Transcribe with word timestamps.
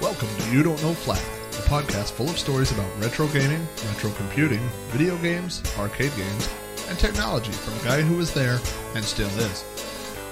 Welcome 0.00 0.28
to 0.38 0.50
You 0.50 0.64
Don't 0.64 0.82
Know 0.82 0.92
Flack, 0.92 1.20
a 1.20 1.62
podcast 1.68 2.10
full 2.14 2.28
of 2.28 2.36
stories 2.36 2.72
about 2.72 2.90
retro 2.98 3.28
gaming, 3.28 3.64
retro 3.90 4.10
computing, 4.10 4.68
video 4.88 5.16
games, 5.18 5.62
arcade 5.78 6.16
games, 6.16 6.50
and 6.88 6.98
technology 6.98 7.52
from 7.52 7.78
a 7.78 7.84
guy 7.84 8.02
who 8.02 8.16
was 8.16 8.34
there 8.34 8.58
and 8.96 9.04
still 9.04 9.28
is. 9.38 9.75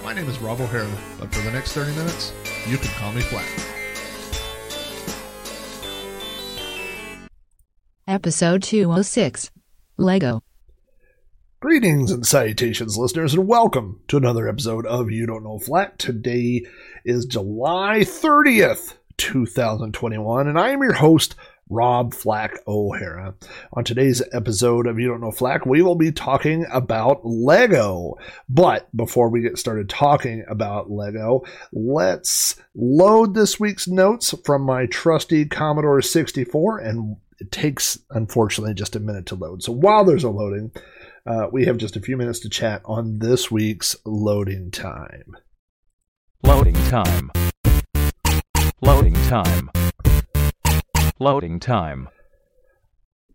My 0.04 0.12
name 0.12 0.28
is 0.28 0.38
Rob 0.38 0.60
O'Hara, 0.60 0.94
but 1.18 1.34
for 1.34 1.40
the 1.40 1.50
next 1.50 1.72
30 1.72 1.96
minutes, 1.96 2.30
you 2.68 2.76
can 2.76 2.90
call 2.90 3.10
me 3.14 3.22
Flack. 3.22 3.48
Episode 8.06 8.62
206 8.62 9.50
Lego. 9.96 10.42
Greetings 11.60 12.12
and 12.12 12.26
salutations, 12.26 12.98
listeners, 12.98 13.32
and 13.32 13.48
welcome 13.48 14.02
to 14.08 14.18
another 14.18 14.46
episode 14.46 14.84
of 14.84 15.10
You 15.10 15.24
Don't 15.24 15.42
Know 15.42 15.58
Flack. 15.58 15.96
Today 15.96 16.66
is 17.06 17.24
July 17.24 18.00
30th, 18.00 18.98
2021, 19.16 20.48
and 20.48 20.58
I 20.58 20.68
am 20.68 20.82
your 20.82 20.92
host, 20.92 21.34
Rob 21.70 22.14
Flack 22.14 22.58
O'Hara. 22.66 23.34
On 23.72 23.84
today's 23.84 24.22
episode 24.32 24.86
of 24.86 24.98
You 24.98 25.08
Don't 25.08 25.20
Know 25.20 25.30
Flack, 25.30 25.66
we 25.66 25.82
will 25.82 25.94
be 25.94 26.12
talking 26.12 26.66
about 26.72 27.24
Lego. 27.24 28.14
But 28.48 28.94
before 28.96 29.28
we 29.28 29.40
get 29.42 29.58
started 29.58 29.88
talking 29.88 30.44
about 30.48 30.90
Lego, 30.90 31.42
let's 31.72 32.56
load 32.74 33.34
this 33.34 33.58
week's 33.58 33.88
notes 33.88 34.34
from 34.44 34.62
my 34.62 34.86
trusty 34.86 35.46
Commodore 35.46 36.02
64, 36.02 36.78
and 36.78 37.16
it 37.38 37.50
takes, 37.50 37.98
unfortunately, 38.10 38.74
just 38.74 38.96
a 38.96 39.00
minute 39.00 39.26
to 39.26 39.34
load. 39.34 39.62
So 39.62 39.72
while 39.72 40.04
there's 40.04 40.24
a 40.24 40.30
loading, 40.30 40.72
uh, 41.26 41.48
we 41.50 41.64
have 41.64 41.78
just 41.78 41.96
a 41.96 42.00
few 42.00 42.16
minutes 42.16 42.40
to 42.40 42.48
chat 42.48 42.82
on 42.84 43.18
this 43.18 43.50
week's 43.50 43.96
loading 44.04 44.70
time. 44.70 45.36
Loading 46.42 46.74
time. 46.74 47.32
Loading 48.82 49.14
time. 49.28 49.70
Loading 51.20 51.60
time. 51.60 52.08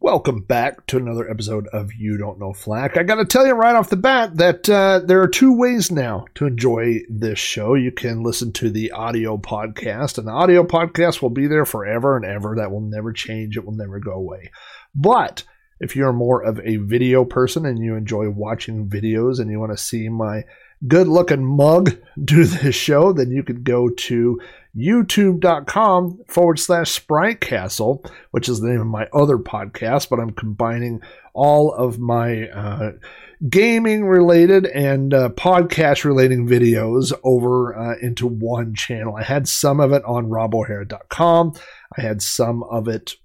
Welcome 0.02 0.42
back 0.42 0.86
to 0.88 0.98
another 0.98 1.32
episode 1.32 1.66
of 1.68 1.94
You 1.94 2.18
Don't 2.18 2.38
Know 2.38 2.52
Flack. 2.52 2.98
I 2.98 3.04
got 3.04 3.16
to 3.16 3.26
tell 3.26 3.48
you 3.48 3.54
right 3.54 3.74
off 3.74 3.90
the 3.90 3.96
bat 3.96 4.36
that 4.36 4.70
uh, 4.70 5.00
there 5.00 5.22
are 5.22 5.30
two 5.30 5.58
ways 5.58 5.90
now 5.90 6.26
to 6.36 6.46
enjoy 6.46 7.00
this 7.10 7.40
show. 7.40 7.76
You 7.76 7.94
can 7.94 8.22
listen 8.22 8.52
to 8.54 8.70
the 8.70 8.92
audio 8.92 9.38
podcast, 9.38 10.18
and 10.18 10.28
the 10.28 10.34
audio 10.34 10.66
podcast 10.66 11.22
will 11.22 11.30
be 11.30 11.48
there 11.48 11.64
forever 11.64 12.18
and 12.18 12.26
ever. 12.26 12.56
That 12.58 12.70
will 12.70 12.82
never 12.82 13.14
change, 13.14 13.56
it 13.56 13.64
will 13.64 13.78
never 13.78 14.00
go 14.00 14.12
away. 14.12 14.52
But 14.94 15.46
if 15.80 15.96
you're 15.96 16.12
more 16.12 16.44
of 16.44 16.60
a 16.60 16.76
video 16.76 17.24
person 17.24 17.66
and 17.66 17.80
you 17.80 17.96
enjoy 17.96 18.30
watching 18.30 18.90
videos 18.90 19.40
and 19.40 19.50
you 19.50 19.58
want 19.58 19.72
to 19.72 19.78
see 19.78 20.10
my 20.10 20.44
good 20.86 21.08
looking 21.08 21.46
mug 21.46 21.98
do 22.26 22.44
this 22.44 22.76
show, 22.76 23.14
then 23.14 23.32
you 23.32 23.44
could 23.44 23.64
go 23.64 23.90
to 23.90 24.42
youtube.com 24.80 26.20
forward 26.28 26.60
slash 26.60 26.92
sprite 26.92 27.42
castle, 27.42 28.04
which 28.32 28.50
is 28.50 28.60
the 28.60 28.68
name 28.68 28.82
of 28.82 28.88
my 28.88 29.08
other 29.14 29.38
podcast, 29.38 30.10
but 30.10 30.20
I'm 30.20 30.32
combining 30.32 31.02
all 31.34 31.74
of 31.74 32.00
my 32.00 32.50
uh, 32.50 32.92
gaming 33.48 34.06
related 34.06 34.66
and 34.66 35.14
uh, 35.14 35.30
podcast 35.30 36.04
relating 36.04 36.48
videos 36.48 37.14
over 37.24 37.78
uh, 37.78 37.96
into 38.02 38.28
one 38.28 38.76
channel. 38.76 39.16
I 39.16 39.24
had 39.24 39.48
some 39.48 39.80
of 39.80 39.94
it 39.94 40.04
on 40.04 40.28
robohara.com. 40.28 41.54
I 41.98 42.02
had 42.02 42.22
some 42.22 42.64
of 42.64 42.88
it 42.88 43.16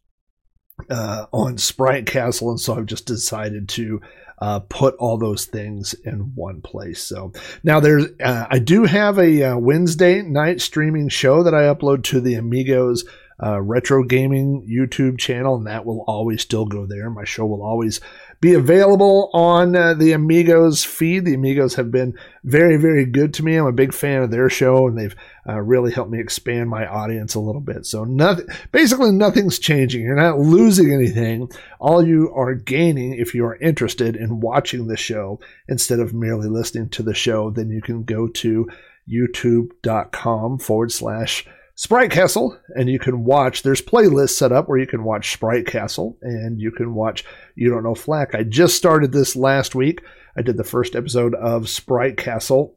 uh, 0.90 1.26
on 1.32 1.58
Sprite 1.58 2.06
Castle, 2.06 2.50
and 2.50 2.60
so 2.60 2.76
I've 2.76 2.86
just 2.86 3.06
decided 3.06 3.68
to 3.70 4.00
uh, 4.38 4.60
put 4.60 4.94
all 4.96 5.18
those 5.18 5.44
things 5.44 5.94
in 6.04 6.32
one 6.34 6.60
place. 6.60 7.02
So 7.02 7.32
now 7.62 7.80
there's, 7.80 8.06
uh, 8.20 8.46
I 8.50 8.58
do 8.58 8.84
have 8.84 9.18
a 9.18 9.42
uh, 9.42 9.58
Wednesday 9.58 10.22
night 10.22 10.60
streaming 10.60 11.08
show 11.08 11.42
that 11.42 11.54
I 11.54 11.62
upload 11.62 12.04
to 12.04 12.20
the 12.20 12.34
Amigos 12.34 13.04
uh, 13.42 13.60
Retro 13.60 14.04
Gaming 14.04 14.68
YouTube 14.70 15.18
channel, 15.18 15.56
and 15.56 15.66
that 15.66 15.84
will 15.84 16.04
always 16.06 16.42
still 16.42 16.66
go 16.66 16.86
there. 16.86 17.10
My 17.10 17.24
show 17.24 17.46
will 17.46 17.62
always 17.62 18.00
be 18.40 18.54
available 18.54 19.30
on 19.32 19.74
uh, 19.74 19.94
the 19.94 20.12
Amigos 20.12 20.84
feed. 20.84 21.24
The 21.24 21.34
Amigos 21.34 21.74
have 21.74 21.90
been 21.90 22.16
very, 22.42 22.76
very 22.76 23.06
good 23.06 23.34
to 23.34 23.44
me. 23.44 23.56
I'm 23.56 23.66
a 23.66 23.72
big 23.72 23.94
fan 23.94 24.22
of 24.22 24.30
their 24.30 24.50
show, 24.50 24.86
and 24.86 24.98
they've 24.98 25.16
uh, 25.48 25.60
really 25.60 25.92
helped 25.92 26.10
me 26.10 26.20
expand 26.20 26.70
my 26.70 26.86
audience 26.86 27.34
a 27.34 27.40
little 27.40 27.60
bit. 27.60 27.86
So 27.86 28.04
nothing, 28.04 28.46
basically 28.72 29.12
nothing's 29.12 29.58
changing. 29.58 30.02
You're 30.02 30.14
not 30.14 30.38
losing 30.38 30.92
anything. 30.92 31.50
All 31.78 32.06
you 32.06 32.32
are 32.34 32.54
gaining 32.54 33.14
if 33.14 33.34
you 33.34 33.44
are 33.44 33.56
interested 33.56 34.16
in 34.16 34.40
watching 34.40 34.86
the 34.86 34.96
show 34.96 35.40
instead 35.68 36.00
of 36.00 36.14
merely 36.14 36.48
listening 36.48 36.88
to 36.90 37.02
the 37.02 37.14
show, 37.14 37.50
then 37.50 37.70
you 37.70 37.82
can 37.82 38.04
go 38.04 38.28
to 38.28 38.68
youtube.com 39.08 40.58
forward 40.58 40.90
slash 40.90 41.46
Sprite 41.76 42.12
Castle, 42.12 42.56
and 42.76 42.88
you 42.88 43.00
can 43.00 43.24
watch. 43.24 43.62
There's 43.62 43.82
playlists 43.82 44.36
set 44.36 44.52
up 44.52 44.68
where 44.68 44.78
you 44.78 44.86
can 44.86 45.02
watch 45.02 45.32
Sprite 45.32 45.66
Castle, 45.66 46.16
and 46.22 46.60
you 46.60 46.70
can 46.70 46.94
watch 46.94 47.24
You 47.56 47.70
Don't 47.70 47.82
Know 47.82 47.96
Flack. 47.96 48.34
I 48.34 48.44
just 48.44 48.76
started 48.76 49.10
this 49.10 49.34
last 49.34 49.74
week. 49.74 50.00
I 50.36 50.42
did 50.42 50.56
the 50.56 50.64
first 50.64 50.94
episode 50.94 51.34
of 51.34 51.68
Sprite 51.68 52.16
Castle, 52.16 52.76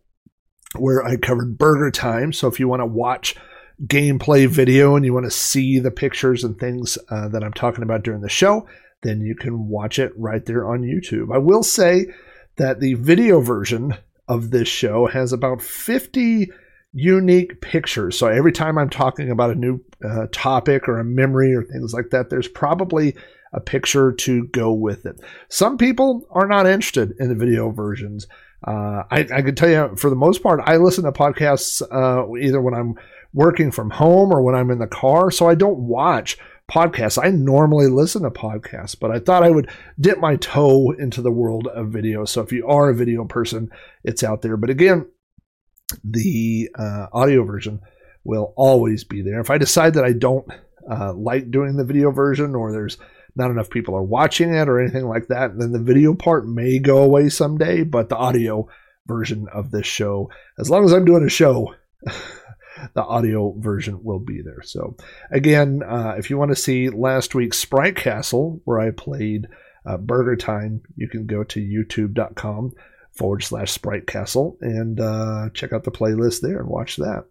where 0.76 1.04
I 1.04 1.18
covered 1.18 1.60
Burger 1.60 1.92
Time. 1.92 2.34
So 2.34 2.48
if 2.48 2.60
you 2.60 2.68
want 2.68 2.82
to 2.82 2.88
watch 2.88 3.36
gameplay 3.86 4.48
video 4.48 4.96
and 4.96 5.06
you 5.06 5.14
want 5.14 5.26
to 5.26 5.32
see 5.32 5.78
the 5.78 5.92
pictures 5.92 6.44
and 6.44 6.58
things 6.58 6.98
uh, 7.10 7.28
that 7.28 7.44
I'm 7.44 7.54
talking 7.54 7.84
about 7.84 8.04
during 8.04 8.22
the 8.22 8.30
show, 8.30 8.68
then 9.04 9.22
you 9.22 9.36
can 9.36 9.68
watch 9.68 10.00
it 10.00 10.12
right 10.18 10.44
there 10.44 10.68
on 10.68 10.82
YouTube. 10.82 11.34
I 11.34 11.38
will 11.38 11.64
say 11.64 12.08
that 12.56 12.80
the 12.80 12.96
video 12.96 13.42
version 13.42 13.96
of 14.28 14.50
this 14.50 14.68
show 14.68 15.06
has 15.06 15.32
about 15.32 15.62
50 15.62 16.52
unique 16.94 17.62
pictures. 17.62 18.18
So 18.18 18.28
every 18.28 18.52
time 18.52 18.78
I'm 18.78 18.90
talking 18.90 19.30
about 19.30 19.52
a 19.52 19.56
new 19.56 19.84
uh, 20.04 20.28
topic 20.32 20.88
or 20.88 21.00
a 21.00 21.06
memory 21.06 21.54
or 21.54 21.64
things 21.64 21.94
like 21.94 22.10
that, 22.12 22.30
there's 22.30 22.48
probably 22.48 23.16
a 23.54 23.60
picture 23.60 24.12
to 24.12 24.48
go 24.48 24.72
with 24.74 25.06
it. 25.06 25.20
Some 25.50 25.78
people 25.78 26.28
are 26.32 26.48
not 26.48 26.68
interested 26.68 27.14
in 27.20 27.30
the 27.30 27.36
video 27.36 27.72
versions. 27.72 28.28
Uh, 28.66 29.04
I, 29.12 29.28
I 29.34 29.42
can 29.42 29.56
tell 29.56 29.70
you, 29.70 29.96
for 29.96 30.10
the 30.10 30.16
most 30.16 30.42
part, 30.42 30.60
I 30.64 30.78
listen 30.78 31.04
to 31.04 31.12
podcasts 31.12 31.82
uh, 31.82 32.36
either 32.38 32.62
when 32.62 32.74
I'm 32.74 32.96
working 33.34 33.72
from 33.72 33.92
home 33.92 34.32
or 34.32 34.42
when 34.42 34.56
I'm 34.56 34.72
in 34.72 34.80
the 34.80 34.88
car. 34.88 35.32
So 35.32 35.48
I 35.48 35.56
don't 35.56 35.80
watch 35.80 36.38
podcasts. 36.70 37.24
I 37.24 37.30
normally 37.30 37.88
listen 37.88 38.24
to 38.24 38.32
podcasts, 38.32 39.00
but 39.00 39.12
I 39.12 39.20
thought 39.20 39.44
I 39.44 39.52
would 39.52 39.70
dip 40.00 40.20
my 40.20 40.36
toe 40.38 40.92
into 40.92 41.22
the 41.22 41.32
world 41.32 41.68
of 41.68 41.90
video. 41.90 42.26
So 42.26 42.42
if 42.42 42.52
you 42.52 42.68
are 42.68 42.90
a 42.90 42.96
video 42.96 43.24
person, 43.26 43.70
it's 44.04 44.24
out 44.24 44.42
there. 44.42 44.58
But 44.58 44.70
again, 44.70 45.06
the 46.04 46.70
uh, 46.76 47.08
audio 47.14 47.44
version 47.44 47.82
will 48.24 48.54
always 48.56 49.04
be 49.04 49.22
there. 49.22 49.40
If 49.40 49.50
I 49.50 49.58
decide 49.58 49.94
that 49.94 50.04
I 50.04 50.14
don't 50.14 50.48
uh, 50.90 51.14
like 51.14 51.52
doing 51.52 51.78
the 51.78 51.86
video 51.86 52.12
version 52.12 52.56
or 52.56 52.72
there's 52.72 52.98
not 53.36 53.52
enough 53.52 53.70
people 53.70 53.96
are 53.96 54.04
watching 54.04 54.54
it 54.54 54.68
or 54.68 54.82
anything 54.82 55.08
like 55.08 55.28
that, 55.28 55.58
then 55.58 55.72
the 55.72 55.80
video 55.80 56.14
part 56.14 56.48
may 56.48 56.80
go 56.80 56.98
away 56.98 57.30
someday, 57.30 57.84
but 57.84 58.10
the 58.10 58.18
audio 58.18 58.68
version 59.06 59.48
of 59.54 59.72
this 59.72 59.86
show, 59.86 60.30
as 60.60 60.70
long 60.70 60.84
as 60.84 60.92
I'm 60.92 61.06
doing 61.06 61.24
a 61.24 61.30
show, 61.30 61.76
the 62.94 63.04
audio 63.04 63.54
version 63.58 64.04
will 64.04 64.20
be 64.20 64.42
there. 64.42 64.62
So, 64.64 64.98
again, 65.32 65.84
uh, 65.84 66.16
if 66.18 66.30
you 66.30 66.38
want 66.38 66.50
to 66.50 66.56
see 66.56 66.90
last 66.90 67.36
week's 67.36 67.60
Sprite 67.60 67.96
Castle, 67.96 68.60
where 68.66 68.80
I 68.80 68.92
played 68.92 69.48
uh, 69.86 69.98
Burger 69.98 70.36
Time, 70.36 70.82
you 70.96 71.08
can 71.08 71.26
go 71.26 71.44
to 71.46 71.60
youtube.com 71.62 72.74
forward 73.18 73.44
slash 73.44 73.72
Sprite 73.72 74.08
Castle 74.08 74.58
and 74.62 75.00
uh, 75.00 75.50
check 75.54 75.74
out 75.74 75.84
the 75.84 75.92
playlist 75.92 76.42
there 76.42 76.60
and 76.60 76.70
watch 76.70 76.98
that. 76.98 77.26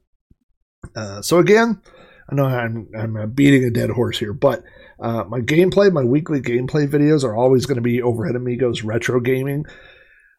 Uh, 0.95 1.23
so 1.23 1.39
again, 1.39 1.81
I 2.29 2.35
know 2.35 2.45
I'm 2.45 2.89
I'm 2.97 3.17
uh, 3.17 3.27
beating 3.27 3.65
a 3.65 3.71
dead 3.71 3.91
horse 3.91 4.19
here, 4.19 4.33
but 4.33 4.65
uh, 4.99 5.25
my 5.25 5.41
gameplay, 5.41 5.93
my 5.93 6.05
weekly 6.05 6.41
gameplay 6.41 6.89
videos 6.89 7.25
are 7.25 7.37
always 7.37 7.67
going 7.67 7.77
to 7.77 7.83
be 7.83 8.03
Overhead 8.03 8.37
Amigos 8.37 8.83
Retro 8.83 9.21
Gaming. 9.21 9.67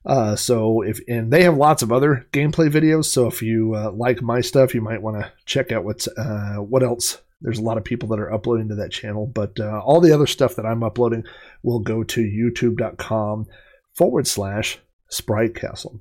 Uh, 0.05 0.35
so 0.35 0.81
if 0.81 0.99
and 1.07 1.31
they 1.31 1.43
have 1.43 1.57
lots 1.57 1.83
of 1.83 1.91
other 1.91 2.25
gameplay 2.31 2.69
videos. 2.69 3.05
So 3.05 3.27
if 3.27 3.41
you 3.41 3.75
uh, 3.75 3.91
like 3.91 4.21
my 4.21 4.41
stuff, 4.41 4.73
you 4.73 4.81
might 4.81 5.01
want 5.01 5.21
to 5.21 5.31
check 5.45 5.71
out 5.71 5.83
what's 5.83 6.07
uh, 6.07 6.55
what 6.57 6.83
else. 6.83 7.21
There's 7.41 7.59
a 7.59 7.63
lot 7.63 7.77
of 7.77 7.83
people 7.83 8.09
that 8.09 8.19
are 8.19 8.33
uploading 8.33 8.69
to 8.69 8.75
that 8.75 8.91
channel, 8.91 9.27
but 9.27 9.59
uh, 9.59 9.79
all 9.85 10.01
the 10.01 10.11
other 10.11 10.25
stuff 10.25 10.55
that 10.55 10.65
I'm 10.65 10.81
uploading 10.81 11.23
will 11.61 11.79
go 11.79 12.03
to 12.03 12.21
YouTube.com 12.21 13.45
forward 13.93 14.25
slash 14.25 14.79
Sprite 15.09 15.55
Castle. 15.55 15.99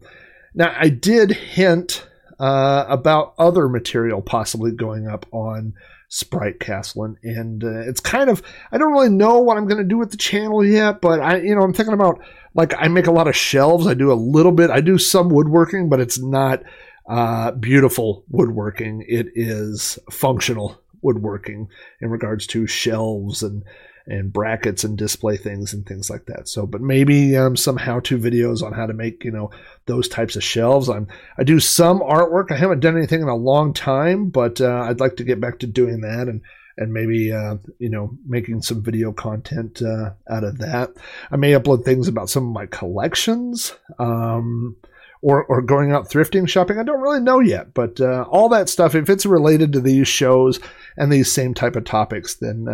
Now, 0.55 0.75
I 0.79 0.88
did 0.88 1.32
hint 1.32 2.06
uh, 2.38 2.85
about 2.88 3.35
other 3.38 3.69
material 3.69 4.23
possibly 4.23 4.73
going 4.73 5.06
up 5.06 5.26
on 5.32 5.75
Sprite 6.08 6.61
Castle, 6.61 7.05
and, 7.05 7.17
and 7.23 7.64
uh, 7.64 7.81
it's 7.81 8.00
kind 8.00 8.31
of 8.31 8.43
I 8.70 8.79
don't 8.79 8.93
really 8.93 9.11
know 9.11 9.41
what 9.41 9.56
I'm 9.56 9.67
going 9.67 9.82
to 9.82 9.88
do 9.88 9.99
with 9.99 10.11
the 10.11 10.17
channel 10.17 10.64
yet, 10.64 11.00
but 11.00 11.20
I 11.20 11.38
you 11.38 11.55
know 11.55 11.62
I'm 11.62 11.73
thinking 11.73 11.94
about 11.94 12.20
like 12.55 12.75
I 12.79 12.88
make 12.88 13.06
a 13.06 13.12
lot 13.12 13.29
of 13.29 13.37
shelves. 13.37 13.87
I 13.87 13.94
do 13.94 14.12
a 14.12 14.14
little 14.14 14.53
bit. 14.53 14.70
I 14.70 14.81
do 14.81 14.99
some 14.99 15.31
woodworking, 15.31 15.88
but 15.88 16.00
it's 16.00 16.19
not 16.19 16.62
uh, 17.08 17.50
beautiful 17.53 18.25
woodworking. 18.29 19.05
It 19.08 19.29
is 19.35 19.99
functional 20.11 20.81
woodworking 21.03 21.69
in 22.00 22.11
regards 22.11 22.47
to 22.49 22.67
shelves 22.67 23.43
and 23.43 23.64
and 24.06 24.32
brackets 24.32 24.85
and 24.85 24.97
display 24.97 25.37
things 25.37 25.73
and 25.73 25.85
things 25.87 26.08
like 26.08 26.26
that. 26.26 26.49
So, 26.49 26.67
but 26.67 26.81
maybe 26.81 27.37
um, 27.37 27.56
some 27.56 27.76
how-to 27.76 28.19
videos 28.19 28.62
on 28.62 28.73
how 28.73 28.87
to 28.87 28.94
make 28.94 29.25
you 29.25 29.32
know 29.32 29.50
those 29.87 30.08
types 30.08 30.37
of 30.37 30.44
shelves. 30.44 30.88
I'm 30.88 31.08
I 31.38 31.44
do 31.44 31.61
some 31.61 32.00
artwork. 32.00 32.50
I 32.50 32.56
haven't 32.56 32.81
done 32.81 32.97
anything 32.97 33.23
in 33.23 33.29
a 33.29 33.37
long 33.37 33.73
time, 33.73 34.29
but 34.29 34.61
uh, 34.61 34.87
I'd 34.88 35.00
like 35.00 35.17
to 35.17 35.25
get 35.25 35.41
back 35.41 35.58
to 35.61 35.67
doing 35.67 36.03
that 36.03 36.29
and 36.29 36.41
and 36.79 36.93
maybe 36.93 37.32
uh, 37.32 37.56
you 37.79 37.91
know 37.91 38.17
making 38.26 38.62
some 38.62 38.82
video 38.82 39.12
content 39.12 39.82
uh, 39.82 40.11
out 40.31 40.44
of 40.44 40.58
that. 40.58 40.91
I 41.31 41.37
may 41.37 41.53
upload 41.53 41.85
things 41.85 42.08
about 42.08 42.31
some 42.31 42.47
of 42.47 42.53
my 42.53 42.67
collections. 42.67 43.75
Um, 43.99 44.76
or, 45.23 45.44
or 45.47 45.62
going 45.62 45.91
out 45.91 46.08
thrifting 46.08 46.49
shopping. 46.49 46.79
I 46.79 46.85
don't 46.85 47.00
really 47.00 47.20
know 47.20 47.41
yet, 47.41 47.75
but 47.75 48.00
uh, 48.00 48.26
all 48.31 48.50
that 48.50 48.69
stuff, 48.69 48.94
if 48.94 49.08
it's 49.08 49.26
related 49.26 49.73
to 49.73 49.81
these 49.81 50.06
shows 50.06 50.61
and 50.97 51.11
these 51.11 51.32
same 51.32 51.55
type 51.55 51.75
of 51.75 51.85
topics, 51.85 52.35
then 52.35 52.69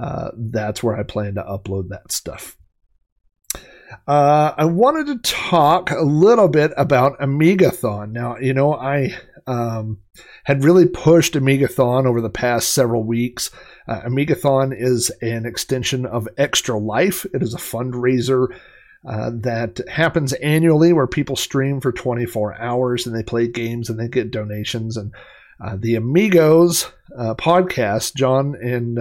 uh, 0.00 0.30
that's 0.36 0.82
where 0.82 0.96
I 0.96 1.02
plan 1.02 1.34
to 1.34 1.42
upload 1.42 1.88
that 1.88 2.12
stuff. 2.12 2.56
Uh, 4.06 4.54
I 4.56 4.64
wanted 4.66 5.06
to 5.06 5.30
talk 5.30 5.90
a 5.90 6.02
little 6.02 6.48
bit 6.48 6.72
about 6.76 7.18
Amigathon. 7.20 8.12
Now, 8.12 8.36
you 8.36 8.52
know, 8.52 8.74
I 8.74 9.16
um, 9.46 10.00
had 10.44 10.62
really 10.62 10.86
pushed 10.86 11.34
Amigathon 11.34 12.06
over 12.06 12.20
the 12.20 12.30
past 12.30 12.74
several 12.74 13.02
weeks. 13.02 13.50
Uh, 13.86 14.02
Amigathon 14.02 14.74
is 14.78 15.10
an 15.22 15.46
extension 15.46 16.04
of 16.04 16.28
Extra 16.36 16.78
Life. 16.78 17.24
It 17.32 17.42
is 17.42 17.54
a 17.54 17.58
fundraiser 17.58 18.48
uh, 19.08 19.30
that 19.32 19.80
happens 19.88 20.32
annually 20.34 20.92
where 20.92 21.06
people 21.06 21.36
stream 21.36 21.80
for 21.80 21.92
24 21.92 22.60
hours 22.60 23.06
and 23.06 23.16
they 23.16 23.22
play 23.22 23.48
games 23.48 23.88
and 23.88 23.98
they 23.98 24.08
get 24.08 24.30
donations. 24.30 24.98
And 24.98 25.14
uh, 25.64 25.76
the 25.78 25.94
Amigos 25.94 26.92
uh, 27.16 27.34
podcast, 27.34 28.14
John 28.14 28.54
and 28.60 28.98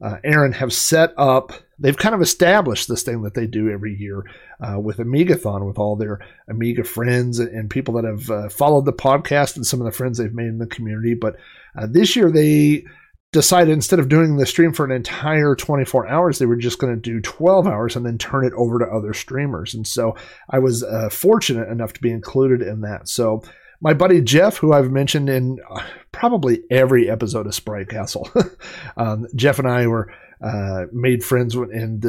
uh, 0.00 0.16
Aaron 0.24 0.52
have 0.52 0.72
set 0.72 1.12
up, 1.16 1.52
they've 1.78 1.96
kind 1.96 2.14
of 2.14 2.20
established 2.20 2.88
this 2.88 3.02
thing 3.02 3.22
that 3.22 3.34
they 3.34 3.46
do 3.46 3.70
every 3.70 3.94
year 3.94 4.24
uh, 4.60 4.78
with 4.78 4.98
Amigathon 4.98 5.66
with 5.66 5.78
all 5.78 5.96
their 5.96 6.20
Amiga 6.48 6.84
friends 6.84 7.38
and, 7.38 7.48
and 7.50 7.70
people 7.70 7.94
that 7.94 8.04
have 8.04 8.30
uh, 8.30 8.48
followed 8.48 8.84
the 8.84 8.92
podcast 8.92 9.56
and 9.56 9.66
some 9.66 9.80
of 9.80 9.86
the 9.86 9.92
friends 9.92 10.18
they've 10.18 10.34
made 10.34 10.48
in 10.48 10.58
the 10.58 10.66
community. 10.66 11.14
But 11.14 11.36
uh, 11.78 11.86
this 11.90 12.14
year 12.14 12.30
they 12.30 12.84
decided 13.32 13.72
instead 13.72 13.98
of 13.98 14.08
doing 14.08 14.36
the 14.36 14.46
stream 14.46 14.72
for 14.72 14.84
an 14.84 14.92
entire 14.92 15.54
24 15.54 16.08
hours, 16.08 16.38
they 16.38 16.46
were 16.46 16.56
just 16.56 16.78
going 16.78 16.94
to 16.94 17.00
do 17.00 17.20
12 17.20 17.66
hours 17.66 17.96
and 17.96 18.04
then 18.04 18.18
turn 18.18 18.44
it 18.44 18.52
over 18.54 18.78
to 18.78 18.86
other 18.86 19.14
streamers. 19.14 19.74
And 19.74 19.86
so 19.86 20.16
I 20.50 20.58
was 20.58 20.82
uh, 20.82 21.08
fortunate 21.10 21.68
enough 21.68 21.92
to 21.94 22.00
be 22.00 22.10
included 22.10 22.62
in 22.62 22.82
that. 22.82 23.08
So 23.08 23.42
my 23.80 23.94
buddy 23.94 24.20
Jeff, 24.20 24.56
who 24.56 24.72
I've 24.72 24.90
mentioned 24.90 25.28
in 25.28 25.58
uh, 25.70 25.82
probably 26.12 26.62
every 26.70 27.10
episode 27.10 27.46
of 27.46 27.54
Sprite 27.54 27.88
Castle, 27.88 28.28
um, 28.96 29.26
Jeff 29.34 29.58
and 29.58 29.68
I 29.68 29.86
were 29.86 30.12
uh, 30.42 30.86
made 30.92 31.24
friends 31.24 31.54
in 31.54 32.00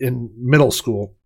in 0.00 0.30
middle 0.36 0.70
school. 0.70 1.16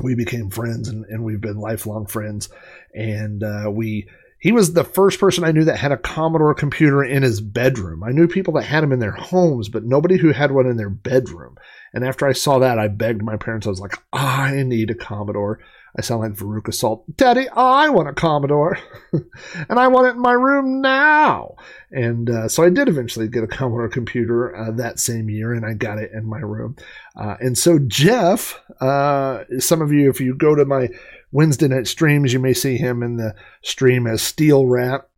We 0.00 0.16
became 0.16 0.50
friends, 0.50 0.88
and, 0.88 1.04
and 1.06 1.22
we've 1.22 1.40
been 1.40 1.58
lifelong 1.58 2.06
friends. 2.06 2.48
And 2.94 3.44
uh, 3.44 3.70
we 3.70 4.08
he 4.44 4.52
was 4.52 4.74
the 4.74 4.84
first 4.84 5.20
person 5.20 5.42
I 5.42 5.52
knew 5.52 5.64
that 5.64 5.78
had 5.78 5.90
a 5.90 5.96
Commodore 5.96 6.54
computer 6.54 7.02
in 7.02 7.22
his 7.22 7.40
bedroom. 7.40 8.02
I 8.04 8.10
knew 8.10 8.28
people 8.28 8.52
that 8.54 8.64
had 8.64 8.82
them 8.82 8.92
in 8.92 8.98
their 8.98 9.12
homes, 9.12 9.70
but 9.70 9.84
nobody 9.84 10.18
who 10.18 10.32
had 10.32 10.52
one 10.52 10.66
in 10.66 10.76
their 10.76 10.90
bedroom. 10.90 11.56
And 11.94 12.04
after 12.04 12.26
I 12.26 12.32
saw 12.32 12.58
that, 12.58 12.78
I 12.78 12.88
begged 12.88 13.22
my 13.22 13.38
parents. 13.38 13.66
I 13.66 13.70
was 13.70 13.80
like, 13.80 13.96
I 14.12 14.62
need 14.64 14.90
a 14.90 14.94
Commodore. 14.94 15.60
I 15.96 16.02
sound 16.02 16.22
like 16.22 16.32
Veruca 16.32 16.74
Salt. 16.74 17.04
Daddy, 17.16 17.48
I 17.48 17.88
want 17.88 18.08
a 18.08 18.12
Commodore. 18.12 18.78
and 19.12 19.78
I 19.78 19.86
want 19.86 20.08
it 20.08 20.16
in 20.16 20.20
my 20.20 20.32
room 20.32 20.80
now. 20.80 21.54
And 21.92 22.28
uh, 22.28 22.48
so 22.48 22.64
I 22.64 22.70
did 22.70 22.88
eventually 22.88 23.28
get 23.28 23.44
a 23.44 23.48
Commodore 23.48 23.88
computer 23.88 24.56
uh, 24.56 24.72
that 24.72 24.98
same 24.98 25.30
year, 25.30 25.52
and 25.52 25.64
I 25.64 25.74
got 25.74 25.98
it 25.98 26.10
in 26.12 26.26
my 26.26 26.40
room. 26.40 26.74
Uh, 27.14 27.36
and 27.38 27.56
so 27.56 27.78
Jeff, 27.78 28.60
uh, 28.80 29.44
some 29.60 29.80
of 29.80 29.92
you, 29.92 30.10
if 30.10 30.20
you 30.20 30.34
go 30.34 30.56
to 30.56 30.64
my 30.64 30.88
Wednesday 31.30 31.68
night 31.68 31.86
streams, 31.86 32.32
you 32.32 32.40
may 32.40 32.54
see 32.54 32.76
him 32.76 33.02
in 33.02 33.16
the 33.16 33.36
stream 33.62 34.08
as 34.08 34.20
Steel 34.20 34.66
Rat. 34.66 35.08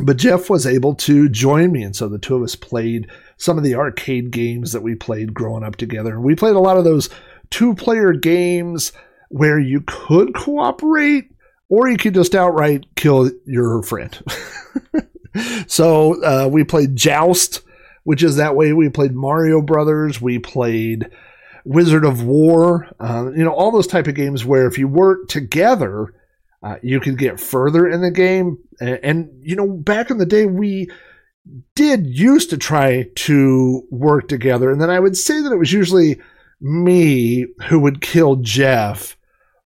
But 0.00 0.16
Jeff 0.16 0.48
was 0.48 0.66
able 0.66 0.94
to 0.94 1.28
join 1.28 1.72
me, 1.72 1.82
and 1.82 1.94
so 1.94 2.08
the 2.08 2.20
two 2.20 2.36
of 2.36 2.42
us 2.42 2.54
played 2.54 3.10
some 3.36 3.58
of 3.58 3.64
the 3.64 3.74
arcade 3.74 4.30
games 4.30 4.72
that 4.72 4.82
we 4.82 4.94
played 4.94 5.34
growing 5.34 5.64
up 5.64 5.76
together. 5.76 6.14
And 6.14 6.22
we 6.22 6.36
played 6.36 6.54
a 6.54 6.60
lot 6.60 6.76
of 6.76 6.84
those 6.84 7.10
two 7.50 7.74
player 7.74 8.12
games 8.12 8.92
where 9.28 9.58
you 9.58 9.82
could 9.86 10.34
cooperate 10.34 11.30
or 11.68 11.88
you 11.88 11.96
could 11.96 12.14
just 12.14 12.34
outright 12.34 12.86
kill 12.96 13.30
your 13.44 13.82
friend. 13.82 14.18
so 15.66 16.22
uh, 16.24 16.48
we 16.48 16.64
played 16.64 16.96
Joust, 16.96 17.62
which 18.04 18.22
is 18.22 18.36
that 18.36 18.56
way. 18.56 18.72
We 18.72 18.88
played 18.88 19.14
Mario 19.14 19.60
Brothers. 19.60 20.20
We 20.20 20.38
played 20.38 21.10
Wizard 21.64 22.04
of 22.04 22.24
Wor. 22.24 22.88
Uh, 22.98 23.30
you 23.36 23.44
know, 23.44 23.52
all 23.52 23.70
those 23.70 23.86
type 23.86 24.06
of 24.06 24.14
games 24.14 24.44
where 24.44 24.66
if 24.66 24.78
you 24.78 24.88
work 24.88 25.28
together, 25.28 26.14
uh, 26.62 26.76
you 26.82 27.00
could 27.00 27.18
get 27.18 27.38
further 27.38 27.86
in 27.86 28.00
the 28.00 28.10
game. 28.10 28.58
And, 28.80 29.00
and, 29.02 29.30
you 29.42 29.54
know, 29.54 29.68
back 29.68 30.10
in 30.10 30.18
the 30.18 30.26
day, 30.26 30.46
we 30.46 30.90
did 31.74 32.06
used 32.06 32.50
to 32.50 32.56
try 32.56 33.10
to 33.14 33.86
work 33.90 34.28
together. 34.28 34.70
And 34.70 34.80
then 34.80 34.90
I 34.90 35.00
would 35.00 35.16
say 35.16 35.40
that 35.40 35.52
it 35.52 35.58
was 35.58 35.72
usually 35.72 36.20
me 36.60 37.46
who 37.68 37.78
would 37.80 38.00
kill 38.00 38.36
Jeff 38.36 39.17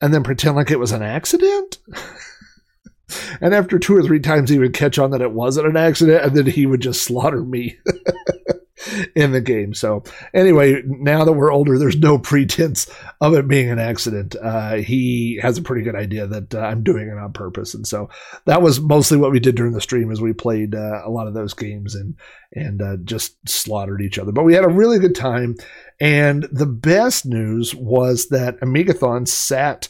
and 0.01 0.13
then 0.13 0.23
pretend 0.23 0.57
like 0.57 0.71
it 0.71 0.79
was 0.79 0.93
an 0.93 1.03
accident. 1.03 1.79
and 3.41 3.55
after 3.55 3.79
two 3.79 3.97
or 3.97 4.03
three 4.03 4.21
times, 4.21 4.51
he 4.51 4.59
would 4.59 4.75
catch 4.75 4.99
on 4.99 5.11
that 5.11 5.21
it 5.21 5.33
wasn't 5.33 5.67
an 5.67 5.77
accident, 5.77 6.25
and 6.25 6.37
then 6.37 6.47
he 6.47 6.67
would 6.67 6.81
just 6.81 7.03
slaughter 7.03 7.43
me 7.43 7.79
in 9.15 9.33
the 9.33 9.41
game. 9.41 9.75
So, 9.75 10.05
anyway, 10.35 10.83
now 10.87 11.25
that 11.25 11.33
we're 11.33 11.53
older, 11.53 11.79
there's 11.79 11.99
no 11.99 12.19
pretense 12.19 12.91
of 13.21 13.35
it 13.35 13.49
being 13.49 13.71
an 13.71 13.79
accident. 13.79 14.37
Uh, 14.41 14.77
he 14.77 15.39
has 15.43 15.59
a 15.59 15.63
pretty 15.63 15.83
good 15.83 15.97
idea 15.97 16.27
that 16.27 16.55
uh, 16.55 16.61
I'm 16.61 16.83
doing 16.83 17.09
it 17.09 17.19
on 17.19 17.33
purpose, 17.33 17.75
and 17.75 17.87
so 17.87 18.09
that 18.47 18.63
was 18.63 18.81
mostly 18.81 19.19
what 19.19 19.33
we 19.33 19.41
did 19.41 19.57
during 19.57 19.73
the 19.73 19.81
stream. 19.81 20.11
as 20.11 20.21
we 20.21 20.33
played 20.33 20.75
uh, 20.75 21.03
a 21.05 21.11
lot 21.11 21.27
of 21.27 21.35
those 21.35 21.55
games 21.55 21.95
and 21.95 22.15
and 22.53 22.81
uh, 22.81 22.97
just 23.05 23.37
slaughtered 23.49 24.01
each 24.01 24.19
other. 24.19 24.33
But 24.33 24.45
we 24.45 24.55
had 24.55 24.65
a 24.65 24.69
really 24.69 24.99
good 24.99 25.15
time. 25.15 25.57
And 26.01 26.45
the 26.53 26.67
best 26.67 27.27
news 27.27 27.75
was 27.75 28.29
that 28.29 28.61
Amigathon 28.61 29.27
sat 29.27 29.89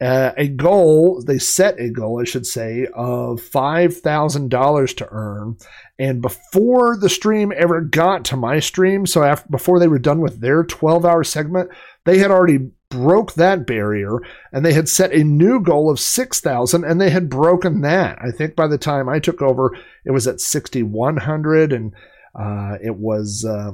uh, 0.00 0.32
a 0.38 0.48
goal, 0.48 1.22
they 1.22 1.38
set 1.38 1.78
a 1.78 1.90
goal, 1.90 2.20
I 2.20 2.24
should 2.24 2.46
say, 2.46 2.86
of 2.94 3.42
$5,000 3.42 4.96
to 4.96 5.08
earn. 5.10 5.58
And 5.98 6.22
before 6.22 6.96
the 6.96 7.10
stream 7.10 7.52
ever 7.54 7.82
got 7.82 8.24
to 8.26 8.36
my 8.36 8.60
stream, 8.60 9.04
so 9.04 9.22
after, 9.22 9.46
before 9.50 9.78
they 9.78 9.88
were 9.88 9.98
done 9.98 10.20
with 10.20 10.40
their 10.40 10.64
12 10.64 11.04
hour 11.04 11.22
segment, 11.22 11.70
they 12.06 12.16
had 12.16 12.30
already 12.30 12.70
broke 12.88 13.34
that 13.34 13.66
barrier 13.66 14.18
and 14.52 14.64
they 14.64 14.72
had 14.72 14.88
set 14.88 15.12
a 15.12 15.22
new 15.22 15.60
goal 15.60 15.90
of 15.90 16.00
6,000 16.00 16.82
and 16.82 16.98
they 16.98 17.10
had 17.10 17.28
broken 17.28 17.82
that. 17.82 18.18
I 18.22 18.30
think 18.30 18.56
by 18.56 18.68
the 18.68 18.78
time 18.78 19.06
I 19.06 19.18
took 19.18 19.42
over, 19.42 19.76
it 20.06 20.12
was 20.12 20.26
at 20.26 20.40
6,100 20.40 21.72
and 21.74 21.92
uh, 22.34 22.78
it 22.82 22.96
was. 22.96 23.44
Uh, 23.44 23.72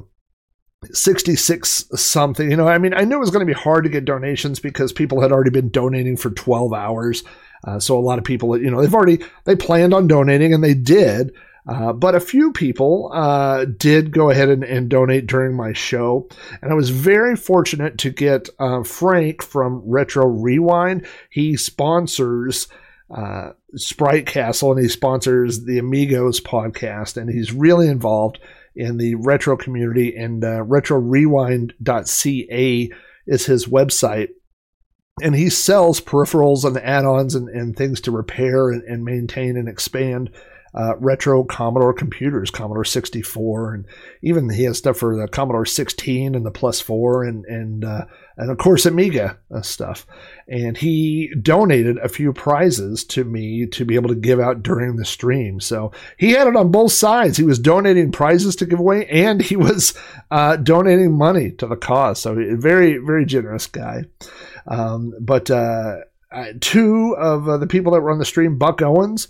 66 0.93 1.89
something. 1.95 2.49
You 2.49 2.57
know, 2.57 2.67
I 2.67 2.77
mean, 2.77 2.93
I 2.93 3.03
knew 3.03 3.15
it 3.15 3.19
was 3.19 3.31
going 3.31 3.45
to 3.45 3.53
be 3.53 3.59
hard 3.59 3.83
to 3.83 3.89
get 3.89 4.05
donations 4.05 4.59
because 4.59 4.91
people 4.91 5.21
had 5.21 5.31
already 5.31 5.49
been 5.49 5.69
donating 5.69 6.17
for 6.17 6.29
12 6.29 6.73
hours. 6.73 7.23
Uh, 7.63 7.79
so 7.79 7.97
a 7.97 8.01
lot 8.01 8.17
of 8.17 8.23
people, 8.23 8.57
you 8.57 8.69
know, 8.69 8.81
they've 8.81 8.93
already 8.93 9.23
they 9.45 9.55
planned 9.55 9.93
on 9.93 10.07
donating 10.07 10.53
and 10.53 10.63
they 10.63 10.73
did. 10.73 11.33
Uh, 11.67 11.91
but 11.91 12.15
a 12.15 12.19
few 12.19 12.53
people 12.53 13.11
uh, 13.13 13.65
did 13.65 14.11
go 14.11 14.29
ahead 14.29 14.47
and, 14.47 14.63
and, 14.63 14.89
donate 14.89 15.27
during 15.27 15.53
my 15.53 15.73
show. 15.73 16.25
And 16.61 16.71
I 16.71 16.75
was 16.75 16.91
very 16.91 17.35
fortunate 17.35 17.97
to 17.97 18.09
get 18.09 18.47
uh, 18.57 18.83
Frank 18.83 19.43
from 19.43 19.81
Retro 19.85 20.27
Rewind. 20.27 21.05
He 21.29 21.57
sponsors 21.57 22.69
uh, 23.13 23.51
Sprite 23.75 24.25
Castle 24.25 24.71
and 24.71 24.81
he 24.81 24.87
sponsors 24.87 25.65
the 25.65 25.77
Amigos 25.77 26.39
podcast. 26.39 27.17
And 27.17 27.29
he's 27.29 27.51
really 27.51 27.89
involved 27.89 28.39
in 28.77 28.97
the 28.97 29.15
retro 29.15 29.57
community, 29.57 30.15
and 30.15 30.43
uh, 30.43 30.63
retrorewind.ca 30.63 32.91
is 33.25 33.45
his 33.45 33.65
website. 33.65 34.29
And 35.21 35.35
he 35.35 35.49
sells 35.49 35.99
peripherals 35.99 36.63
and 36.63 36.77
add-ons 36.77 37.33
and, 37.33 37.49
and 37.49 37.75
things 37.75 37.99
to 38.01 38.11
repair 38.11 38.69
and, 38.69 38.83
and 38.83 39.03
maintain 39.03 39.57
and 39.57 39.67
expand 39.67 40.29
uh, 40.77 40.95
retro 40.97 41.43
Commodore 41.43 41.91
computers, 41.93 42.51
Commodore 42.51 42.85
64, 42.85 43.73
and 43.73 43.85
even 44.21 44.47
he 44.47 44.63
has 44.65 44.77
stuff 44.77 44.97
for 44.97 45.17
the 45.17 45.27
Commodore 45.27 45.65
16 45.65 46.35
and 46.35 46.45
the 46.45 46.51
Plus 46.51 46.79
4, 46.79 47.23
and 47.23 47.45
and 47.45 47.83
uh, 47.83 48.05
and 48.37 48.51
of 48.51 48.59
course 48.59 48.85
Amiga 48.85 49.39
uh, 49.53 49.63
stuff. 49.63 50.05
And 50.47 50.77
he 50.77 51.33
donated 51.41 51.97
a 51.97 52.09
few 52.09 52.31
prizes 52.31 53.03
to 53.05 53.23
me 53.23 53.65
to 53.67 53.85
be 53.85 53.95
able 53.95 54.09
to 54.09 54.15
give 54.15 54.39
out 54.39 54.61
during 54.61 54.97
the 54.97 55.05
stream. 55.05 55.59
So 55.59 55.93
he 56.17 56.31
had 56.31 56.47
it 56.47 56.55
on 56.55 56.69
both 56.69 56.91
sides. 56.91 57.37
He 57.37 57.43
was 57.43 57.57
donating 57.57 58.11
prizes 58.11 58.55
to 58.57 58.67
give 58.67 58.79
away, 58.79 59.07
and 59.07 59.41
he 59.41 59.55
was 59.55 59.97
uh, 60.29 60.57
donating 60.57 61.17
money 61.17 61.51
to 61.53 61.65
the 61.65 61.75
cause. 61.75 62.19
So 62.19 62.35
very 62.35 62.97
very 62.99 63.25
generous 63.25 63.65
guy. 63.65 64.03
Um, 64.67 65.15
but 65.19 65.49
uh, 65.49 66.01
two 66.59 67.15
of 67.17 67.49
uh, 67.49 67.57
the 67.57 67.67
people 67.67 67.93
that 67.93 68.01
were 68.01 68.11
on 68.11 68.19
the 68.19 68.25
stream, 68.25 68.59
Buck 68.59 68.83
Owens 68.83 69.27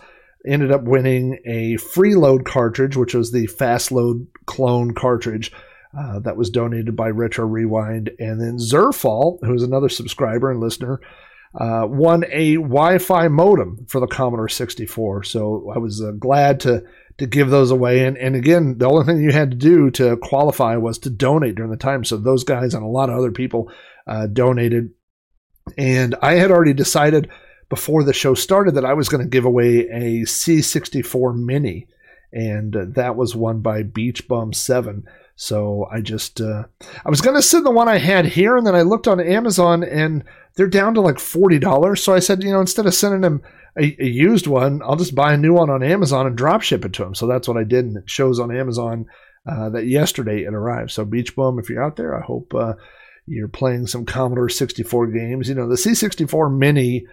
ended 0.48 0.72
up 0.72 0.84
winning 0.84 1.40
a 1.46 1.76
freeload 1.76 2.46
cartridge, 2.46 2.96
which 2.96 3.14
was 3.14 3.32
the 3.32 3.48
fast 3.48 3.92
load 3.92 4.28
clone 4.46 4.94
cartridge. 4.94 5.52
Uh, 5.98 6.20
that 6.20 6.38
was 6.38 6.50
donated 6.50 6.96
by 6.96 7.08
Retro 7.08 7.46
Rewind. 7.46 8.12
And 8.20 8.40
then 8.40 8.58
Zerfall, 8.58 9.40
who 9.42 9.54
is 9.54 9.64
another 9.64 9.90
subscriber 9.90 10.52
and 10.52 10.60
listener, 10.60 11.00
uh, 11.56 11.88
won 11.88 12.24
a 12.30 12.56
Wi 12.56 12.98
Fi 13.00 13.30
modem 13.30 13.86
for 13.88 14.00
the 14.00 14.06
Commodore 14.06 14.50
64. 14.50 15.24
So 15.24 15.72
I 15.74 15.80
was 15.80 16.02
uh, 16.02 16.12
glad 16.12 16.60
to 16.62 16.84
to 17.18 17.26
give 17.26 17.50
those 17.50 17.72
away. 17.72 18.06
And, 18.06 18.18
and 18.18 18.36
again, 18.36 18.78
the 18.78 18.88
only 18.88 19.06
thing 19.06 19.24
you 19.24 19.32
had 19.32 19.52
to 19.52 19.58
do 19.58 19.90
to 19.92 20.18
qualify 20.18 20.78
was 20.78 21.00
to 21.00 21.10
donate 21.10 21.56
during 21.56 21.72
the 21.72 21.78
time. 21.78 22.04
So 22.04 22.18
those 22.18 22.44
guys 22.44 22.74
and 22.74 22.84
a 22.84 22.88
lot 22.88 23.10
of 23.10 23.18
other 23.18 23.32
people 23.32 23.72
uh, 24.06 24.28
donated. 24.28 24.92
And 25.78 26.16
I 26.22 26.34
had 26.34 26.52
already 26.52 26.74
decided 26.74 27.30
before 27.70 28.04
the 28.04 28.14
show 28.14 28.34
started 28.34 28.76
that 28.76 28.86
I 28.86 28.94
was 28.94 29.10
going 29.10 29.24
to 29.24 29.30
give 29.30 29.46
away 29.46 29.88
a 29.88 30.22
C64 30.24 31.38
Mini. 31.38 31.88
And 32.32 32.76
uh, 32.76 32.86
that 32.90 33.16
was 33.16 33.36
won 33.36 33.62
by 33.62 33.84
Beach 33.84 34.28
Bum 34.28 34.54
7. 34.54 35.08
So 35.36 35.88
I 35.92 36.02
just, 36.02 36.42
uh, 36.42 36.64
I 37.06 37.10
was 37.10 37.22
going 37.22 37.36
to 37.36 37.42
send 37.42 37.66
the 37.66 37.72
one 37.72 37.88
I 37.88 38.00
had 38.00 38.26
here, 38.26 38.58
and 38.58 38.66
then 38.66 38.76
I 38.76 38.82
looked 38.82 39.08
on 39.08 39.20
Amazon 39.20 39.84
and 39.84 40.24
they're 40.56 40.68
down 40.68 40.96
to 40.96 41.02
like 41.02 41.18
$40. 41.18 41.98
So 42.00 42.14
I 42.14 42.20
said, 42.20 42.44
you 42.44 42.52
know, 42.52 42.60
instead 42.60 42.88
of 42.88 42.96
sending 42.96 43.22
them 43.22 43.44
a, 43.78 43.96
a, 44.02 44.08
used 44.08 44.48
one, 44.48 44.82
I'll 44.84 44.96
just 44.96 45.14
buy 45.14 45.34
a 45.34 45.38
new 45.38 45.54
one 45.54 45.70
on 45.70 45.84
Amazon 45.84 46.26
and 46.26 46.36
drop 46.36 46.64
ship 46.64 46.84
it 46.84 46.94
to 46.94 47.04
them. 47.04 47.14
So 47.14 47.28
that's 47.28 47.48
what 47.48 47.58
I 47.58 47.64
did. 47.64 47.86
And 47.86 47.98
it 47.98 48.10
shows 48.10 48.40
on 48.40 48.56
Amazon 48.56 49.06
uh, 49.46 49.70
that 49.70 49.86
yesterday 49.86 50.44
it 50.44 50.54
arrived. 50.54 50.92
So 50.92 51.06
Beach 51.06 51.36
Bum, 51.36 51.60
if 51.60 51.70
you're 51.70 51.84
out 51.84 51.96
there, 51.96 52.18
I 52.20 52.26
hope 52.26 52.54
uh, 52.56 52.74
you're 53.28 53.48
playing 53.48 53.86
some 53.86 54.06
Commodore 54.06 54.50
64 54.50 55.08
games. 55.08 55.48
You 55.48 55.56
know, 55.56 55.70
the 55.70 55.76
C64 55.76 56.58
Mini 56.58 57.06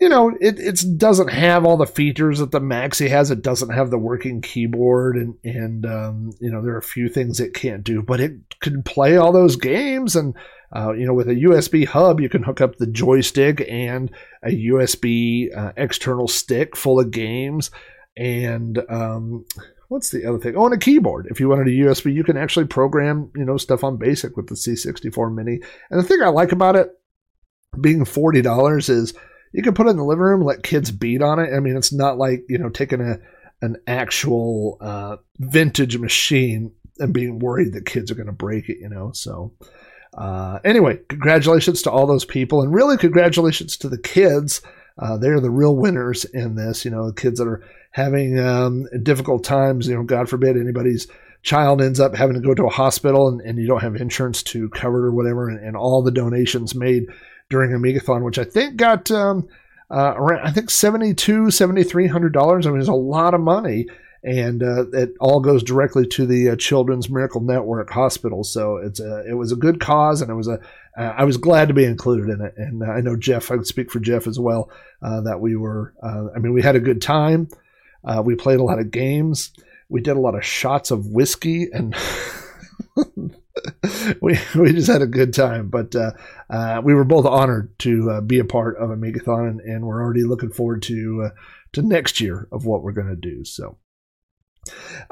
you 0.00 0.10
know, 0.10 0.36
it 0.40 0.58
it 0.58 0.98
doesn't 0.98 1.28
have 1.28 1.64
all 1.64 1.78
the 1.78 1.86
features 1.86 2.38
that 2.40 2.50
the 2.50 2.60
Maxi 2.60 3.08
has. 3.08 3.30
It 3.30 3.42
doesn't 3.42 3.70
have 3.70 3.90
the 3.90 3.98
working 3.98 4.42
keyboard, 4.42 5.16
and 5.16 5.34
and 5.42 5.86
um, 5.86 6.32
you 6.38 6.50
know 6.50 6.60
there 6.62 6.74
are 6.74 6.78
a 6.78 6.82
few 6.82 7.08
things 7.08 7.40
it 7.40 7.54
can't 7.54 7.82
do, 7.82 8.02
but 8.02 8.20
it 8.20 8.32
can 8.60 8.82
play 8.82 9.16
all 9.16 9.32
those 9.32 9.56
games. 9.56 10.14
And 10.14 10.36
uh, 10.74 10.92
you 10.92 11.06
know, 11.06 11.14
with 11.14 11.28
a 11.28 11.34
USB 11.34 11.86
hub, 11.86 12.20
you 12.20 12.28
can 12.28 12.42
hook 12.42 12.60
up 12.60 12.76
the 12.76 12.86
joystick 12.86 13.64
and 13.70 14.10
a 14.42 14.50
USB 14.50 15.56
uh, 15.56 15.72
external 15.78 16.28
stick 16.28 16.76
full 16.76 17.00
of 17.00 17.10
games. 17.10 17.70
And 18.18 18.78
um, 18.90 19.46
what's 19.88 20.10
the 20.10 20.26
other 20.26 20.38
thing? 20.38 20.56
Oh, 20.56 20.66
and 20.66 20.74
a 20.74 20.78
keyboard. 20.78 21.28
If 21.30 21.40
you 21.40 21.48
wanted 21.48 21.68
a 21.68 21.70
USB, 21.70 22.12
you 22.12 22.24
can 22.24 22.36
actually 22.36 22.66
program 22.66 23.30
you 23.34 23.46
know 23.46 23.56
stuff 23.56 23.82
on 23.82 23.96
BASIC 23.96 24.36
with 24.36 24.48
the 24.48 24.56
C64 24.56 25.34
Mini. 25.34 25.60
And 25.90 25.98
the 25.98 26.04
thing 26.04 26.20
I 26.20 26.28
like 26.28 26.52
about 26.52 26.76
it 26.76 26.90
being 27.80 28.04
forty 28.04 28.42
dollars 28.42 28.90
is 28.90 29.14
you 29.52 29.62
can 29.62 29.74
put 29.74 29.86
it 29.86 29.90
in 29.90 29.96
the 29.96 30.04
living 30.04 30.24
room, 30.24 30.42
let 30.42 30.62
kids 30.62 30.90
beat 30.90 31.22
on 31.22 31.38
it. 31.38 31.54
I 31.54 31.60
mean, 31.60 31.76
it's 31.76 31.92
not 31.92 32.18
like 32.18 32.44
you 32.48 32.58
know 32.58 32.68
taking 32.68 33.00
a 33.00 33.18
an 33.62 33.76
actual 33.86 34.78
uh, 34.80 35.16
vintage 35.38 35.96
machine 35.98 36.72
and 36.98 37.12
being 37.12 37.38
worried 37.38 37.72
that 37.72 37.86
kids 37.86 38.10
are 38.10 38.14
going 38.14 38.26
to 38.26 38.32
break 38.32 38.68
it. 38.68 38.78
You 38.78 38.88
know, 38.88 39.12
so. 39.12 39.52
Uh, 40.16 40.60
anyway, 40.64 40.98
congratulations 41.10 41.82
to 41.82 41.90
all 41.90 42.06
those 42.06 42.24
people, 42.24 42.62
and 42.62 42.72
really 42.72 42.96
congratulations 42.96 43.76
to 43.76 43.86
the 43.86 43.98
kids. 43.98 44.62
Uh, 44.98 45.18
they're 45.18 45.40
the 45.40 45.50
real 45.50 45.76
winners 45.76 46.24
in 46.24 46.54
this. 46.54 46.86
You 46.86 46.90
know, 46.90 47.08
the 47.08 47.20
kids 47.20 47.38
that 47.38 47.46
are 47.46 47.62
having 47.90 48.38
um, 48.38 48.86
difficult 49.02 49.44
times. 49.44 49.88
You 49.88 49.96
know, 49.96 50.04
God 50.04 50.28
forbid 50.28 50.56
anybody's 50.56 51.06
child 51.46 51.80
ends 51.80 52.00
up 52.00 52.14
having 52.14 52.34
to 52.34 52.46
go 52.46 52.54
to 52.54 52.66
a 52.66 52.70
hospital 52.70 53.28
and, 53.28 53.40
and 53.40 53.56
you 53.56 53.68
don't 53.68 53.82
have 53.82 53.94
insurance 53.96 54.42
to 54.42 54.68
cover 54.70 55.04
it 55.04 55.08
or 55.08 55.12
whatever, 55.12 55.48
and, 55.48 55.64
and 55.64 55.76
all 55.76 56.02
the 56.02 56.10
donations 56.10 56.74
made 56.74 57.06
during 57.48 57.70
Amigathon, 57.70 58.24
which 58.24 58.38
I 58.38 58.44
think 58.44 58.76
got 58.76 59.10
um, 59.10 59.48
uh, 59.90 60.14
around, 60.16 60.46
I 60.46 60.50
think 60.50 60.68
$72, 60.68 61.14
$7,300. 61.14 62.66
I 62.66 62.70
mean, 62.70 62.80
it's 62.80 62.88
a 62.88 62.94
lot 62.94 63.34
of 63.34 63.40
money. 63.40 63.86
And 64.24 64.62
uh, 64.62 64.88
it 64.90 65.14
all 65.20 65.38
goes 65.38 65.62
directly 65.62 66.04
to 66.08 66.26
the 66.26 66.50
uh, 66.50 66.56
Children's 66.56 67.08
Miracle 67.08 67.40
Network 67.40 67.90
Hospital. 67.90 68.42
So 68.42 68.78
it's 68.78 68.98
a, 68.98 69.24
it 69.28 69.34
was 69.34 69.52
a 69.52 69.56
good 69.56 69.78
cause, 69.78 70.20
and 70.20 70.32
it 70.32 70.34
was 70.34 70.48
a 70.48 70.58
uh, 70.98 71.14
I 71.16 71.22
was 71.22 71.36
glad 71.36 71.68
to 71.68 71.74
be 71.74 71.84
included 71.84 72.30
in 72.30 72.40
it. 72.40 72.54
And 72.56 72.82
I 72.82 73.00
know 73.02 73.14
Jeff, 73.14 73.52
I 73.52 73.54
would 73.54 73.68
speak 73.68 73.92
for 73.92 74.00
Jeff 74.00 74.26
as 74.26 74.40
well, 74.40 74.68
uh, 75.00 75.20
that 75.20 75.40
we 75.40 75.54
were, 75.54 75.94
uh, 76.02 76.24
I 76.34 76.40
mean, 76.40 76.54
we 76.54 76.62
had 76.62 76.74
a 76.74 76.80
good 76.80 77.00
time. 77.00 77.48
we 78.24 78.34
played 78.34 78.58
a 78.58 78.64
lot 78.64 78.80
of 78.80 78.90
games. 78.90 79.52
We 79.88 80.00
did 80.00 80.16
a 80.16 80.20
lot 80.20 80.34
of 80.34 80.44
shots 80.44 80.90
of 80.90 81.06
whiskey 81.06 81.68
and 81.72 81.94
we 84.20 84.38
we 84.54 84.72
just 84.72 84.88
had 84.88 85.02
a 85.02 85.06
good 85.06 85.32
time. 85.32 85.68
But 85.68 85.94
uh, 85.94 86.12
uh, 86.48 86.80
we 86.84 86.94
were 86.94 87.04
both 87.04 87.26
honored 87.26 87.76
to 87.80 88.10
uh, 88.10 88.20
be 88.20 88.38
a 88.38 88.44
part 88.44 88.76
of 88.76 88.90
Amigathon, 88.90 89.48
and, 89.48 89.60
and 89.60 89.84
we're 89.84 90.00
already 90.00 90.24
looking 90.24 90.50
forward 90.50 90.82
to 90.82 91.24
uh, 91.26 91.30
to 91.72 91.82
next 91.82 92.20
year 92.20 92.48
of 92.52 92.64
what 92.64 92.82
we're 92.82 92.92
going 92.92 93.08
to 93.08 93.16
do. 93.16 93.44
So. 93.44 93.78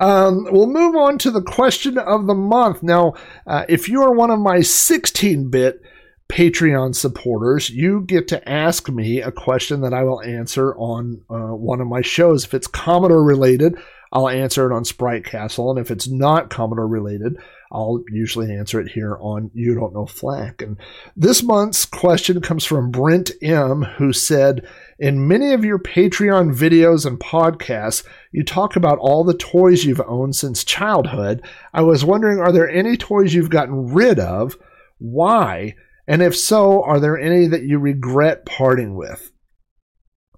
Um, 0.00 0.48
we'll 0.50 0.66
move 0.66 0.96
on 0.96 1.16
to 1.18 1.30
the 1.30 1.42
question 1.42 1.96
of 1.96 2.26
the 2.26 2.34
month. 2.34 2.82
Now, 2.82 3.14
uh, 3.46 3.64
if 3.68 3.88
you 3.88 4.02
are 4.02 4.12
one 4.12 4.32
of 4.32 4.40
my 4.40 4.62
16 4.62 5.48
bit 5.48 5.80
Patreon 6.28 6.94
supporters, 6.94 7.70
you 7.70 8.00
get 8.00 8.26
to 8.28 8.48
ask 8.48 8.88
me 8.88 9.20
a 9.20 9.30
question 9.30 9.82
that 9.82 9.94
I 9.94 10.02
will 10.02 10.22
answer 10.22 10.74
on 10.76 11.22
uh, 11.30 11.54
one 11.54 11.80
of 11.80 11.86
my 11.86 12.00
shows. 12.00 12.44
If 12.44 12.54
it's 12.54 12.66
Commodore 12.66 13.22
related, 13.22 13.76
I'll 14.12 14.28
answer 14.28 14.70
it 14.70 14.74
on 14.74 14.84
Sprite 14.84 15.24
Castle. 15.24 15.70
And 15.70 15.78
if 15.78 15.90
it's 15.90 16.08
not 16.08 16.50
Commodore 16.50 16.88
related, 16.88 17.36
I'll 17.74 18.04
usually 18.08 18.54
answer 18.54 18.80
it 18.80 18.92
here 18.92 19.18
on 19.20 19.50
You 19.52 19.74
Don't 19.74 19.92
Know 19.92 20.06
Flack. 20.06 20.62
And 20.62 20.76
this 21.16 21.42
month's 21.42 21.84
question 21.84 22.40
comes 22.40 22.64
from 22.64 22.92
Brent 22.92 23.32
M., 23.42 23.82
who 23.82 24.12
said, 24.12 24.66
In 24.98 25.26
many 25.26 25.52
of 25.52 25.64
your 25.64 25.80
Patreon 25.80 26.54
videos 26.54 27.04
and 27.04 27.18
podcasts, 27.18 28.04
you 28.30 28.44
talk 28.44 28.76
about 28.76 28.98
all 28.98 29.24
the 29.24 29.36
toys 29.36 29.84
you've 29.84 30.00
owned 30.06 30.36
since 30.36 30.62
childhood. 30.62 31.44
I 31.72 31.82
was 31.82 32.04
wondering, 32.04 32.38
are 32.38 32.52
there 32.52 32.70
any 32.70 32.96
toys 32.96 33.34
you've 33.34 33.50
gotten 33.50 33.92
rid 33.92 34.20
of? 34.20 34.56
Why? 34.98 35.74
And 36.06 36.22
if 36.22 36.36
so, 36.36 36.82
are 36.84 37.00
there 37.00 37.18
any 37.18 37.48
that 37.48 37.64
you 37.64 37.80
regret 37.80 38.46
parting 38.46 38.94
with? 38.94 39.32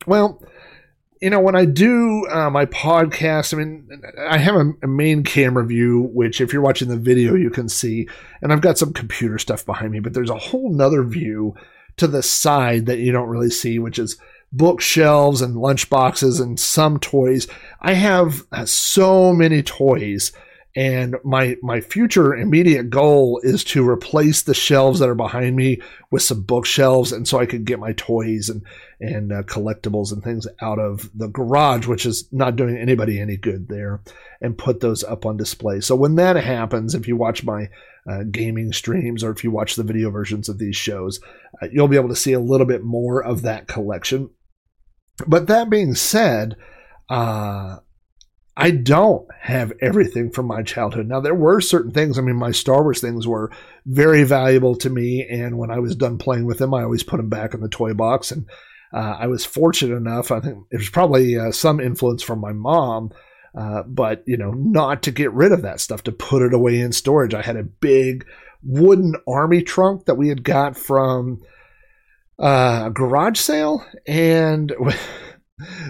Well, 0.06 0.42
you 1.20 1.30
know, 1.30 1.40
when 1.40 1.56
I 1.56 1.64
do 1.64 2.26
uh, 2.26 2.50
my 2.50 2.66
podcast, 2.66 3.54
I 3.54 3.56
mean, 3.56 4.02
I 4.28 4.38
have 4.38 4.54
a, 4.54 4.72
a, 4.82 4.86
main 4.86 5.22
camera 5.22 5.64
view, 5.64 6.10
which 6.12 6.40
if 6.40 6.52
you're 6.52 6.62
watching 6.62 6.88
the 6.88 6.96
video, 6.96 7.34
you 7.34 7.50
can 7.50 7.68
see, 7.68 8.08
and 8.42 8.52
I've 8.52 8.60
got 8.60 8.76
some 8.76 8.92
computer 8.92 9.38
stuff 9.38 9.64
behind 9.64 9.92
me, 9.92 10.00
but 10.00 10.12
there's 10.12 10.30
a 10.30 10.36
whole 10.38 10.70
nother 10.72 11.02
view 11.02 11.54
to 11.96 12.06
the 12.06 12.22
side 12.22 12.86
that 12.86 12.98
you 12.98 13.12
don't 13.12 13.28
really 13.28 13.50
see, 13.50 13.78
which 13.78 13.98
is 13.98 14.18
bookshelves 14.52 15.40
and 15.40 15.56
lunch 15.56 15.88
boxes 15.88 16.38
and 16.38 16.60
some 16.60 16.98
toys. 16.98 17.46
I 17.80 17.94
have 17.94 18.46
uh, 18.52 18.66
so 18.66 19.32
many 19.32 19.62
toys 19.62 20.32
and 20.76 21.16
my 21.24 21.56
my 21.62 21.80
future 21.80 22.34
immediate 22.34 22.90
goal 22.90 23.40
is 23.42 23.64
to 23.64 23.88
replace 23.88 24.42
the 24.42 24.54
shelves 24.54 25.00
that 25.00 25.08
are 25.08 25.14
behind 25.14 25.56
me 25.56 25.80
with 26.10 26.22
some 26.22 26.42
bookshelves 26.42 27.12
and 27.12 27.26
so 27.26 27.38
i 27.38 27.46
could 27.46 27.64
get 27.64 27.80
my 27.80 27.92
toys 27.94 28.48
and 28.48 28.62
and 29.00 29.32
uh, 29.32 29.42
collectibles 29.42 30.12
and 30.12 30.22
things 30.22 30.46
out 30.60 30.78
of 30.78 31.10
the 31.14 31.28
garage 31.28 31.86
which 31.86 32.06
is 32.06 32.28
not 32.32 32.56
doing 32.56 32.76
anybody 32.76 33.20
any 33.20 33.36
good 33.36 33.68
there 33.68 34.00
and 34.40 34.56
put 34.58 34.80
those 34.80 35.04
up 35.04 35.26
on 35.26 35.36
display. 35.36 35.80
So 35.80 35.96
when 35.96 36.16
that 36.16 36.36
happens 36.36 36.94
if 36.94 37.06
you 37.06 37.16
watch 37.16 37.44
my 37.44 37.68
uh, 38.08 38.22
gaming 38.30 38.72
streams 38.72 39.22
or 39.22 39.30
if 39.32 39.44
you 39.44 39.50
watch 39.50 39.74
the 39.74 39.82
video 39.82 40.10
versions 40.10 40.48
of 40.48 40.58
these 40.58 40.76
shows 40.76 41.20
uh, 41.60 41.66
you'll 41.70 41.88
be 41.88 41.96
able 41.96 42.08
to 42.08 42.16
see 42.16 42.32
a 42.32 42.40
little 42.40 42.66
bit 42.66 42.84
more 42.84 43.22
of 43.22 43.42
that 43.42 43.66
collection. 43.66 44.30
But 45.26 45.46
that 45.48 45.70
being 45.70 45.94
said 45.94 46.56
uh, 47.08 47.78
I 48.56 48.70
don't 48.70 49.28
have 49.38 49.72
everything 49.82 50.30
from 50.30 50.46
my 50.46 50.62
childhood. 50.62 51.06
Now, 51.06 51.20
there 51.20 51.34
were 51.34 51.60
certain 51.60 51.90
things. 51.90 52.18
I 52.18 52.22
mean, 52.22 52.36
my 52.36 52.52
Star 52.52 52.82
Wars 52.82 53.02
things 53.02 53.26
were 53.26 53.50
very 53.84 54.24
valuable 54.24 54.74
to 54.76 54.88
me. 54.88 55.26
And 55.28 55.58
when 55.58 55.70
I 55.70 55.78
was 55.78 55.94
done 55.94 56.16
playing 56.16 56.46
with 56.46 56.58
them, 56.58 56.72
I 56.72 56.82
always 56.82 57.02
put 57.02 57.18
them 57.18 57.28
back 57.28 57.52
in 57.52 57.60
the 57.60 57.68
toy 57.68 57.92
box. 57.92 58.30
And 58.30 58.48
uh, 58.94 59.16
I 59.18 59.26
was 59.26 59.44
fortunate 59.44 59.96
enough, 59.96 60.30
I 60.30 60.40
think 60.40 60.64
it 60.70 60.78
was 60.78 60.88
probably 60.88 61.38
uh, 61.38 61.52
some 61.52 61.80
influence 61.80 62.22
from 62.22 62.38
my 62.38 62.52
mom, 62.52 63.12
uh, 63.54 63.82
but, 63.82 64.22
you 64.26 64.38
know, 64.38 64.52
not 64.52 65.02
to 65.02 65.10
get 65.10 65.32
rid 65.32 65.52
of 65.52 65.62
that 65.62 65.80
stuff, 65.80 66.04
to 66.04 66.12
put 66.12 66.40
it 66.40 66.54
away 66.54 66.80
in 66.80 66.92
storage. 66.92 67.34
I 67.34 67.42
had 67.42 67.56
a 67.56 67.62
big 67.62 68.26
wooden 68.62 69.16
army 69.28 69.62
trunk 69.62 70.06
that 70.06 70.14
we 70.14 70.28
had 70.28 70.42
got 70.42 70.78
from 70.78 71.42
uh, 72.38 72.84
a 72.86 72.90
garage 72.90 73.38
sale. 73.38 73.84
And. 74.06 74.72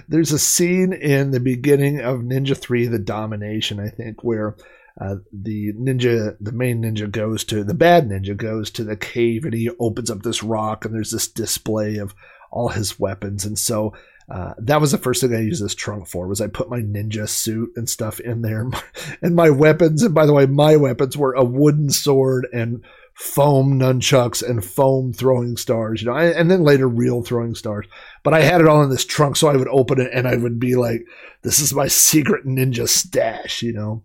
There's 0.07 0.31
a 0.31 0.39
scene 0.39 0.93
in 0.93 1.31
the 1.31 1.39
beginning 1.39 1.99
of 1.99 2.21
Ninja 2.21 2.55
3 2.57 2.87
The 2.87 2.99
Domination, 2.99 3.79
I 3.79 3.89
think, 3.89 4.23
where 4.23 4.55
uh, 4.99 5.17
the 5.31 5.73
ninja, 5.73 6.37
the 6.39 6.53
main 6.53 6.81
ninja 6.81 7.11
goes 7.11 7.43
to, 7.45 7.63
the 7.63 7.73
bad 7.73 8.07
ninja 8.07 8.35
goes 8.35 8.71
to 8.71 8.83
the 8.83 8.95
cave 8.95 9.43
and 9.43 9.53
he 9.53 9.69
opens 9.79 10.09
up 10.09 10.23
this 10.23 10.41
rock 10.41 10.85
and 10.85 10.93
there's 10.93 11.11
this 11.11 11.27
display 11.27 11.97
of 11.97 12.15
all 12.49 12.69
his 12.69 12.97
weapons. 12.97 13.45
And 13.45 13.59
so 13.59 13.93
uh, 14.29 14.53
that 14.57 14.81
was 14.81 14.91
the 14.91 14.97
first 14.97 15.21
thing 15.21 15.35
I 15.35 15.39
used 15.39 15.63
this 15.63 15.75
trunk 15.75 16.07
for 16.07 16.27
was 16.27 16.41
I 16.41 16.47
put 16.47 16.69
my 16.69 16.79
ninja 16.79 17.27
suit 17.27 17.73
and 17.75 17.89
stuff 17.89 18.19
in 18.19 18.41
there 18.41 18.69
and 19.21 19.35
my 19.35 19.49
weapons. 19.49 20.01
And 20.01 20.15
by 20.15 20.25
the 20.25 20.33
way, 20.33 20.45
my 20.45 20.77
weapons 20.77 21.17
were 21.17 21.33
a 21.33 21.43
wooden 21.43 21.89
sword 21.89 22.47
and 22.53 22.83
foam 23.17 23.79
nunchucks 23.79 24.47
and 24.47 24.63
foam 24.63 25.11
throwing 25.11 25.57
stars, 25.57 26.03
you 26.03 26.07
know, 26.07 26.15
and, 26.15 26.51
then 26.51 26.61
later 26.61 26.87
real 26.87 27.23
throwing 27.23 27.55
stars. 27.55 27.87
But 28.23 28.35
I 28.35 28.41
had 28.41 28.61
it 28.61 28.67
all 28.67 28.83
in 28.83 28.91
this 28.91 29.05
trunk, 29.05 29.35
so 29.35 29.47
I 29.47 29.55
would 29.55 29.67
open 29.69 29.99
it 29.99 30.11
and 30.13 30.27
I 30.27 30.35
would 30.35 30.59
be 30.59 30.75
like, 30.75 31.01
"This 31.41 31.59
is 31.59 31.73
my 31.73 31.87
secret 31.87 32.45
ninja 32.45 32.87
stash," 32.87 33.63
you 33.63 33.73
know. 33.73 34.03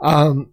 Um, 0.00 0.50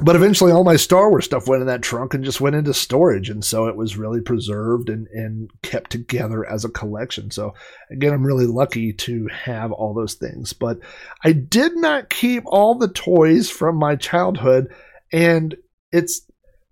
but 0.00 0.16
eventually 0.16 0.50
all 0.50 0.64
my 0.64 0.76
Star 0.76 1.10
Wars 1.10 1.26
stuff 1.26 1.46
went 1.46 1.60
in 1.60 1.66
that 1.68 1.82
trunk 1.82 2.14
and 2.14 2.24
just 2.24 2.40
went 2.40 2.56
into 2.56 2.72
storage. 2.72 3.28
And 3.28 3.44
so 3.44 3.66
it 3.66 3.76
was 3.76 3.98
really 3.98 4.20
preserved 4.20 4.88
and, 4.88 5.06
and 5.08 5.50
kept 5.62 5.90
together 5.90 6.44
as 6.48 6.64
a 6.64 6.70
collection. 6.70 7.30
So 7.30 7.54
again, 7.90 8.12
I'm 8.12 8.26
really 8.26 8.46
lucky 8.46 8.92
to 8.92 9.26
have 9.28 9.72
all 9.72 9.94
those 9.94 10.14
things. 10.14 10.52
But 10.52 10.80
I 11.24 11.32
did 11.32 11.76
not 11.76 12.10
keep 12.10 12.44
all 12.46 12.74
the 12.74 12.88
toys 12.88 13.50
from 13.50 13.76
my 13.76 13.96
childhood. 13.96 14.68
And 15.12 15.54
it's 15.92 16.22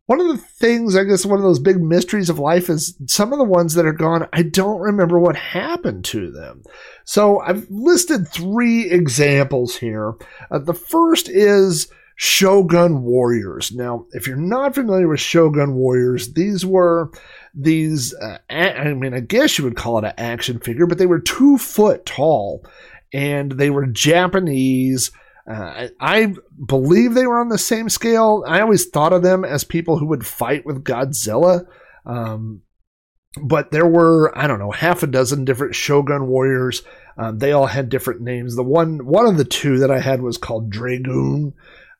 one 0.06 0.20
of 0.20 0.28
the 0.28 0.36
things, 0.36 0.96
I 0.96 1.04
guess, 1.04 1.24
one 1.24 1.38
of 1.38 1.44
those 1.44 1.58
big 1.58 1.80
mysteries 1.80 2.28
of 2.28 2.38
life 2.38 2.68
is 2.68 2.94
some 3.06 3.32
of 3.32 3.38
the 3.38 3.44
ones 3.44 3.74
that 3.74 3.86
are 3.86 3.92
gone, 3.92 4.28
I 4.32 4.42
don't 4.42 4.80
remember 4.80 5.18
what 5.18 5.36
happened 5.36 6.04
to 6.06 6.30
them. 6.30 6.62
So 7.04 7.40
I've 7.40 7.66
listed 7.70 8.28
three 8.28 8.90
examples 8.90 9.76
here. 9.76 10.14
Uh, 10.50 10.58
the 10.58 10.74
first 10.74 11.28
is 11.30 11.88
Shogun 12.16 13.02
Warriors. 13.02 13.72
Now, 13.72 14.06
if 14.12 14.26
you're 14.26 14.36
not 14.36 14.74
familiar 14.74 15.08
with 15.08 15.20
Shogun 15.20 15.74
Warriors, 15.74 16.34
these 16.34 16.66
were 16.66 17.10
these, 17.54 18.14
uh, 18.14 18.38
a- 18.50 18.78
I 18.78 18.94
mean, 18.94 19.14
I 19.14 19.20
guess 19.20 19.56
you 19.58 19.64
would 19.64 19.76
call 19.76 19.98
it 19.98 20.04
an 20.04 20.12
action 20.18 20.60
figure, 20.60 20.86
but 20.86 20.98
they 20.98 21.06
were 21.06 21.20
two 21.20 21.56
foot 21.56 22.04
tall 22.04 22.64
and 23.12 23.52
they 23.52 23.70
were 23.70 23.86
Japanese. 23.86 25.10
Uh, 25.50 25.88
I, 26.00 26.34
believe 26.64 27.14
they 27.14 27.26
were 27.26 27.40
on 27.40 27.50
the 27.50 27.58
same 27.58 27.88
scale. 27.88 28.44
I 28.46 28.60
always 28.60 28.86
thought 28.86 29.12
of 29.12 29.22
them 29.22 29.44
as 29.44 29.62
people 29.62 29.98
who 29.98 30.06
would 30.06 30.26
fight 30.26 30.64
with 30.64 30.84
Godzilla. 30.84 31.66
Um, 32.06 32.62
but 33.42 33.70
there 33.70 33.86
were, 33.86 34.36
I 34.38 34.46
don't 34.46 34.58
know, 34.58 34.70
half 34.70 35.02
a 35.02 35.06
dozen 35.06 35.44
different 35.44 35.74
Shogun 35.74 36.28
warriors. 36.28 36.82
Um, 37.18 37.38
they 37.38 37.52
all 37.52 37.66
had 37.66 37.88
different 37.88 38.20
names. 38.20 38.56
The 38.56 38.62
one, 38.62 39.04
one 39.04 39.26
of 39.26 39.36
the 39.36 39.44
two 39.44 39.78
that 39.80 39.90
I 39.90 40.00
had 40.00 40.22
was 40.22 40.38
called 40.38 40.70
Dragoon. 40.70 41.52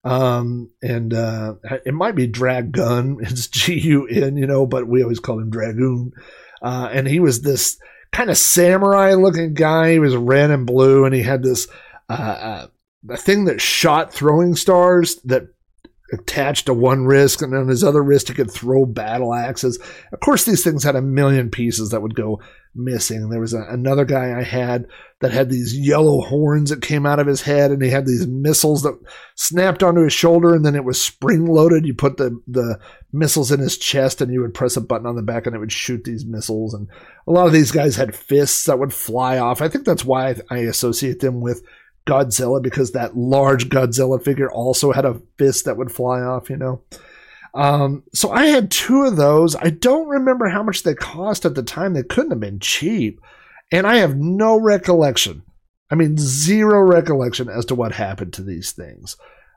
Um, 0.05 0.71
and, 0.83 1.13
uh, 1.13 1.55
it 1.85 1.95
might 1.95 2.15
be 2.15 2.29
Dragun. 2.29 3.17
It's 3.21 3.49
G 3.49 3.79
U 3.81 4.07
N, 4.07 4.37
you 4.37 4.47
know, 4.47 4.67
but 4.67 4.87
we 4.87 5.03
always 5.03 5.21
called 5.21 5.43
him 5.43 5.51
Dragoon. 5.51 6.13
Uh, 6.63 6.89
and 6.93 7.07
he 7.07 7.21
was 7.21 7.43
this 7.43 7.79
kind 8.13 8.31
of 8.31 8.39
samurai 8.39 9.15
looking 9.15 9.55
guy. 9.55 9.93
He 9.93 9.99
was 9.99 10.17
red 10.17 10.51
and 10.51 10.67
blue 10.67 11.05
and 11.05 11.15
he 11.15 11.23
had 11.23 11.43
this, 11.43 11.69
uh, 12.09 12.69
a 13.08 13.16
thing 13.16 13.44
that 13.44 13.61
shot 13.61 14.12
throwing 14.12 14.54
stars 14.54 15.16
that 15.25 15.49
attached 16.12 16.66
to 16.66 16.75
one 16.75 17.04
wrist, 17.04 17.42
and 17.42 17.54
on 17.54 17.68
his 17.68 17.82
other 17.82 18.02
wrist 18.02 18.28
he 18.28 18.34
could 18.34 18.50
throw 18.50 18.87
battle 18.87 19.34
axes. 19.34 19.78
Of 20.12 20.20
course, 20.20 20.44
these 20.44 20.62
things 20.62 20.84
had 20.84 20.96
a 20.96 21.02
million 21.02 21.50
pieces 21.50 21.90
that 21.90 22.02
would 22.02 22.14
go 22.14 22.40
missing. 22.75 23.30
There 23.30 23.40
was 23.40 23.54
a, 23.54 23.62
another 23.70 24.04
guy 24.04 24.38
I 24.38 24.42
had 24.42 24.87
that 25.20 25.32
had 25.32 25.49
these 25.49 25.76
yellow 25.76 26.20
horns 26.20 26.70
that 26.70 26.82
came 26.82 27.06
out 27.06 27.18
of 27.18 27.26
his 27.26 27.42
head, 27.42 27.70
and 27.70 27.82
he 27.82 27.90
had 27.90 28.06
these 28.06 28.26
missiles 28.26 28.82
that 28.82 28.99
snapped 29.34 29.82
onto 29.82 30.02
his 30.02 30.12
shoulder, 30.12 30.54
and 30.54 30.64
then 30.64 30.75
it 30.75 30.84
was 30.84 31.00
spring 31.00 31.46
loaded. 31.46 31.87
You 31.87 31.94
put 31.94 32.16
the 32.16 32.38
the 32.46 32.78
missiles 33.12 33.50
in 33.50 33.61
his 33.61 33.78
chest, 33.78 34.20
and 34.20 34.32
you 34.32 34.40
would 34.40 34.54
press 34.54 34.76
a 34.76 34.80
button 34.80 35.06
on 35.06 35.16
the 35.16 35.23
back, 35.23 35.46
and 35.46 35.56
it 35.56 35.61
would 35.61 35.73
shoot 35.73 36.04
these 36.04 36.26
missiles. 36.26 36.75
And 36.75 36.88
a 37.26 37.32
lot 37.32 37.46
of 37.46 37.52
these 37.52 37.73
guys 37.73 37.96
had 37.96 38.14
fists 38.14 38.64
that 38.64 38.78
would 38.78 38.92
fly 38.92 39.38
off. 39.38 39.62
I 39.62 39.68
think 39.68 39.84
that's 39.84 40.04
why 40.04 40.37
I 40.50 40.58
associate 40.58 41.20
them 41.20 41.40
with 41.40 41.62
Godzilla 42.06 42.62
because 42.62 42.92
that 42.92 43.16
large 43.16 43.68
Godzilla 43.68 44.23
figure 44.23 44.50
also 44.50 44.92
had 44.92 45.04
a 45.04 45.20
fist 45.38 45.64
that 45.64 45.76
would 45.76 45.92
fly 45.92 46.20
off, 46.20 46.50
you 46.50 46.56
know. 46.56 46.82
Um, 47.54 48.02
so 48.12 48.30
I 48.30 48.47
had 48.47 48.71
two 48.71 49.04
of 49.04 49.17
those. 49.17 49.54
I 49.56 49.71
don't 49.71 50.08
remember 50.08 50.49
how 50.49 50.62
much 50.62 50.82
they 50.82 50.95
cost 50.95 51.45
at 51.45 51.54
the 51.54 51.62
time. 51.62 51.95
They 51.95 52.02
couldn't 52.02 52.32
have 52.32 52.40
been 52.40 52.60
cheap. 52.60 53.21
And 53.71 53.86
I 53.86 53.97
have 53.97 54.17
no 54.17 54.58
recollection. 54.58 55.43
I 55.90 55.95
mean, 55.95 56.17
zero 56.19 56.80
recollection 56.80 57.49
as 57.49 57.64
to 57.67 57.75
what 57.75 57.93
happened 57.93 58.32
to 58.34 58.43
these 58.43 58.73
things. 58.73 59.17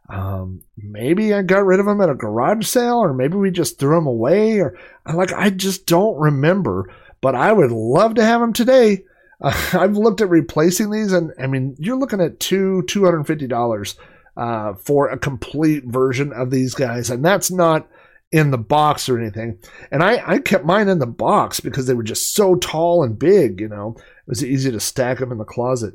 Um, 0.10 0.62
maybe 0.78 1.34
I 1.34 1.42
got 1.42 1.66
rid 1.66 1.80
of 1.80 1.86
them 1.86 2.00
at 2.00 2.10
a 2.10 2.16
garage 2.16 2.66
sale, 2.66 3.00
or 3.00 3.14
maybe 3.14 3.36
we 3.36 3.52
just 3.52 3.80
threw 3.80 3.96
them 3.96 4.08
away, 4.08 4.60
or 4.60 4.78
like 5.12 5.34
I 5.34 5.50
just 5.50 5.86
don't 5.86 6.18
remember. 6.18 6.94
But 7.20 7.36
I 7.36 7.52
would 7.52 7.72
love 7.72 8.16
to 8.16 8.24
have 8.24 8.40
them 8.40 8.54
today. 8.54 9.04
Uh, 9.42 9.70
I've 9.74 9.98
looked 9.98 10.22
at 10.22 10.30
replacing 10.30 10.92
these, 10.92 11.14
and 11.14 11.32
I 11.40 11.48
mean, 11.48 11.76
you're 11.80 12.00
looking 12.00 12.22
at 12.22 12.40
two 12.40 12.84
two 12.84 13.06
hundred 13.06 13.26
fifty 13.26 13.48
dollars 13.48 13.96
uh, 14.36 14.74
for 14.76 15.10
a 15.10 15.18
complete 15.18 15.86
version 15.86 16.32
of 16.34 16.52
these 16.52 16.74
guys, 16.74 17.10
and 17.10 17.24
that's 17.24 17.52
not 17.52 17.88
in 18.32 18.52
the 18.52 18.58
box 18.58 19.08
or 19.08 19.18
anything. 19.18 19.58
And 19.90 20.04
I, 20.04 20.22
I 20.26 20.40
kept 20.40 20.66
mine 20.66 20.90
in 20.90 21.00
the 21.00 21.08
box 21.08 21.60
because 21.60 21.88
they 21.88 21.94
were 21.94 22.04
just 22.04 22.34
so 22.34 22.56
tall 22.56 23.04
and 23.04 23.18
big. 23.18 23.62
You 23.62 23.70
know, 23.70 23.96
it 23.98 24.28
was 24.28 24.44
easy 24.44 24.72
to 24.72 24.80
stack 24.80 25.20
them 25.20 25.32
in 25.32 25.38
the 25.38 25.46
closet. 25.46 25.94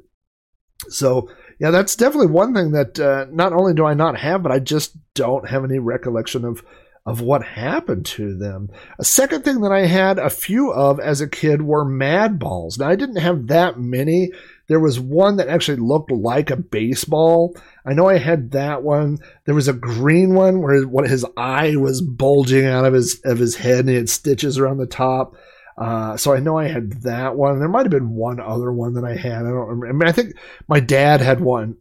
So 0.89 1.31
yeah, 1.61 1.71
that's 1.71 1.95
definitely 1.95 2.29
one 2.29 2.55
thing 2.55 2.73
that 2.73 2.99
uh, 2.99 3.27
not 3.31 3.53
only 3.53 3.75
do 3.75 3.85
I 3.85 3.95
not 3.95 4.19
have, 4.19 4.43
but 4.43 4.51
I 4.51 4.59
just 4.59 4.97
don't 5.15 5.49
have 5.49 5.65
any 5.65 5.79
recollection 5.79 6.45
of 6.45 6.65
of 7.05 7.21
what 7.21 7.43
happened 7.43 8.07
to 8.07 8.37
them. 8.37 8.71
A 8.99 9.05
second 9.05 9.43
thing 9.43 9.63
that 9.63 9.73
I 9.73 9.87
had 9.87 10.19
a 10.19 10.31
few 10.31 10.73
of 10.73 11.01
as 11.01 11.21
a 11.21 11.29
kid 11.29 11.63
were 11.63 11.85
mad 11.85 12.39
balls. 12.39 12.79
Now 12.79 12.89
I 12.89 12.97
didn't 12.97 13.17
have 13.17 13.49
that 13.49 13.79
many. 13.79 14.31
There 14.69 14.79
was 14.79 15.01
one 15.01 15.37
that 15.37 15.49
actually 15.49 15.79
looked 15.79 16.13
like 16.13 16.51
a 16.51 16.57
baseball. 16.57 17.57
I 17.85 17.93
know 17.93 18.09
I 18.09 18.19
had 18.19 18.53
that 18.53 18.83
one. 18.83 19.19
There 19.45 19.55
was 19.55 19.67
a 19.67 19.73
green 19.73 20.35
one 20.35 20.63
where 20.63 20.83
what 20.83 21.11
his 21.11 21.27
eye 21.37 21.75
was 21.77 22.01
bulging 22.01 22.67
out 22.67 22.85
of 22.85 22.95
his 22.95 23.21
of 23.25 23.39
his 23.39 23.57
head 23.57 23.81
and 23.81 23.89
he 23.89 23.97
had 23.97 24.09
stitches 24.09 24.57
around 24.57 24.79
the 24.79 24.87
top. 24.87 25.35
Uh, 25.77 26.17
so 26.17 26.33
I 26.33 26.39
know 26.39 26.57
I 26.57 26.69
had 26.69 27.03
that 27.03 27.35
one. 27.35 27.59
There 27.59 27.69
might 27.69 27.87
have 27.87 27.91
been 27.91 28.11
one 28.11 28.39
other 28.39 28.73
one 28.73 28.95
that 28.95 29.05
I 29.05 29.17
had. 29.17 29.45
I 29.45 29.51
don't 29.51 29.69
remember. 29.69 29.89
I 29.89 29.93
mean, 29.93 30.09
I 30.09 30.13
think 30.13 30.37
my 30.69 30.79
dad 30.79 31.21
had 31.21 31.41
one 31.41 31.79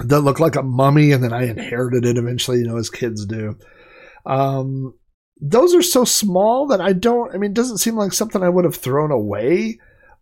that 0.00 0.20
looked 0.20 0.40
like 0.40 0.54
a 0.54 0.62
mummy, 0.62 1.12
and 1.12 1.24
then 1.24 1.32
I 1.32 1.48
inherited 1.48 2.04
it 2.04 2.18
eventually. 2.18 2.58
You 2.58 2.68
know, 2.68 2.76
as 2.76 2.90
kids 2.90 3.26
do. 3.26 3.58
Um, 4.26 4.94
those 5.40 5.74
are 5.74 5.82
so 5.82 6.04
small 6.04 6.66
that 6.68 6.80
I 6.80 6.92
don't. 6.92 7.34
I 7.34 7.38
mean, 7.38 7.52
it 7.52 7.56
doesn't 7.56 7.78
seem 7.78 7.96
like 7.96 8.12
something 8.12 8.42
I 8.42 8.48
would 8.48 8.64
have 8.64 8.76
thrown 8.76 9.10
away 9.10 9.78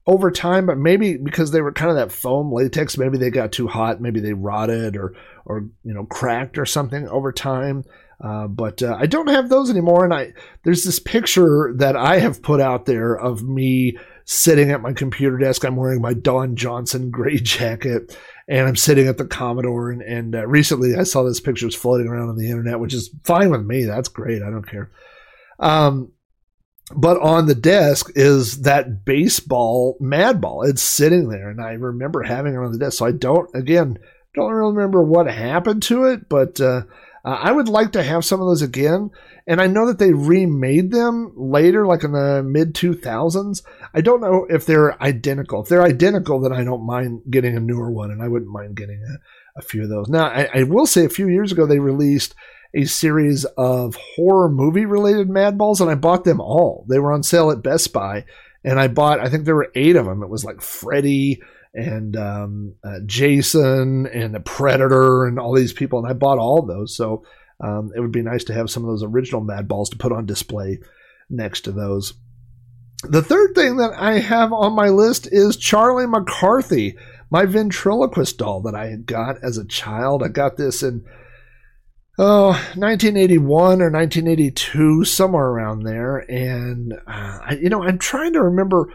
over 0.06 0.30
time. 0.30 0.66
But 0.66 0.78
maybe 0.78 1.16
because 1.16 1.50
they 1.50 1.60
were 1.60 1.72
kind 1.72 1.90
of 1.90 1.96
that 1.96 2.12
foam 2.12 2.52
latex, 2.52 2.98
maybe 2.98 3.18
they 3.18 3.30
got 3.30 3.52
too 3.52 3.68
hot, 3.68 4.00
maybe 4.00 4.20
they 4.20 4.32
rotted 4.32 4.96
or 4.96 5.14
or 5.44 5.68
you 5.84 5.94
know 5.94 6.04
cracked 6.04 6.58
or 6.58 6.66
something 6.66 7.08
over 7.08 7.32
time. 7.32 7.84
Uh, 8.20 8.46
but 8.46 8.82
uh, 8.82 8.96
I 8.98 9.06
don't 9.06 9.28
have 9.28 9.48
those 9.48 9.70
anymore. 9.70 10.04
And 10.04 10.14
I 10.14 10.32
there's 10.64 10.84
this 10.84 10.98
picture 10.98 11.72
that 11.76 11.96
I 11.96 12.18
have 12.18 12.42
put 12.42 12.60
out 12.60 12.86
there 12.86 13.14
of 13.14 13.42
me 13.42 13.98
sitting 14.24 14.70
at 14.70 14.80
my 14.80 14.92
computer 14.92 15.36
desk. 15.36 15.64
I'm 15.64 15.76
wearing 15.76 16.00
my 16.00 16.14
Don 16.14 16.56
Johnson 16.56 17.10
gray 17.10 17.36
jacket, 17.42 18.16
and 18.48 18.66
I'm 18.66 18.76
sitting 18.76 19.08
at 19.08 19.18
the 19.18 19.24
Commodore. 19.24 19.90
And, 19.90 20.02
and 20.02 20.34
uh, 20.34 20.46
recently, 20.46 20.94
I 20.96 21.04
saw 21.04 21.22
this 21.22 21.40
picture 21.40 21.66
was 21.66 21.74
floating 21.74 22.08
around 22.08 22.28
on 22.28 22.36
the 22.36 22.50
internet, 22.50 22.80
which 22.80 22.94
is 22.94 23.10
fine 23.24 23.50
with 23.50 23.64
me. 23.64 23.84
That's 23.84 24.08
great. 24.08 24.42
I 24.42 24.50
don't 24.50 24.68
care. 24.68 24.90
Um, 25.58 26.12
but 26.94 27.20
on 27.20 27.46
the 27.46 27.54
desk 27.54 28.10
is 28.14 28.62
that 28.62 29.04
baseball 29.04 29.96
mad 30.00 30.40
ball. 30.40 30.62
It's 30.62 30.82
sitting 30.82 31.28
there, 31.28 31.48
and 31.48 31.60
I 31.60 31.72
remember 31.72 32.22
having 32.22 32.54
it 32.54 32.58
on 32.58 32.72
the 32.72 32.78
desk. 32.78 32.98
So 32.98 33.06
I 33.06 33.12
don't 33.12 33.48
again 33.54 33.98
don't 34.34 34.52
really 34.52 34.74
remember 34.74 35.02
what 35.02 35.26
happened 35.26 35.82
to 35.84 36.04
it, 36.04 36.28
but. 36.28 36.60
Uh, 36.60 36.82
uh, 37.24 37.38
I 37.40 37.52
would 37.52 37.68
like 37.68 37.92
to 37.92 38.02
have 38.02 38.24
some 38.24 38.40
of 38.40 38.46
those 38.46 38.62
again. 38.62 39.10
And 39.46 39.60
I 39.60 39.66
know 39.66 39.86
that 39.86 39.98
they 39.98 40.12
remade 40.12 40.90
them 40.90 41.32
later, 41.36 41.86
like 41.86 42.04
in 42.04 42.12
the 42.12 42.42
mid 42.42 42.74
2000s. 42.74 43.62
I 43.94 44.00
don't 44.00 44.20
know 44.20 44.46
if 44.48 44.66
they're 44.66 45.02
identical. 45.02 45.62
If 45.62 45.68
they're 45.68 45.82
identical, 45.82 46.40
then 46.40 46.52
I 46.52 46.64
don't 46.64 46.86
mind 46.86 47.22
getting 47.30 47.56
a 47.56 47.60
newer 47.60 47.90
one, 47.90 48.10
and 48.10 48.22
I 48.22 48.28
wouldn't 48.28 48.50
mind 48.50 48.76
getting 48.76 49.02
a, 49.02 49.58
a 49.58 49.62
few 49.62 49.82
of 49.82 49.90
those. 49.90 50.08
Now, 50.08 50.26
I, 50.26 50.48
I 50.54 50.62
will 50.64 50.86
say 50.86 51.04
a 51.04 51.10
few 51.10 51.28
years 51.28 51.52
ago, 51.52 51.66
they 51.66 51.78
released 51.78 52.34
a 52.74 52.84
series 52.84 53.44
of 53.56 53.96
horror 54.16 54.48
movie 54.48 54.86
related 54.86 55.28
Mad 55.28 55.56
Balls, 55.56 55.80
and 55.80 55.90
I 55.90 55.94
bought 55.94 56.24
them 56.24 56.40
all. 56.40 56.84
They 56.88 56.98
were 56.98 57.12
on 57.12 57.22
sale 57.22 57.50
at 57.50 57.62
Best 57.62 57.92
Buy, 57.92 58.24
and 58.64 58.80
I 58.80 58.88
bought, 58.88 59.20
I 59.20 59.28
think 59.28 59.44
there 59.44 59.54
were 59.54 59.72
eight 59.74 59.96
of 59.96 60.06
them. 60.06 60.22
It 60.22 60.30
was 60.30 60.44
like 60.44 60.60
Freddy 60.60 61.42
and 61.74 62.16
um, 62.16 62.74
uh, 62.84 63.00
Jason 63.04 64.06
and 64.06 64.34
the 64.34 64.40
Predator 64.40 65.26
and 65.26 65.38
all 65.38 65.54
these 65.54 65.72
people, 65.72 65.98
and 65.98 66.08
I 66.08 66.12
bought 66.12 66.38
all 66.38 66.62
those. 66.62 66.96
So 66.96 67.24
um, 67.60 67.92
it 67.94 68.00
would 68.00 68.12
be 68.12 68.22
nice 68.22 68.44
to 68.44 68.54
have 68.54 68.70
some 68.70 68.84
of 68.84 68.90
those 68.90 69.02
original 69.02 69.40
Mad 69.40 69.68
Balls 69.68 69.90
to 69.90 69.98
put 69.98 70.12
on 70.12 70.26
display 70.26 70.78
next 71.28 71.62
to 71.62 71.72
those. 71.72 72.14
The 73.02 73.22
third 73.22 73.54
thing 73.54 73.76
that 73.76 73.92
I 73.94 74.20
have 74.20 74.52
on 74.52 74.74
my 74.74 74.88
list 74.88 75.28
is 75.30 75.56
Charlie 75.56 76.06
McCarthy, 76.06 76.96
my 77.30 77.44
ventriloquist 77.44 78.38
doll 78.38 78.62
that 78.62 78.74
I 78.74 78.96
got 78.96 79.36
as 79.42 79.58
a 79.58 79.66
child. 79.66 80.22
I 80.22 80.28
got 80.28 80.56
this 80.56 80.82
in 80.82 81.04
oh 82.18 82.52
1981 82.76 83.82
or 83.82 83.90
1982, 83.90 85.04
somewhere 85.04 85.46
around 85.46 85.82
there, 85.82 86.18
and 86.18 86.94
uh, 87.06 87.38
I, 87.42 87.58
you 87.60 87.68
know 87.68 87.82
I'm 87.82 87.98
trying 87.98 88.32
to 88.34 88.42
remember 88.42 88.88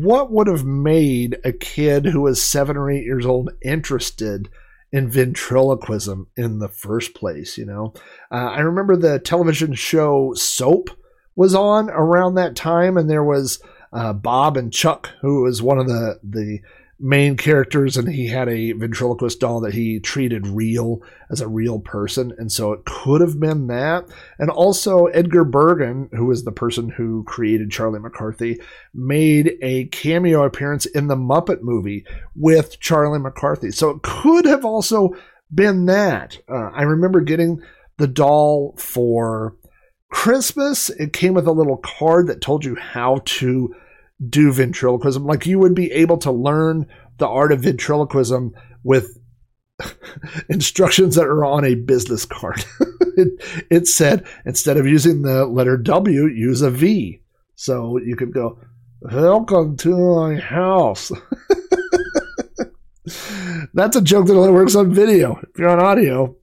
what 0.00 0.30
would 0.30 0.46
have 0.46 0.64
made 0.64 1.38
a 1.44 1.52
kid 1.52 2.06
who 2.06 2.22
was 2.22 2.42
seven 2.42 2.76
or 2.76 2.90
eight 2.90 3.04
years 3.04 3.26
old 3.26 3.50
interested 3.62 4.48
in 4.92 5.08
ventriloquism 5.08 6.26
in 6.36 6.58
the 6.58 6.68
first 6.68 7.14
place. 7.14 7.56
You 7.56 7.66
know, 7.66 7.94
uh, 8.30 8.50
I 8.50 8.60
remember 8.60 8.96
the 8.96 9.18
television 9.18 9.74
show 9.74 10.34
Soap 10.34 10.90
was 11.34 11.54
on 11.54 11.88
around 11.90 12.34
that 12.34 12.54
time, 12.54 12.96
and 12.96 13.08
there 13.08 13.24
was 13.24 13.62
uh, 13.92 14.12
Bob 14.12 14.56
and 14.56 14.72
Chuck, 14.72 15.10
who 15.20 15.42
was 15.42 15.62
one 15.62 15.78
of 15.78 15.86
the 15.86 16.20
the 16.22 16.60
main 17.02 17.36
characters, 17.36 17.96
and 17.96 18.08
he 18.08 18.28
had 18.28 18.48
a 18.48 18.72
ventriloquist 18.72 19.40
doll 19.40 19.60
that 19.60 19.74
he 19.74 19.98
treated 19.98 20.46
real 20.46 21.02
as 21.30 21.40
a 21.40 21.48
real 21.48 21.80
person, 21.80 22.32
and 22.38 22.50
so 22.50 22.72
it 22.72 22.84
could 22.84 23.20
have 23.20 23.40
been 23.40 23.66
that. 23.66 24.08
And 24.38 24.48
also, 24.48 25.06
Edgar 25.06 25.44
Bergen, 25.44 26.08
who 26.12 26.26
was 26.26 26.44
the 26.44 26.52
person 26.52 26.88
who 26.88 27.24
created 27.24 27.72
Charlie 27.72 27.98
McCarthy, 27.98 28.60
made 28.94 29.54
a 29.60 29.86
cameo 29.86 30.44
appearance 30.44 30.86
in 30.86 31.08
the 31.08 31.16
Muppet 31.16 31.62
movie 31.62 32.06
with 32.36 32.78
Charlie 32.78 33.18
McCarthy, 33.18 33.72
so 33.72 33.90
it 33.90 34.02
could 34.02 34.44
have 34.44 34.64
also 34.64 35.10
been 35.52 35.86
that. 35.86 36.38
Uh, 36.48 36.70
I 36.72 36.82
remember 36.82 37.20
getting 37.20 37.60
the 37.98 38.06
doll 38.06 38.76
for 38.78 39.56
Christmas. 40.10 40.88
It 40.88 41.12
came 41.12 41.34
with 41.34 41.48
a 41.48 41.52
little 41.52 41.78
card 41.78 42.28
that 42.28 42.40
told 42.40 42.64
you 42.64 42.76
how 42.76 43.22
to 43.24 43.74
do 44.28 44.52
ventriloquism. 44.52 45.24
Like 45.24 45.46
you 45.46 45.58
would 45.58 45.74
be 45.74 45.90
able 45.92 46.18
to 46.18 46.30
learn 46.30 46.86
the 47.18 47.28
art 47.28 47.52
of 47.52 47.60
ventriloquism 47.60 48.52
with 48.82 49.18
instructions 50.48 51.14
that 51.16 51.26
are 51.26 51.44
on 51.44 51.64
a 51.64 51.74
business 51.74 52.24
card. 52.24 52.64
it, 53.16 53.64
it 53.70 53.86
said 53.86 54.26
instead 54.44 54.76
of 54.76 54.86
using 54.86 55.22
the 55.22 55.46
letter 55.46 55.76
W, 55.76 56.26
use 56.26 56.62
a 56.62 56.70
V. 56.70 57.22
So 57.54 57.98
you 57.98 58.16
could 58.16 58.32
go, 58.32 58.58
Welcome 59.04 59.76
to 59.78 59.96
my 59.96 60.36
house. 60.36 61.10
That's 63.74 63.96
a 63.96 64.00
joke 64.00 64.26
that 64.26 64.36
only 64.36 64.52
works 64.52 64.76
on 64.76 64.94
video. 64.94 65.40
If 65.42 65.58
you're 65.58 65.68
on 65.68 65.80
audio, 65.80 66.36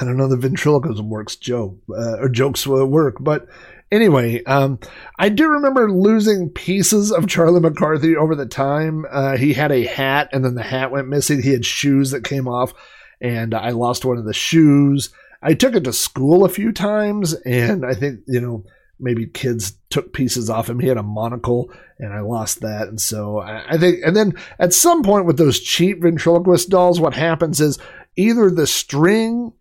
I 0.00 0.06
don't 0.06 0.16
know 0.16 0.28
the 0.28 0.38
ventriloquism 0.38 1.10
works 1.10 1.36
joke 1.36 1.76
uh, 1.90 2.20
or 2.20 2.30
jokes 2.30 2.66
will 2.66 2.86
work, 2.86 3.16
but 3.20 3.48
anyway, 3.90 4.42
um, 4.44 4.78
I 5.18 5.28
do 5.28 5.48
remember 5.48 5.90
losing 5.90 6.50
pieces 6.50 7.12
of 7.12 7.28
Charlie 7.28 7.60
McCarthy 7.60 8.16
over 8.16 8.34
the 8.34 8.46
time. 8.46 9.04
Uh, 9.10 9.36
he 9.36 9.54
had 9.54 9.72
a 9.72 9.86
hat, 9.86 10.28
and 10.32 10.44
then 10.44 10.54
the 10.54 10.62
hat 10.62 10.90
went 10.90 11.08
missing. 11.08 11.42
He 11.42 11.52
had 11.52 11.64
shoes 11.64 12.10
that 12.10 12.24
came 12.24 12.48
off, 12.48 12.72
and 13.20 13.54
I 13.54 13.70
lost 13.70 14.04
one 14.04 14.18
of 14.18 14.24
the 14.24 14.34
shoes. 14.34 15.10
I 15.42 15.54
took 15.54 15.74
it 15.74 15.84
to 15.84 15.92
school 15.92 16.44
a 16.44 16.48
few 16.48 16.72
times, 16.72 17.34
and 17.44 17.84
I 17.84 17.94
think 17.94 18.20
you 18.26 18.40
know 18.40 18.64
maybe 19.00 19.26
kids 19.26 19.78
took 19.90 20.12
pieces 20.12 20.50
off 20.50 20.68
him. 20.68 20.80
He 20.80 20.88
had 20.88 20.96
a 20.96 21.02
monocle, 21.02 21.72
and 21.98 22.12
I 22.12 22.20
lost 22.20 22.60
that, 22.60 22.88
and 22.88 23.00
so 23.00 23.38
I, 23.38 23.74
I 23.74 23.78
think. 23.78 24.00
And 24.04 24.16
then 24.16 24.34
at 24.58 24.72
some 24.72 25.02
point 25.02 25.26
with 25.26 25.38
those 25.38 25.60
cheap 25.60 26.02
ventriloquist 26.02 26.68
dolls, 26.68 27.00
what 27.00 27.14
happens 27.14 27.60
is 27.60 27.78
either 28.16 28.50
the 28.50 28.66
string 28.66 29.52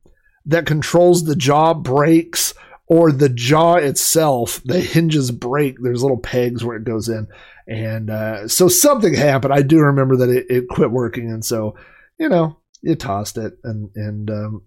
that 0.46 0.66
controls 0.66 1.26
the 1.26 1.36
jaw 1.36 1.74
breaks 1.74 2.54
or 2.88 3.12
the 3.12 3.30
jaw 3.30 3.76
itself, 3.76 4.62
the 4.66 4.80
hinges 4.94 5.32
break. 5.32 5.78
There's 5.82 6.02
little 6.02 6.18
pegs 6.18 6.64
where 6.64 6.78
it 6.78 6.86
goes 6.86 7.10
in. 7.10 7.28
And 7.68 8.10
uh, 8.10 8.48
so 8.48 8.70
something 8.70 9.14
happened. 9.14 9.54
I 9.54 9.62
do 9.62 9.80
remember 9.80 10.16
that 10.18 10.30
it, 10.30 10.46
it, 10.50 10.70
quit 10.70 10.90
working. 10.90 11.30
And 11.30 11.44
so, 11.44 11.76
you 12.18 12.30
know, 12.30 12.58
you 12.82 12.96
tossed 12.96 13.38
it. 13.38 13.58
And, 13.64 13.90
and 13.96 14.32
um, 14.32 14.62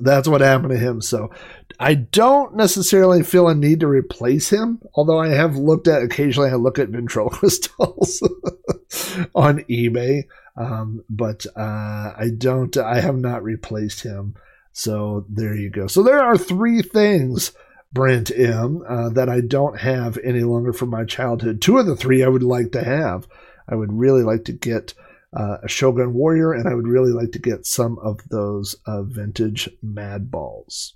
that's 0.00 0.26
what 0.26 0.40
happened 0.40 0.70
to 0.70 0.78
him. 0.78 1.02
So 1.02 1.30
I 1.78 1.94
don't 1.94 2.56
necessarily 2.56 3.22
feel 3.22 3.48
a 3.48 3.54
need 3.54 3.80
to 3.80 3.88
replace 3.88 4.48
him. 4.48 4.80
Although 4.94 5.18
I 5.18 5.28
have 5.28 5.56
looked 5.56 5.86
at, 5.86 6.02
occasionally 6.02 6.48
I 6.48 6.54
look 6.54 6.78
at 6.78 6.88
ventriloquist 6.88 7.68
dolls 7.78 8.22
on 9.34 9.64
eBay. 9.64 10.22
Um, 10.56 11.04
but 11.10 11.44
uh, 11.54 12.14
I 12.16 12.30
don't, 12.36 12.74
I 12.78 13.00
have 13.00 13.16
not 13.16 13.44
replaced 13.44 14.02
him. 14.02 14.34
So 14.72 15.26
there 15.28 15.54
you 15.54 15.70
go. 15.70 15.86
So 15.86 16.02
there 16.02 16.20
are 16.20 16.38
three 16.38 16.82
things, 16.82 17.52
Brent 17.92 18.30
M, 18.30 18.82
uh, 18.88 19.08
that 19.10 19.28
I 19.28 19.40
don't 19.40 19.78
have 19.80 20.18
any 20.18 20.42
longer 20.42 20.72
from 20.72 20.90
my 20.90 21.04
childhood. 21.04 21.60
Two 21.60 21.78
of 21.78 21.86
the 21.86 21.96
three 21.96 22.22
I 22.22 22.28
would 22.28 22.42
like 22.42 22.72
to 22.72 22.84
have. 22.84 23.26
I 23.68 23.74
would 23.74 23.92
really 23.92 24.22
like 24.22 24.44
to 24.44 24.52
get 24.52 24.94
uh, 25.36 25.58
a 25.62 25.68
Shogun 25.68 26.14
Warrior, 26.14 26.52
and 26.52 26.68
I 26.68 26.74
would 26.74 26.88
really 26.88 27.12
like 27.12 27.32
to 27.32 27.38
get 27.38 27.66
some 27.66 27.98
of 27.98 28.20
those 28.30 28.76
uh, 28.86 29.02
vintage 29.02 29.68
Mad 29.82 30.30
Balls. 30.30 30.94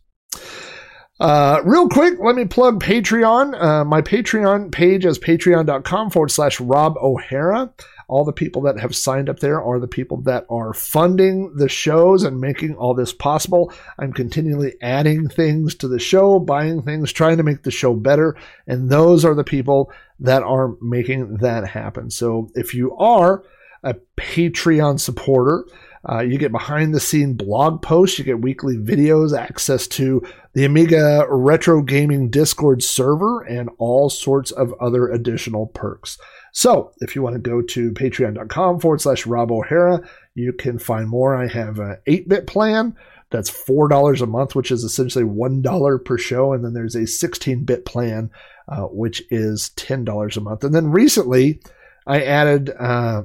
Uh, 1.21 1.61
real 1.65 1.89
quick, 1.89 2.15
let 2.19 2.35
me 2.35 2.45
plug 2.45 2.83
Patreon. 2.83 3.61
Uh, 3.61 3.85
my 3.85 4.01
Patreon 4.03 4.73
page 4.73 5.05
is 5.05 5.19
patreon.com 5.19 6.11
forward 6.11 6.31
slash 6.31 6.61
Rob 6.61 6.97
O'Hara. 6.97 7.73
All 8.13 8.27
the 8.27 8.33
people 8.33 8.61
that 8.63 8.79
have 8.79 8.95
signed 8.95 9.31
up 9.31 9.41
there 9.41 9.63
are 9.63 9.81
the 9.81 9.89
people 9.89 10.19
that 10.23 10.45
are 10.51 10.75
funding 10.75 11.57
the 11.57 11.69
shows 11.69 12.25
and 12.25 12.39
making 12.39 12.75
all 12.75 12.93
this 12.93 13.15
possible. 13.15 13.73
I'm 13.99 14.13
continually 14.13 14.75
adding 14.83 15.31
things 15.31 15.75
to 15.77 15.89
the 15.89 15.99
show, 15.99 16.39
buying 16.39 16.83
things, 16.83 17.11
trying 17.11 17.39
to 17.39 17.43
make 17.43 17.63
the 17.63 17.71
show 17.71 17.95
better. 17.95 18.37
And 18.67 18.91
those 18.91 19.25
are 19.25 19.35
the 19.35 19.45
people 19.45 19.91
that 20.21 20.43
are 20.43 20.77
making 20.83 21.39
that 21.39 21.67
happen. 21.67 22.11
So 22.11 22.51
if 22.55 22.75
you 22.75 22.95
are 22.97 23.45
a 23.83 23.95
Patreon 24.19 25.01
supporter, 25.01 25.65
uh, 26.07 26.21
you 26.21 26.37
get 26.37 26.53
behind 26.53 26.95
the 26.95 27.01
scene 27.01 27.33
blog 27.33 27.81
posts, 27.81 28.19
you 28.19 28.27
get 28.27 28.43
weekly 28.43 28.77
videos, 28.77 29.35
access 29.37 29.87
to 29.87 30.23
the 30.53 30.67
Amiga 30.67 31.25
Retro 31.31 31.81
Gaming 31.81 32.29
Discord 32.29 32.83
server, 32.83 33.41
and 33.43 33.71
all 33.79 34.11
sorts 34.11 34.51
of 34.51 34.75
other 34.81 35.09
additional 35.09 35.67
perks. 35.67 36.19
So 36.53 36.93
if 36.99 37.17
you 37.17 37.23
want 37.23 37.35
to 37.35 37.41
go 37.41 37.63
to 37.63 37.93
patreon.com 37.93 38.81
forward 38.81 39.01
slash 39.01 39.27
Rob 39.27 39.51
O'Hara, 39.51 40.01
you 40.35 40.53
can 40.53 40.79
find 40.79 41.09
more. 41.09 41.35
I 41.35 41.49
have 41.49 41.79
an 41.79 41.99
8 42.07 42.29
bit 42.29 42.47
plan. 42.47 42.97
That's 43.31 43.51
$4 43.51 44.21
a 44.21 44.27
month, 44.27 44.55
which 44.55 44.71
is 44.71 44.85
essentially 44.85 45.25
$1 45.25 46.05
per 46.05 46.19
show. 46.19 46.53
And 46.53 46.65
then 46.65 46.75
there's 46.75 46.95
a 46.95 47.07
16 47.07 47.65
bit 47.65 47.87
plan, 47.87 48.31
uh, 48.69 48.83
which 48.83 49.23
is 49.31 49.71
$10 49.77 50.37
a 50.37 50.41
month. 50.41 50.65
And 50.65 50.75
then 50.75 50.91
recently, 50.91 51.61
I 52.07 52.23
added 52.23 52.71
uh, 52.79 53.23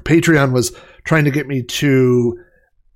Patreon 0.00 0.52
was 0.52 0.76
trying 1.04 1.24
to 1.24 1.30
get 1.30 1.46
me 1.46 1.62
to 1.62 2.38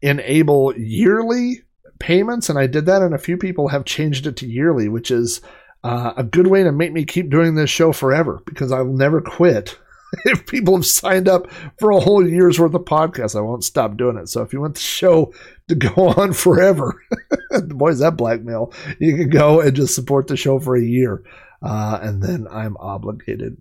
enable 0.02 0.74
yearly 0.76 1.62
payments, 1.98 2.48
and 2.48 2.58
I 2.58 2.66
did 2.66 2.86
that, 2.86 3.02
and 3.02 3.14
a 3.14 3.18
few 3.18 3.36
people 3.36 3.68
have 3.68 3.84
changed 3.84 4.26
it 4.26 4.36
to 4.38 4.46
yearly, 4.46 4.88
which 4.88 5.10
is 5.10 5.40
uh, 5.82 6.12
a 6.16 6.24
good 6.24 6.46
way 6.46 6.62
to 6.62 6.72
make 6.72 6.92
me 6.92 7.04
keep 7.04 7.30
doing 7.30 7.54
this 7.54 7.70
show 7.70 7.92
forever 7.92 8.40
because 8.44 8.72
I'll 8.72 8.84
never 8.84 9.20
quit. 9.20 9.78
if 10.24 10.46
people 10.46 10.76
have 10.76 10.86
signed 10.86 11.28
up 11.28 11.50
for 11.78 11.90
a 11.90 12.00
whole 12.00 12.26
year's 12.26 12.58
worth 12.58 12.74
of 12.74 12.82
podcasts, 12.82 13.36
I 13.36 13.40
won't 13.40 13.64
stop 13.64 13.96
doing 13.96 14.16
it. 14.16 14.28
So 14.28 14.42
if 14.42 14.52
you 14.52 14.60
want 14.60 14.74
the 14.74 14.80
show 14.80 15.32
to 15.68 15.74
go 15.74 16.08
on 16.16 16.32
forever, 16.32 17.00
boy, 17.68 17.90
is 17.90 18.00
that 18.00 18.16
blackmail. 18.16 18.72
You 18.98 19.16
can 19.16 19.30
go 19.30 19.60
and 19.60 19.74
just 19.74 19.94
support 19.94 20.26
the 20.26 20.36
show 20.36 20.58
for 20.58 20.76
a 20.76 20.82
year, 20.82 21.22
uh, 21.62 21.98
and 22.02 22.22
then 22.22 22.46
I'm 22.50 22.76
obligated. 22.78 23.56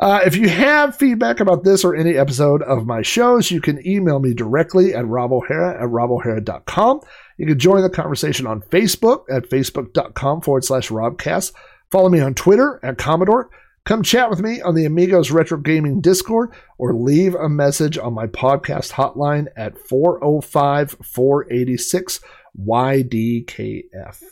Uh, 0.00 0.20
if 0.26 0.34
you 0.34 0.48
have 0.48 0.96
feedback 0.96 1.38
about 1.38 1.62
this 1.62 1.84
or 1.84 1.94
any 1.94 2.16
episode 2.16 2.62
of 2.62 2.86
my 2.86 3.02
shows, 3.02 3.50
you 3.50 3.60
can 3.60 3.86
email 3.86 4.18
me 4.18 4.34
directly 4.34 4.92
at 4.92 5.04
robohara 5.04 5.76
at 5.76 5.88
robohara.com. 5.88 7.00
You 7.36 7.46
can 7.46 7.58
join 7.58 7.82
the 7.82 7.90
conversation 7.90 8.46
on 8.46 8.62
Facebook 8.62 9.24
at 9.30 9.48
facebook.com 9.48 10.40
forward 10.40 10.64
slash 10.64 10.88
Robcast. 10.88 11.52
Follow 11.90 12.08
me 12.08 12.20
on 12.20 12.34
Twitter 12.34 12.80
at 12.82 12.98
Commodore. 12.98 13.50
Come 13.84 14.02
chat 14.02 14.30
with 14.30 14.40
me 14.40 14.60
on 14.60 14.74
the 14.74 14.84
Amigos 14.84 15.30
Retro 15.30 15.58
Gaming 15.58 16.00
Discord 16.00 16.50
or 16.76 16.92
leave 16.92 17.36
a 17.36 17.48
message 17.48 17.96
on 17.96 18.14
my 18.14 18.26
podcast 18.26 18.92
hotline 18.92 19.46
at 19.56 19.78
405 19.78 20.96
486 21.04 22.20
YDKF. 22.58 24.22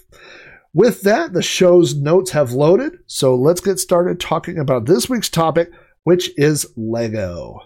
With 0.73 1.03
that, 1.03 1.33
the 1.35 1.43
show's 1.43 1.95
notes 1.95 2.33
have 2.33 2.51
loaded, 2.51 2.99
so 3.07 3.37
let's 3.37 3.61
get 3.61 3.79
started 3.79 4.19
talking 4.19 4.59
about 4.59 4.87
this 4.87 5.09
week's 5.09 5.29
topic, 5.29 5.71
which 6.03 6.31
is 6.37 6.67
Lego. 6.77 7.61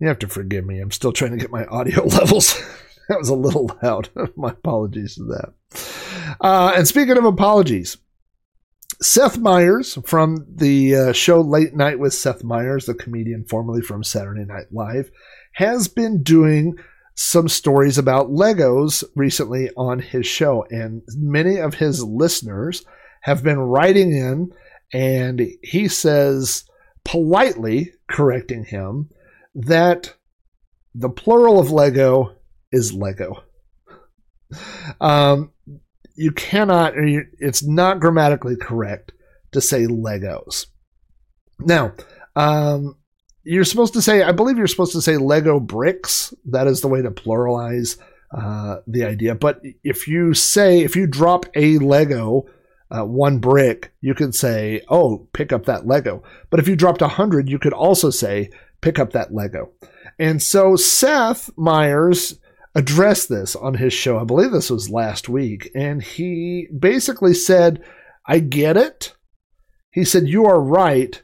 You 0.00 0.08
have 0.08 0.18
to 0.20 0.28
forgive 0.28 0.64
me. 0.64 0.80
I'm 0.80 0.90
still 0.90 1.12
trying 1.12 1.32
to 1.32 1.36
get 1.36 1.50
my 1.50 1.66
audio 1.66 2.04
levels. 2.06 2.60
that 3.08 3.18
was 3.18 3.28
a 3.28 3.34
little 3.34 3.70
loud. 3.82 4.08
my 4.36 4.50
apologies 4.50 5.16
to 5.16 5.24
that. 5.24 5.52
Uh, 6.40 6.72
and 6.74 6.88
speaking 6.88 7.18
of 7.18 7.24
apologies, 7.24 7.98
Seth 9.02 9.38
Meyers 9.38 9.98
from 10.04 10.46
the 10.48 10.94
uh, 10.94 11.12
show 11.12 11.40
Late 11.40 11.74
Night 11.74 11.98
with 11.98 12.14
Seth 12.14 12.42
Meyers, 12.42 12.86
the 12.86 12.94
comedian 12.94 13.44
formerly 13.44 13.82
from 13.82 14.02
Saturday 14.02 14.44
Night 14.44 14.66
Live, 14.72 15.10
has 15.52 15.88
been 15.88 16.22
doing 16.22 16.76
some 17.14 17.48
stories 17.48 17.98
about 17.98 18.30
Legos 18.30 19.04
recently 19.14 19.70
on 19.76 19.98
his 19.98 20.26
show. 20.26 20.64
And 20.70 21.02
many 21.16 21.58
of 21.58 21.74
his 21.74 22.02
listeners 22.02 22.84
have 23.22 23.42
been 23.42 23.58
writing 23.58 24.12
in, 24.12 24.52
and 24.92 25.42
he 25.62 25.88
says, 25.88 26.64
politely 27.04 27.92
correcting 28.08 28.64
him, 28.64 29.10
that 29.54 30.14
the 30.94 31.08
plural 31.08 31.60
of 31.60 31.70
Lego 31.70 32.36
is 32.72 32.92
Lego. 32.92 33.42
Um, 35.00 35.52
you 36.16 36.32
cannot, 36.32 36.94
it's 36.96 37.62
not 37.62 38.00
grammatically 38.00 38.56
correct 38.56 39.12
to 39.52 39.60
say 39.60 39.86
Legos. 39.86 40.66
Now, 41.60 41.94
um, 42.36 42.96
you're 43.42 43.64
supposed 43.64 43.94
to 43.94 44.02
say, 44.02 44.22
I 44.22 44.32
believe 44.32 44.58
you're 44.58 44.66
supposed 44.66 44.92
to 44.92 45.02
say 45.02 45.16
Lego 45.16 45.60
bricks. 45.60 46.34
That 46.46 46.66
is 46.66 46.80
the 46.80 46.88
way 46.88 47.02
to 47.02 47.10
pluralize 47.10 47.98
uh, 48.36 48.78
the 48.86 49.04
idea. 49.04 49.34
But 49.34 49.62
if 49.82 50.06
you 50.06 50.34
say, 50.34 50.80
if 50.80 50.94
you 50.94 51.06
drop 51.06 51.46
a 51.54 51.78
Lego, 51.78 52.46
uh, 52.90 53.04
one 53.04 53.38
brick, 53.38 53.92
you 54.00 54.14
could 54.14 54.34
say, 54.34 54.82
oh, 54.88 55.28
pick 55.32 55.52
up 55.52 55.66
that 55.66 55.86
Lego. 55.86 56.22
But 56.50 56.60
if 56.60 56.68
you 56.68 56.76
dropped 56.76 57.02
a 57.02 57.08
hundred, 57.08 57.48
you 57.48 57.58
could 57.58 57.72
also 57.72 58.10
say, 58.10 58.50
pick 58.80 58.98
up 58.98 59.12
that 59.12 59.34
Lego. 59.34 59.70
And 60.18 60.42
so 60.42 60.76
Seth 60.76 61.50
Meyers 61.56 62.38
addressed 62.74 63.28
this 63.28 63.56
on 63.56 63.74
his 63.74 63.92
show. 63.92 64.18
I 64.18 64.24
believe 64.24 64.52
this 64.52 64.70
was 64.70 64.90
last 64.90 65.28
week. 65.28 65.70
And 65.74 66.02
he 66.02 66.68
basically 66.76 67.34
said, 67.34 67.82
I 68.26 68.38
get 68.38 68.76
it. 68.76 69.14
He 69.90 70.04
said, 70.04 70.28
You 70.28 70.46
are 70.46 70.60
right, 70.60 71.22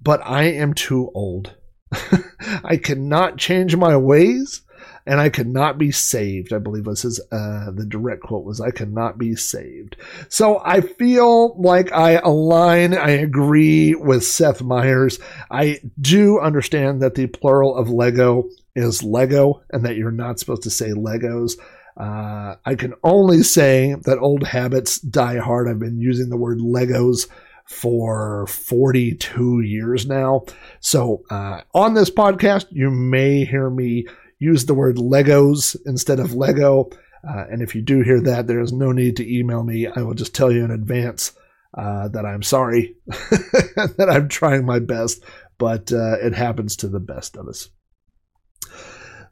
but 0.00 0.20
I 0.24 0.44
am 0.44 0.74
too 0.74 1.10
old. 1.14 1.56
I 2.64 2.76
cannot 2.76 3.38
change 3.38 3.76
my 3.76 3.96
ways 3.96 4.62
and 5.08 5.22
I 5.22 5.30
cannot 5.30 5.78
be 5.78 5.90
saved. 5.90 6.52
I 6.52 6.58
believe 6.58 6.86
was 6.86 7.00
his 7.00 7.18
uh, 7.32 7.70
the 7.70 7.86
direct 7.86 8.20
quote 8.20 8.44
was 8.44 8.60
I 8.60 8.70
cannot 8.70 9.16
be 9.16 9.34
saved. 9.34 9.96
So 10.28 10.60
I 10.62 10.82
feel 10.82 11.58
like 11.58 11.90
I 11.92 12.18
align, 12.18 12.92
I 12.92 13.10
agree 13.10 13.94
with 13.94 14.22
Seth 14.22 14.62
Meyers. 14.62 15.18
I 15.50 15.80
do 15.98 16.38
understand 16.38 17.00
that 17.00 17.14
the 17.14 17.26
plural 17.26 17.74
of 17.74 17.88
Lego 17.88 18.50
is 18.76 19.02
Lego 19.02 19.62
and 19.70 19.86
that 19.86 19.96
you're 19.96 20.10
not 20.10 20.38
supposed 20.38 20.64
to 20.64 20.70
say 20.70 20.90
Legos. 20.90 21.58
Uh, 21.96 22.56
I 22.66 22.74
can 22.74 22.92
only 23.02 23.42
say 23.42 23.96
that 24.04 24.18
old 24.18 24.46
habits 24.46 25.00
die 25.00 25.38
hard. 25.38 25.68
I've 25.68 25.78
been 25.78 26.02
using 26.02 26.28
the 26.28 26.36
word 26.36 26.58
Legos 26.58 27.28
for 27.64 28.46
42 28.46 29.62
years 29.62 30.06
now. 30.06 30.44
So 30.80 31.24
uh, 31.30 31.62
on 31.74 31.94
this 31.94 32.10
podcast, 32.10 32.66
you 32.70 32.90
may 32.90 33.46
hear 33.46 33.70
me 33.70 34.06
use 34.38 34.64
the 34.66 34.74
word 34.74 34.96
Legos 34.96 35.76
instead 35.86 36.20
of 36.20 36.34
Lego. 36.34 36.90
Uh, 37.28 37.44
and 37.50 37.62
if 37.62 37.74
you 37.74 37.82
do 37.82 38.02
hear 38.02 38.20
that, 38.20 38.46
there 38.46 38.60
is 38.60 38.72
no 38.72 38.92
need 38.92 39.16
to 39.16 39.38
email 39.38 39.64
me. 39.64 39.86
I 39.86 40.02
will 40.02 40.14
just 40.14 40.34
tell 40.34 40.52
you 40.52 40.64
in 40.64 40.70
advance 40.70 41.32
uh, 41.76 42.08
that 42.08 42.24
I'm 42.24 42.42
sorry, 42.42 42.96
that 43.06 44.08
I'm 44.10 44.28
trying 44.28 44.64
my 44.64 44.78
best, 44.78 45.22
but 45.58 45.92
uh, 45.92 46.18
it 46.20 46.34
happens 46.34 46.76
to 46.76 46.88
the 46.88 47.00
best 47.00 47.36
of 47.36 47.48
us. 47.48 47.68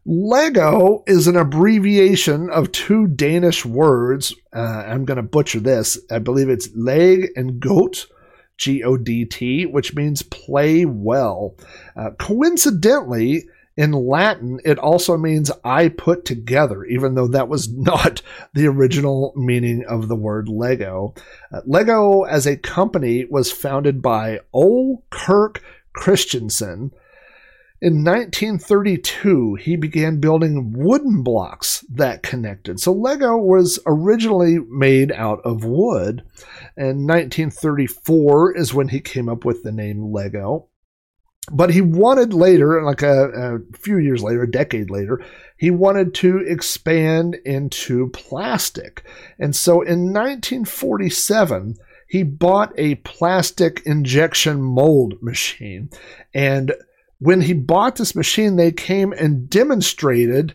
Lego 0.08 1.02
is 1.08 1.26
an 1.26 1.36
abbreviation 1.36 2.48
of 2.50 2.70
two 2.70 3.08
Danish 3.08 3.64
words. 3.64 4.32
Uh, 4.54 4.84
I'm 4.86 5.04
going 5.04 5.16
to 5.16 5.22
butcher 5.22 5.58
this. 5.58 5.98
I 6.12 6.20
believe 6.20 6.48
it's 6.48 6.68
leg 6.76 7.30
and 7.34 7.58
goat, 7.58 8.06
G 8.56 8.84
O 8.84 8.96
D 8.96 9.24
T, 9.24 9.66
which 9.66 9.96
means 9.96 10.22
play 10.22 10.84
well. 10.84 11.56
Uh, 11.96 12.10
coincidentally, 12.20 13.48
in 13.76 13.92
Latin, 13.92 14.58
it 14.64 14.78
also 14.78 15.18
means 15.18 15.50
I 15.62 15.90
put 15.90 16.24
together, 16.24 16.84
even 16.84 17.14
though 17.14 17.28
that 17.28 17.48
was 17.48 17.70
not 17.72 18.22
the 18.54 18.66
original 18.66 19.32
meaning 19.36 19.84
of 19.84 20.08
the 20.08 20.16
word 20.16 20.48
Lego. 20.48 21.14
Uh, 21.52 21.60
Lego 21.66 22.22
as 22.22 22.46
a 22.46 22.56
company 22.56 23.26
was 23.26 23.52
founded 23.52 24.00
by 24.00 24.40
Ole 24.52 25.04
Kirk 25.10 25.62
Christensen. 25.92 26.90
In 27.82 28.02
1932, 28.02 29.56
he 29.56 29.76
began 29.76 30.18
building 30.18 30.72
wooden 30.74 31.22
blocks 31.22 31.84
that 31.90 32.22
connected. 32.22 32.80
So 32.80 32.90
Lego 32.92 33.36
was 33.36 33.78
originally 33.84 34.58
made 34.70 35.12
out 35.12 35.40
of 35.44 35.62
wood. 35.62 36.22
And 36.74 37.06
1934 37.06 38.56
is 38.56 38.72
when 38.72 38.88
he 38.88 39.00
came 39.00 39.28
up 39.28 39.44
with 39.44 39.62
the 39.62 39.72
name 39.72 40.10
Lego 40.10 40.68
but 41.52 41.70
he 41.70 41.80
wanted 41.80 42.34
later, 42.34 42.82
like 42.82 43.02
a, 43.02 43.30
a, 43.56 43.76
few 43.76 43.98
years 43.98 44.22
later, 44.22 44.42
a 44.42 44.50
decade 44.50 44.90
later, 44.90 45.24
he 45.56 45.70
wanted 45.70 46.14
to 46.14 46.38
expand 46.38 47.36
into 47.44 48.08
plastic. 48.10 49.04
And 49.38 49.54
so 49.54 49.82
in 49.82 50.12
1947, 50.12 51.76
he 52.08 52.22
bought 52.22 52.72
a 52.76 52.96
plastic 52.96 53.82
injection 53.84 54.62
mold 54.62 55.22
machine. 55.22 55.90
And 56.34 56.72
when 57.18 57.40
he 57.40 57.52
bought 57.52 57.96
this 57.96 58.14
machine, 58.14 58.56
they 58.56 58.72
came 58.72 59.12
and 59.12 59.48
demonstrated 59.48 60.54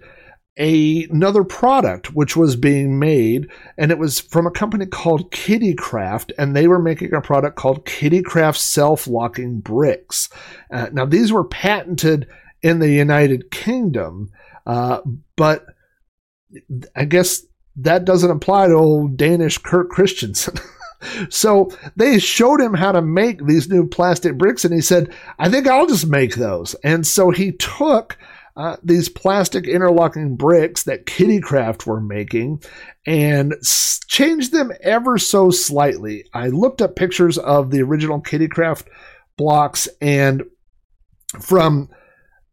a, 0.58 1.06
another 1.06 1.44
product 1.44 2.14
which 2.14 2.36
was 2.36 2.56
being 2.56 3.00
made, 3.00 3.50
and 3.78 3.92
it 3.92 3.98
was 3.98 4.20
from 4.20 4.46
a 4.46 4.52
company 4.52 4.86
called 4.86 5.32
Kiddicraft, 5.32 6.32
and 6.38 6.56
they 6.56 6.68
were 6.68 6.82
making 6.82 7.14
a 7.14 7.22
product 7.22 7.56
called 7.56 7.86
Kiddicraft 7.86 8.58
self-locking 8.58 9.62
bricks. 9.62 10.30
Uh, 10.72 10.90
now 10.92 11.06
these 11.06 11.32
were 11.32 11.46
patented 11.46 12.28
in 12.62 12.80
the 12.80 12.90
United 12.90 13.50
Kingdom, 13.50 14.30
uh, 14.66 15.02
but 15.38 15.66
I 16.96 17.06
guess 17.06 17.44
that 17.78 18.06
doesn't 18.06 18.30
apply 18.30 18.68
to 18.68 18.74
old 18.74 19.18
Danish 19.18 19.58
Kirk 19.58 19.90
Christensen. 19.90 20.56
so 21.30 21.72
they 21.96 22.20
showed 22.20 22.60
him 22.60 22.74
how 22.74 22.92
to 22.92 23.02
make 23.02 23.46
these 23.46 23.70
new 23.70 23.88
plastic 23.88 24.38
bricks, 24.38 24.66
and 24.66 24.74
he 24.74 24.82
said, 24.82 25.14
"I 25.40 25.50
think 25.50 25.68
I'll 25.68 25.88
just 25.88 26.08
make 26.08 26.36
those." 26.36 26.76
And 26.84 27.08
so 27.08 27.30
he 27.32 27.54
took 27.54 28.18
uh, 28.56 28.78
these 28.84 29.10
plastic 29.10 29.68
interlocking 29.68 30.36
bricks 30.36 30.84
that 30.84 31.06
Kiddicraft 31.06 31.86
were 31.86 32.02
making 32.02 32.62
and 33.06 33.54
s- 33.54 34.00
changed 34.08 34.52
them 34.52 34.72
ever 34.82 35.18
so 35.18 35.50
slightly. 35.50 36.26
I 36.34 36.48
looked 36.48 36.82
up 36.82 36.96
pictures 36.96 37.38
of 37.38 37.72
the 37.72 37.82
original 37.82 38.22
Kiddicraft 38.22 38.88
blocks 39.38 39.88
and 40.02 40.44
from 41.40 41.90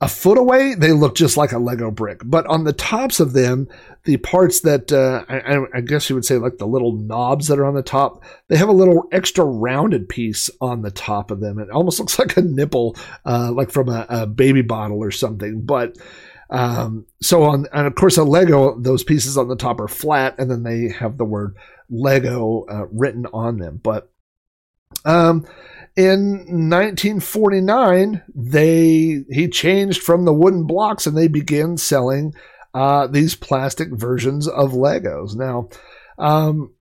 a 0.01 0.09
foot 0.09 0.39
away, 0.39 0.75
they 0.75 0.93
look 0.93 1.17
just 1.17 1.37
like 1.37 1.51
a 1.51 1.59
Lego 1.59 1.91
brick. 1.91 2.21
But 2.25 2.47
on 2.47 2.63
the 2.63 2.73
tops 2.73 3.19
of 3.19 3.33
them, 3.33 3.67
the 4.05 4.17
parts 4.19 4.61
that 4.61 4.93
uh, 4.93 5.25
I, 5.29 5.79
I, 5.79 5.81
guess 5.81 6.09
you 6.09 6.15
would 6.15 6.25
say 6.25 6.39
like 6.39 6.59
the 6.59 6.69
little 6.69 6.93
knobs 6.93 7.49
that 7.49 7.59
are 7.59 7.65
on 7.65 7.75
the 7.75 7.83
top, 7.83 8.23
they 8.47 8.57
have 8.57 8.69
a 8.69 8.73
little 8.73 9.09
extra 9.11 9.45
rounded 9.45 10.09
piece 10.09 10.51
on 10.61 10.83
the 10.83 10.93
top 10.93 11.33
of 11.33 11.41
them. 11.41 11.59
It 11.59 11.71
almost 11.71 11.99
looks 11.99 12.19
like 12.19 12.37
a 12.37 12.43
nipple, 12.43 12.97
uh, 13.25 13.51
like 13.53 13.73
from 13.73 13.89
a, 13.89 14.07
a, 14.09 14.27
baby 14.27 14.63
bottle 14.63 15.03
or 15.03 15.11
something. 15.11 15.63
But 15.63 15.99
um, 16.49 17.05
so 17.21 17.43
on, 17.43 17.67
and 17.73 17.89
of 17.89 17.97
course, 17.97 18.17
a 18.19 18.25
Lego, 18.25 18.79
those 18.79 19.03
pieces 19.03 19.37
on 19.37 19.49
the 19.49 19.57
top 19.57 19.81
are 19.81 19.89
flat, 19.89 20.37
and 20.39 20.49
then 20.49 20.63
they 20.63 20.91
have 20.91 21.19
the 21.19 21.25
word 21.25 21.57
Lego 21.91 22.67
uh, 22.71 22.87
written 22.93 23.27
on 23.33 23.59
them. 23.59 23.81
But 23.83 24.11
um, 25.05 25.45
in 25.97 26.31
1949, 26.71 28.23
they 28.35 29.25
he 29.31 29.49
changed 29.49 30.03
from 30.03 30.25
the 30.25 30.33
wooden 30.33 30.67
blocks 30.67 31.07
and 31.07 31.17
they 31.17 31.29
began 31.29 31.77
selling 31.77 32.35
uh, 32.75 33.07
these 33.07 33.35
plastic 33.35 33.89
versions 33.93 34.47
of 34.47 34.73
Legos. 34.73 35.35
Now, 35.35 35.69
um, 36.19 36.75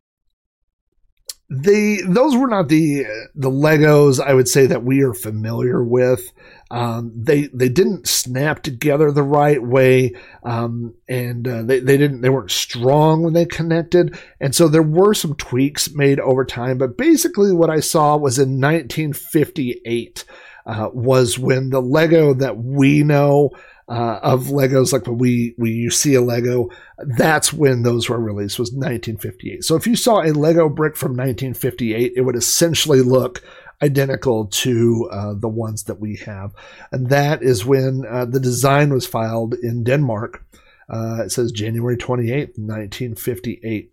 the 1.49 2.03
those 2.07 2.35
were 2.35 2.47
not 2.47 2.67
the 2.67 3.05
the 3.33 3.49
Legos 3.49 4.19
I 4.19 4.33
would 4.33 4.47
say 4.47 4.65
that 4.67 4.83
we 4.83 5.01
are 5.01 5.13
familiar 5.13 5.83
with. 5.83 6.31
Um, 6.69 7.13
they 7.15 7.47
they 7.47 7.69
didn't 7.69 8.07
snap 8.07 8.61
together 8.61 9.11
the 9.11 9.23
right 9.23 9.61
way, 9.63 10.13
um, 10.43 10.95
and 11.07 11.47
uh, 11.47 11.61
they 11.63 11.79
they 11.79 11.97
didn't 11.97 12.21
they 12.21 12.29
weren't 12.29 12.51
strong 12.51 13.23
when 13.23 13.33
they 13.33 13.45
connected, 13.45 14.17
and 14.41 14.53
so 14.53 14.67
there 14.67 14.83
were 14.83 15.13
some 15.13 15.35
tweaks 15.35 15.93
made 15.93 16.19
over 16.19 16.43
time. 16.43 16.77
But 16.77 16.97
basically, 16.97 17.53
what 17.53 17.69
I 17.69 17.79
saw 17.79 18.17
was 18.17 18.37
in 18.37 18.59
1958 18.59 20.25
uh, 20.65 20.89
was 20.93 21.39
when 21.39 21.69
the 21.69 21.81
Lego 21.81 22.33
that 22.33 22.57
we 22.57 23.01
know 23.01 23.51
uh, 23.89 24.19
of 24.21 24.47
Legos, 24.47 24.91
like 24.91 25.07
when 25.07 25.17
we, 25.17 25.55
we 25.57 25.71
you 25.71 25.89
see 25.89 26.13
a 26.13 26.21
Lego, 26.21 26.69
that's 27.17 27.53
when 27.53 27.83
those 27.83 28.09
were 28.09 28.19
released, 28.19 28.59
was 28.59 28.71
1958. 28.71 29.63
So 29.63 29.75
if 29.75 29.87
you 29.87 29.95
saw 29.95 30.21
a 30.21 30.33
Lego 30.33 30.67
brick 30.67 30.97
from 30.97 31.11
1958, 31.11 32.13
it 32.15 32.21
would 32.21 32.35
essentially 32.35 33.01
look 33.01 33.41
identical 33.81 34.47
to 34.47 35.09
uh, 35.11 35.33
the 35.35 35.47
ones 35.47 35.83
that 35.83 35.99
we 35.99 36.15
have. 36.17 36.53
And 36.91 37.09
that 37.09 37.43
is 37.43 37.65
when 37.65 38.03
uh, 38.09 38.25
the 38.25 38.39
design 38.39 38.91
was 38.91 39.05
filed 39.05 39.53
in 39.55 39.83
Denmark. 39.83 40.43
Uh, 40.89 41.23
it 41.25 41.31
says 41.31 41.51
January 41.51 41.97
28th, 41.97 42.57
1958. 42.57 43.91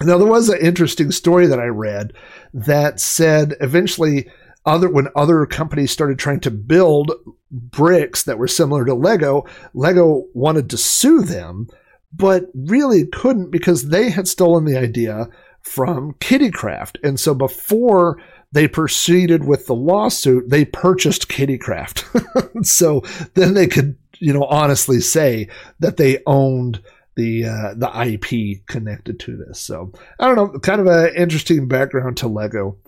Now, 0.00 0.18
there 0.18 0.28
was 0.28 0.48
an 0.48 0.60
interesting 0.60 1.10
story 1.10 1.46
that 1.46 1.58
I 1.58 1.66
read 1.66 2.12
that 2.52 3.00
said 3.00 3.56
eventually 3.60 4.28
other 4.64 4.88
when 4.88 5.08
other 5.16 5.46
companies 5.46 5.90
started 5.90 6.18
trying 6.18 6.40
to 6.40 6.50
build 6.50 7.12
bricks 7.50 8.22
that 8.24 8.38
were 8.38 8.48
similar 8.48 8.84
to 8.84 8.94
Lego, 8.94 9.46
Lego 9.74 10.26
wanted 10.34 10.68
to 10.70 10.76
sue 10.76 11.22
them, 11.22 11.68
but 12.12 12.46
really 12.54 13.06
couldn't 13.06 13.50
because 13.50 13.88
they 13.88 14.10
had 14.10 14.28
stolen 14.28 14.64
the 14.64 14.76
idea 14.76 15.28
from 15.62 16.14
Kiddicraft. 16.14 16.96
And 17.02 17.18
so 17.18 17.34
before 17.34 18.20
they 18.52 18.66
proceeded 18.66 19.44
with 19.44 19.66
the 19.66 19.74
lawsuit, 19.74 20.48
they 20.48 20.64
purchased 20.64 21.28
Kiddicraft. 21.28 22.64
so 22.66 23.02
then 23.34 23.54
they 23.54 23.66
could, 23.66 23.96
you 24.18 24.32
know, 24.32 24.44
honestly 24.44 25.00
say 25.00 25.48
that 25.80 25.96
they 25.96 26.22
owned 26.26 26.80
the 27.16 27.44
uh, 27.44 27.74
the 27.74 27.90
IP 28.12 28.64
connected 28.66 29.18
to 29.20 29.36
this. 29.36 29.60
So 29.60 29.92
I 30.18 30.26
don't 30.26 30.36
know, 30.36 30.58
kind 30.60 30.80
of 30.80 30.86
an 30.86 31.14
interesting 31.16 31.68
background 31.68 32.16
to 32.18 32.28
Lego. 32.28 32.78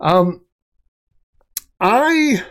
Um, 0.00 0.42
I 1.80 2.42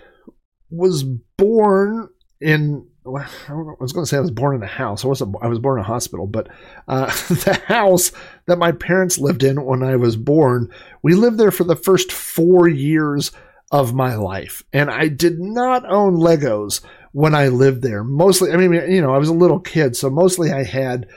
was 0.69 1.03
born 1.03 2.09
in. 2.41 2.87
Well, 3.03 3.25
I, 3.47 3.53
was 3.79 3.93
going 3.93 4.03
to 4.03 4.09
say 4.09 4.17
I 4.17 4.21
was 4.21 4.31
born 4.31 4.55
in 4.55 4.63
a 4.63 4.67
house. 4.67 5.03
I 5.03 5.07
wasn't. 5.07 5.35
I 5.41 5.47
was 5.47 5.59
born 5.59 5.79
in 5.79 5.83
a 5.83 5.87
hospital, 5.87 6.27
but 6.27 6.47
uh, 6.87 7.05
the 7.29 7.61
house 7.65 8.11
that 8.45 8.57
my 8.57 8.71
parents 8.71 9.17
lived 9.17 9.43
in 9.43 9.63
when 9.63 9.83
I 9.83 9.95
was 9.95 10.15
born, 10.15 10.71
we 11.01 11.13
lived 11.13 11.37
there 11.37 11.51
for 11.51 11.63
the 11.63 11.75
first 11.75 12.11
four 12.11 12.67
years 12.67 13.31
of 13.71 13.93
my 13.93 14.15
life, 14.15 14.63
and 14.73 14.89
I 14.89 15.07
did 15.07 15.39
not 15.39 15.89
own 15.89 16.15
Legos 16.15 16.81
when 17.11 17.35
I 17.35 17.49
lived 17.49 17.81
there. 17.81 18.03
Mostly, 18.03 18.51
I 18.51 18.57
mean, 18.57 18.73
you 18.91 19.01
know, 19.01 19.13
I 19.13 19.17
was 19.17 19.29
a 19.29 19.33
little 19.33 19.59
kid, 19.59 19.95
so 19.95 20.09
mostly 20.09 20.51
I 20.51 20.63
had 20.63 21.07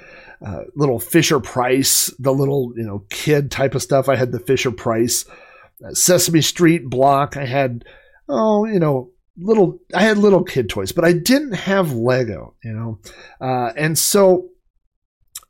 uh, 0.44 0.64
little 0.74 0.98
Fisher 0.98 1.40
Price, 1.40 2.12
the 2.18 2.32
little 2.32 2.72
you 2.76 2.84
know 2.84 3.04
kid 3.10 3.50
type 3.50 3.74
of 3.74 3.82
stuff. 3.82 4.08
I 4.08 4.16
had 4.16 4.32
the 4.32 4.40
Fisher 4.40 4.70
Price 4.70 5.24
uh, 5.84 5.94
Sesame 5.94 6.42
Street 6.42 6.88
block. 6.88 7.36
I 7.36 7.46
had 7.46 7.84
oh, 8.28 8.64
you 8.64 8.78
know, 8.78 9.10
little. 9.36 9.78
I 9.94 10.02
had 10.02 10.18
little 10.18 10.44
kid 10.44 10.68
toys, 10.68 10.92
but 10.92 11.04
I 11.04 11.12
didn't 11.12 11.52
have 11.52 11.92
Lego. 11.92 12.54
You 12.62 12.72
know, 12.72 12.98
uh, 13.40 13.72
and 13.76 13.98
so 13.98 14.50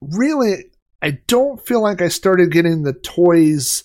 really, 0.00 0.70
I 1.00 1.18
don't 1.26 1.64
feel 1.64 1.82
like 1.82 2.00
I 2.00 2.08
started 2.08 2.52
getting 2.52 2.82
the 2.82 2.92
toys 2.92 3.84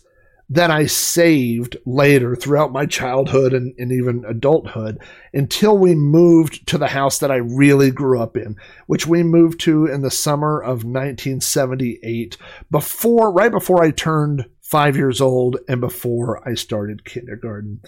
that 0.50 0.72
I 0.72 0.86
saved 0.86 1.76
later 1.86 2.36
throughout 2.36 2.72
my 2.72 2.86
childhood 2.86 3.54
and, 3.54 3.74
and, 3.78 3.92
even 3.92 4.24
adulthood 4.26 4.98
until 5.34 5.78
we 5.78 5.94
moved 5.94 6.66
to 6.70 6.78
the 6.78 6.88
house 6.88 7.20
that 7.20 7.32
I 7.32 7.36
really 7.36 7.92
grew 7.92 8.22
up 8.22 8.38
in, 8.38 8.56
which 8.86 9.06
we 9.06 9.24
moved 9.24 9.60
to 9.62 9.88
in 9.88 10.04
the 10.04 10.12
summer 10.12 10.62
of 10.62 10.86
1978, 10.86 12.38
before, 12.72 13.32
right 13.32 13.52
before 13.52 13.84
I 13.84 13.92
turned 13.92 14.46
five 14.62 14.96
years 14.96 15.20
old 15.20 15.58
and 15.68 15.82
before 15.82 16.48
I 16.48 16.54
started 16.54 17.04
kindergarten. 17.04 17.82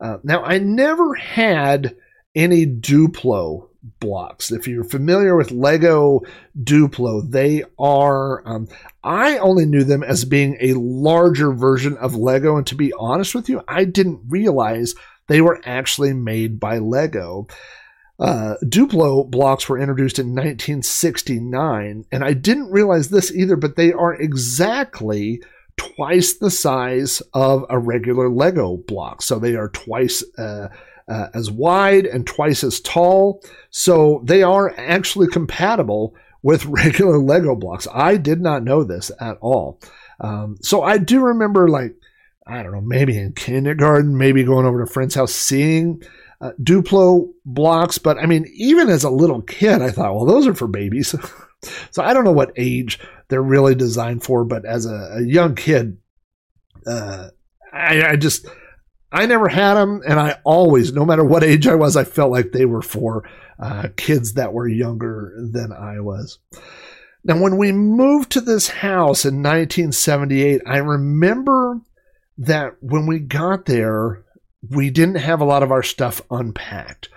Uh, 0.00 0.18
now, 0.22 0.42
I 0.42 0.58
never 0.58 1.14
had 1.14 1.96
any 2.34 2.66
Duplo 2.66 3.68
blocks. 3.98 4.50
If 4.50 4.66
you're 4.66 4.84
familiar 4.84 5.36
with 5.36 5.50
Lego 5.50 6.22
Duplo, 6.58 7.28
they 7.30 7.64
are, 7.78 8.46
um, 8.46 8.68
I 9.02 9.38
only 9.38 9.66
knew 9.66 9.84
them 9.84 10.02
as 10.02 10.24
being 10.24 10.56
a 10.60 10.74
larger 10.74 11.52
version 11.52 11.96
of 11.98 12.14
Lego. 12.14 12.56
And 12.56 12.66
to 12.68 12.74
be 12.74 12.92
honest 12.92 13.34
with 13.34 13.48
you, 13.48 13.62
I 13.68 13.84
didn't 13.84 14.20
realize 14.28 14.94
they 15.28 15.40
were 15.40 15.60
actually 15.64 16.12
made 16.12 16.58
by 16.60 16.78
Lego. 16.78 17.46
Uh, 18.18 18.56
Duplo 18.64 19.28
blocks 19.30 19.68
were 19.68 19.78
introduced 19.78 20.18
in 20.18 20.34
1969, 20.34 22.04
and 22.12 22.24
I 22.24 22.34
didn't 22.34 22.70
realize 22.70 23.08
this 23.08 23.32
either, 23.32 23.56
but 23.56 23.76
they 23.76 23.92
are 23.92 24.14
exactly 24.14 25.42
twice 25.80 26.34
the 26.34 26.50
size 26.50 27.22
of 27.32 27.64
a 27.70 27.78
regular 27.78 28.28
Lego 28.28 28.76
block. 28.76 29.22
So 29.22 29.38
they 29.38 29.54
are 29.54 29.70
twice 29.70 30.22
uh, 30.36 30.68
uh, 31.08 31.28
as 31.32 31.50
wide 31.50 32.04
and 32.04 32.26
twice 32.26 32.62
as 32.62 32.80
tall. 32.80 33.42
So 33.70 34.20
they 34.24 34.42
are 34.42 34.74
actually 34.76 35.28
compatible 35.28 36.14
with 36.42 36.64
regular 36.66 37.18
Lego 37.18 37.56
blocks. 37.56 37.88
I 37.94 38.18
did 38.18 38.42
not 38.42 38.62
know 38.62 38.84
this 38.84 39.10
at 39.20 39.38
all. 39.40 39.80
Um, 40.20 40.58
so 40.60 40.82
I 40.82 40.98
do 40.98 41.22
remember, 41.22 41.68
like, 41.68 41.94
I 42.46 42.62
don't 42.62 42.72
know, 42.72 42.82
maybe 42.82 43.16
in 43.16 43.32
kindergarten, 43.32 44.18
maybe 44.18 44.44
going 44.44 44.66
over 44.66 44.84
to 44.84 44.90
a 44.90 44.92
friend's 44.92 45.14
house, 45.14 45.32
seeing 45.32 46.02
uh, 46.42 46.52
Duplo 46.62 47.32
blocks. 47.46 47.96
But 47.96 48.18
I 48.18 48.26
mean, 48.26 48.46
even 48.52 48.90
as 48.90 49.04
a 49.04 49.10
little 49.10 49.40
kid, 49.40 49.80
I 49.80 49.90
thought, 49.90 50.14
well, 50.14 50.26
those 50.26 50.46
are 50.46 50.54
for 50.54 50.68
babies. 50.68 51.14
so 51.90 52.02
I 52.02 52.12
don't 52.12 52.24
know 52.24 52.32
what 52.32 52.52
age 52.56 53.00
they're 53.30 53.42
really 53.42 53.74
designed 53.74 54.22
for, 54.22 54.44
but 54.44 54.64
as 54.64 54.86
a, 54.86 55.18
a 55.18 55.22
young 55.22 55.54
kid, 55.54 55.98
uh, 56.86 57.28
I, 57.72 58.10
I 58.10 58.16
just 58.16 58.46
I 59.12 59.26
never 59.26 59.48
had 59.48 59.74
them, 59.74 60.02
and 60.06 60.20
I 60.20 60.38
always, 60.44 60.92
no 60.92 61.04
matter 61.04 61.24
what 61.24 61.42
age 61.42 61.66
I 61.66 61.74
was, 61.74 61.96
I 61.96 62.04
felt 62.04 62.30
like 62.30 62.52
they 62.52 62.64
were 62.64 62.82
for 62.82 63.28
uh, 63.58 63.88
kids 63.96 64.34
that 64.34 64.52
were 64.52 64.68
younger 64.68 65.34
than 65.36 65.72
I 65.72 66.00
was. 66.00 66.38
Now, 67.24 67.40
when 67.40 67.56
we 67.56 67.72
moved 67.72 68.30
to 68.32 68.40
this 68.40 68.68
house 68.68 69.24
in 69.24 69.42
1978, 69.42 70.62
I 70.64 70.78
remember 70.78 71.80
that 72.38 72.76
when 72.80 73.06
we 73.06 73.18
got 73.18 73.66
there, 73.66 74.24
we 74.68 74.90
didn't 74.90 75.16
have 75.16 75.40
a 75.40 75.44
lot 75.44 75.62
of 75.62 75.72
our 75.72 75.82
stuff 75.82 76.22
unpacked. 76.30 77.08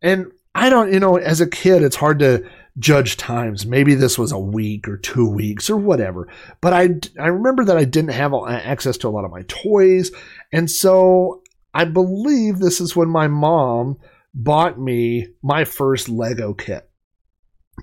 And 0.00 0.32
I 0.54 0.68
don't, 0.68 0.92
you 0.92 0.98
know, 0.98 1.16
as 1.16 1.40
a 1.40 1.46
kid, 1.46 1.82
it's 1.82 1.96
hard 1.96 2.18
to 2.20 2.48
judge 2.78 3.16
times. 3.16 3.66
Maybe 3.66 3.94
this 3.94 4.18
was 4.18 4.32
a 4.32 4.38
week 4.38 4.88
or 4.88 4.96
two 4.96 5.28
weeks 5.28 5.68
or 5.68 5.76
whatever. 5.76 6.28
But 6.60 6.72
I, 6.72 6.90
I 7.20 7.28
remember 7.28 7.64
that 7.64 7.76
I 7.76 7.84
didn't 7.84 8.12
have 8.12 8.32
access 8.48 8.96
to 8.98 9.08
a 9.08 9.10
lot 9.10 9.24
of 9.24 9.30
my 9.30 9.42
toys. 9.48 10.10
And 10.52 10.70
so 10.70 11.42
I 11.74 11.84
believe 11.84 12.58
this 12.58 12.80
is 12.80 12.96
when 12.96 13.08
my 13.08 13.28
mom 13.28 13.98
bought 14.34 14.80
me 14.80 15.28
my 15.42 15.64
first 15.64 16.08
Lego 16.08 16.54
kit. 16.54 16.88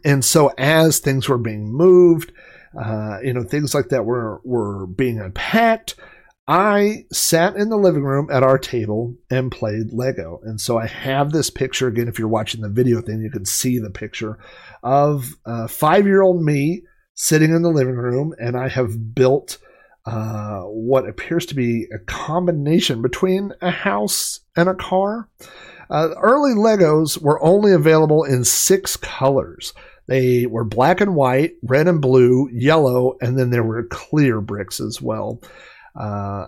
And 0.05 0.23
so 0.23 0.51
as 0.57 0.99
things 0.99 1.27
were 1.27 1.37
being 1.37 1.71
moved, 1.71 2.31
uh, 2.79 3.19
you 3.23 3.33
know, 3.33 3.43
things 3.43 3.73
like 3.73 3.89
that 3.89 4.05
were, 4.05 4.41
were 4.43 4.85
being 4.87 5.19
unpacked, 5.19 5.95
I 6.49 7.05
sat 7.11 7.57
in 7.57 7.69
the 7.69 7.77
living 7.77 8.01
room 8.01 8.29
at 8.31 8.41
our 8.41 8.57
table 8.57 9.15
and 9.29 9.51
played 9.51 9.93
Lego. 9.93 10.39
And 10.43 10.59
so 10.59 10.79
I 10.79 10.87
have 10.87 11.31
this 11.31 11.51
picture 11.51 11.87
again. 11.87 12.07
If 12.07 12.17
you're 12.17 12.27
watching 12.27 12.61
the 12.61 12.69
video 12.69 13.01
thing, 13.01 13.21
you 13.21 13.29
can 13.29 13.45
see 13.45 13.77
the 13.77 13.91
picture 13.91 14.39
of 14.81 15.35
uh, 15.45 15.67
five 15.67 16.07
year 16.07 16.23
old 16.23 16.41
me 16.43 16.81
sitting 17.13 17.53
in 17.53 17.61
the 17.61 17.69
living 17.69 17.97
room, 17.97 18.33
and 18.39 18.57
I 18.57 18.67
have 18.67 19.13
built 19.13 19.59
uh, 20.07 20.61
what 20.61 21.07
appears 21.07 21.45
to 21.47 21.55
be 21.55 21.85
a 21.93 21.99
combination 21.99 23.03
between 23.03 23.51
a 23.61 23.69
house 23.69 24.39
and 24.55 24.67
a 24.67 24.73
car. 24.73 25.29
Uh, 25.91 26.15
early 26.19 26.55
Legos 26.55 27.21
were 27.21 27.43
only 27.43 27.73
available 27.73 28.23
in 28.23 28.43
six 28.43 28.97
colors. 28.97 29.73
They 30.07 30.47
were 30.47 30.63
black 30.63 30.99
and 30.99 31.13
white, 31.13 31.57
red 31.61 31.87
and 31.87 32.01
blue, 32.01 32.49
yellow, 32.51 33.17
and 33.21 33.37
then 33.37 33.51
there 33.51 33.63
were 33.63 33.83
clear 33.83 34.41
bricks 34.41 34.79
as 34.79 34.99
well. 34.99 35.43
Uh, 35.95 36.47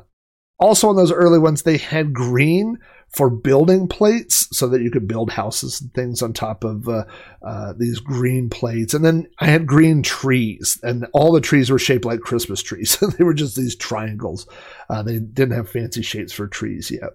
also, 0.59 0.89
on 0.89 0.95
those 0.95 1.11
early 1.11 1.39
ones, 1.39 1.63
they 1.63 1.77
had 1.77 2.13
green, 2.13 2.77
for 3.11 3.29
building 3.29 3.87
plates 3.87 4.47
so 4.57 4.67
that 4.69 4.81
you 4.81 4.89
could 4.89 5.07
build 5.07 5.31
houses 5.31 5.81
and 5.81 5.93
things 5.93 6.21
on 6.21 6.31
top 6.31 6.63
of 6.63 6.87
uh, 6.87 7.03
uh, 7.45 7.73
these 7.77 7.99
green 7.99 8.49
plates. 8.49 8.93
And 8.93 9.03
then 9.03 9.27
I 9.39 9.47
had 9.47 9.67
green 9.67 10.01
trees, 10.01 10.79
and 10.81 11.05
all 11.13 11.33
the 11.33 11.41
trees 11.41 11.69
were 11.69 11.79
shaped 11.79 12.05
like 12.05 12.21
Christmas 12.21 12.61
trees. 12.61 12.97
they 13.17 13.23
were 13.23 13.33
just 13.33 13.55
these 13.55 13.75
triangles. 13.75 14.47
Uh, 14.89 15.03
they 15.03 15.19
didn't 15.19 15.55
have 15.55 15.69
fancy 15.69 16.01
shapes 16.01 16.31
for 16.31 16.47
trees 16.47 16.89
yet. 16.89 17.11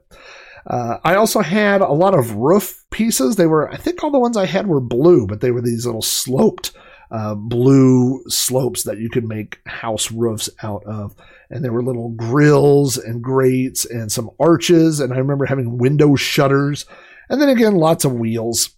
Uh, 0.67 0.99
I 1.03 1.15
also 1.15 1.41
had 1.41 1.81
a 1.81 1.93
lot 1.93 2.15
of 2.15 2.35
roof 2.35 2.85
pieces. 2.91 3.37
They 3.37 3.47
were, 3.47 3.71
I 3.71 3.77
think 3.77 4.03
all 4.03 4.11
the 4.11 4.19
ones 4.19 4.37
I 4.37 4.47
had 4.47 4.67
were 4.67 4.81
blue, 4.81 5.27
but 5.27 5.41
they 5.41 5.51
were 5.51 5.63
these 5.63 5.87
little 5.87 6.03
sloped 6.03 6.73
uh, 7.11 7.35
blue 7.37 8.23
slopes 8.29 8.83
that 8.83 8.99
you 8.99 9.09
could 9.09 9.25
make 9.25 9.61
house 9.67 10.11
roofs 10.11 10.51
out 10.63 10.85
of. 10.85 11.15
And 11.51 11.65
there 11.65 11.73
were 11.73 11.83
little 11.83 12.11
grills 12.11 12.97
and 12.97 13.23
grates 13.23 13.85
and 13.85 14.11
some 14.11 14.31
arches. 14.41 15.01
And 15.01 15.13
I 15.13 15.19
remember 15.19 15.47
having 15.47 15.79
window 15.79 16.17
shutters. 16.17 16.87
And 17.29 17.41
then 17.41 17.49
again, 17.49 17.77
lots 17.77 18.05
of 18.05 18.15
wheels. 18.15 18.71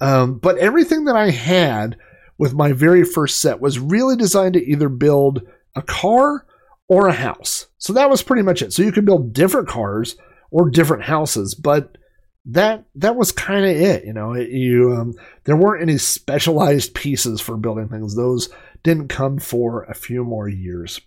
Um, 0.00 0.38
but 0.38 0.58
everything 0.58 1.04
that 1.04 1.16
I 1.16 1.30
had 1.30 1.96
with 2.38 2.54
my 2.54 2.72
very 2.72 3.04
first 3.04 3.40
set 3.40 3.60
was 3.60 3.78
really 3.78 4.16
designed 4.16 4.54
to 4.54 4.64
either 4.64 4.88
build 4.88 5.42
a 5.74 5.82
car 5.82 6.46
or 6.88 7.08
a 7.08 7.12
house. 7.12 7.66
So 7.78 7.92
that 7.94 8.10
was 8.10 8.22
pretty 8.22 8.42
much 8.42 8.62
it. 8.62 8.72
So 8.72 8.82
you 8.82 8.92
could 8.92 9.06
build 9.06 9.32
different 9.32 9.68
cars 9.68 10.16
or 10.50 10.70
different 10.70 11.04
houses, 11.04 11.54
but 11.54 11.96
that 12.46 12.84
that 12.94 13.16
was 13.16 13.32
kind 13.32 13.64
of 13.64 13.70
it. 13.72 14.04
You 14.04 14.12
know, 14.12 14.32
it, 14.32 14.50
you 14.50 14.94
um, 14.94 15.14
there 15.44 15.56
weren't 15.56 15.82
any 15.82 15.98
specialized 15.98 16.94
pieces 16.94 17.40
for 17.40 17.56
building 17.56 17.88
things. 17.88 18.14
Those 18.14 18.48
didn't 18.82 19.08
come 19.08 19.38
for 19.38 19.82
a 19.84 19.94
few 19.94 20.24
more 20.24 20.48
years. 20.48 21.00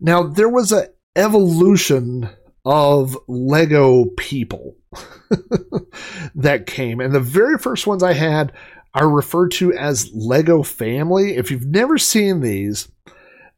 Now 0.00 0.22
there 0.24 0.48
was 0.48 0.72
a 0.72 0.88
evolution 1.16 2.28
of 2.64 3.16
Lego 3.28 4.06
people 4.16 4.76
that 6.34 6.66
came, 6.66 7.00
and 7.00 7.14
the 7.14 7.20
very 7.20 7.58
first 7.58 7.86
ones 7.86 8.02
I 8.02 8.12
had 8.12 8.52
are 8.94 9.08
referred 9.08 9.52
to 9.52 9.72
as 9.72 10.10
Lego 10.12 10.62
Family. 10.62 11.36
If 11.36 11.50
you've 11.50 11.66
never 11.66 11.98
seen 11.98 12.40
these, 12.40 12.88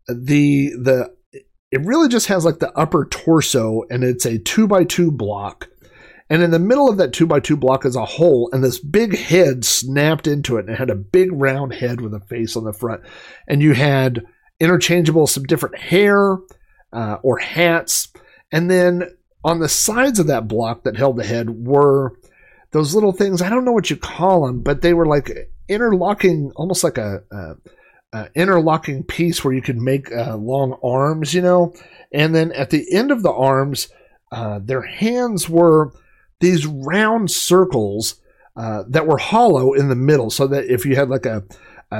the 0.09 0.71
the 0.81 1.15
it 1.71 1.85
really 1.85 2.09
just 2.09 2.29
has 2.29 2.45
like 2.45 2.59
the 2.61 2.73
upper 2.79 3.07
torso, 3.07 3.83
and 3.91 4.05
it's 4.05 4.27
a 4.27 4.39
two 4.39 4.67
by 4.67 4.85
two 4.85 5.11
block 5.11 5.69
and 6.31 6.43
in 6.43 6.51
the 6.51 6.59
middle 6.59 6.89
of 6.89 6.97
that 6.97 7.13
two 7.13 7.27
by 7.27 7.41
two 7.41 7.57
block 7.57 7.85
is 7.85 7.97
a 7.97 8.05
hole, 8.05 8.49
and 8.53 8.65
this 8.65 8.79
big 8.79 9.17
head 9.17 9.65
snapped 9.65 10.27
into 10.27 10.57
it, 10.57 10.61
and 10.61 10.71
it 10.71 10.79
had 10.79 10.91
a 10.91 10.95
big 10.95 11.31
round 11.33 11.75
head 11.75 12.01
with 12.01 12.15
a 12.15 12.21
face 12.21 12.57
on 12.57 12.65
the 12.65 12.73
front. 12.73 13.03
And 13.47 13.63
you 13.63 13.75
had 13.75 14.25
interchangeable 14.61 15.27
some 15.27 15.45
different 15.45 15.79
hair 15.79 16.39
uh, 16.93 17.17
or 17.23 17.39
hats, 17.39 18.13
and 18.53 18.71
then 18.71 19.05
on 19.45 19.59
the 19.61 19.69
sides 19.69 20.19
of 20.19 20.29
that 20.29 20.49
block 20.49 20.85
that 20.85 20.97
held 20.97 21.17
the 21.17 21.25
head 21.25 21.67
were 21.67 22.13
those 22.71 22.95
little 22.95 23.13
things. 23.13 23.43
I 23.43 23.51
don't 23.51 23.65
know 23.65 23.73
what 23.73 23.91
you 23.91 23.97
call 23.97 24.47
them, 24.47 24.63
but 24.63 24.81
they 24.81 24.95
were 24.95 25.07
like 25.07 25.51
interlocking, 25.69 26.51
almost 26.57 26.83
like 26.83 26.99
a, 26.99 27.23
a, 27.31 27.55
a 28.13 28.29
interlocking 28.35 29.03
piece 29.05 29.45
where 29.45 29.55
you 29.55 29.63
could 29.63 29.79
make 29.79 30.11
uh, 30.13 30.37
long 30.37 30.79
arms, 30.83 31.35
you 31.35 31.43
know. 31.43 31.75
And 32.13 32.35
then 32.35 32.53
at 32.53 32.71
the 32.71 32.93
end 32.93 33.11
of 33.11 33.23
the 33.23 33.33
arms, 33.33 33.89
uh, 34.33 34.61
their 34.63 34.83
hands 34.83 35.49
were 35.49 35.93
these 36.41 36.67
round 36.67 37.31
circles 37.31 38.21
uh, 38.57 38.85
that 38.89 39.07
were 39.07 39.19
hollow 39.19 39.73
in 39.73 39.89
the 39.89 39.95
middle, 39.95 40.31
so 40.31 40.47
that 40.47 40.65
if 40.65 40.85
you 40.87 40.97
had 40.97 41.09
like 41.09 41.27
a 41.27 41.45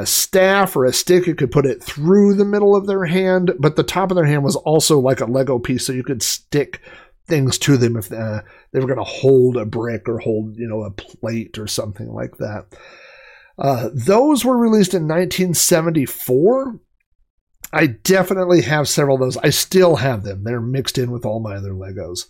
a 0.01 0.07
staff 0.07 0.75
or 0.75 0.85
a 0.85 0.93
stick, 0.93 1.27
you 1.27 1.35
could 1.35 1.53
put 1.53 1.67
it 1.67 1.83
through 1.83 2.35
the 2.35 2.45
middle 2.45 2.75
of 2.75 2.87
their 2.87 3.05
hand, 3.05 3.53
but 3.59 3.77
the 3.77 3.85
top 3.85 4.11
of 4.11 4.17
their 4.17 4.25
hand 4.25 4.43
was 4.43 4.57
also 4.57 4.99
like 4.99 5.21
a 5.21 5.27
Lego 5.27 5.59
piece, 5.59 5.87
so 5.87 5.93
you 5.93 6.03
could 6.03 6.23
stick 6.23 6.81
things 7.27 7.59
to 7.59 7.77
them 7.77 7.97
if 7.97 8.13
uh, 8.13 8.43
they 8.73 8.81
were 8.81 8.87
going 8.87 8.99
to 8.99 9.05
hold 9.05 9.57
a 9.57 9.65
brick 9.65 10.09
or 10.09 10.19
hold, 10.19 10.57
you 10.57 10.67
know, 10.67 10.83
a 10.83 10.91
plate 10.91 11.59
or 11.59 11.67
something 11.67 12.09
like 12.09 12.37
that. 12.39 12.67
Uh, 13.57 13.89
those 13.95 14.45
were 14.45 14.57
released 14.57 14.95
in 14.95 15.03
1974. 15.03 16.81
I 17.73 17.87
definitely 17.87 18.63
have 18.63 18.89
several 18.89 19.15
of 19.15 19.21
those. 19.21 19.37
I 19.39 19.51
still 19.51 19.97
have 19.97 20.25
them. 20.25 20.43
They're 20.43 20.61
mixed 20.61 20.99
in 20.99 21.13
with 21.13 21.25
all 21.25 21.41
my 21.41 21.55
other 21.55 21.73
Legos. 21.73 22.27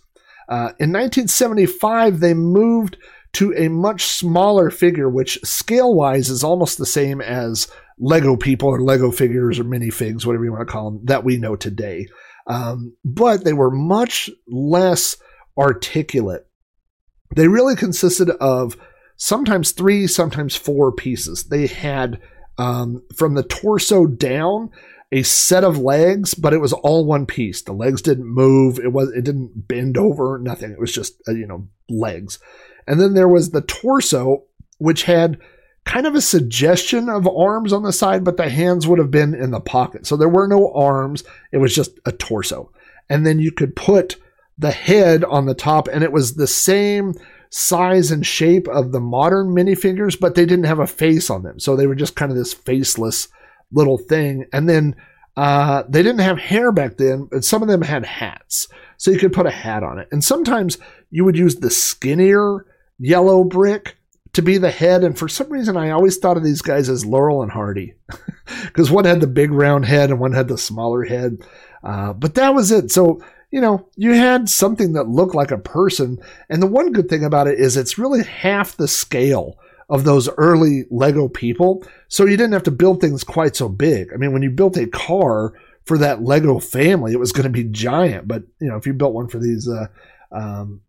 Uh, 0.47 0.77
in 0.79 0.93
1975, 0.93 2.19
they 2.19 2.35
moved 2.35 2.97
to 3.35 3.53
a 3.55 3.69
much 3.69 4.05
smaller 4.05 4.69
figure, 4.69 5.09
which 5.09 5.39
scale 5.43 5.93
wise 5.93 6.29
is 6.29 6.43
almost 6.43 6.77
the 6.77 6.85
same 6.85 7.21
as 7.21 7.67
Lego 7.99 8.35
people 8.35 8.69
or 8.69 8.81
Lego 8.81 9.11
figures 9.11 9.59
or 9.59 9.63
minifigs, 9.63 10.25
whatever 10.25 10.45
you 10.45 10.51
want 10.51 10.67
to 10.67 10.71
call 10.71 10.91
them, 10.91 11.01
that 11.05 11.23
we 11.23 11.37
know 11.37 11.55
today. 11.55 12.07
Um, 12.47 12.95
but 13.03 13.43
they 13.43 13.53
were 13.53 13.71
much 13.71 14.29
less 14.47 15.17
articulate. 15.57 16.47
They 17.35 17.47
really 17.47 17.75
consisted 17.75 18.29
of 18.29 18.77
sometimes 19.17 19.71
three, 19.71 20.07
sometimes 20.07 20.55
four 20.55 20.91
pieces. 20.91 21.45
They 21.45 21.67
had 21.67 22.21
um, 22.57 23.03
from 23.15 23.33
the 23.33 23.43
torso 23.43 24.05
down 24.05 24.69
a 25.11 25.23
set 25.23 25.63
of 25.63 25.77
legs, 25.77 26.33
but 26.33 26.53
it 26.53 26.61
was 26.61 26.73
all 26.73 27.05
one 27.05 27.25
piece. 27.25 27.61
The 27.61 27.73
legs 27.73 28.01
didn't 28.01 28.27
move. 28.27 28.79
It 28.79 28.91
was 28.91 29.09
it 29.11 29.23
didn't 29.23 29.67
bend 29.67 29.97
over. 29.97 30.39
Nothing. 30.41 30.71
It 30.71 30.79
was 30.79 30.91
just 30.91 31.15
uh, 31.27 31.31
you 31.31 31.47
know 31.47 31.67
legs. 31.89 32.39
And 32.87 32.99
then 32.99 33.13
there 33.13 33.27
was 33.27 33.51
the 33.51 33.61
torso, 33.61 34.43
which 34.77 35.03
had 35.03 35.39
kind 35.85 36.07
of 36.07 36.15
a 36.15 36.21
suggestion 36.21 37.09
of 37.09 37.27
arms 37.27 37.71
on 37.71 37.83
the 37.83 37.93
side, 37.93 38.23
but 38.23 38.37
the 38.37 38.49
hands 38.49 38.87
would 38.87 38.99
have 38.99 39.11
been 39.11 39.33
in 39.35 39.51
the 39.51 39.59
pocket. 39.59 40.07
So 40.07 40.17
there 40.17 40.29
were 40.29 40.47
no 40.47 40.73
arms. 40.73 41.23
It 41.51 41.59
was 41.59 41.73
just 41.73 41.99
a 42.05 42.11
torso. 42.11 42.71
And 43.09 43.25
then 43.25 43.39
you 43.39 43.51
could 43.51 43.75
put 43.75 44.17
the 44.57 44.71
head 44.71 45.23
on 45.23 45.45
the 45.45 45.53
top, 45.53 45.87
and 45.87 46.03
it 46.03 46.11
was 46.11 46.35
the 46.35 46.47
same 46.47 47.13
size 47.51 48.09
and 48.11 48.25
shape 48.25 48.67
of 48.67 48.91
the 48.91 48.99
modern 48.99 49.49
minifigures, 49.49 50.19
but 50.19 50.35
they 50.35 50.45
didn't 50.45 50.65
have 50.65 50.79
a 50.79 50.87
face 50.87 51.29
on 51.29 51.43
them. 51.43 51.59
So 51.59 51.75
they 51.75 51.87
were 51.87 51.95
just 51.95 52.15
kind 52.15 52.31
of 52.31 52.37
this 52.37 52.53
faceless 52.53 53.27
little 53.71 53.97
thing. 53.97 54.45
And 54.51 54.67
then 54.67 54.95
uh, 55.37 55.83
they 55.87 56.01
didn't 56.01 56.19
have 56.19 56.37
hair 56.37 56.71
back 56.71 56.97
then, 56.97 57.27
but 57.31 57.43
some 57.43 57.61
of 57.61 57.67
them 57.67 57.81
had 57.81 58.05
hats. 58.05 58.67
So 58.97 59.11
you 59.11 59.19
could 59.19 59.33
put 59.33 59.45
a 59.45 59.51
hat 59.51 59.83
on 59.83 59.99
it. 59.99 60.07
And 60.11 60.23
sometimes 60.23 60.77
you 61.11 61.25
would 61.25 61.37
use 61.37 61.57
the 61.57 61.69
skinnier 61.69 62.65
yellow 62.99 63.43
brick 63.43 63.97
to 64.33 64.41
be 64.41 64.57
the 64.57 64.71
head. 64.71 65.03
And 65.03 65.17
for 65.17 65.27
some 65.27 65.49
reason, 65.49 65.77
I 65.77 65.91
always 65.91 66.17
thought 66.17 66.37
of 66.37 66.43
these 66.43 66.61
guys 66.61 66.89
as 66.89 67.05
Laurel 67.05 67.41
and 67.41 67.51
Hardy 67.51 67.93
because 68.65 68.91
one 68.91 69.05
had 69.05 69.21
the 69.21 69.27
big 69.27 69.51
round 69.51 69.85
head 69.85 70.09
and 70.09 70.19
one 70.19 70.33
had 70.33 70.47
the 70.47 70.57
smaller 70.57 71.03
head. 71.03 71.37
Uh, 71.83 72.13
but 72.13 72.35
that 72.35 72.53
was 72.53 72.71
it. 72.71 72.91
So, 72.91 73.23
you 73.51 73.61
know, 73.61 73.87
you 73.95 74.13
had 74.13 74.49
something 74.49 74.93
that 74.93 75.07
looked 75.07 75.35
like 75.35 75.51
a 75.51 75.57
person. 75.57 76.19
And 76.49 76.61
the 76.61 76.67
one 76.67 76.91
good 76.91 77.09
thing 77.09 77.23
about 77.23 77.47
it 77.47 77.59
is 77.59 77.77
it's 77.77 77.97
really 77.97 78.23
half 78.23 78.75
the 78.75 78.87
scale 78.87 79.57
of 79.89 80.03
those 80.03 80.27
early 80.37 80.85
Lego 80.89 81.27
people. 81.27 81.85
So 82.07 82.25
you 82.25 82.37
didn't 82.37 82.53
have 82.53 82.63
to 82.63 82.71
build 82.71 82.99
things 82.99 83.23
quite 83.23 83.55
so 83.55 83.69
big. 83.69 84.11
I 84.13 84.17
mean, 84.17 84.33
when 84.33 84.41
you 84.41 84.49
built 84.49 84.77
a 84.77 84.87
car 84.87 85.53
for 85.85 85.97
that 85.99 86.23
Lego 86.23 86.59
family, 86.59 87.13
it 87.13 87.19
was 87.19 87.31
going 87.31 87.43
to 87.43 87.49
be 87.49 87.63
giant. 87.63 88.27
But, 88.27 88.43
you 88.59 88.67
know, 88.67 88.75
if 88.75 88.87
you 88.87 88.93
built 88.93 89.13
one 89.13 89.27
for 89.27 89.37
these, 89.37 89.69
uh, 89.69 89.87
um, 90.31 90.81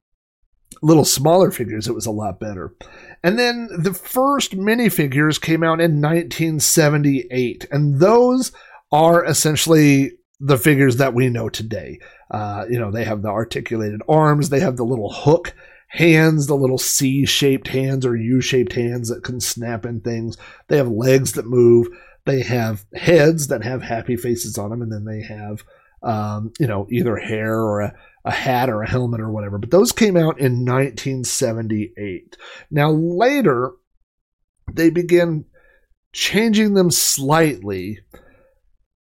little 0.83 1.05
smaller 1.05 1.51
figures, 1.51 1.89
it 1.89 1.95
was 1.95 2.07
a 2.07 2.11
lot 2.11 2.41
better. 2.41 2.74
And 3.22 3.39
then 3.39 3.68
the 3.77 3.95
first 3.95 4.57
minifigures 4.57 5.41
came 5.41 5.62
out 5.62 5.81
in 5.81 6.01
1978, 6.01 7.66
and 7.70 7.99
those 7.99 8.53
are 8.93 9.24
essentially 9.24 10.12
the 10.39 10.59
figures 10.59 10.97
that 10.97 11.14
we 11.14 11.29
know 11.29 11.49
today. 11.49 11.99
Uh, 12.31 12.66
you 12.68 12.79
know, 12.79 12.91
they 12.91 13.05
have 13.05 13.22
the 13.22 13.29
articulated 13.29 14.01
arms, 14.09 14.49
they 14.49 14.61
have 14.61 14.77
the 14.77 14.85
little 14.85 15.12
hook 15.12 15.55
hands, 15.89 16.47
the 16.47 16.57
little 16.57 16.79
C 16.79 17.24
shaped 17.24 17.68
hands 17.68 18.05
or 18.05 18.16
U 18.16 18.41
shaped 18.41 18.74
hands 18.74 19.09
that 19.09 19.24
can 19.24 19.41
snap 19.41 19.87
in 19.87 20.01
things. 20.01 20.37
They 20.68 20.77
have 20.77 20.89
legs 20.89 21.33
that 21.33 21.47
move. 21.47 21.89
They 22.24 22.43
have 22.43 22.85
heads 22.95 23.47
that 23.49 23.62
have 23.62 23.83
happy 23.83 24.16
faces 24.16 24.59
on 24.59 24.70
them, 24.70 24.83
and 24.83 24.93
then 24.93 25.05
they 25.05 25.22
have, 25.22 25.62
um, 26.03 26.53
you 26.59 26.66
know, 26.66 26.89
either 26.91 27.16
hair 27.16 27.57
or 27.57 27.81
a 27.81 27.95
a 28.27 28.33
hat 28.33 28.68
or 28.68 28.83
a 28.83 28.91
helmet 28.91 29.20
or 29.20 29.31
whatever. 29.31 29.57
But 29.57 29.70
those 29.70 29.93
came 29.93 30.16
out 30.16 30.41
in 30.41 30.64
1978. 30.64 32.37
Now, 32.72 32.91
later, 32.91 33.70
they 34.70 34.91
began 34.91 35.45
changing 36.12 36.74
them 36.74 36.91
slightly. 36.91 38.01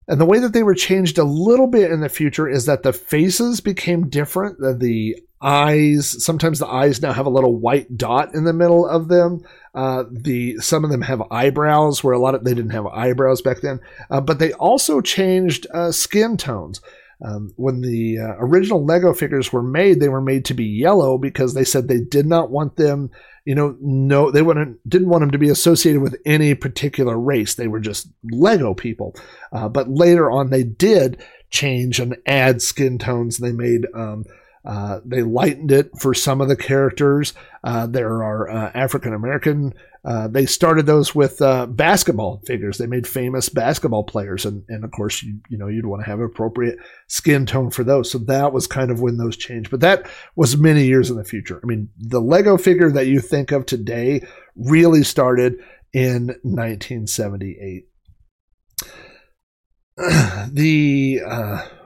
And 0.08 0.22
the 0.22 0.26
way 0.26 0.38
that 0.38 0.54
they 0.54 0.62
were 0.62 0.76
changed 0.76 1.18
a 1.18 1.24
little 1.24 1.66
bit 1.66 1.92
in 1.92 2.02
the 2.02 2.10
future 2.10 2.48
is 2.48 2.68
that 2.68 2.84
the 2.84 2.94
faces 2.94 3.62
became 3.62 4.10
different. 4.10 4.60
The 4.60 5.18
eyes, 5.42 6.24
sometimes 6.24 6.60
the 6.60 6.68
eyes 6.68 7.02
now 7.02 7.12
have 7.12 7.26
a 7.26 7.32
little 7.32 7.56
white 7.56 7.98
dot 7.98 8.36
in 8.36 8.44
the 8.44 8.54
middle 8.54 8.88
of 8.88 9.08
them. 9.08 9.42
Uh, 9.74 10.04
the 10.12 10.58
some 10.60 10.84
of 10.84 10.92
them 10.92 11.02
have 11.02 11.24
eyebrows, 11.32 12.04
where 12.04 12.14
a 12.14 12.20
lot 12.20 12.36
of 12.36 12.44
they 12.44 12.54
didn't 12.54 12.72
have 12.72 12.86
eyebrows 12.86 13.42
back 13.42 13.62
then. 13.62 13.80
Uh, 14.12 14.22
but 14.22 14.38
they 14.38 14.54
also 14.54 15.02
changed 15.02 15.66
uh, 15.74 15.92
skin 15.92 16.38
tones. 16.38 16.80
Um, 17.24 17.54
when 17.56 17.82
the 17.82 18.20
uh, 18.20 18.36
original 18.40 18.86
Lego 18.86 19.14
figures 19.14 19.54
were 19.54 19.64
made, 19.64 20.00
they 20.00 20.10
were 20.10 20.22
made 20.22 20.46
to 20.46 20.54
be 20.54 20.66
yellow 20.66 21.18
because 21.18 21.54
they 21.54 21.64
said 21.64 21.88
they 21.88 22.02
did 22.02 22.26
not 22.26 22.52
want 22.52 22.76
them, 22.76 23.10
you 23.46 23.56
know, 23.56 23.78
no, 23.80 24.32
they 24.32 24.42
wouldn't, 24.42 24.88
didn't 24.88 25.10
want 25.10 25.22
them 25.22 25.32
to 25.32 25.38
be 25.38 25.50
associated 25.50 26.02
with 26.02 26.18
any 26.26 26.56
particular 26.56 27.18
race. 27.18 27.56
They 27.56 27.68
were 27.68 27.80
just 27.80 28.08
Lego 28.32 28.74
people. 28.74 29.16
Uh, 29.52 29.70
but 29.70 29.90
later 29.90 30.30
on, 30.30 30.50
they 30.50 30.64
did 30.64 31.24
change 31.50 32.00
and 32.00 32.18
add 32.26 32.62
skin 32.62 32.98
tones. 32.98 33.38
They 33.38 33.52
made 33.54 33.86
um, 33.94 34.26
uh, 34.66 35.00
they 35.06 35.22
lightened 35.22 35.72
it 35.72 35.92
for 36.00 36.14
some 36.14 36.42
of 36.42 36.48
the 36.48 36.56
characters. 36.56 37.34
Uh, 37.64 37.86
there 37.86 38.24
are 38.24 38.50
uh, 38.50 38.72
African 38.74 39.14
American. 39.14 39.74
Uh, 40.06 40.28
they 40.28 40.46
started 40.46 40.86
those 40.86 41.16
with 41.16 41.42
uh, 41.42 41.66
basketball 41.66 42.42
figures. 42.46 42.78
They 42.78 42.86
made 42.86 43.08
famous 43.08 43.50
basketball 43.50 44.04
players, 44.04 44.46
and, 44.46 44.64
and 44.70 44.84
of 44.84 44.92
course, 44.92 45.24
you, 45.24 45.40
you 45.50 45.58
know, 45.58 45.68
you'd 45.68 45.88
want 45.88 46.04
to 46.04 46.10
have 46.10 46.20
appropriate 46.20 46.78
skin 47.08 47.48
tone 47.48 47.72
for 47.72 47.84
those. 47.84 48.12
So 48.12 48.20
that 48.20 48.54
was 48.54 48.68
kind 48.68 48.92
of 48.92 49.02
when 49.02 49.18
those 49.18 49.36
changed. 49.36 49.72
But 49.72 49.80
that 49.80 50.08
was 50.36 50.58
many 50.58 50.86
years 50.86 51.10
in 51.10 51.18
the 51.18 51.24
future. 51.24 51.60
I 51.64 51.66
mean, 51.66 51.90
the 51.98 52.22
Lego 52.22 52.56
figure 52.58 52.92
that 52.92 53.08
you 53.08 53.20
think 53.20 53.52
of 53.52 53.66
today 53.66 54.26
really 54.56 55.04
started 55.04 55.56
in 55.92 56.28
1978. 56.44 57.86
the 60.54 61.20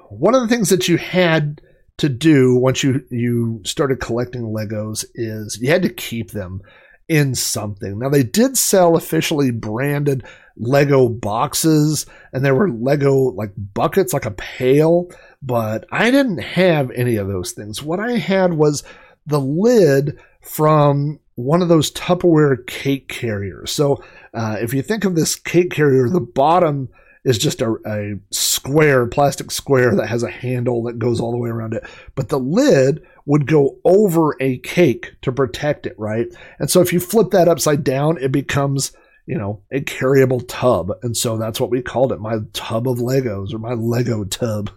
one 0.09 0.35
of 0.35 0.41
the 0.41 0.47
things 0.47 0.69
that 0.69 0.87
you 0.87 0.97
had 0.97 1.61
to 1.99 2.09
do 2.09 2.55
once 2.55 2.83
you 2.83 3.05
you 3.11 3.61
started 3.65 3.99
collecting 3.99 4.41
Legos 4.41 5.05
is 5.13 5.59
you 5.61 5.69
had 5.69 5.83
to 5.83 5.89
keep 5.89 6.31
them 6.31 6.61
in 7.09 7.35
something. 7.35 7.99
Now 7.99 8.09
they 8.09 8.23
did 8.23 8.57
sell 8.57 8.95
officially 8.95 9.51
branded 9.51 10.23
Lego 10.55 11.09
boxes 11.09 12.05
and 12.31 12.45
there 12.45 12.55
were 12.55 12.69
Lego 12.69 13.13
like 13.13 13.51
buckets 13.57 14.13
like 14.13 14.25
a 14.25 14.31
pail, 14.31 15.09
but 15.41 15.85
I 15.91 16.11
didn't 16.11 16.37
have 16.37 16.91
any 16.91 17.15
of 17.15 17.27
those 17.27 17.51
things. 17.51 17.81
What 17.81 17.99
I 17.99 18.17
had 18.17 18.53
was 18.53 18.83
the 19.25 19.39
lid 19.39 20.19
from 20.41 21.19
one 21.35 21.61
of 21.61 21.69
those 21.69 21.91
Tupperware 21.91 22.65
cake 22.67 23.07
carriers. 23.07 23.71
So 23.71 24.03
uh, 24.33 24.57
if 24.61 24.73
you 24.73 24.81
think 24.81 25.05
of 25.05 25.15
this 25.15 25.35
cake 25.35 25.71
carrier, 25.71 26.09
the 26.09 26.19
bottom 26.19 26.89
is 27.23 27.37
just 27.37 27.61
a, 27.61 27.75
a 27.85 28.15
square, 28.31 29.07
plastic 29.07 29.51
square 29.51 29.95
that 29.95 30.07
has 30.07 30.23
a 30.23 30.31
handle 30.31 30.83
that 30.83 30.99
goes 30.99 31.19
all 31.19 31.31
the 31.31 31.37
way 31.37 31.49
around 31.49 31.73
it. 31.73 31.83
But 32.15 32.29
the 32.29 32.39
lid 32.39 33.01
would 33.29 33.45
go 33.45 33.77
over 33.85 34.35
a 34.39 34.57
cake 34.57 35.13
to 35.21 35.31
protect 35.31 35.85
it, 35.85 35.93
right? 35.99 36.25
And 36.57 36.67
so 36.67 36.81
if 36.81 36.91
you 36.91 36.99
flip 36.99 37.29
that 37.29 37.47
upside 37.47 37.83
down, 37.83 38.17
it 38.17 38.31
becomes, 38.31 38.91
you 39.27 39.37
know, 39.37 39.61
a 39.71 39.81
carryable 39.81 40.43
tub. 40.47 40.91
And 41.03 41.15
so 41.15 41.37
that's 41.37 41.59
what 41.59 41.69
we 41.69 41.83
called 41.83 42.11
it 42.11 42.19
my 42.19 42.37
tub 42.53 42.89
of 42.89 42.97
Legos 42.97 43.53
or 43.53 43.59
my 43.59 43.73
Lego 43.73 44.23
tub. 44.23 44.71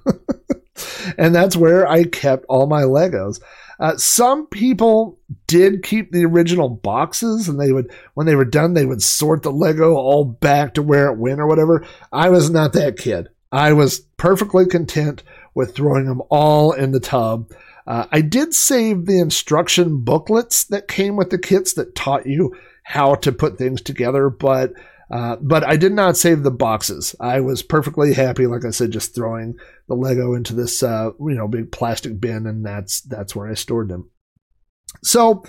and 1.17 1.35
that's 1.35 1.57
where 1.57 1.89
I 1.89 2.05
kept 2.05 2.45
all 2.47 2.67
my 2.67 2.83
Legos. 2.83 3.41
Uh, 3.81 3.97
some 3.97 4.47
people 4.49 5.19
did 5.47 5.83
keep 5.83 6.13
the 6.13 6.27
original 6.27 6.69
boxes, 6.69 7.49
and 7.49 7.59
they 7.59 7.73
would, 7.73 7.91
when 8.13 8.27
they 8.27 8.37
were 8.37 8.45
done, 8.45 8.75
they 8.75 8.85
would 8.85 9.03
sort 9.03 9.43
the 9.43 9.51
Lego 9.51 9.95
all 9.95 10.27
back 10.27 10.75
to 10.75 10.83
where 10.83 11.11
it 11.11 11.17
went 11.17 11.41
or 11.41 11.47
whatever. 11.47 11.87
I 12.13 12.29
was 12.29 12.51
not 12.51 12.75
that 12.75 12.99
kid. 12.99 13.31
I 13.51 13.73
was 13.73 14.01
perfectly 14.19 14.67
content 14.67 15.23
with 15.55 15.75
throwing 15.75 16.05
them 16.05 16.21
all 16.29 16.73
in 16.73 16.93
the 16.93 17.01
tub. 17.01 17.51
Uh, 17.87 18.07
I 18.13 18.21
did 18.21 18.55
save 18.55 19.07
the 19.07 19.19
instruction 19.19 20.05
booklets 20.05 20.65
that 20.67 20.89
came 20.89 21.17
with 21.17 21.31
the 21.31 21.39
kits 21.39 21.75
that 21.75 21.95
taught 21.95 22.27
you 22.27 22.55
how 22.85 23.15
to 23.17 23.33
put 23.33 23.59
things 23.59 23.83
together, 23.83 24.31
but 24.31 24.73
uh, 25.11 25.37
but 25.43 25.63
I 25.63 25.77
did 25.77 25.93
not 25.93 26.17
save 26.17 26.43
the 26.43 26.51
boxes. 26.51 27.15
I 27.21 27.41
was 27.41 27.63
perfectly 27.63 28.15
happy, 28.15 28.47
like 28.47 28.65
I 28.65 28.71
said, 28.71 28.93
just 28.93 29.15
throwing 29.15 29.57
the 29.87 29.95
Lego 29.95 30.33
into 30.35 30.55
this 30.55 30.83
uh, 30.83 31.11
you 31.21 31.35
know 31.35 31.49
big 31.49 31.71
plastic 31.71 32.19
bin, 32.21 32.47
and 32.47 32.65
that's 32.65 33.03
that's 33.03 33.37
where 33.37 33.49
I 33.49 33.55
stored 33.55 33.89
them. 33.89 34.11
So, 35.05 35.45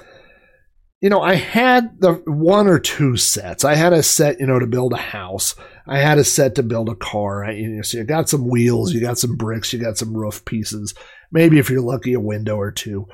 you 1.02 1.10
know, 1.10 1.22
I 1.22 1.36
had 1.36 2.00
the 2.02 2.14
one 2.26 2.68
or 2.68 2.80
two 2.80 3.16
sets. 3.18 3.64
I 3.64 3.76
had 3.76 3.94
a 3.94 4.04
set, 4.04 4.40
you 4.40 4.48
know, 4.48 4.60
to 4.60 4.68
build 4.68 4.94
a 4.94 4.98
house. 4.98 5.56
I 5.88 6.00
had 6.00 6.18
a 6.18 6.24
set 6.24 6.56
to 6.56 6.64
build 6.64 6.90
a 6.90 6.96
car. 6.96 7.46
I, 7.46 7.52
you 7.54 7.70
know, 7.70 7.82
so 7.82 7.98
you 7.98 8.04
got 8.06 8.30
some 8.30 8.48
wheels, 8.48 8.94
you 8.94 9.02
got 9.02 9.18
some 9.18 9.36
bricks, 9.36 9.74
you 9.74 9.80
got 9.80 9.98
some 9.98 10.16
roof 10.16 10.46
pieces. 10.46 10.94
Maybe 11.34 11.60
if 11.60 11.70
you're 11.70 11.82
lucky, 11.82 12.14
a 12.14 12.20
window 12.20 12.56
or 12.56 12.72
two. 12.72 13.08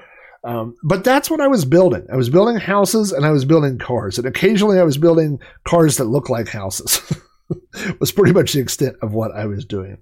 Um, 0.44 0.76
but 0.84 1.04
that's 1.04 1.30
what 1.30 1.42
I 1.42 1.48
was 1.48 1.66
building. 1.66 2.06
I 2.12 2.16
was 2.16 2.30
building 2.30 2.58
houses 2.58 3.12
and 3.12 3.26
I 3.26 3.32
was 3.32 3.46
building 3.46 3.78
cars, 3.78 4.18
and 4.18 4.28
occasionally 4.28 4.80
I 4.80 4.84
was 4.84 4.98
building 4.98 5.40
cars 5.64 5.98
that 5.98 6.06
look 6.06 6.30
like 6.30 6.48
houses. 6.50 7.02
was 8.00 8.12
pretty 8.12 8.34
much 8.34 8.54
the 8.54 8.60
extent 8.60 8.96
of 9.02 9.14
what 9.14 9.32
I 9.32 9.46
was 9.46 9.66
doing. 9.66 9.98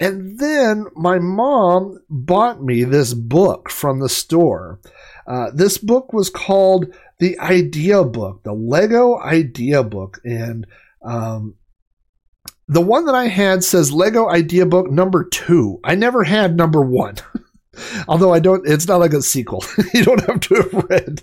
And 0.00 0.38
then 0.38 0.86
my 0.94 1.18
mom 1.18 2.00
bought 2.08 2.62
me 2.62 2.84
this 2.84 3.14
book 3.14 3.70
from 3.70 4.00
the 4.00 4.08
store. 4.08 4.80
Uh, 5.26 5.50
this 5.54 5.78
book 5.78 6.12
was 6.12 6.30
called 6.30 6.92
the 7.18 7.38
Idea 7.38 8.02
Book, 8.02 8.42
the 8.42 8.52
Lego 8.52 9.18
Idea 9.20 9.82
Book, 9.82 10.20
and 10.24 10.66
um, 11.02 11.54
the 12.68 12.80
one 12.80 13.06
that 13.06 13.14
I 13.14 13.26
had 13.26 13.64
says 13.64 13.92
Lego 13.92 14.28
Idea 14.28 14.66
Book 14.66 14.90
number 14.90 15.24
two. 15.24 15.80
I 15.84 15.94
never 15.94 16.24
had 16.24 16.56
number 16.56 16.82
one. 16.82 17.16
Although 18.08 18.32
I 18.32 18.40
don't, 18.40 18.66
it's 18.66 18.86
not 18.86 19.00
like 19.00 19.12
a 19.12 19.22
sequel. 19.22 19.64
you 19.94 20.04
don't 20.04 20.24
have 20.26 20.40
to 20.40 20.54
have 20.54 20.72
read 20.90 21.22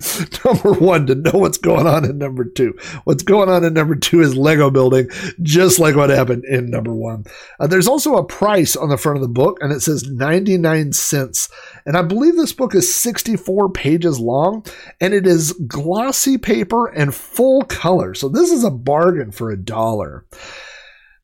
number 0.44 0.72
one 0.72 1.06
to 1.06 1.16
know 1.16 1.32
what's 1.32 1.58
going 1.58 1.86
on 1.86 2.04
in 2.04 2.18
number 2.18 2.44
two. 2.44 2.72
What's 3.02 3.24
going 3.24 3.48
on 3.48 3.64
in 3.64 3.74
number 3.74 3.96
two 3.96 4.20
is 4.20 4.36
Lego 4.36 4.70
building, 4.70 5.08
just 5.42 5.80
like 5.80 5.96
what 5.96 6.10
happened 6.10 6.44
in 6.44 6.70
number 6.70 6.94
one. 6.94 7.24
Uh, 7.58 7.66
there's 7.66 7.88
also 7.88 8.14
a 8.14 8.24
price 8.24 8.76
on 8.76 8.90
the 8.90 8.96
front 8.96 9.16
of 9.16 9.22
the 9.22 9.28
book, 9.28 9.58
and 9.60 9.72
it 9.72 9.80
says 9.80 10.08
99 10.08 10.92
cents. 10.92 11.48
And 11.84 11.96
I 11.96 12.02
believe 12.02 12.36
this 12.36 12.52
book 12.52 12.76
is 12.76 12.94
64 12.94 13.70
pages 13.72 14.20
long, 14.20 14.64
and 15.00 15.14
it 15.14 15.26
is 15.26 15.52
glossy 15.66 16.38
paper 16.38 16.86
and 16.86 17.12
full 17.12 17.62
color. 17.62 18.14
So 18.14 18.28
this 18.28 18.52
is 18.52 18.62
a 18.62 18.70
bargain 18.70 19.32
for 19.32 19.50
a 19.50 19.56
dollar. 19.56 20.26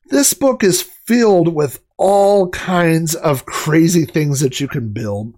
This 0.09 0.33
book 0.33 0.65
is 0.65 0.81
filled 0.81 1.53
with 1.53 1.79
all 1.97 2.49
kinds 2.49 3.15
of 3.15 3.45
crazy 3.45 4.05
things 4.05 4.41
that 4.41 4.59
you 4.59 4.67
can 4.67 4.91
build. 4.91 5.33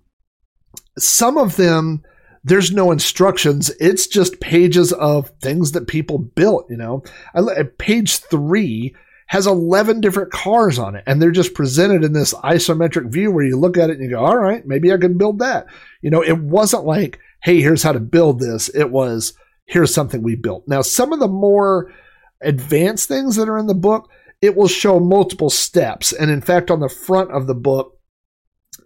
Some 0.98 1.38
of 1.38 1.56
them, 1.56 2.02
there's 2.48 2.72
no 2.72 2.92
instructions. 2.92 3.70
It's 3.80 4.08
just 4.08 4.40
pages 4.40 4.94
of 4.94 5.32
things 5.42 5.74
that 5.74 5.88
people 5.88 6.18
built, 6.18 6.70
you 6.70 6.78
know. 6.78 7.04
I, 7.36 7.64
page 7.78 8.20
three 8.20 8.96
has 9.28 9.46
11 9.46 10.00
different 10.00 10.32
cars 10.32 10.80
on 10.80 10.96
it, 10.96 11.04
and 11.06 11.22
they're 11.22 11.32
just 11.32 11.54
presented 11.54 12.06
in 12.06 12.14
this 12.14 12.34
isometric 12.36 13.12
view 13.12 13.32
where 13.32 13.44
you 13.44 13.58
look 13.58 13.78
at 13.78 13.90
it 13.90 13.98
and 14.00 14.04
you 14.04 14.12
go, 14.12 14.24
all 14.24 14.38
right, 14.38 14.66
maybe 14.66 14.94
I 14.94 14.98
can 14.98 15.18
build 15.18 15.40
that. 15.40 15.68
You 16.02 16.10
know, 16.10 16.24
it 16.24 16.40
wasn't 16.40 16.86
like, 16.86 17.20
hey, 17.44 17.60
here's 17.60 17.84
how 17.84 17.92
to 17.92 18.00
build 18.00 18.40
this. 18.40 18.70
It 18.70 18.92
was, 18.92 19.34
here's 19.66 19.94
something 19.94 20.24
we 20.24 20.36
built. 20.36 20.66
Now, 20.68 20.82
some 20.82 21.12
of 21.12 21.20
the 21.20 21.28
more 21.28 21.92
advanced 22.40 23.10
things 23.10 23.36
that 23.36 23.50
are 23.50 23.58
in 23.58 23.68
the 23.68 23.76
book, 23.76 24.10
it 24.42 24.56
will 24.56 24.70
show 24.70 25.02
multiple 25.02 25.50
steps. 25.50 26.14
And 26.14 26.32
in 26.32 26.40
fact, 26.40 26.72
on 26.72 26.80
the 26.80 26.88
front 26.88 27.32
of 27.32 27.48
the 27.48 27.56
book, 27.56 27.97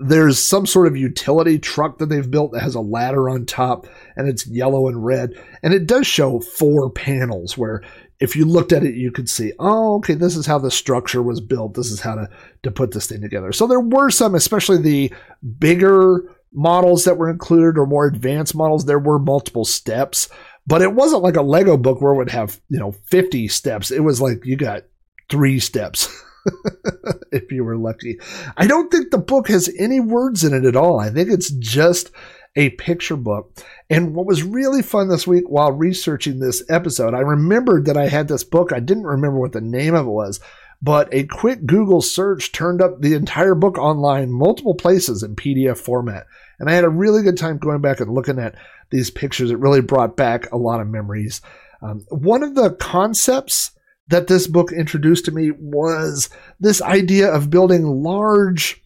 there's 0.01 0.43
some 0.43 0.65
sort 0.65 0.87
of 0.87 0.97
utility 0.97 1.59
truck 1.59 1.99
that 1.99 2.07
they've 2.07 2.29
built 2.29 2.51
that 2.51 2.63
has 2.63 2.75
a 2.75 2.81
ladder 2.81 3.29
on 3.29 3.45
top 3.45 3.87
and 4.15 4.27
it's 4.27 4.47
yellow 4.47 4.87
and 4.87 5.05
red. 5.05 5.33
And 5.61 5.73
it 5.73 5.85
does 5.85 6.07
show 6.07 6.39
four 6.39 6.89
panels 6.89 7.57
where 7.57 7.83
if 8.19 8.35
you 8.35 8.45
looked 8.45 8.71
at 8.71 8.83
it, 8.83 8.95
you 8.95 9.11
could 9.11 9.29
see, 9.29 9.53
oh, 9.59 9.95
okay, 9.95 10.13
this 10.15 10.35
is 10.35 10.45
how 10.45 10.57
the 10.57 10.71
structure 10.71 11.21
was 11.21 11.39
built. 11.39 11.75
This 11.75 11.91
is 11.91 11.99
how 11.99 12.15
to, 12.15 12.29
to 12.63 12.71
put 12.71 12.91
this 12.91 13.07
thing 13.07 13.21
together. 13.21 13.51
So 13.51 13.67
there 13.67 13.79
were 13.79 14.09
some, 14.09 14.35
especially 14.35 14.77
the 14.77 15.13
bigger 15.59 16.23
models 16.51 17.05
that 17.05 17.17
were 17.17 17.29
included 17.29 17.77
or 17.77 17.85
more 17.85 18.05
advanced 18.05 18.55
models, 18.55 18.85
there 18.85 18.99
were 18.99 19.19
multiple 19.19 19.65
steps. 19.65 20.29
But 20.67 20.81
it 20.81 20.93
wasn't 20.93 21.23
like 21.23 21.35
a 21.35 21.41
Lego 21.41 21.77
book 21.77 22.01
where 22.01 22.13
it 22.13 22.17
would 22.17 22.29
have, 22.29 22.59
you 22.69 22.79
know, 22.79 22.91
50 22.91 23.47
steps. 23.47 23.91
It 23.91 24.01
was 24.01 24.21
like 24.21 24.45
you 24.45 24.55
got 24.55 24.83
three 25.29 25.59
steps. 25.59 26.07
if 27.31 27.51
you 27.51 27.63
were 27.63 27.77
lucky. 27.77 28.19
I 28.57 28.67
don't 28.67 28.91
think 28.91 29.11
the 29.11 29.17
book 29.17 29.47
has 29.49 29.73
any 29.77 29.99
words 29.99 30.43
in 30.43 30.53
it 30.53 30.65
at 30.65 30.75
all. 30.75 30.99
I 30.99 31.09
think 31.09 31.29
it's 31.29 31.51
just 31.51 32.11
a 32.55 32.71
picture 32.71 33.15
book. 33.15 33.63
And 33.89 34.13
what 34.13 34.25
was 34.25 34.43
really 34.43 34.81
fun 34.81 35.07
this 35.07 35.25
week 35.25 35.45
while 35.47 35.71
researching 35.71 36.39
this 36.39 36.63
episode, 36.69 37.13
I 37.13 37.19
remembered 37.19 37.85
that 37.85 37.97
I 37.97 38.07
had 38.07 38.27
this 38.27 38.43
book. 38.43 38.73
I 38.73 38.79
didn't 38.79 39.03
remember 39.03 39.39
what 39.39 39.53
the 39.53 39.61
name 39.61 39.95
of 39.95 40.05
it 40.05 40.11
was, 40.11 40.39
but 40.81 41.07
a 41.13 41.23
quick 41.23 41.65
Google 41.65 42.01
search 42.01 42.51
turned 42.51 42.81
up 42.81 42.99
the 43.01 43.13
entire 43.13 43.55
book 43.55 43.77
online, 43.77 44.31
multiple 44.31 44.75
places 44.75 45.23
in 45.23 45.35
PDF 45.35 45.77
format. 45.77 46.25
And 46.59 46.69
I 46.69 46.73
had 46.73 46.83
a 46.83 46.89
really 46.89 47.23
good 47.23 47.37
time 47.37 47.57
going 47.57 47.81
back 47.81 47.99
and 47.99 48.13
looking 48.13 48.39
at 48.39 48.55
these 48.89 49.09
pictures. 49.09 49.51
It 49.51 49.59
really 49.59 49.81
brought 49.81 50.17
back 50.17 50.51
a 50.51 50.57
lot 50.57 50.81
of 50.81 50.87
memories. 50.87 51.41
Um, 51.81 52.05
one 52.09 52.43
of 52.43 52.55
the 52.55 52.71
concepts 52.71 53.71
that 54.11 54.27
this 54.27 54.45
book 54.45 54.71
introduced 54.71 55.25
to 55.25 55.31
me 55.31 55.51
was 55.51 56.29
this 56.59 56.81
idea 56.81 57.33
of 57.33 57.49
building 57.49 57.85
large, 57.85 58.83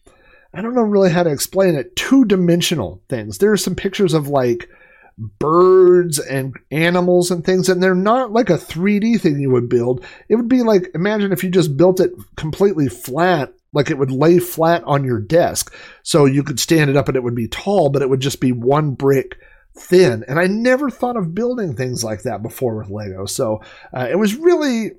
I 0.54 0.62
don't 0.62 0.74
know 0.74 0.82
really 0.82 1.10
how 1.10 1.24
to 1.24 1.30
explain 1.30 1.74
it, 1.74 1.96
two 1.96 2.24
dimensional 2.24 3.02
things. 3.08 3.38
There 3.38 3.52
are 3.52 3.56
some 3.56 3.74
pictures 3.74 4.14
of 4.14 4.28
like 4.28 4.70
birds 5.18 6.20
and 6.20 6.54
animals 6.70 7.32
and 7.32 7.44
things, 7.44 7.68
and 7.68 7.82
they're 7.82 7.94
not 7.94 8.32
like 8.32 8.50
a 8.50 8.54
3D 8.54 9.20
thing 9.20 9.40
you 9.40 9.50
would 9.50 9.68
build. 9.68 10.04
It 10.28 10.36
would 10.36 10.48
be 10.48 10.62
like, 10.62 10.92
imagine 10.94 11.32
if 11.32 11.42
you 11.42 11.50
just 11.50 11.76
built 11.76 12.00
it 12.00 12.12
completely 12.36 12.88
flat 12.88 13.52
like 13.72 13.90
it 13.90 13.98
would 13.98 14.12
lay 14.12 14.38
flat 14.38 14.84
on 14.84 15.04
your 15.04 15.20
desk. 15.20 15.74
So 16.02 16.24
you 16.24 16.44
could 16.44 16.60
stand 16.60 16.88
it 16.88 16.96
up 16.96 17.08
and 17.08 17.16
it 17.16 17.22
would 17.24 17.34
be 17.34 17.48
tall, 17.48 17.90
but 17.90 18.00
it 18.00 18.08
would 18.08 18.20
just 18.20 18.40
be 18.40 18.52
one 18.52 18.92
brick 18.92 19.38
thin. 19.76 20.24
And 20.28 20.38
I 20.38 20.46
never 20.46 20.88
thought 20.88 21.16
of 21.16 21.34
building 21.34 21.74
things 21.74 22.04
like 22.04 22.22
that 22.22 22.42
before 22.42 22.78
with 22.78 22.90
Lego. 22.90 23.26
So 23.26 23.60
uh, 23.92 24.06
it 24.08 24.18
was 24.18 24.36
really 24.36 24.92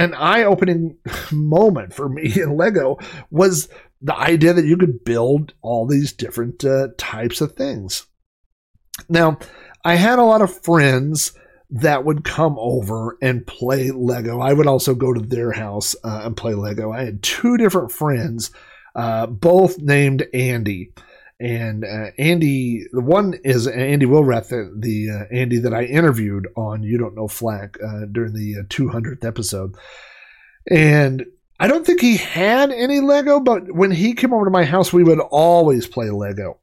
an 0.00 0.14
eye-opening 0.14 0.96
moment 1.30 1.92
for 1.92 2.08
me 2.08 2.32
in 2.40 2.56
Lego 2.56 2.98
was 3.30 3.68
the 4.00 4.16
idea 4.16 4.54
that 4.54 4.64
you 4.64 4.78
could 4.78 5.04
build 5.04 5.52
all 5.60 5.86
these 5.86 6.12
different 6.12 6.64
uh, 6.64 6.88
types 6.96 7.42
of 7.42 7.52
things. 7.52 8.06
Now, 9.10 9.38
I 9.84 9.96
had 9.96 10.18
a 10.18 10.24
lot 10.24 10.40
of 10.40 10.62
friends 10.62 11.32
that 11.68 12.04
would 12.04 12.24
come 12.24 12.56
over 12.58 13.18
and 13.20 13.46
play 13.46 13.90
Lego. 13.90 14.40
I 14.40 14.54
would 14.54 14.66
also 14.66 14.94
go 14.94 15.12
to 15.12 15.20
their 15.20 15.52
house 15.52 15.94
uh, 16.02 16.22
and 16.24 16.36
play 16.36 16.54
Lego. 16.54 16.90
I 16.90 17.04
had 17.04 17.22
two 17.22 17.58
different 17.58 17.92
friends, 17.92 18.50
uh, 18.94 19.26
both 19.26 19.78
named 19.78 20.26
Andy 20.32 20.92
and 21.40 21.84
uh, 21.84 22.10
Andy, 22.18 22.86
the 22.92 23.00
one 23.00 23.34
is 23.44 23.66
Andy 23.66 24.04
Wilrath, 24.04 24.48
the, 24.48 24.70
the 24.76 25.10
uh, 25.10 25.34
Andy 25.34 25.58
that 25.60 25.72
I 25.72 25.84
interviewed 25.84 26.48
on 26.54 26.82
You 26.82 26.98
Don't 26.98 27.16
Know 27.16 27.28
Flack 27.28 27.78
uh, 27.82 28.04
during 28.12 28.34
the 28.34 28.56
200th 28.68 29.24
uh, 29.24 29.28
episode. 29.28 29.74
And 30.70 31.24
I 31.58 31.66
don't 31.66 31.86
think 31.86 32.02
he 32.02 32.18
had 32.18 32.70
any 32.70 33.00
Lego, 33.00 33.40
but 33.40 33.72
when 33.72 33.90
he 33.90 34.12
came 34.12 34.34
over 34.34 34.44
to 34.44 34.50
my 34.50 34.64
house, 34.64 34.92
we 34.92 35.02
would 35.02 35.18
always 35.18 35.86
play 35.86 36.10
Lego. 36.10 36.58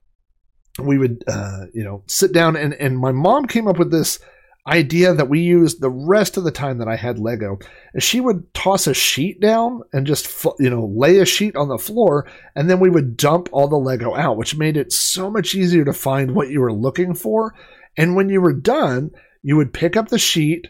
We 0.77 0.99
would, 0.99 1.23
uh, 1.27 1.65
you 1.73 1.83
know, 1.83 2.03
sit 2.05 2.31
down, 2.31 2.55
and, 2.55 2.75
and 2.75 2.99
my 2.99 3.11
mom 3.11 3.47
came 3.47 3.67
up 3.67 3.79
with 3.79 3.91
this 3.91 4.19
idea 4.67 5.13
that 5.13 5.29
we 5.29 5.39
used 5.39 5.79
the 5.79 5.89
rest 5.89 6.37
of 6.37 6.43
the 6.43 6.51
time 6.51 6.79
that 6.79 6.87
I 6.87 6.95
had 6.95 7.19
Lego. 7.19 7.57
And 7.93 8.03
she 8.03 8.19
would 8.19 8.53
toss 8.53 8.85
a 8.85 8.93
sheet 8.93 9.39
down 9.39 9.81
and 9.93 10.05
just, 10.05 10.45
you 10.59 10.69
know, 10.69 10.85
lay 10.85 11.19
a 11.19 11.25
sheet 11.25 11.55
on 11.55 11.69
the 11.69 11.77
floor, 11.77 12.29
and 12.55 12.69
then 12.69 12.79
we 12.79 12.89
would 12.89 13.17
dump 13.17 13.49
all 13.51 13.67
the 13.67 13.77
Lego 13.77 14.13
out, 14.15 14.37
which 14.37 14.57
made 14.57 14.77
it 14.77 14.91
so 14.91 15.31
much 15.31 15.55
easier 15.55 15.85
to 15.85 15.93
find 15.93 16.35
what 16.35 16.49
you 16.49 16.61
were 16.61 16.73
looking 16.73 17.13
for. 17.13 17.55
And 17.95 18.15
when 18.15 18.29
you 18.29 18.41
were 18.41 18.53
done, 18.53 19.11
you 19.41 19.55
would 19.55 19.73
pick 19.73 19.95
up 19.95 20.09
the 20.09 20.19
sheet 20.19 20.67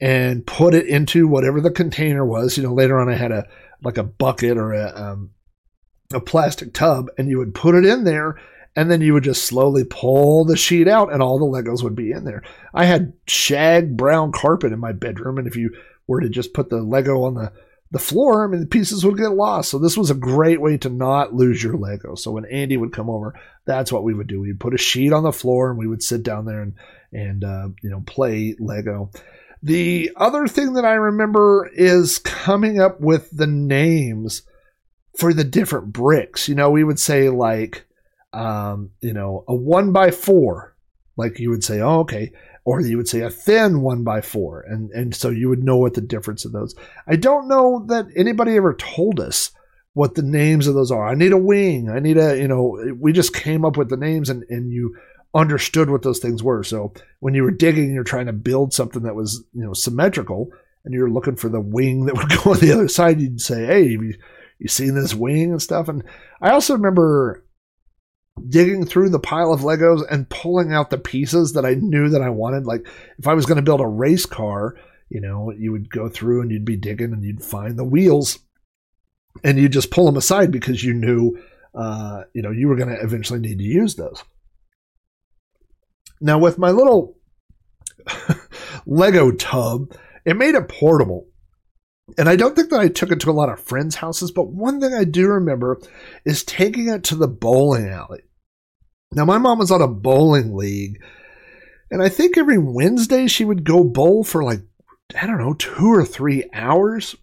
and 0.00 0.46
put 0.46 0.74
it 0.74 0.86
into 0.86 1.28
whatever 1.28 1.60
the 1.60 1.70
container 1.70 2.24
was. 2.24 2.56
You 2.56 2.64
know, 2.64 2.74
later 2.74 2.98
on 2.98 3.08
I 3.08 3.14
had 3.14 3.32
a 3.32 3.46
like 3.82 3.98
a 3.98 4.02
bucket 4.02 4.56
or 4.56 4.72
a 4.72 4.92
um, 4.94 5.30
a 6.12 6.20
plastic 6.20 6.72
tub, 6.72 7.10
and 7.18 7.28
you 7.28 7.38
would 7.38 7.54
put 7.54 7.74
it 7.74 7.84
in 7.84 8.04
there 8.04 8.40
and 8.76 8.90
then 8.90 9.00
you 9.00 9.12
would 9.12 9.24
just 9.24 9.44
slowly 9.44 9.84
pull 9.84 10.44
the 10.44 10.56
sheet 10.56 10.88
out 10.88 11.12
and 11.12 11.22
all 11.22 11.38
the 11.38 11.44
Legos 11.44 11.82
would 11.82 11.94
be 11.94 12.10
in 12.10 12.24
there. 12.24 12.42
I 12.72 12.84
had 12.84 13.12
shag 13.26 13.96
brown 13.96 14.32
carpet 14.32 14.72
in 14.72 14.80
my 14.80 14.92
bedroom, 14.92 15.38
and 15.38 15.46
if 15.46 15.56
you 15.56 15.74
were 16.06 16.20
to 16.20 16.28
just 16.28 16.54
put 16.54 16.70
the 16.70 16.82
Lego 16.82 17.22
on 17.22 17.34
the, 17.34 17.52
the 17.90 17.98
floor, 17.98 18.44
I 18.44 18.48
mean, 18.48 18.60
the 18.60 18.66
pieces 18.66 19.04
would 19.04 19.16
get 19.16 19.32
lost. 19.32 19.70
So 19.70 19.78
this 19.78 19.96
was 19.96 20.10
a 20.10 20.14
great 20.14 20.60
way 20.60 20.76
to 20.78 20.88
not 20.88 21.34
lose 21.34 21.62
your 21.62 21.76
Lego. 21.76 22.14
So 22.14 22.32
when 22.32 22.44
Andy 22.46 22.76
would 22.76 22.92
come 22.92 23.08
over, 23.08 23.38
that's 23.64 23.92
what 23.92 24.02
we 24.04 24.12
would 24.12 24.26
do. 24.26 24.40
We'd 24.40 24.60
put 24.60 24.74
a 24.74 24.78
sheet 24.78 25.12
on 25.12 25.22
the 25.22 25.32
floor 25.32 25.70
and 25.70 25.78
we 25.78 25.86
would 25.86 26.02
sit 26.02 26.22
down 26.22 26.44
there 26.44 26.62
and, 26.62 26.74
and 27.12 27.44
uh, 27.44 27.68
you 27.82 27.90
know, 27.90 28.02
play 28.04 28.56
Lego. 28.58 29.10
The 29.62 30.10
other 30.16 30.46
thing 30.46 30.74
that 30.74 30.84
I 30.84 30.94
remember 30.94 31.70
is 31.72 32.18
coming 32.18 32.80
up 32.80 33.00
with 33.00 33.30
the 33.30 33.46
names 33.46 34.42
for 35.16 35.32
the 35.32 35.44
different 35.44 35.92
bricks. 35.92 36.48
You 36.48 36.54
know, 36.54 36.70
we 36.70 36.84
would 36.84 36.98
say 36.98 37.30
like, 37.30 37.86
um, 38.34 38.90
you 39.00 39.12
know, 39.12 39.44
a 39.48 39.54
one 39.54 39.92
by 39.92 40.10
four, 40.10 40.74
like 41.16 41.38
you 41.38 41.50
would 41.50 41.64
say, 41.64 41.80
oh, 41.80 42.00
okay, 42.00 42.32
or 42.64 42.80
you 42.80 42.96
would 42.96 43.08
say 43.08 43.20
a 43.20 43.30
thin 43.30 43.82
one 43.82 44.04
by 44.04 44.20
four, 44.20 44.62
and 44.62 44.90
and 44.90 45.14
so 45.14 45.30
you 45.30 45.48
would 45.48 45.62
know 45.62 45.76
what 45.76 45.94
the 45.94 46.00
difference 46.00 46.44
of 46.44 46.52
those. 46.52 46.74
I 47.06 47.16
don't 47.16 47.48
know 47.48 47.84
that 47.88 48.06
anybody 48.16 48.56
ever 48.56 48.74
told 48.74 49.20
us 49.20 49.50
what 49.92 50.14
the 50.14 50.22
names 50.22 50.66
of 50.66 50.74
those 50.74 50.90
are. 50.90 51.06
I 51.06 51.14
need 51.14 51.32
a 51.32 51.38
wing. 51.38 51.88
I 51.90 52.00
need 52.00 52.16
a 52.16 52.38
you 52.38 52.48
know. 52.48 52.78
We 52.98 53.12
just 53.12 53.34
came 53.34 53.64
up 53.64 53.76
with 53.76 53.90
the 53.90 53.96
names, 53.96 54.30
and 54.30 54.44
and 54.48 54.72
you 54.72 54.96
understood 55.34 55.90
what 55.90 56.02
those 56.02 56.20
things 56.20 56.42
were. 56.42 56.62
So 56.62 56.92
when 57.20 57.34
you 57.34 57.42
were 57.42 57.50
digging, 57.50 57.92
you're 57.92 58.04
trying 58.04 58.26
to 58.26 58.32
build 58.32 58.72
something 58.72 59.02
that 59.02 59.14
was 59.14 59.44
you 59.52 59.64
know 59.64 59.74
symmetrical, 59.74 60.50
and 60.84 60.94
you're 60.94 61.10
looking 61.10 61.36
for 61.36 61.50
the 61.50 61.60
wing 61.60 62.06
that 62.06 62.14
would 62.16 62.30
go 62.30 62.52
on 62.52 62.60
the 62.60 62.72
other 62.72 62.88
side. 62.88 63.20
You'd 63.20 63.42
say, 63.42 63.66
"Hey, 63.66 63.88
you, 63.88 64.14
you 64.58 64.68
seen 64.68 64.94
this 64.94 65.14
wing 65.14 65.50
and 65.50 65.62
stuff?" 65.62 65.88
And 65.88 66.02
I 66.40 66.50
also 66.50 66.74
remember 66.74 67.43
digging 68.48 68.84
through 68.84 69.10
the 69.10 69.18
pile 69.18 69.52
of 69.52 69.60
Legos 69.60 70.02
and 70.10 70.28
pulling 70.28 70.72
out 70.72 70.90
the 70.90 70.98
pieces 70.98 71.52
that 71.52 71.64
I 71.64 71.74
knew 71.74 72.08
that 72.10 72.22
I 72.22 72.30
wanted. 72.30 72.66
Like 72.66 72.86
if 73.18 73.26
I 73.26 73.34
was 73.34 73.46
going 73.46 73.56
to 73.56 73.62
build 73.62 73.80
a 73.80 73.86
race 73.86 74.26
car, 74.26 74.76
you 75.08 75.20
know, 75.20 75.52
you 75.52 75.72
would 75.72 75.90
go 75.90 76.08
through 76.08 76.42
and 76.42 76.50
you'd 76.50 76.64
be 76.64 76.76
digging 76.76 77.12
and 77.12 77.24
you'd 77.24 77.42
find 77.42 77.78
the 77.78 77.84
wheels 77.84 78.38
and 79.42 79.58
you 79.58 79.68
just 79.68 79.90
pull 79.90 80.06
them 80.06 80.16
aside 80.16 80.50
because 80.50 80.84
you 80.84 80.94
knew, 80.94 81.38
uh, 81.74 82.24
you 82.34 82.42
know, 82.42 82.50
you 82.50 82.68
were 82.68 82.76
going 82.76 82.88
to 82.88 83.00
eventually 83.00 83.40
need 83.40 83.58
to 83.58 83.64
use 83.64 83.94
those. 83.94 84.22
Now 86.20 86.38
with 86.38 86.58
my 86.58 86.70
little 86.70 87.16
Lego 88.86 89.30
tub, 89.32 89.92
it 90.24 90.36
made 90.36 90.54
it 90.54 90.68
portable. 90.68 91.26
And 92.18 92.28
I 92.28 92.36
don't 92.36 92.54
think 92.54 92.70
that 92.70 92.80
I 92.80 92.88
took 92.88 93.10
it 93.10 93.20
to 93.20 93.30
a 93.30 93.32
lot 93.32 93.48
of 93.48 93.60
friends' 93.60 93.96
houses, 93.96 94.30
but 94.30 94.52
one 94.52 94.80
thing 94.80 94.92
I 94.92 95.04
do 95.04 95.26
remember 95.28 95.80
is 96.24 96.44
taking 96.44 96.88
it 96.88 97.04
to 97.04 97.14
the 97.14 97.28
bowling 97.28 97.88
alley. 97.88 98.20
Now, 99.12 99.24
my 99.24 99.38
mom 99.38 99.58
was 99.58 99.70
on 99.70 99.80
a 99.80 99.88
bowling 99.88 100.54
league, 100.54 101.02
and 101.90 102.02
I 102.02 102.08
think 102.08 102.36
every 102.36 102.58
Wednesday 102.58 103.26
she 103.26 103.44
would 103.44 103.64
go 103.64 103.84
bowl 103.84 104.24
for 104.24 104.44
like, 104.44 104.60
I 105.20 105.26
don't 105.26 105.38
know, 105.38 105.54
two 105.54 105.92
or 105.92 106.04
three 106.04 106.44
hours. 106.52 107.16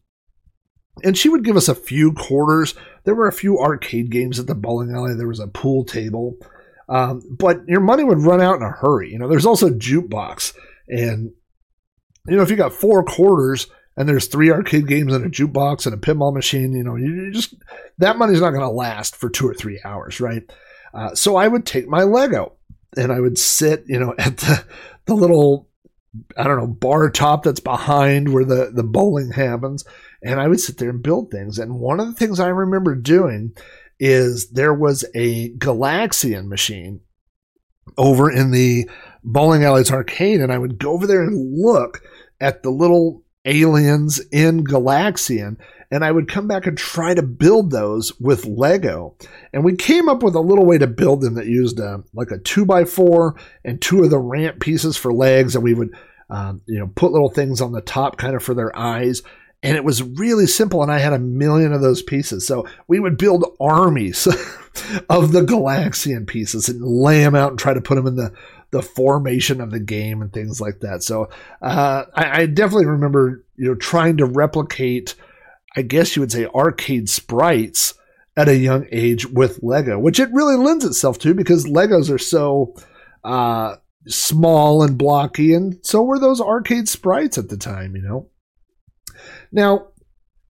And 1.04 1.18
she 1.18 1.30
would 1.30 1.44
give 1.44 1.58
us 1.58 1.68
a 1.68 1.76
few 1.76 2.14
quarters. 2.14 2.76
There 3.04 3.16
were 3.16 3.28
a 3.28 3.34
few 3.34 3.60
arcade 3.60 4.12
games 4.12 4.40
at 4.40 4.48
the 4.48 4.56
bowling 4.56 4.94
alley, 4.94 5.14
there 5.16 5.28
was 5.28 5.40
a 5.40 5.48
pool 5.48 5.86
table. 5.86 6.38
Um, 6.90 7.22
but 7.30 7.62
your 7.68 7.80
money 7.80 8.04
would 8.04 8.20
run 8.20 8.42
out 8.42 8.58
in 8.58 8.64
a 8.64 8.70
hurry. 8.70 9.12
You 9.12 9.20
know, 9.20 9.30
there's 9.30 9.46
also 9.46 9.70
jukebox. 9.70 10.54
And, 10.88 11.32
you 12.28 12.36
know, 12.36 12.44
if 12.44 12.50
you 12.50 12.58
got 12.58 12.74
four 12.74 13.04
quarters, 13.04 13.68
and 13.98 14.08
there's 14.08 14.28
three 14.28 14.52
arcade 14.52 14.88
games 14.88 15.14
and 15.14 15.26
a 15.26 15.30
jukebox 15.30 15.86
and 15.86 15.94
a 15.94 15.98
pinball 15.98 16.34
machine, 16.34 16.74
you 16.74 16.84
know, 16.84 16.96
you 16.96 17.32
just 17.32 17.56
that 17.98 18.18
money's 18.18 18.42
not 18.42 18.52
going 18.52 18.62
to 18.62 18.70
last 18.70 19.16
for 19.16 19.30
two 19.30 19.48
or 19.48 19.54
three 19.54 19.80
hours, 19.84 20.20
right? 20.20 20.44
Uh, 20.94 21.14
so 21.16 21.36
I 21.36 21.48
would 21.48 21.66
take 21.66 21.88
my 21.88 22.04
Lego 22.04 22.54
and 22.98 23.12
I 23.12 23.20
would 23.20 23.38
sit, 23.38 23.84
you 23.88 24.00
know, 24.00 24.14
at 24.20 24.38
the 24.38 24.66
the 25.06 25.14
little 25.14 25.68
I 26.38 26.44
don't 26.44 26.58
know 26.58 26.68
bar 26.68 27.10
top 27.10 27.44
that's 27.44 27.60
behind 27.60 28.34
where 28.34 28.46
the 28.46 28.72
the 28.74 28.84
bowling 28.84 29.32
happens, 29.32 29.86
and 30.24 30.40
I 30.40 30.48
would 30.48 30.60
sit 30.60 30.78
there 30.78 30.90
and 30.90 31.02
build 31.04 31.32
things. 31.32 31.58
And 31.58 31.80
one 31.80 32.00
of 32.00 32.08
the 32.08 32.14
things 32.14 32.40
I 32.40 32.48
remember 32.48 32.96
doing 32.96 33.56
is 34.00 34.50
there 34.50 34.74
was 34.74 35.06
a 35.16 35.54
Galaxian 35.54 36.48
machine 36.48 37.02
over 37.98 38.32
in 38.32 38.52
the 38.52 38.90
bowling 39.24 39.64
alleys 39.64 39.92
arcade, 39.92 40.42
and 40.42 40.52
I 40.52 40.58
would 40.58 40.80
go 40.80 40.92
over 40.92 41.08
there 41.08 41.24
and 41.24 41.58
look 41.58 42.02
at 42.42 42.64
the 42.64 42.72
little 42.72 43.24
aliens 43.46 44.20
in 44.32 44.64
Galaxian, 44.64 45.58
and 45.90 46.06
I 46.06 46.12
would 46.12 46.30
come 46.30 46.48
back 46.48 46.68
and 46.68 46.78
try 46.78 47.14
to 47.14 47.22
build 47.22 47.72
those 47.72 48.18
with 48.20 48.46
Lego. 48.46 49.16
And 49.52 49.64
we 49.64 49.76
came 49.76 50.08
up 50.08 50.24
with 50.24 50.36
a 50.36 50.42
little 50.42 50.66
way 50.66 50.78
to 50.78 50.88
build 50.88 51.22
them 51.22 51.36
that 51.36 51.48
used 51.48 51.80
uh, 51.80 52.00
like 52.14 52.32
a 52.32 52.38
two 52.38 52.66
by 52.66 52.86
four 52.86 53.36
and 53.66 53.82
two 53.82 54.04
of 54.04 54.10
the 54.10 54.20
ramp 54.20 54.60
pieces 54.60 54.98
for 54.98 55.14
legs, 55.14 55.56
and 55.56 55.64
we 55.64 55.74
would 55.74 55.94
um, 56.30 56.62
you 56.66 56.80
know 56.80 56.88
put 56.96 57.12
little 57.12 57.30
things 57.30 57.62
on 57.62 57.72
the 57.72 57.82
top 57.82 58.18
kind 58.18 58.36
of 58.36 58.44
for 58.44 58.54
their 58.54 58.78
eyes. 58.78 59.22
And 59.64 59.78
it 59.78 59.84
was 59.84 60.02
really 60.02 60.48
simple, 60.48 60.82
and 60.82 60.92
I 60.92 60.98
had 60.98 61.14
a 61.14 61.20
million 61.20 61.72
of 61.72 61.82
those 61.82 62.02
pieces. 62.02 62.48
So 62.48 62.68
we 62.88 63.00
would 63.00 63.16
build 63.18 63.46
armies 63.60 64.26
of 65.10 65.34
the 65.34 65.42
Galaxian 65.42 66.26
pieces 66.26 66.68
and 66.68 66.82
lay 66.82 67.20
them 67.20 67.36
out 67.36 67.52
and 67.52 67.60
try 67.60 67.76
to 67.76 67.82
put 67.82 67.94
them 67.94 68.08
in 68.08 68.16
the 68.16 68.34
the 68.72 68.82
formation 68.82 69.62
of 69.62 69.72
the 69.72 69.80
game 69.80 70.22
and 70.22 70.32
things 70.32 70.60
like 70.62 70.80
that. 70.80 71.04
So 71.04 71.30
uh, 71.62 72.06
I, 72.16 72.42
I, 72.42 72.46
definitely 72.46 72.88
remember 72.88 73.44
you 73.58 73.68
know 73.68 73.76
trying 73.76 74.18
to 74.18 74.26
replicate, 74.26 75.16
I 75.76 75.82
guess 75.82 76.16
you 76.16 76.22
would 76.22 76.32
say, 76.32 76.46
arcade 76.48 77.10
sprites 77.10 77.94
at 78.38 78.48
a 78.48 78.56
young 78.56 78.88
age 78.92 79.28
with 79.28 79.60
Lego, 79.62 80.00
which 80.00 80.20
it 80.20 80.32
really 80.32 80.56
lends 80.56 80.86
itself 80.86 81.20
to 81.20 81.34
because 81.34 81.66
Legos 81.66 82.10
are 82.10 82.18
so 82.18 82.74
uh, 83.24 83.76
small 84.08 84.84
and 84.84 84.98
blocky, 84.98 85.54
and 85.54 85.78
so 85.84 86.02
were 86.02 86.20
those 86.20 86.42
arcade 86.42 86.88
sprites 86.88 87.38
at 87.38 87.50
the 87.50 87.58
time. 87.58 87.96
You 87.96 88.02
know. 88.02 88.30
Now, 89.52 89.88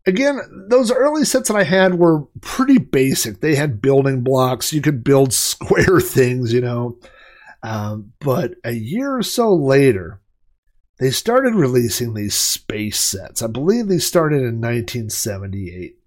again, 0.06 0.40
those 0.70 0.92
early 0.92 1.26
sets 1.26 1.48
that 1.50 1.58
I 1.58 1.64
had 1.64 1.96
were 1.96 2.26
pretty 2.42 2.78
basic. 2.78 3.42
They 3.42 3.56
had 3.56 3.82
building 3.82 4.22
blocks. 4.22 4.74
You 4.74 4.82
could 4.82 5.04
build 5.04 5.34
square 5.34 6.00
things, 6.00 6.54
you 6.54 6.62
know. 6.62 7.00
Um, 7.64 8.14
but 8.20 8.56
a 8.64 8.72
year 8.72 9.18
or 9.18 9.24
so 9.24 9.54
later, 9.54 10.22
they 11.00 11.12
started 11.12 11.56
releasing 11.56 12.14
these 12.14 12.36
space 12.36 13.00
sets. 13.00 13.42
I 13.42 13.48
believe 13.48 13.88
they 13.88 14.00
started 14.00 14.38
in 14.38 14.62
1978. 14.62 15.98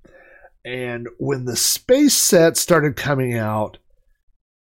And 0.64 1.08
when 1.18 1.44
the 1.44 1.56
space 1.56 2.14
sets 2.14 2.60
started 2.60 2.96
coming 2.96 3.36
out, 3.36 3.78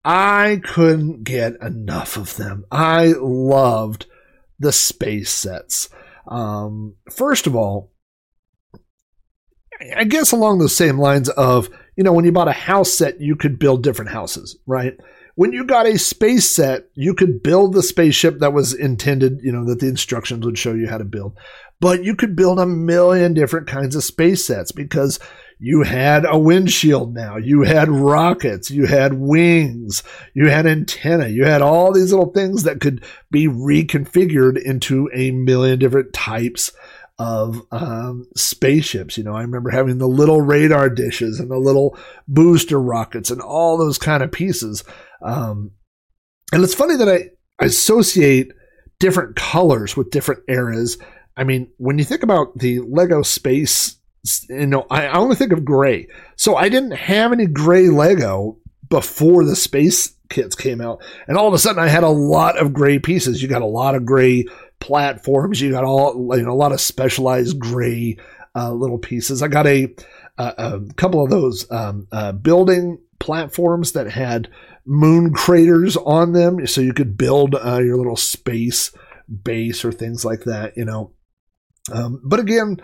I 0.03 0.61
couldn't 0.63 1.23
get 1.23 1.61
enough 1.61 2.17
of 2.17 2.35
them. 2.37 2.65
I 2.71 3.13
loved 3.19 4.05
the 4.59 4.71
space 4.71 5.31
sets. 5.31 5.89
Um, 6.27 6.95
first 7.09 7.47
of 7.47 7.55
all, 7.55 7.91
I 9.95 10.03
guess 10.05 10.31
along 10.31 10.59
the 10.59 10.69
same 10.69 10.99
lines 10.99 11.29
of, 11.29 11.69
you 11.95 12.03
know, 12.03 12.13
when 12.13 12.25
you 12.25 12.31
bought 12.31 12.47
a 12.47 12.53
house 12.53 12.93
set, 12.93 13.21
you 13.21 13.35
could 13.35 13.59
build 13.59 13.83
different 13.83 14.11
houses, 14.11 14.57
right? 14.65 14.97
When 15.37 15.53
you 15.53 15.65
got 15.65 15.85
a 15.85 15.99
space 15.99 16.49
set, 16.49 16.89
you 16.95 17.13
could 17.13 17.43
build 17.43 17.73
the 17.73 17.83
spaceship 17.83 18.39
that 18.39 18.53
was 18.53 18.73
intended, 18.73 19.39
you 19.43 19.51
know, 19.51 19.63
that 19.65 19.79
the 19.79 19.87
instructions 19.87 20.43
would 20.43 20.57
show 20.57 20.73
you 20.73 20.87
how 20.87 20.97
to 20.97 21.05
build. 21.05 21.37
But 21.79 22.03
you 22.03 22.15
could 22.15 22.35
build 22.35 22.57
a 22.57 22.65
million 22.65 23.35
different 23.35 23.67
kinds 23.67 23.95
of 23.95 24.03
space 24.03 24.47
sets 24.47 24.71
because 24.71 25.19
you 25.59 25.83
had 25.83 26.25
a 26.27 26.39
windshield 26.39 27.13
now, 27.13 27.37
you 27.37 27.61
had 27.61 27.87
rockets, 27.87 28.71
you 28.71 28.87
had 28.87 29.13
wings, 29.13 30.01
you 30.33 30.49
had 30.49 30.65
antenna, 30.65 31.27
you 31.27 31.45
had 31.45 31.61
all 31.61 31.93
these 31.93 32.11
little 32.11 32.33
things 32.33 32.63
that 32.63 32.81
could 32.81 33.05
be 33.29 33.45
reconfigured 33.47 34.59
into 34.59 35.07
a 35.13 35.29
million 35.29 35.77
different 35.77 36.13
types 36.13 36.71
of 37.19 37.61
um, 37.71 38.27
spaceships. 38.35 39.19
You 39.19 39.23
know, 39.23 39.35
I 39.35 39.41
remember 39.41 39.69
having 39.69 39.99
the 39.99 40.07
little 40.07 40.41
radar 40.41 40.89
dishes 40.89 41.39
and 41.39 41.51
the 41.51 41.59
little 41.59 41.95
booster 42.27 42.81
rockets 42.81 43.29
and 43.29 43.39
all 43.39 43.77
those 43.77 43.99
kind 43.99 44.23
of 44.23 44.31
pieces 44.31 44.83
um, 45.21 45.71
and 46.51 46.63
it's 46.63 46.75
funny 46.75 46.95
that 46.95 47.09
I, 47.09 47.29
I 47.59 47.65
associate 47.65 48.51
different 48.99 49.35
colors 49.35 49.95
with 49.97 50.11
different 50.11 50.43
eras. 50.47 50.97
I 51.35 51.43
mean, 51.43 51.69
when 51.77 51.97
you 51.97 52.03
think 52.03 52.23
about 52.23 52.57
the 52.57 52.79
Lego 52.79 53.21
space, 53.21 53.99
you 54.49 54.65
know, 54.65 54.85
I, 54.89 55.07
I 55.07 55.17
only 55.17 55.35
think 55.35 55.51
of 55.51 55.65
gray. 55.65 56.07
So 56.35 56.55
I 56.55 56.69
didn't 56.69 56.91
have 56.91 57.31
any 57.31 57.45
gray 57.45 57.89
Lego 57.89 58.57
before 58.89 59.43
the 59.43 59.55
space 59.55 60.15
kits 60.29 60.55
came 60.55 60.81
out. 60.81 61.01
And 61.27 61.37
all 61.37 61.47
of 61.47 61.53
a 61.53 61.59
sudden 61.59 61.81
I 61.81 61.87
had 61.87 62.03
a 62.03 62.09
lot 62.09 62.57
of 62.57 62.73
gray 62.73 62.99
pieces. 62.99 63.41
You 63.41 63.47
got 63.47 63.61
a 63.61 63.67
lot 63.67 63.95
of 63.95 64.05
gray 64.05 64.45
platforms. 64.79 65.61
You 65.61 65.71
got 65.71 65.83
all, 65.83 66.35
you 66.35 66.43
know, 66.43 66.51
a 66.51 66.53
lot 66.53 66.71
of 66.71 66.81
specialized 66.81 67.59
gray 67.59 68.17
uh, 68.55 68.71
little 68.71 68.97
pieces. 68.97 69.43
I 69.43 69.47
got 69.47 69.67
a, 69.67 69.93
a, 70.37 70.53
a 70.57 70.93
couple 70.95 71.23
of 71.23 71.29
those 71.29 71.69
um, 71.71 72.07
uh, 72.11 72.31
building 72.31 72.99
platforms 73.19 73.93
that 73.93 74.09
had 74.09 74.49
moon 74.87 75.33
craters 75.33 75.97
on 75.97 76.31
them, 76.31 76.65
so 76.65 76.81
you 76.81 76.93
could 76.93 77.17
build 77.17 77.53
uh, 77.53 77.79
your 77.79 77.97
little 77.97 78.15
space 78.15 78.91
base 79.43 79.83
or 79.83 79.91
things 79.91 80.23
like 80.23 80.45
that. 80.45 80.75
You 80.77 80.85
know, 80.85 81.11
um, 81.91 82.21
but 82.23 82.39
again, 82.39 82.81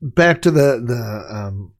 back 0.00 0.42
to 0.42 0.50
the 0.50 0.82
the 0.84 1.36
um, 1.36 1.74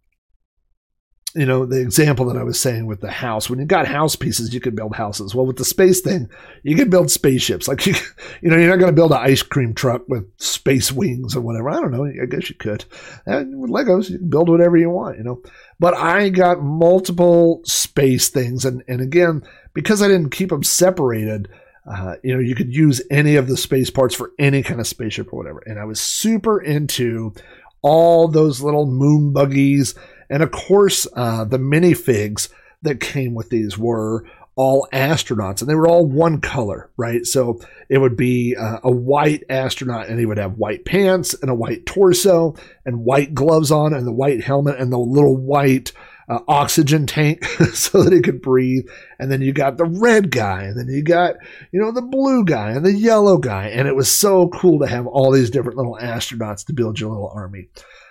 you 1.34 1.46
know 1.46 1.64
the 1.64 1.80
example 1.80 2.26
that 2.26 2.36
I 2.36 2.42
was 2.42 2.60
saying 2.60 2.86
with 2.86 3.00
the 3.00 3.10
house. 3.10 3.48
When 3.48 3.58
you 3.58 3.64
got 3.64 3.86
house 3.86 4.16
pieces, 4.16 4.52
you 4.52 4.60
could 4.60 4.74
build 4.74 4.94
houses. 4.94 5.34
Well, 5.34 5.46
with 5.46 5.56
the 5.56 5.64
space 5.64 6.00
thing, 6.00 6.28
you 6.62 6.76
can 6.76 6.90
build 6.90 7.10
spaceships. 7.10 7.68
Like 7.68 7.86
you, 7.86 7.94
you 8.42 8.50
know, 8.50 8.56
you're 8.56 8.68
not 8.68 8.78
going 8.78 8.90
to 8.90 8.96
build 8.96 9.12
an 9.12 9.18
ice 9.18 9.42
cream 9.42 9.74
truck 9.74 10.08
with 10.08 10.28
space 10.38 10.90
wings 10.92 11.36
or 11.36 11.40
whatever. 11.40 11.70
I 11.70 11.80
don't 11.80 11.92
know. 11.92 12.04
I 12.04 12.26
guess 12.26 12.50
you 12.50 12.56
could. 12.56 12.84
And 13.26 13.60
with 13.60 13.70
Legos, 13.70 14.10
you 14.10 14.18
can 14.18 14.30
build 14.30 14.48
whatever 14.48 14.76
you 14.76 14.90
want. 14.90 15.18
You 15.18 15.24
know, 15.24 15.42
but 15.78 15.94
I 15.94 16.28
got 16.28 16.62
multiple 16.62 17.62
space 17.64 18.28
things, 18.28 18.64
and 18.64 18.82
and 18.88 19.00
again, 19.00 19.42
because 19.72 20.02
I 20.02 20.08
didn't 20.08 20.30
keep 20.30 20.50
them 20.50 20.64
separated, 20.64 21.48
uh, 21.90 22.16
you 22.22 22.34
know, 22.34 22.40
you 22.40 22.54
could 22.54 22.74
use 22.74 23.02
any 23.10 23.36
of 23.36 23.48
the 23.48 23.56
space 23.56 23.90
parts 23.90 24.14
for 24.14 24.32
any 24.38 24.62
kind 24.62 24.80
of 24.80 24.86
spaceship 24.86 25.32
or 25.32 25.36
whatever. 25.36 25.62
And 25.66 25.78
I 25.78 25.84
was 25.84 26.00
super 26.00 26.60
into 26.60 27.34
all 27.82 28.28
those 28.28 28.60
little 28.60 28.86
moon 28.86 29.32
buggies, 29.32 29.94
and 30.30 30.42
of 30.42 30.50
course, 30.52 31.06
uh, 31.14 31.44
the 31.44 31.58
minifigs 31.58 32.48
that 32.82 33.00
came 33.00 33.34
with 33.34 33.50
these 33.50 33.76
were 33.76 34.24
all 34.56 34.88
astronauts, 34.92 35.60
and 35.60 35.70
they 35.70 35.74
were 35.74 35.88
all 35.88 36.06
one 36.06 36.40
color, 36.40 36.90
right? 36.96 37.24
So 37.24 37.60
it 37.88 37.98
would 37.98 38.16
be 38.16 38.56
uh, 38.56 38.78
a 38.82 38.90
white 38.90 39.42
astronaut, 39.48 40.08
and 40.08 40.18
he 40.18 40.26
would 40.26 40.38
have 40.38 40.58
white 40.58 40.84
pants 40.84 41.34
and 41.34 41.50
a 41.50 41.54
white 41.54 41.86
torso 41.86 42.54
and 42.84 43.04
white 43.04 43.34
gloves 43.34 43.70
on, 43.70 43.94
and 43.94 44.06
the 44.06 44.12
white 44.12 44.42
helmet 44.42 44.78
and 44.78 44.92
the 44.92 44.98
little 44.98 45.36
white 45.36 45.92
uh, 46.28 46.40
oxygen 46.46 47.06
tank 47.06 47.44
so 47.74 48.02
that 48.02 48.12
he 48.12 48.20
could 48.20 48.40
breathe. 48.40 48.86
And 49.18 49.32
then 49.32 49.40
you 49.40 49.52
got 49.52 49.76
the 49.76 49.86
red 49.86 50.30
guy, 50.30 50.64
and 50.64 50.78
then 50.78 50.88
you 50.88 51.02
got, 51.02 51.36
you 51.72 51.80
know, 51.80 51.90
the 51.90 52.02
blue 52.02 52.44
guy 52.44 52.70
and 52.70 52.84
the 52.84 52.92
yellow 52.92 53.38
guy. 53.38 53.68
And 53.68 53.88
it 53.88 53.96
was 53.96 54.10
so 54.10 54.48
cool 54.48 54.78
to 54.80 54.86
have 54.86 55.06
all 55.06 55.32
these 55.32 55.50
different 55.50 55.76
little 55.78 55.98
astronauts 56.00 56.66
to 56.66 56.72
build 56.72 57.00
your 57.00 57.10
little 57.10 57.32
army. 57.34 57.68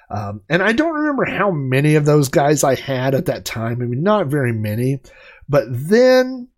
Um, 0.09 0.41
and 0.49 0.63
I 0.63 0.71
don't 0.71 0.95
remember 0.95 1.25
how 1.25 1.51
many 1.51 1.95
of 1.95 2.05
those 2.05 2.29
guys 2.29 2.63
I 2.63 2.75
had 2.75 3.13
at 3.13 3.27
that 3.27 3.45
time. 3.45 3.81
I 3.81 3.85
mean, 3.85 4.01
not 4.01 4.27
very 4.27 4.53
many. 4.53 5.01
But 5.47 5.65
then 5.69 6.49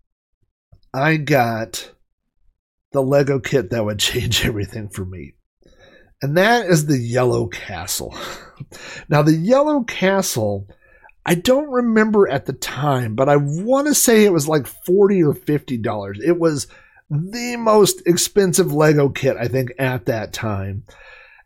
I 0.94 1.16
got 1.16 1.90
the 2.92 3.02
Lego 3.02 3.40
kit 3.40 3.70
that 3.70 3.84
would 3.84 3.98
change 4.00 4.44
everything 4.44 4.88
for 4.88 5.04
me. 5.04 5.34
And 6.22 6.36
that 6.36 6.66
is 6.66 6.86
the 6.86 6.98
Yellow 6.98 7.48
Castle. 7.48 8.16
now, 9.08 9.22
the 9.22 9.34
Yellow 9.34 9.82
Castle 9.82 10.68
I 11.24 11.34
don't 11.36 11.70
remember 11.70 12.28
at 12.28 12.46
the 12.46 12.52
time, 12.52 13.14
but 13.14 13.28
I 13.28 13.36
want 13.36 13.86
to 13.86 13.94
say 13.94 14.24
it 14.24 14.32
was 14.32 14.48
like 14.48 14.66
40 14.66 15.22
or 15.22 15.34
50 15.34 15.78
dollars. 15.78 16.18
It 16.24 16.38
was 16.38 16.66
the 17.10 17.56
most 17.56 18.02
expensive 18.06 18.72
Lego 18.72 19.08
kit 19.08 19.36
I 19.38 19.46
think 19.46 19.72
at 19.78 20.06
that 20.06 20.32
time. 20.32 20.84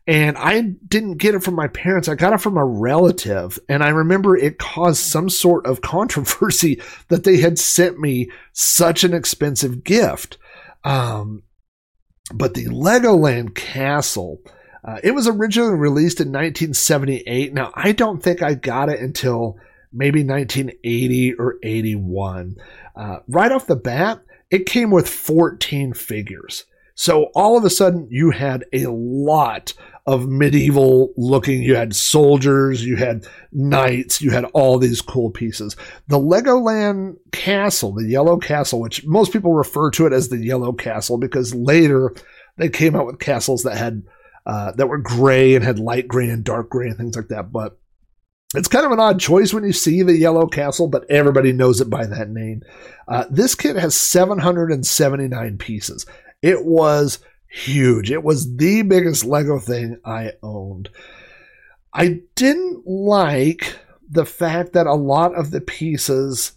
And 0.07 0.37
I 0.37 0.61
didn't 0.61 1.17
get 1.17 1.35
it 1.35 1.43
from 1.43 1.55
my 1.55 1.67
parents. 1.67 2.07
I 2.07 2.15
got 2.15 2.31
it 2.31 2.39
from 2.39 2.55
a 2.55 2.65
relative. 2.65 3.59
And 3.67 3.83
I 3.83 3.89
remember 3.89 4.37
it 4.37 4.57
caused 4.57 5.01
some 5.01 5.29
sort 5.29 5.65
of 5.65 5.81
controversy 5.81 6.81
that 7.09 7.25
they 7.25 7.37
had 7.37 7.59
sent 7.59 7.99
me 7.99 8.31
such 8.53 9.03
an 9.03 9.13
expensive 9.13 9.83
gift. 9.83 10.37
Um, 10.85 11.43
but 12.33 12.53
the 12.53 12.65
Legoland 12.65 13.53
Castle, 13.53 14.39
uh, 14.83 14.99
it 15.03 15.11
was 15.11 15.27
originally 15.27 15.75
released 15.75 16.21
in 16.21 16.27
1978. 16.27 17.53
Now, 17.53 17.71
I 17.75 17.91
don't 17.91 18.23
think 18.23 18.41
I 18.41 18.53
got 18.53 18.89
it 18.89 19.01
until 19.01 19.57
maybe 19.91 20.23
1980 20.23 21.33
or 21.33 21.57
81. 21.63 22.55
Uh, 22.95 23.19
right 23.27 23.51
off 23.51 23.67
the 23.67 23.75
bat, 23.75 24.21
it 24.49 24.65
came 24.65 24.89
with 24.89 25.09
14 25.09 25.93
figures. 25.93 26.65
So 26.95 27.25
all 27.35 27.57
of 27.57 27.63
a 27.63 27.69
sudden, 27.69 28.07
you 28.09 28.31
had 28.31 28.65
a 28.73 28.87
lot 28.87 29.73
of 30.07 30.29
medieval 30.29 31.13
looking. 31.17 31.61
You 31.61 31.75
had 31.75 31.93
soldiers, 31.93 32.83
you 32.83 32.95
had 32.95 33.27
knights, 33.51 34.21
you 34.21 34.31
had 34.31 34.45
all 34.45 34.79
these 34.79 35.01
cool 35.01 35.29
pieces. 35.29 35.75
The 36.07 36.17
Legoland 36.17 37.17
Castle, 37.33 37.91
the 37.93 38.07
Yellow 38.07 38.37
Castle, 38.37 38.79
which 38.79 39.05
most 39.05 39.33
people 39.33 39.53
refer 39.53 39.91
to 39.91 40.07
it 40.07 40.13
as 40.13 40.29
the 40.29 40.37
Yellow 40.37 40.71
Castle 40.71 41.17
because 41.17 41.53
later 41.53 42.15
they 42.55 42.69
came 42.69 42.95
out 42.95 43.05
with 43.05 43.19
castles 43.19 43.63
that 43.63 43.77
had 43.77 44.03
uh, 44.45 44.71
that 44.71 44.87
were 44.87 44.97
gray 44.97 45.55
and 45.55 45.65
had 45.65 45.77
light 45.77 46.07
gray 46.07 46.29
and 46.29 46.45
dark 46.45 46.69
gray 46.69 46.87
and 46.87 46.97
things 46.97 47.17
like 47.17 47.27
that. 47.27 47.51
But 47.51 47.77
it's 48.55 48.69
kind 48.69 48.85
of 48.85 48.93
an 48.93 48.99
odd 49.01 49.19
choice 49.19 49.53
when 49.53 49.65
you 49.65 49.73
see 49.73 50.03
the 50.03 50.15
Yellow 50.15 50.47
Castle, 50.47 50.87
but 50.87 51.03
everybody 51.11 51.51
knows 51.51 51.81
it 51.81 51.89
by 51.89 52.05
that 52.05 52.29
name. 52.29 52.61
Uh, 53.09 53.25
this 53.29 53.55
kit 53.55 53.75
has 53.75 53.93
779 53.93 55.57
pieces. 55.57 56.05
It 56.41 56.63
was 56.63 57.19
huge. 57.49 58.11
It 58.11 58.23
was 58.23 58.57
the 58.57 58.81
biggest 58.81 59.25
Lego 59.25 59.59
thing 59.59 59.99
I 60.05 60.33
owned. 60.43 60.89
I 61.93 62.21
didn't 62.35 62.85
like 62.85 63.77
the 64.09 64.25
fact 64.25 64.73
that 64.73 64.87
a 64.87 64.93
lot 64.93 65.35
of 65.35 65.51
the 65.51 65.61
pieces 65.61 66.53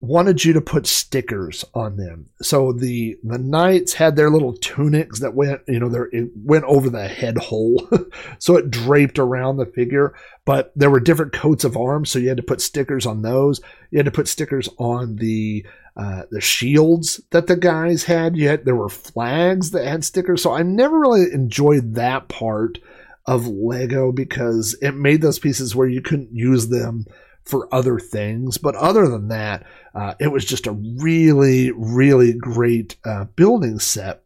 wanted 0.00 0.44
you 0.44 0.52
to 0.52 0.60
put 0.60 0.86
stickers 0.86 1.64
on 1.74 1.96
them. 1.96 2.28
So 2.42 2.72
the 2.72 3.16
the 3.22 3.38
knights 3.38 3.94
had 3.94 4.16
their 4.16 4.30
little 4.30 4.52
tunics 4.52 5.20
that 5.20 5.34
went, 5.34 5.62
you 5.66 5.80
know, 5.80 5.88
there 5.88 6.08
it 6.12 6.30
went 6.36 6.64
over 6.64 6.90
the 6.90 7.08
head 7.08 7.38
hole, 7.38 7.88
so 8.38 8.56
it 8.56 8.70
draped 8.70 9.18
around 9.18 9.56
the 9.56 9.66
figure. 9.66 10.14
But 10.44 10.72
there 10.76 10.90
were 10.90 11.00
different 11.00 11.32
coats 11.32 11.64
of 11.64 11.76
arms, 11.76 12.10
so 12.10 12.18
you 12.18 12.28
had 12.28 12.36
to 12.36 12.42
put 12.42 12.60
stickers 12.60 13.06
on 13.06 13.22
those. 13.22 13.60
You 13.90 13.98
had 13.98 14.06
to 14.06 14.12
put 14.12 14.28
stickers 14.28 14.68
on 14.78 15.16
the 15.16 15.66
uh, 15.96 16.22
the 16.30 16.42
shields 16.42 17.20
that 17.30 17.46
the 17.46 17.56
guys 17.56 18.04
had. 18.04 18.36
Yet 18.36 18.64
there 18.64 18.76
were 18.76 18.90
flags 18.90 19.70
that 19.70 19.86
had 19.86 20.04
stickers. 20.04 20.42
So 20.42 20.52
I 20.52 20.62
never 20.62 20.98
really 20.98 21.32
enjoyed 21.32 21.94
that 21.94 22.28
part 22.28 22.78
of 23.26 23.48
Lego 23.48 24.12
because 24.12 24.76
it 24.80 24.92
made 24.92 25.20
those 25.20 25.38
pieces 25.38 25.74
where 25.74 25.88
you 25.88 26.00
couldn't 26.00 26.32
use 26.32 26.68
them 26.68 27.06
for 27.46 27.72
other 27.74 27.98
things. 27.98 28.58
But 28.58 28.74
other 28.74 29.08
than 29.08 29.28
that, 29.28 29.64
uh, 29.96 30.14
it 30.20 30.28
was 30.28 30.44
just 30.44 30.66
a 30.66 30.72
really, 30.72 31.72
really 31.72 32.34
great 32.34 32.96
uh, 33.04 33.24
building 33.24 33.78
set. 33.78 34.22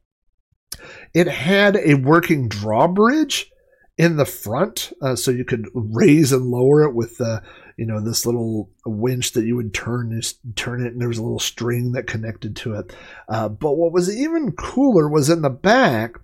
It 1.14 1.28
had 1.28 1.76
a 1.76 1.94
working 1.94 2.48
drawbridge 2.48 3.52
in 3.96 4.16
the 4.16 4.24
front, 4.24 4.92
uh, 5.00 5.14
so 5.14 5.30
you 5.30 5.44
could 5.44 5.68
raise 5.72 6.32
and 6.32 6.46
lower 6.46 6.82
it 6.82 6.94
with 6.94 7.20
uh, 7.20 7.40
you 7.76 7.86
know 7.86 8.00
this 8.00 8.26
little 8.26 8.70
winch 8.84 9.32
that 9.32 9.44
you 9.44 9.54
would 9.54 9.72
turn 9.72 10.20
turn 10.56 10.84
it, 10.84 10.92
and 10.92 11.00
there 11.00 11.08
was 11.08 11.18
a 11.18 11.22
little 11.22 11.38
string 11.38 11.92
that 11.92 12.08
connected 12.08 12.56
to 12.56 12.74
it. 12.74 12.92
Uh, 13.28 13.48
but 13.48 13.76
what 13.76 13.92
was 13.92 14.14
even 14.14 14.52
cooler 14.52 15.08
was 15.08 15.30
in 15.30 15.42
the 15.42 15.50
back. 15.50 16.16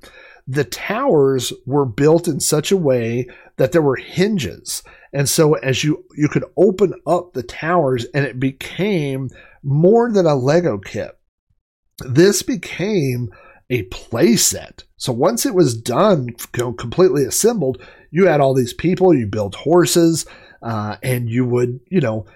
The 0.48 0.64
towers 0.64 1.52
were 1.66 1.86
built 1.86 2.28
in 2.28 2.38
such 2.38 2.70
a 2.70 2.76
way 2.76 3.26
that 3.56 3.72
there 3.72 3.82
were 3.82 3.96
hinges 3.96 4.84
and 5.16 5.26
so 5.26 5.54
as 5.54 5.82
you 5.82 6.04
you 6.14 6.28
could 6.28 6.44
open 6.58 6.92
up 7.06 7.32
the 7.32 7.42
towers 7.42 8.04
and 8.12 8.26
it 8.26 8.38
became 8.38 9.30
more 9.62 10.12
than 10.12 10.26
a 10.26 10.34
Lego 10.34 10.76
kit. 10.76 11.18
This 12.00 12.42
became 12.42 13.30
a 13.70 13.84
playset. 13.84 14.84
So 14.98 15.14
once 15.14 15.46
it 15.46 15.54
was 15.54 15.74
done, 15.74 16.28
completely 16.52 17.24
assembled, 17.24 17.80
you 18.10 18.26
had 18.26 18.42
all 18.42 18.52
these 18.52 18.74
people, 18.74 19.14
you 19.14 19.26
built 19.26 19.54
horses, 19.54 20.26
uh, 20.60 20.98
and 21.02 21.30
you 21.30 21.46
would, 21.46 21.80
you 21.90 22.02
know, 22.02 22.26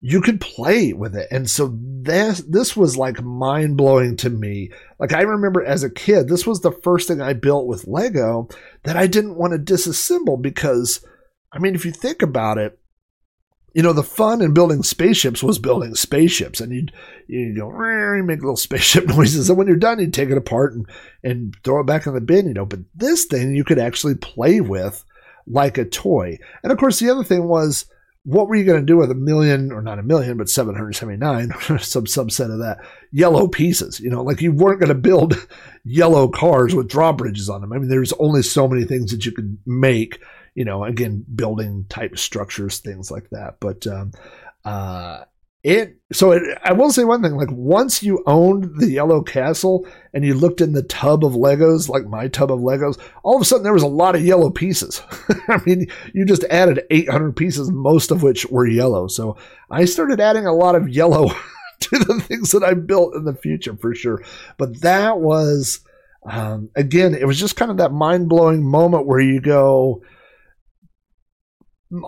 you 0.00 0.20
could 0.20 0.40
play 0.40 0.92
with 0.92 1.14
it. 1.14 1.28
And 1.30 1.48
so 1.48 1.78
this 1.80 2.40
this 2.40 2.76
was 2.76 2.96
like 2.96 3.22
mind 3.22 3.76
blowing 3.76 4.16
to 4.16 4.30
me. 4.30 4.72
Like 4.98 5.12
I 5.12 5.22
remember 5.22 5.64
as 5.64 5.84
a 5.84 5.90
kid, 5.90 6.28
this 6.28 6.44
was 6.44 6.60
the 6.60 6.72
first 6.72 7.06
thing 7.06 7.20
I 7.20 7.34
built 7.34 7.68
with 7.68 7.86
Lego 7.86 8.48
that 8.82 8.96
I 8.96 9.06
didn't 9.06 9.36
want 9.36 9.52
to 9.52 9.74
disassemble 9.74 10.42
because 10.42 11.06
I 11.56 11.58
mean, 11.58 11.74
if 11.74 11.84
you 11.84 11.92
think 11.92 12.22
about 12.22 12.58
it, 12.58 12.78
you 13.74 13.82
know, 13.82 13.92
the 13.92 14.02
fun 14.02 14.40
in 14.40 14.54
building 14.54 14.82
spaceships 14.82 15.42
was 15.42 15.58
building 15.58 15.94
spaceships, 15.94 16.60
and 16.60 16.72
you'd 16.72 16.92
you 17.28 17.54
go 17.54 17.68
you 17.68 18.22
make 18.22 18.40
little 18.40 18.56
spaceship 18.56 19.06
noises, 19.06 19.48
and 19.48 19.58
when 19.58 19.66
you're 19.66 19.76
done, 19.76 19.98
you'd 19.98 20.14
take 20.14 20.30
it 20.30 20.38
apart 20.38 20.74
and 20.74 20.86
and 21.22 21.56
throw 21.64 21.80
it 21.80 21.86
back 21.86 22.06
in 22.06 22.14
the 22.14 22.20
bin, 22.20 22.46
you 22.46 22.54
know. 22.54 22.66
But 22.66 22.80
this 22.94 23.24
thing 23.24 23.54
you 23.54 23.64
could 23.64 23.78
actually 23.78 24.14
play 24.14 24.60
with 24.60 25.04
like 25.46 25.78
a 25.78 25.84
toy, 25.84 26.38
and 26.62 26.72
of 26.72 26.78
course, 26.78 27.00
the 27.00 27.10
other 27.10 27.24
thing 27.24 27.48
was 27.48 27.86
what 28.26 28.48
were 28.48 28.56
you 28.56 28.64
going 28.64 28.80
to 28.80 28.84
do 28.84 28.96
with 28.96 29.10
a 29.10 29.14
million 29.14 29.70
or 29.70 29.80
not 29.80 30.00
a 30.00 30.02
million 30.02 30.36
but 30.36 30.48
779 30.48 31.50
some 31.78 32.06
subset 32.06 32.52
of 32.52 32.58
that 32.58 32.78
yellow 33.12 33.46
pieces 33.46 34.00
you 34.00 34.10
know 34.10 34.22
like 34.22 34.42
you 34.42 34.50
weren't 34.50 34.80
going 34.80 34.88
to 34.88 34.96
build 34.96 35.46
yellow 35.84 36.26
cars 36.26 36.74
with 36.74 36.88
drawbridges 36.88 37.48
on 37.48 37.60
them 37.60 37.72
i 37.72 37.78
mean 37.78 37.88
there's 37.88 38.12
only 38.14 38.42
so 38.42 38.66
many 38.66 38.84
things 38.84 39.12
that 39.12 39.24
you 39.24 39.30
could 39.30 39.56
make 39.64 40.18
you 40.56 40.64
know, 40.64 40.84
again, 40.84 41.24
building 41.34 41.84
type 41.90 42.18
structures, 42.18 42.78
things 42.78 43.10
like 43.10 43.28
that. 43.30 43.58
But 43.60 43.86
um, 43.86 44.12
uh, 44.64 45.24
it 45.62 45.98
so 46.12 46.32
it, 46.32 46.42
I 46.64 46.72
will 46.72 46.90
say 46.90 47.04
one 47.04 47.22
thing: 47.22 47.36
like 47.36 47.50
once 47.50 48.02
you 48.02 48.22
owned 48.26 48.80
the 48.80 48.90
Yellow 48.90 49.20
Castle 49.20 49.86
and 50.14 50.24
you 50.24 50.32
looked 50.32 50.62
in 50.62 50.72
the 50.72 50.82
tub 50.82 51.26
of 51.26 51.34
Legos, 51.34 51.90
like 51.90 52.06
my 52.06 52.28
tub 52.28 52.50
of 52.50 52.60
Legos, 52.60 52.98
all 53.22 53.36
of 53.36 53.42
a 53.42 53.44
sudden 53.44 53.64
there 53.64 53.74
was 53.74 53.82
a 53.82 53.88
lot 53.88 54.16
of 54.16 54.24
yellow 54.24 54.48
pieces. 54.48 55.02
I 55.48 55.60
mean, 55.66 55.88
you 56.14 56.24
just 56.24 56.44
added 56.44 56.86
800 56.90 57.36
pieces, 57.36 57.70
most 57.70 58.10
of 58.10 58.22
which 58.22 58.46
were 58.46 58.66
yellow. 58.66 59.08
So 59.08 59.36
I 59.70 59.84
started 59.84 60.20
adding 60.20 60.46
a 60.46 60.54
lot 60.54 60.74
of 60.74 60.88
yellow 60.88 61.28
to 61.80 61.98
the 61.98 62.18
things 62.20 62.52
that 62.52 62.64
I 62.64 62.72
built 62.72 63.14
in 63.14 63.24
the 63.24 63.34
future 63.34 63.76
for 63.76 63.94
sure. 63.94 64.24
But 64.56 64.80
that 64.80 65.18
was. 65.18 65.80
Um, 66.28 66.70
again, 66.74 67.14
it 67.14 67.24
was 67.24 67.38
just 67.38 67.54
kind 67.54 67.70
of 67.70 67.76
that 67.76 67.92
mind 67.92 68.28
blowing 68.28 68.68
moment 68.68 69.06
where 69.06 69.20
you 69.20 69.40
go, 69.40 70.02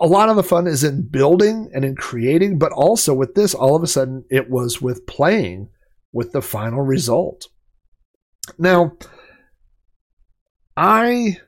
a 0.00 0.06
lot 0.06 0.28
of 0.28 0.36
the 0.36 0.42
fun 0.42 0.66
is 0.66 0.84
in 0.84 1.08
building 1.08 1.70
and 1.74 1.84
in 1.84 1.94
creating, 1.94 2.58
but 2.58 2.72
also 2.72 3.14
with 3.14 3.34
this, 3.34 3.54
all 3.54 3.76
of 3.76 3.82
a 3.82 3.86
sudden, 3.86 4.24
it 4.30 4.50
was 4.50 4.80
with 4.80 5.06
playing 5.06 5.68
with 6.12 6.32
the 6.32 6.42
final 6.42 6.82
result. 6.82 7.48
Now, 8.58 8.96
I 10.76 11.38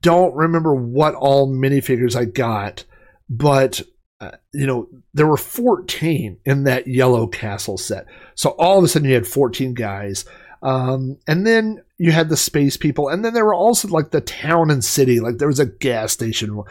don't 0.00 0.34
remember 0.34 0.74
what 0.74 1.14
all 1.14 1.52
minifigures 1.52 2.16
I 2.16 2.24
got, 2.24 2.84
but 3.28 3.80
uh, 4.20 4.36
you 4.52 4.66
know, 4.66 4.88
there 5.14 5.26
were 5.26 5.36
14 5.36 6.38
in 6.44 6.64
that 6.64 6.86
yellow 6.86 7.26
castle 7.26 7.76
set. 7.76 8.06
So 8.34 8.50
all 8.50 8.78
of 8.78 8.84
a 8.84 8.88
sudden 8.88 9.08
you 9.08 9.14
had 9.14 9.26
14 9.26 9.74
guys. 9.74 10.24
Um, 10.62 11.18
and 11.26 11.44
then 11.44 11.82
you 11.98 12.12
had 12.12 12.28
the 12.28 12.36
space 12.36 12.76
people. 12.76 13.08
And 13.08 13.24
then 13.24 13.34
there 13.34 13.44
were 13.44 13.54
also 13.54 13.88
like 13.88 14.10
the 14.10 14.20
town 14.20 14.70
and 14.70 14.84
city. 14.84 15.18
Like 15.18 15.38
there 15.38 15.48
was 15.48 15.58
a 15.58 15.66
gas 15.66 16.12
station 16.12 16.62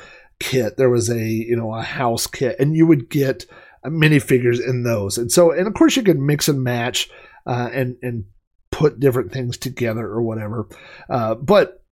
kit. 0.41 0.75
There 0.75 0.89
was 0.89 1.09
a, 1.09 1.23
you 1.23 1.55
know, 1.55 1.73
a 1.73 1.81
house 1.81 2.27
kit 2.27 2.57
and 2.59 2.75
you 2.75 2.85
would 2.87 3.09
get 3.09 3.45
minifigures 3.85 4.59
in 4.65 4.83
those. 4.83 5.17
And 5.17 5.31
so, 5.31 5.51
and 5.51 5.67
of 5.67 5.73
course, 5.73 5.95
you 5.95 6.03
could 6.03 6.19
mix 6.19 6.47
and 6.47 6.63
match 6.63 7.09
uh, 7.45 7.69
and 7.71 7.97
and 8.01 8.25
put 8.71 8.99
different 8.99 9.31
things 9.31 9.57
together 9.57 10.05
or 10.05 10.21
whatever. 10.21 10.67
Uh, 11.09 11.35
but 11.35 11.83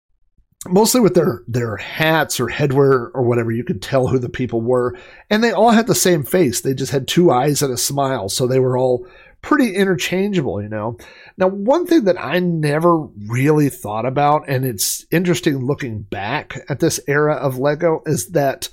mostly 0.68 1.02
with 1.02 1.14
their 1.14 1.43
their 1.47 1.78
hats 1.78 2.39
or 2.39 2.47
headwear 2.47 3.12
or 3.14 3.24
whatever, 3.24 3.52
you 3.52 3.64
could 3.64 3.82
tell 3.82 4.08
who 4.08 4.20
the 4.20 4.30
people 4.30 4.62
were, 4.62 4.97
and 5.30 5.43
they 5.43 5.52
all 5.52 5.72
had 5.72 5.88
the 5.88 5.95
same 5.95 6.24
face. 6.24 6.62
They 6.62 6.74
just 6.74 6.91
had 6.91 7.08
two 7.08 7.32
eyes 7.32 7.62
and 7.62 7.74
a 7.74 7.78
smile, 7.78 8.30
so 8.30 8.47
they 8.47 8.60
were 8.60 8.78
all 8.78 9.08
pretty 9.42 9.76
interchangeable, 9.76 10.62
you 10.62 10.70
know. 10.70 10.98
Now, 11.38 11.48
one 11.48 11.86
thing 11.86 12.06
that 12.06 12.20
I 12.20 12.40
never 12.40 12.98
really 13.28 13.70
thought 13.70 14.06
about, 14.06 14.50
and 14.50 14.66
it's 14.66 15.06
interesting 15.12 15.66
looking 15.66 16.02
back 16.02 16.60
at 16.70 16.80
this 16.80 17.00
era 17.08 17.36
of 17.36 17.58
Lego, 17.58 18.02
is 18.06 18.32
that 18.32 18.70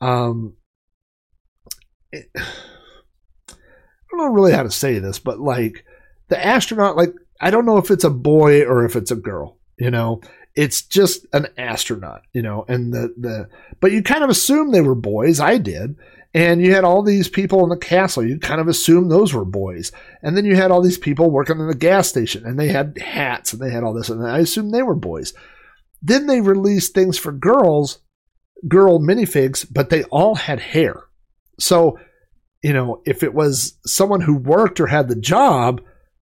um, 0.00 0.54
it, 2.12 2.26
I 2.36 2.44
don't 4.10 4.18
know 4.18 4.34
really 4.34 4.52
how 4.52 4.62
to 4.62 4.70
say 4.70 4.98
this, 4.98 5.18
but 5.18 5.38
like 5.38 5.84
the 6.28 6.44
astronaut, 6.44 6.96
like 6.96 7.12
I 7.40 7.50
don't 7.50 7.66
know 7.66 7.78
if 7.78 7.90
it's 7.90 8.04
a 8.04 8.10
boy 8.10 8.62
or 8.64 8.84
if 8.84 8.96
it's 8.96 9.10
a 9.10 9.16
girl, 9.16 9.58
you 9.78 9.90
know. 9.90 10.20
It's 10.54 10.82
just 10.82 11.24
an 11.32 11.46
astronaut, 11.56 12.22
you 12.32 12.42
know, 12.42 12.64
and 12.66 12.92
the 12.92 13.14
the 13.16 13.48
but 13.80 13.92
you 13.92 14.02
kind 14.02 14.24
of 14.24 14.30
assume 14.30 14.72
they 14.72 14.80
were 14.80 14.96
boys. 14.96 15.38
I 15.38 15.58
did. 15.58 15.94
And 16.34 16.60
you 16.60 16.74
had 16.74 16.84
all 16.84 17.02
these 17.02 17.28
people 17.28 17.62
in 17.62 17.70
the 17.70 17.76
castle. 17.76 18.24
You 18.24 18.38
kind 18.38 18.60
of 18.60 18.68
assumed 18.68 19.10
those 19.10 19.32
were 19.32 19.44
boys. 19.44 19.92
And 20.22 20.36
then 20.36 20.44
you 20.44 20.56
had 20.56 20.70
all 20.70 20.82
these 20.82 20.98
people 20.98 21.30
working 21.30 21.58
in 21.58 21.68
the 21.68 21.74
gas 21.74 22.08
station 22.08 22.44
and 22.44 22.58
they 22.58 22.68
had 22.68 22.98
hats 22.98 23.52
and 23.52 23.62
they 23.62 23.70
had 23.70 23.82
all 23.82 23.94
this. 23.94 24.10
And 24.10 24.26
I 24.26 24.38
assumed 24.38 24.72
they 24.72 24.82
were 24.82 24.94
boys. 24.94 25.32
Then 26.02 26.26
they 26.26 26.40
released 26.40 26.94
things 26.94 27.18
for 27.18 27.32
girls, 27.32 28.00
girl 28.68 29.00
minifigs, 29.00 29.66
but 29.70 29.90
they 29.90 30.04
all 30.04 30.34
had 30.34 30.60
hair. 30.60 31.04
So, 31.58 31.98
you 32.62 32.72
know, 32.72 33.02
if 33.06 33.22
it 33.22 33.34
was 33.34 33.78
someone 33.86 34.20
who 34.20 34.36
worked 34.36 34.80
or 34.80 34.86
had 34.86 35.08
the 35.08 35.16
job, 35.16 35.80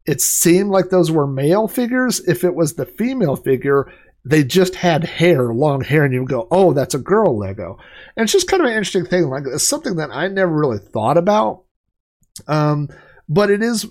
it 0.06 0.20
seemed 0.20 0.72
like 0.72 0.90
those 0.90 1.12
were 1.12 1.28
male 1.28 1.68
figures. 1.68 2.20
If 2.28 2.44
it 2.44 2.56
was 2.56 2.74
the 2.74 2.86
female 2.86 3.36
figure, 3.36 3.92
they 4.24 4.44
just 4.44 4.76
had 4.76 5.04
hair, 5.04 5.54
long 5.54 5.82
hair, 5.82 6.04
and 6.04 6.14
you 6.14 6.26
go, 6.26 6.48
oh, 6.52 6.74
that's 6.74 6.94
a 6.94 7.00
girl 7.00 7.38
Lego. 7.38 7.78
And 8.16 8.24
it's 8.24 8.34
just 8.34 8.48
kind 8.48 8.62
of 8.62 8.68
an 8.68 8.74
interesting 8.74 9.06
thing. 9.06 9.30
Like 9.30 9.44
it's 9.48 9.68
something 9.68 9.96
that 9.96 10.12
I 10.12 10.28
never 10.28 10.52
really 10.52 10.78
thought 10.78 11.18
about. 11.18 11.64
Um, 12.48 12.90
but 13.28 13.50
it 13.50 13.64
is, 13.64 13.86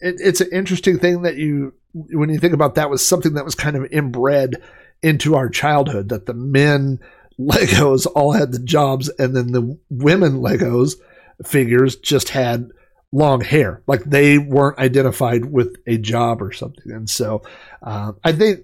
it, 0.00 0.16
it's 0.18 0.40
an 0.40 0.48
interesting 0.52 0.98
thing 0.98 1.22
that 1.22 1.36
you, 1.36 1.74
when 1.92 2.30
you 2.30 2.38
think 2.38 2.54
about 2.54 2.76
that, 2.76 2.90
was 2.90 3.06
something 3.06 3.34
that 3.34 3.44
was 3.44 3.54
kind 3.54 3.76
of 3.76 3.92
inbred 3.92 4.62
into 5.02 5.34
our 5.34 5.48
childhood 5.48 6.08
that 6.08 6.26
the 6.26 6.34
men 6.34 7.00
Legos 7.40 8.06
all 8.14 8.32
had 8.32 8.52
the 8.52 8.58
jobs, 8.58 9.08
and 9.18 9.34
then 9.34 9.52
the 9.52 9.78
women 9.88 10.40
Legos 10.40 10.96
figures 11.44 11.96
just 11.96 12.28
had 12.28 12.70
long 13.12 13.40
hair, 13.40 13.82
like 13.86 14.04
they 14.04 14.38
weren't 14.38 14.78
identified 14.78 15.46
with 15.46 15.76
a 15.86 15.96
job 15.96 16.42
or 16.42 16.52
something. 16.52 16.92
And 16.92 17.08
so, 17.08 17.42
uh, 17.82 18.12
I 18.22 18.32
think 18.32 18.60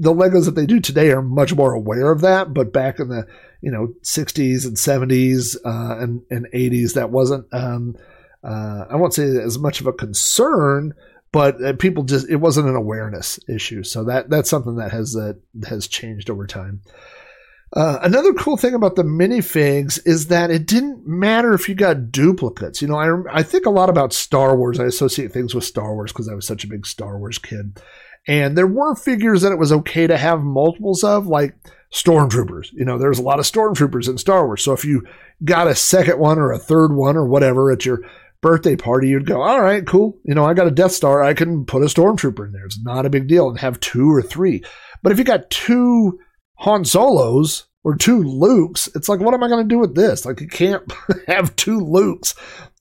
the 0.00 0.14
Legos 0.14 0.46
that 0.46 0.54
they 0.54 0.66
do 0.66 0.80
today 0.80 1.10
are 1.10 1.22
much 1.22 1.54
more 1.54 1.74
aware 1.74 2.10
of 2.10 2.22
that, 2.22 2.54
but 2.54 2.72
back 2.72 2.98
in 2.98 3.08
the 3.08 3.26
you 3.60 3.70
know 3.70 3.94
60s 4.02 4.66
and 4.66 4.76
70s 4.76 5.56
uh, 5.64 6.02
and 6.02 6.22
and 6.30 6.46
80s, 6.52 6.94
that 6.94 7.10
wasn't 7.10 7.46
um, 7.52 7.96
uh, 8.42 8.86
I 8.88 8.96
won't 8.96 9.14
say 9.14 9.24
as 9.24 9.58
much 9.58 9.80
of 9.80 9.86
a 9.86 9.92
concern, 9.92 10.94
but 11.32 11.62
uh, 11.62 11.74
people 11.74 12.04
just 12.04 12.28
it 12.30 12.36
wasn't 12.36 12.68
an 12.68 12.76
awareness 12.76 13.38
issue. 13.46 13.82
So 13.82 14.04
that 14.04 14.30
that's 14.30 14.48
something 14.48 14.76
that 14.76 14.90
has 14.90 15.14
uh, 15.14 15.34
has 15.68 15.86
changed 15.86 16.30
over 16.30 16.46
time. 16.46 16.80
Uh, 17.76 18.00
another 18.02 18.32
cool 18.32 18.56
thing 18.56 18.74
about 18.74 18.96
the 18.96 19.04
minifigs 19.04 20.00
is 20.04 20.26
that 20.26 20.50
it 20.50 20.66
didn't 20.66 21.06
matter 21.06 21.52
if 21.52 21.68
you 21.68 21.74
got 21.74 22.10
duplicates. 22.10 22.80
You 22.80 22.88
know, 22.88 22.96
I 22.96 23.38
I 23.40 23.42
think 23.42 23.66
a 23.66 23.70
lot 23.70 23.90
about 23.90 24.14
Star 24.14 24.56
Wars. 24.56 24.80
I 24.80 24.86
associate 24.86 25.30
things 25.32 25.54
with 25.54 25.64
Star 25.64 25.94
Wars 25.94 26.10
because 26.10 26.28
I 26.28 26.34
was 26.34 26.46
such 26.46 26.64
a 26.64 26.68
big 26.68 26.86
Star 26.86 27.18
Wars 27.18 27.38
kid. 27.38 27.78
And 28.28 28.56
there 28.56 28.66
were 28.66 28.94
figures 28.94 29.42
that 29.42 29.52
it 29.52 29.58
was 29.58 29.72
okay 29.72 30.06
to 30.06 30.16
have 30.16 30.42
multiples 30.42 31.02
of, 31.02 31.26
like 31.26 31.54
stormtroopers. 31.92 32.68
You 32.72 32.84
know, 32.84 32.98
there's 32.98 33.18
a 33.18 33.22
lot 33.22 33.38
of 33.38 33.46
stormtroopers 33.46 34.08
in 34.08 34.18
Star 34.18 34.46
Wars. 34.46 34.62
So 34.62 34.72
if 34.72 34.84
you 34.84 35.02
got 35.44 35.66
a 35.66 35.74
second 35.74 36.18
one 36.18 36.38
or 36.38 36.52
a 36.52 36.58
third 36.58 36.94
one 36.94 37.16
or 37.16 37.26
whatever 37.26 37.70
at 37.72 37.84
your 37.84 38.00
birthday 38.40 38.76
party, 38.76 39.08
you'd 39.08 39.26
go, 39.26 39.42
all 39.42 39.60
right, 39.60 39.86
cool. 39.86 40.18
You 40.24 40.34
know, 40.34 40.44
I 40.44 40.54
got 40.54 40.66
a 40.66 40.70
Death 40.70 40.92
Star. 40.92 41.22
I 41.22 41.34
can 41.34 41.64
put 41.64 41.82
a 41.82 41.86
stormtrooper 41.86 42.46
in 42.46 42.52
there. 42.52 42.66
It's 42.66 42.82
not 42.82 43.06
a 43.06 43.10
big 43.10 43.26
deal 43.26 43.48
and 43.48 43.58
have 43.58 43.80
two 43.80 44.10
or 44.10 44.22
three. 44.22 44.62
But 45.02 45.12
if 45.12 45.18
you 45.18 45.24
got 45.24 45.50
two 45.50 46.18
Han 46.58 46.84
Solos 46.84 47.66
or 47.82 47.96
two 47.96 48.22
Lukes, 48.22 48.94
it's 48.94 49.08
like, 49.08 49.20
what 49.20 49.34
am 49.34 49.42
I 49.42 49.48
going 49.48 49.66
to 49.66 49.74
do 49.74 49.78
with 49.78 49.94
this? 49.94 50.26
Like, 50.26 50.40
you 50.40 50.48
can't 50.48 50.82
have 51.26 51.56
two 51.56 51.80
Lukes 51.80 52.34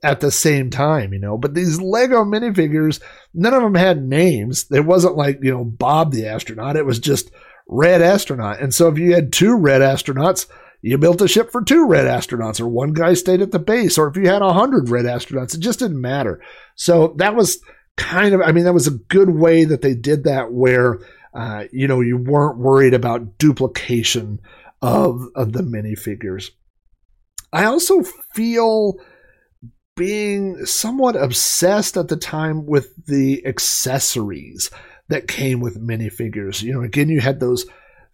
at 0.03 0.19
the 0.19 0.31
same 0.31 0.69
time, 0.69 1.13
you 1.13 1.19
know. 1.19 1.37
But 1.37 1.53
these 1.53 1.81
Lego 1.81 2.23
minifigures, 2.23 3.01
none 3.33 3.53
of 3.53 3.63
them 3.63 3.75
had 3.75 4.03
names. 4.03 4.65
It 4.71 4.85
wasn't 4.85 5.15
like, 5.15 5.39
you 5.41 5.51
know, 5.51 5.63
Bob 5.63 6.11
the 6.11 6.27
astronaut. 6.27 6.75
It 6.75 6.85
was 6.85 6.99
just 6.99 7.31
Red 7.69 8.01
Astronaut. 8.01 8.59
And 8.59 8.73
so 8.73 8.87
if 8.89 8.97
you 8.97 9.13
had 9.13 9.31
two 9.31 9.55
Red 9.55 9.81
Astronauts, 9.81 10.47
you 10.81 10.97
built 10.97 11.21
a 11.21 11.27
ship 11.27 11.51
for 11.51 11.63
two 11.63 11.85
Red 11.85 12.05
Astronauts, 12.05 12.59
or 12.59 12.67
one 12.67 12.93
guy 12.93 13.13
stayed 13.13 13.41
at 13.41 13.51
the 13.51 13.59
base, 13.59 13.97
or 13.97 14.07
if 14.07 14.17
you 14.17 14.27
had 14.27 14.41
a 14.41 14.53
hundred 14.53 14.89
Red 14.89 15.05
Astronauts, 15.05 15.53
it 15.53 15.59
just 15.59 15.79
didn't 15.79 16.01
matter. 16.01 16.41
So 16.75 17.13
that 17.17 17.35
was 17.35 17.59
kind 17.95 18.33
of, 18.33 18.41
I 18.41 18.51
mean, 18.51 18.63
that 18.63 18.73
was 18.73 18.87
a 18.87 18.91
good 18.91 19.29
way 19.29 19.65
that 19.65 19.81
they 19.81 19.93
did 19.93 20.23
that 20.23 20.51
where, 20.51 20.99
uh, 21.33 21.65
you 21.71 21.87
know, 21.87 22.01
you 22.01 22.17
weren't 22.17 22.57
worried 22.57 22.93
about 22.93 23.37
duplication 23.37 24.39
of, 24.81 25.25
of 25.35 25.53
the 25.53 25.63
minifigures. 25.63 26.49
I 27.51 27.65
also 27.65 28.03
feel 28.33 28.99
being 29.95 30.65
somewhat 30.65 31.15
obsessed 31.15 31.97
at 31.97 32.07
the 32.07 32.15
time 32.15 32.65
with 32.65 32.93
the 33.05 33.45
accessories 33.45 34.69
that 35.09 35.27
came 35.27 35.59
with 35.59 35.81
minifigures. 35.81 36.61
You 36.61 36.73
know, 36.73 36.81
again, 36.83 37.09
you 37.09 37.19
had 37.19 37.39
those 37.39 37.65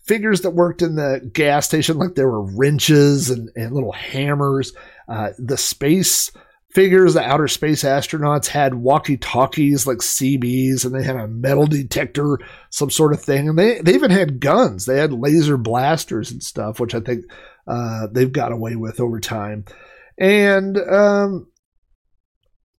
figures 0.06 0.42
that 0.42 0.52
worked 0.52 0.82
in 0.82 0.96
the 0.96 1.30
gas 1.34 1.66
station, 1.66 1.98
like 1.98 2.16
there 2.16 2.30
were 2.30 2.42
wrenches 2.42 3.30
and, 3.30 3.50
and 3.56 3.74
little 3.74 3.92
hammers. 3.92 4.74
Uh, 5.08 5.32
the 5.38 5.58
space 5.58 6.32
figures, 6.76 7.16
the 7.16 7.24
outer 7.24 7.48
space 7.48 7.84
astronauts 7.84 8.48
had 8.48 8.76
walkie 8.76 9.18
talkies 9.18 9.88
like 9.88 10.00
CBs, 10.00 10.86
and 10.86 10.94
they 10.94 11.04
had 11.04 11.16
a 11.16 11.28
metal 11.28 11.66
detector, 11.66 12.38
some 12.70 12.92
sort 12.92 13.14
of 13.14 13.22
thing. 13.22 13.50
And 13.50 13.58
they, 13.58 13.80
they 13.80 13.96
even 13.96 14.12
had 14.12 14.40
guns. 14.40 14.86
They 14.86 14.98
had 14.98 15.14
laser 15.14 15.58
blasters 15.58 16.32
and 16.32 16.44
stuff, 16.44 16.80
which 16.80 16.94
I 16.94 17.00
think 17.00 17.26
uh, 17.68 18.08
they've 18.12 18.32
got 18.32 18.52
away 18.52 18.76
with 18.76 19.00
over 19.00 19.20
time. 19.20 19.66
And 20.20 20.78
um, 20.78 21.48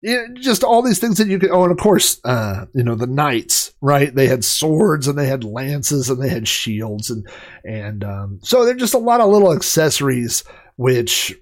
know, 0.03 0.27
just 0.35 0.63
all 0.63 0.83
these 0.83 0.99
things 0.99 1.19
that 1.19 1.29
you 1.29 1.39
could. 1.39 1.51
Oh, 1.51 1.65
and 1.65 1.73
of 1.73 1.79
course, 1.79 2.21
uh, 2.25 2.67
you 2.75 2.85
know 2.85 2.95
the 2.95 3.07
knights, 3.07 3.75
right? 3.81 4.15
They 4.15 4.29
had 4.29 4.45
swords 4.45 5.09
and 5.09 5.19
they 5.19 5.27
had 5.27 5.43
lances 5.43 6.09
and 6.09 6.23
they 6.23 6.29
had 6.29 6.47
shields 6.47 7.11
and 7.11 7.27
and 7.65 8.05
um, 8.05 8.39
so 8.43 8.65
they're 8.65 8.75
just 8.75 8.95
a 8.95 8.99
lot 8.99 9.21
of 9.21 9.31
little 9.31 9.53
accessories 9.53 10.45
which 10.77 11.35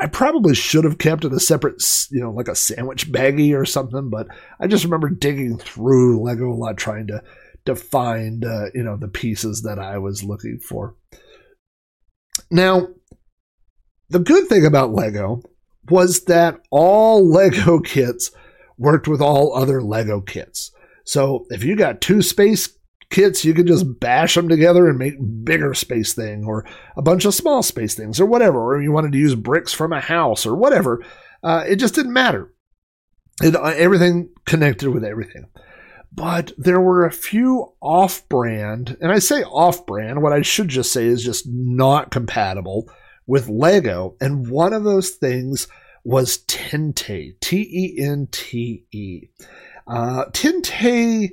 I 0.00 0.06
probably 0.06 0.54
should 0.54 0.84
have 0.84 0.96
kept 0.96 1.24
it 1.24 1.28
in 1.28 1.34
a 1.34 1.40
separate, 1.40 1.82
you 2.10 2.20
know, 2.20 2.32
like 2.32 2.48
a 2.48 2.54
sandwich 2.54 3.12
baggie 3.12 3.54
or 3.54 3.66
something. 3.66 4.08
But 4.08 4.28
I 4.58 4.66
just 4.66 4.84
remember 4.84 5.10
digging 5.10 5.58
through 5.58 6.22
Lego 6.22 6.50
a 6.50 6.54
lot, 6.54 6.78
trying 6.78 7.06
to 7.08 7.22
to 7.66 7.76
find, 7.76 8.44
uh, 8.44 8.66
you 8.74 8.82
know, 8.82 8.96
the 8.96 9.08
pieces 9.08 9.62
that 9.62 9.78
I 9.78 9.98
was 9.98 10.24
looking 10.24 10.58
for. 10.58 10.96
Now, 12.50 12.88
the 14.08 14.18
good 14.18 14.48
thing 14.48 14.64
about 14.64 14.94
Lego 14.94 15.42
was 15.90 16.24
that 16.24 16.60
all 16.70 17.28
Lego 17.30 17.78
kits 17.80 18.30
worked 18.78 19.06
with 19.06 19.20
all 19.20 19.54
other 19.54 19.82
Lego 19.82 20.22
kits. 20.22 20.72
So 21.04 21.44
if 21.50 21.62
you 21.62 21.76
got 21.76 22.00
two 22.00 22.22
space 22.22 22.68
kits, 23.10 23.44
you 23.44 23.54
could 23.54 23.66
just 23.66 24.00
bash 24.00 24.34
them 24.34 24.48
together 24.48 24.88
and 24.88 24.98
make 24.98 25.14
bigger 25.44 25.74
space 25.74 26.14
thing 26.14 26.44
or 26.44 26.64
a 26.96 27.02
bunch 27.02 27.24
of 27.24 27.34
small 27.34 27.62
space 27.62 27.94
things 27.94 28.20
or 28.20 28.26
whatever. 28.26 28.58
Or 28.58 28.82
you 28.82 28.92
wanted 28.92 29.12
to 29.12 29.18
use 29.18 29.34
bricks 29.34 29.72
from 29.72 29.92
a 29.92 30.00
house 30.00 30.46
or 30.46 30.56
whatever. 30.56 31.04
Uh, 31.42 31.64
it 31.68 31.76
just 31.76 31.94
didn't 31.94 32.12
matter. 32.12 32.52
It, 33.42 33.56
uh, 33.56 33.72
everything 33.76 34.30
connected 34.46 34.90
with 34.90 35.04
everything. 35.04 35.46
But 36.12 36.52
there 36.58 36.80
were 36.80 37.04
a 37.04 37.12
few 37.12 37.72
off 37.80 38.28
brand, 38.28 38.96
and 39.00 39.12
I 39.12 39.20
say 39.20 39.42
off 39.44 39.86
brand, 39.86 40.22
what 40.22 40.32
I 40.32 40.42
should 40.42 40.68
just 40.68 40.92
say 40.92 41.06
is 41.06 41.24
just 41.24 41.46
not 41.46 42.10
compatible 42.10 42.90
with 43.26 43.48
Lego. 43.48 44.16
And 44.20 44.48
one 44.48 44.72
of 44.72 44.82
those 44.82 45.10
things 45.10 45.68
was 46.04 46.38
Tente, 46.48 47.38
T 47.40 47.56
E 47.56 48.02
N 48.02 48.26
T 48.32 48.84
E. 48.90 49.28
Uh, 49.86 50.24
Tente 50.32 51.30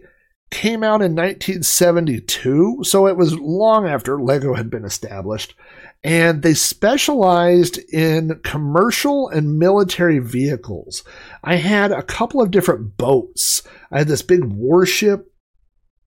came 0.50 0.84
out 0.84 1.02
in 1.02 1.16
1972, 1.16 2.80
so 2.84 3.08
it 3.08 3.18
was 3.18 3.38
long 3.40 3.88
after 3.88 4.22
Lego 4.22 4.54
had 4.54 4.70
been 4.70 4.86
established. 4.86 5.56
And 6.04 6.42
they 6.42 6.54
specialized 6.54 7.80
in 7.92 8.40
commercial 8.44 9.30
and 9.30 9.58
military 9.58 10.20
vehicles. 10.20 11.04
I 11.44 11.56
had 11.56 11.92
a 11.92 12.04
couple 12.04 12.42
of 12.42 12.52
different 12.52 12.98
boats. 12.98 13.64
I 13.92 14.00
had 14.00 14.08
this 14.08 14.22
big 14.22 14.44
warship 14.44 15.32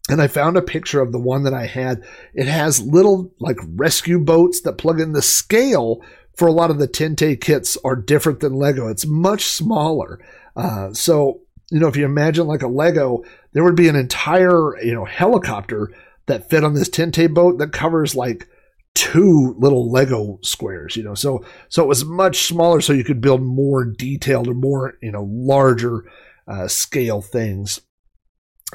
and 0.09 0.20
I 0.20 0.26
found 0.26 0.57
a 0.57 0.62
picture 0.62 1.01
of 1.01 1.12
the 1.12 1.20
one 1.20 1.45
that 1.45 1.55
I 1.55 1.66
had. 1.66 2.03
It 2.34 2.47
has 2.47 2.80
little 2.80 3.32
like 3.38 3.59
rescue 3.74 4.18
boats 4.18 4.62
that 4.62 4.78
plug 4.78 5.01
in 5.01 5.12
the 5.12 5.22
scale 5.22 6.03
for 6.36 6.49
a 6.49 6.53
lot 6.53 6.70
of 6.70 6.78
the 6.78 6.88
Tente 6.88 7.41
kits 7.41 7.76
are 7.84 7.97
different 7.97 8.41
than 8.41 8.55
Lego. 8.55 8.88
It's 8.88 9.07
much 9.07 9.45
smaller. 9.45 10.18
Uh, 10.57 10.93
so, 10.93 11.43
you 11.71 11.79
know, 11.79 11.89
if 11.89 11.97
you 11.97 12.05
imagine 12.05 12.47
like 12.47 12.62
a 12.62 12.68
Lego, 12.68 13.23
there 13.53 13.64
would 13.64 13.77
be 13.77 13.89
an 13.89 13.97
entire, 13.97 14.81
you 14.83 14.93
know, 14.93 15.05
helicopter 15.05 15.93
that 16.27 16.51
fit 16.51 16.64
on 16.64 16.75
this 16.75 16.89
Tente 16.89 17.33
boat 17.33 17.59
that 17.59 17.73
covers 17.73 18.14
like 18.14 18.49
two 18.95 19.55
little 19.59 19.91
Lego 19.91 20.39
squares, 20.43 20.97
you 20.97 21.03
know. 21.03 21.14
So 21.14 21.45
so 21.68 21.83
it 21.83 21.89
was 21.89 22.05
much 22.05 22.47
smaller 22.47 22.81
so 22.81 22.93
you 22.93 23.05
could 23.05 23.21
build 23.21 23.43
more 23.43 23.85
detailed 23.85 24.49
or 24.49 24.55
more, 24.55 24.95
you 25.01 25.12
know, 25.12 25.29
larger 25.31 26.05
uh, 26.49 26.68
scale 26.68 27.23
things. 27.23 27.81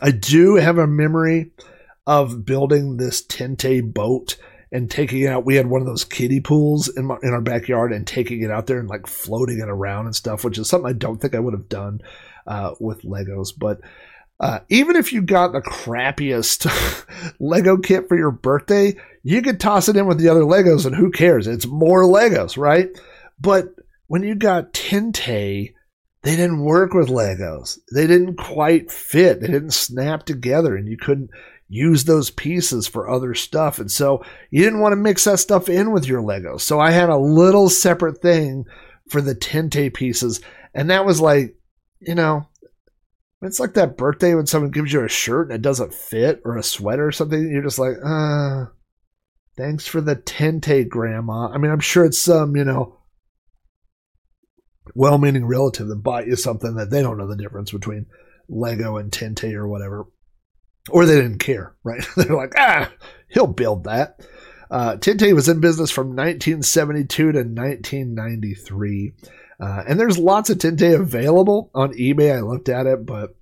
I 0.01 0.11
do 0.11 0.55
have 0.55 0.77
a 0.77 0.87
memory 0.87 1.51
of 2.07 2.45
building 2.45 2.97
this 2.97 3.25
Tente 3.25 3.81
boat 3.93 4.37
and 4.71 4.91
taking 4.91 5.21
it 5.21 5.27
out. 5.27 5.45
We 5.45 5.55
had 5.55 5.67
one 5.67 5.81
of 5.81 5.87
those 5.87 6.03
kiddie 6.03 6.41
pools 6.41 6.87
in 6.89 7.05
my, 7.05 7.17
in 7.23 7.33
our 7.33 7.41
backyard 7.41 7.93
and 7.93 8.05
taking 8.05 8.41
it 8.41 8.51
out 8.51 8.67
there 8.67 8.79
and 8.79 8.89
like 8.89 9.07
floating 9.07 9.59
it 9.59 9.69
around 9.69 10.05
and 10.05 10.15
stuff, 10.15 10.43
which 10.43 10.57
is 10.57 10.67
something 10.67 10.89
I 10.89 10.93
don't 10.93 11.19
think 11.19 11.33
I 11.33 11.39
would 11.39 11.53
have 11.53 11.69
done 11.69 12.01
uh, 12.47 12.75
with 12.79 13.03
Legos. 13.03 13.49
But 13.57 13.81
uh, 14.39 14.59
even 14.69 14.95
if 14.95 15.13
you 15.13 15.21
got 15.21 15.53
the 15.53 15.61
crappiest 15.61 16.67
Lego 17.39 17.77
kit 17.77 18.07
for 18.07 18.17
your 18.17 18.31
birthday, 18.31 18.95
you 19.23 19.41
could 19.41 19.59
toss 19.59 19.87
it 19.87 19.95
in 19.95 20.07
with 20.07 20.19
the 20.19 20.29
other 20.29 20.41
Legos 20.41 20.85
and 20.85 20.95
who 20.95 21.11
cares? 21.11 21.47
It's 21.47 21.65
more 21.65 22.03
Legos, 22.03 22.57
right? 22.57 22.89
But 23.39 23.69
when 24.07 24.23
you 24.23 24.35
got 24.35 24.73
Tente, 24.73 25.73
they 26.23 26.35
didn't 26.35 26.63
work 26.63 26.93
with 26.93 27.07
Legos. 27.07 27.79
They 27.93 28.07
didn't 28.07 28.35
quite 28.35 28.91
fit. 28.91 29.41
They 29.41 29.47
didn't 29.47 29.73
snap 29.73 30.25
together 30.25 30.75
and 30.75 30.87
you 30.87 30.97
couldn't 30.97 31.29
use 31.67 32.03
those 32.03 32.29
pieces 32.29 32.87
for 32.87 33.09
other 33.09 33.33
stuff. 33.33 33.79
And 33.79 33.89
so 33.89 34.23
you 34.51 34.63
didn't 34.63 34.81
want 34.81 34.91
to 34.91 34.97
mix 34.97 35.23
that 35.23 35.39
stuff 35.39 35.69
in 35.69 35.91
with 35.91 36.07
your 36.07 36.21
Legos. 36.21 36.61
So 36.61 36.79
I 36.79 36.91
had 36.91 37.09
a 37.09 37.17
little 37.17 37.69
separate 37.69 38.21
thing 38.21 38.65
for 39.09 39.21
the 39.21 39.35
Tente 39.35 39.93
pieces. 39.93 40.41
And 40.73 40.89
that 40.89 41.05
was 41.05 41.21
like, 41.21 41.55
you 41.99 42.15
know, 42.15 42.47
it's 43.41 43.59
like 43.59 43.73
that 43.73 43.97
birthday 43.97 44.33
when 44.33 44.47
someone 44.47 44.71
gives 44.71 44.91
you 44.91 45.03
a 45.03 45.09
shirt 45.09 45.47
and 45.47 45.55
it 45.55 45.61
doesn't 45.61 45.93
fit 45.93 46.41
or 46.45 46.57
a 46.57 46.63
sweater 46.63 47.07
or 47.07 47.11
something. 47.11 47.49
You're 47.49 47.63
just 47.63 47.79
like, 47.79 47.95
uh, 48.03 48.65
thanks 49.57 49.87
for 49.87 50.01
the 50.01 50.15
Tente, 50.15 50.87
Grandma. 50.87 51.49
I 51.49 51.57
mean, 51.57 51.71
I'm 51.71 51.79
sure 51.79 52.05
it's 52.05 52.17
some, 52.17 52.55
you 52.55 52.63
know, 52.63 52.99
well 54.93 55.17
meaning 55.17 55.45
relative 55.45 55.87
that 55.87 55.95
bought 56.03 56.27
you 56.27 56.35
something 56.35 56.75
that 56.75 56.89
they 56.89 57.01
don't 57.01 57.17
know 57.17 57.27
the 57.27 57.35
difference 57.35 57.71
between 57.71 58.05
Lego 58.47 58.97
and 58.97 59.11
Tente 59.11 59.53
or 59.53 59.67
whatever. 59.67 60.05
Or 60.89 61.05
they 61.05 61.15
didn't 61.15 61.39
care, 61.39 61.75
right? 61.83 62.05
They're 62.15 62.35
like, 62.35 62.53
ah, 62.57 62.91
he'll 63.29 63.47
build 63.47 63.85
that. 63.85 64.19
Uh, 64.69 64.95
Tente 64.97 65.33
was 65.33 65.47
in 65.47 65.59
business 65.59 65.91
from 65.91 66.09
1972 66.09 67.31
to 67.31 67.39
1993. 67.39 69.13
Uh, 69.59 69.83
and 69.87 69.99
there's 69.99 70.17
lots 70.17 70.49
of 70.49 70.57
Tente 70.57 70.99
available 70.99 71.71
on 71.73 71.93
eBay. 71.93 72.35
I 72.35 72.41
looked 72.41 72.69
at 72.69 72.87
it, 72.87 73.05
but 73.05 73.35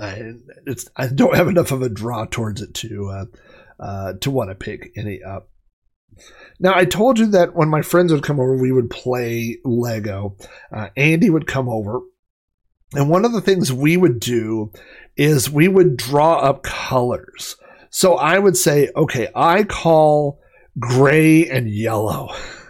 I, 0.00 0.32
I 0.96 1.06
don't 1.08 1.36
have 1.36 1.48
enough 1.48 1.72
of 1.72 1.82
a 1.82 1.88
draw 1.88 2.26
towards 2.26 2.62
it 2.62 2.74
to 2.74 3.08
uh, 3.08 3.24
uh, 3.80 4.12
to 4.20 4.30
want 4.30 4.50
to 4.50 4.54
pick 4.54 4.92
any 4.96 5.22
up. 5.22 5.48
Now, 6.60 6.74
I 6.76 6.84
told 6.84 7.18
you 7.18 7.26
that 7.28 7.54
when 7.54 7.68
my 7.68 7.82
friends 7.82 8.12
would 8.12 8.22
come 8.22 8.38
over, 8.38 8.56
we 8.56 8.72
would 8.72 8.90
play 8.90 9.58
Lego. 9.64 10.36
Uh, 10.70 10.88
Andy 10.96 11.30
would 11.30 11.46
come 11.46 11.68
over. 11.68 12.00
And 12.94 13.08
one 13.08 13.24
of 13.24 13.32
the 13.32 13.40
things 13.40 13.72
we 13.72 13.96
would 13.96 14.20
do 14.20 14.70
is 15.16 15.50
we 15.50 15.66
would 15.66 15.96
draw 15.96 16.36
up 16.36 16.62
colors. 16.62 17.56
So 17.90 18.16
I 18.16 18.38
would 18.38 18.56
say, 18.56 18.90
okay, 18.94 19.28
I 19.34 19.64
call 19.64 20.40
gray 20.78 21.48
and 21.48 21.68
yellow. 21.68 22.34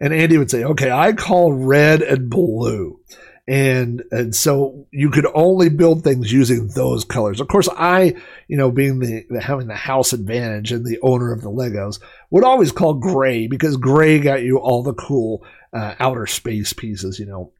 And 0.00 0.12
Andy 0.12 0.38
would 0.38 0.50
say, 0.50 0.64
okay, 0.64 0.90
I 0.90 1.12
call 1.12 1.52
red 1.52 2.02
and 2.02 2.28
blue. 2.28 3.00
And, 3.46 4.02
and 4.10 4.34
so 4.34 4.86
you 4.90 5.10
could 5.10 5.26
only 5.34 5.68
build 5.68 6.02
things 6.02 6.32
using 6.32 6.68
those 6.68 7.04
colors. 7.04 7.40
Of 7.40 7.48
course, 7.48 7.68
I, 7.76 8.14
you 8.48 8.56
know, 8.56 8.70
being 8.70 9.00
the, 9.00 9.26
the 9.28 9.40
having 9.40 9.66
the 9.66 9.74
house 9.74 10.14
advantage 10.14 10.72
and 10.72 10.84
the 10.84 10.98
owner 11.02 11.30
of 11.32 11.42
the 11.42 11.50
Legos 11.50 12.00
would 12.30 12.44
always 12.44 12.72
call 12.72 12.94
gray 12.94 13.46
because 13.46 13.76
gray 13.76 14.18
got 14.18 14.42
you 14.42 14.58
all 14.58 14.82
the 14.82 14.94
cool 14.94 15.44
uh, 15.74 15.94
outer 15.98 16.26
space 16.26 16.72
pieces, 16.72 17.18
you 17.18 17.26
know. 17.26 17.52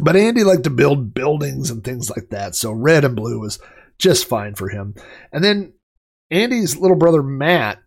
But 0.00 0.16
Andy 0.16 0.42
liked 0.42 0.64
to 0.64 0.70
build 0.70 1.14
buildings 1.14 1.70
and 1.70 1.84
things 1.84 2.10
like 2.10 2.30
that. 2.30 2.56
So 2.56 2.72
red 2.72 3.04
and 3.04 3.14
blue 3.14 3.38
was 3.38 3.60
just 3.98 4.28
fine 4.28 4.56
for 4.56 4.68
him. 4.68 4.96
And 5.32 5.44
then 5.44 5.74
Andy's 6.30 6.76
little 6.76 6.96
brother 6.96 7.22
Matt 7.22 7.78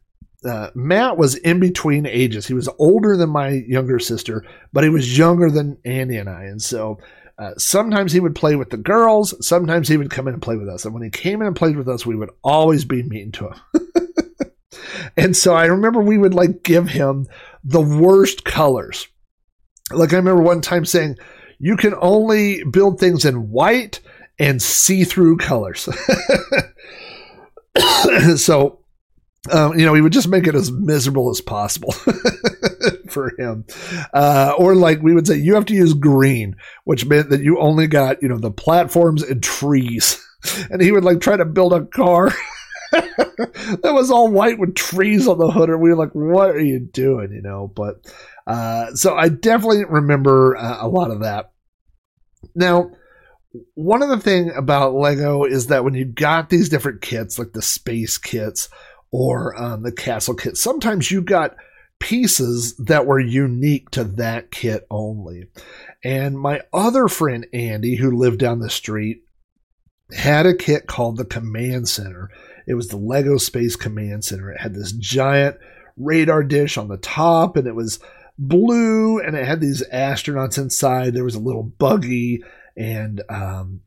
uh, 0.45 0.69
Matt 0.75 1.17
was 1.17 1.35
in 1.35 1.59
between 1.59 2.05
ages. 2.05 2.45
He 2.45 2.53
was 2.53 2.69
older 2.77 3.17
than 3.17 3.29
my 3.29 3.49
younger 3.49 3.99
sister, 3.99 4.45
but 4.71 4.83
he 4.83 4.89
was 4.89 5.17
younger 5.17 5.49
than 5.49 5.77
Andy 5.83 6.17
and 6.17 6.29
I. 6.29 6.43
And 6.43 6.61
so 6.61 6.99
uh, 7.39 7.51
sometimes 7.57 8.11
he 8.11 8.19
would 8.19 8.35
play 8.35 8.55
with 8.55 8.69
the 8.69 8.77
girls, 8.77 9.33
sometimes 9.45 9.87
he 9.87 9.97
would 9.97 10.09
come 10.09 10.27
in 10.27 10.33
and 10.33 10.41
play 10.41 10.57
with 10.57 10.69
us. 10.69 10.85
And 10.85 10.93
when 10.93 11.03
he 11.03 11.09
came 11.09 11.41
in 11.41 11.47
and 11.47 11.55
played 11.55 11.77
with 11.77 11.87
us, 11.87 12.05
we 12.05 12.15
would 12.15 12.31
always 12.43 12.85
be 12.85 13.03
mean 13.03 13.31
to 13.33 13.49
him. 13.49 13.55
and 15.17 15.35
so 15.35 15.53
I 15.53 15.65
remember 15.65 16.01
we 16.01 16.17
would 16.17 16.33
like 16.33 16.63
give 16.63 16.87
him 16.87 17.27
the 17.63 17.81
worst 17.81 18.43
colors. 18.43 19.07
Like 19.91 20.13
I 20.13 20.17
remember 20.17 20.41
one 20.41 20.61
time 20.61 20.85
saying, 20.85 21.17
you 21.59 21.77
can 21.77 21.95
only 21.99 22.63
build 22.63 22.99
things 22.99 23.25
in 23.25 23.49
white 23.49 24.01
and 24.39 24.61
see 24.61 25.03
through 25.03 25.37
colors. 25.37 25.89
so 28.41 28.79
um, 29.51 29.77
you 29.77 29.85
know, 29.85 29.93
he 29.93 30.01
would 30.01 30.13
just 30.13 30.27
make 30.27 30.47
it 30.47 30.55
as 30.55 30.71
miserable 30.71 31.29
as 31.29 31.41
possible 31.41 31.91
for 33.09 33.33
him. 33.37 33.65
Uh, 34.13 34.53
or 34.57 34.75
like 34.75 35.01
we 35.01 35.13
would 35.13 35.27
say, 35.27 35.37
you 35.37 35.55
have 35.55 35.65
to 35.65 35.73
use 35.73 35.93
green, 35.93 36.55
which 36.85 37.05
meant 37.05 37.29
that 37.29 37.41
you 37.41 37.59
only 37.59 37.87
got, 37.87 38.21
you 38.21 38.29
know, 38.29 38.37
the 38.37 38.51
platforms 38.51 39.23
and 39.23 39.43
trees. 39.43 40.23
And 40.69 40.81
he 40.81 40.91
would 40.91 41.03
like 41.03 41.19
try 41.19 41.35
to 41.35 41.43
build 41.43 41.73
a 41.73 41.83
car 41.83 42.31
that 42.91 43.91
was 43.91 44.11
all 44.11 44.31
white 44.31 44.59
with 44.59 44.75
trees 44.75 45.27
on 45.27 45.39
the 45.39 45.51
hood. 45.51 45.69
And 45.69 45.81
we 45.81 45.89
were 45.89 45.95
like, 45.95 46.13
what 46.13 46.51
are 46.51 46.59
you 46.59 46.79
doing? 46.79 47.31
You 47.31 47.41
know, 47.41 47.71
but, 47.75 48.05
uh, 48.45 48.93
so 48.93 49.15
I 49.15 49.29
definitely 49.29 49.83
remember 49.83 50.55
uh, 50.55 50.77
a 50.79 50.87
lot 50.87 51.09
of 51.09 51.21
that. 51.21 51.51
Now, 52.55 52.91
one 53.73 54.01
of 54.01 54.09
the 54.09 54.19
thing 54.19 54.51
about 54.51 54.93
Lego 54.93 55.43
is 55.43 55.67
that 55.67 55.83
when 55.83 55.93
you 55.93 56.05
got 56.05 56.49
these 56.49 56.69
different 56.69 57.01
kits, 57.01 57.39
like 57.39 57.53
the 57.53 57.61
space 57.61 58.17
kits, 58.17 58.69
or 59.11 59.59
um, 59.61 59.83
the 59.83 59.91
castle 59.91 60.35
kit. 60.35 60.57
Sometimes 60.57 61.09
you 61.11 61.21
got 61.21 61.55
pieces 61.99 62.75
that 62.77 63.05
were 63.05 63.19
unique 63.19 63.89
to 63.91 64.03
that 64.03 64.51
kit 64.51 64.85
only. 64.89 65.47
And 66.03 66.37
my 66.37 66.61
other 66.73 67.07
friend 67.07 67.47
Andy, 67.53 67.95
who 67.95 68.11
lived 68.11 68.39
down 68.39 68.59
the 68.59 68.69
street, 68.69 69.23
had 70.15 70.45
a 70.45 70.55
kit 70.55 70.87
called 70.87 71.17
the 71.17 71.25
Command 71.25 71.89
Center. 71.89 72.29
It 72.67 72.75
was 72.75 72.89
the 72.89 72.97
Lego 72.97 73.37
Space 73.37 73.75
Command 73.75 74.23
Center. 74.23 74.51
It 74.51 74.61
had 74.61 74.73
this 74.73 74.91
giant 74.91 75.57
radar 75.97 76.43
dish 76.43 76.77
on 76.77 76.87
the 76.87 76.97
top, 76.97 77.57
and 77.57 77.67
it 77.67 77.75
was 77.75 77.99
blue, 78.37 79.19
and 79.19 79.35
it 79.35 79.45
had 79.45 79.59
these 79.59 79.83
astronauts 79.91 80.57
inside. 80.57 81.13
There 81.13 81.23
was 81.23 81.35
a 81.35 81.39
little 81.39 81.63
buggy, 81.63 82.43
and 82.75 83.21
um, 83.29 83.81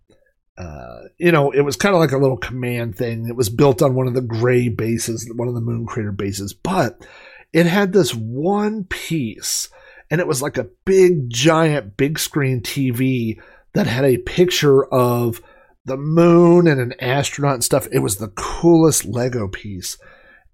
uh, 0.59 1.01
you 1.19 1.33
know, 1.33 1.51
it 1.51 1.63
was 1.63 1.77
kind 1.77 1.95
of 1.95 2.01
like 2.01 2.13
a 2.13 2.19
little 2.19 2.37
command 2.37 2.97
thing. 2.97 3.27
It 3.29 3.37
was 3.37 3.49
built 3.49 3.83
on 3.83 3.95
one 3.95 4.07
of 4.07 4.15
the 4.15 4.21
gray 4.21 4.69
bases, 4.69 5.31
one 5.35 5.49
of 5.49 5.55
the 5.55 5.61
moon 5.61 5.87
crater 5.87 6.13
bases, 6.13 6.53
but 6.53 7.07
it 7.53 7.67
had 7.67 7.93
this 7.93 8.15
one 8.15 8.85
piece 8.85 9.69
and 10.11 10.21
it 10.21 10.27
was 10.27 10.43
like 10.43 10.59
a 10.59 10.69
big, 10.85 11.31
giant, 11.31 11.97
big 11.97 12.19
screen 12.19 12.61
TV 12.61 13.41
that 13.75 13.87
had 13.87 14.05
a 14.05 14.19
picture 14.19 14.85
of 14.87 15.41
the 15.85 15.97
moon 15.97 16.67
and 16.67 16.81
an 16.81 16.95
astronaut 17.01 17.55
and 17.55 17.65
stuff. 17.65 17.87
It 17.93 18.01
was 18.01 18.17
the 18.17 18.29
coolest 18.29 19.05
Lego 19.05 19.49
piece. 19.49 19.97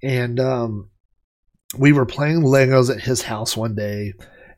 And 0.02 0.38
um, 0.38 0.90
we 1.76 1.92
were 1.92 2.06
playing 2.06 2.42
Legos 2.42 2.94
at 2.94 3.02
his 3.02 3.22
house 3.22 3.56
one 3.56 3.74
day 3.74 4.12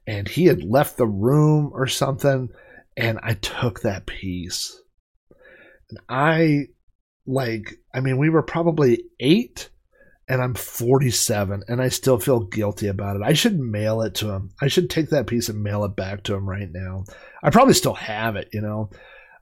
and 0.06 0.26
he 0.26 0.46
had 0.46 0.64
left 0.64 0.96
the 0.96 1.06
room 1.06 1.70
or 1.72 1.86
something. 1.86 2.48
And 2.96 3.20
I 3.22 3.34
took 3.34 3.80
that 3.80 4.06
piece 4.06 4.80
and 5.90 5.98
I 6.08 6.68
like, 7.26 7.74
I 7.94 8.00
mean, 8.00 8.18
we 8.18 8.30
were 8.30 8.42
probably 8.42 9.04
eight 9.20 9.70
and 10.28 10.42
I'm 10.42 10.54
47 10.54 11.64
and 11.68 11.80
I 11.80 11.88
still 11.88 12.18
feel 12.18 12.40
guilty 12.40 12.88
about 12.88 13.16
it. 13.16 13.22
I 13.22 13.32
should 13.32 13.58
mail 13.58 14.02
it 14.02 14.14
to 14.16 14.30
him. 14.30 14.50
I 14.60 14.68
should 14.68 14.90
take 14.90 15.10
that 15.10 15.26
piece 15.26 15.48
and 15.48 15.62
mail 15.62 15.84
it 15.84 15.96
back 15.96 16.24
to 16.24 16.34
him 16.34 16.48
right 16.48 16.70
now. 16.70 17.04
I 17.42 17.50
probably 17.50 17.74
still 17.74 17.94
have 17.94 18.36
it, 18.36 18.48
you 18.52 18.60
know. 18.60 18.90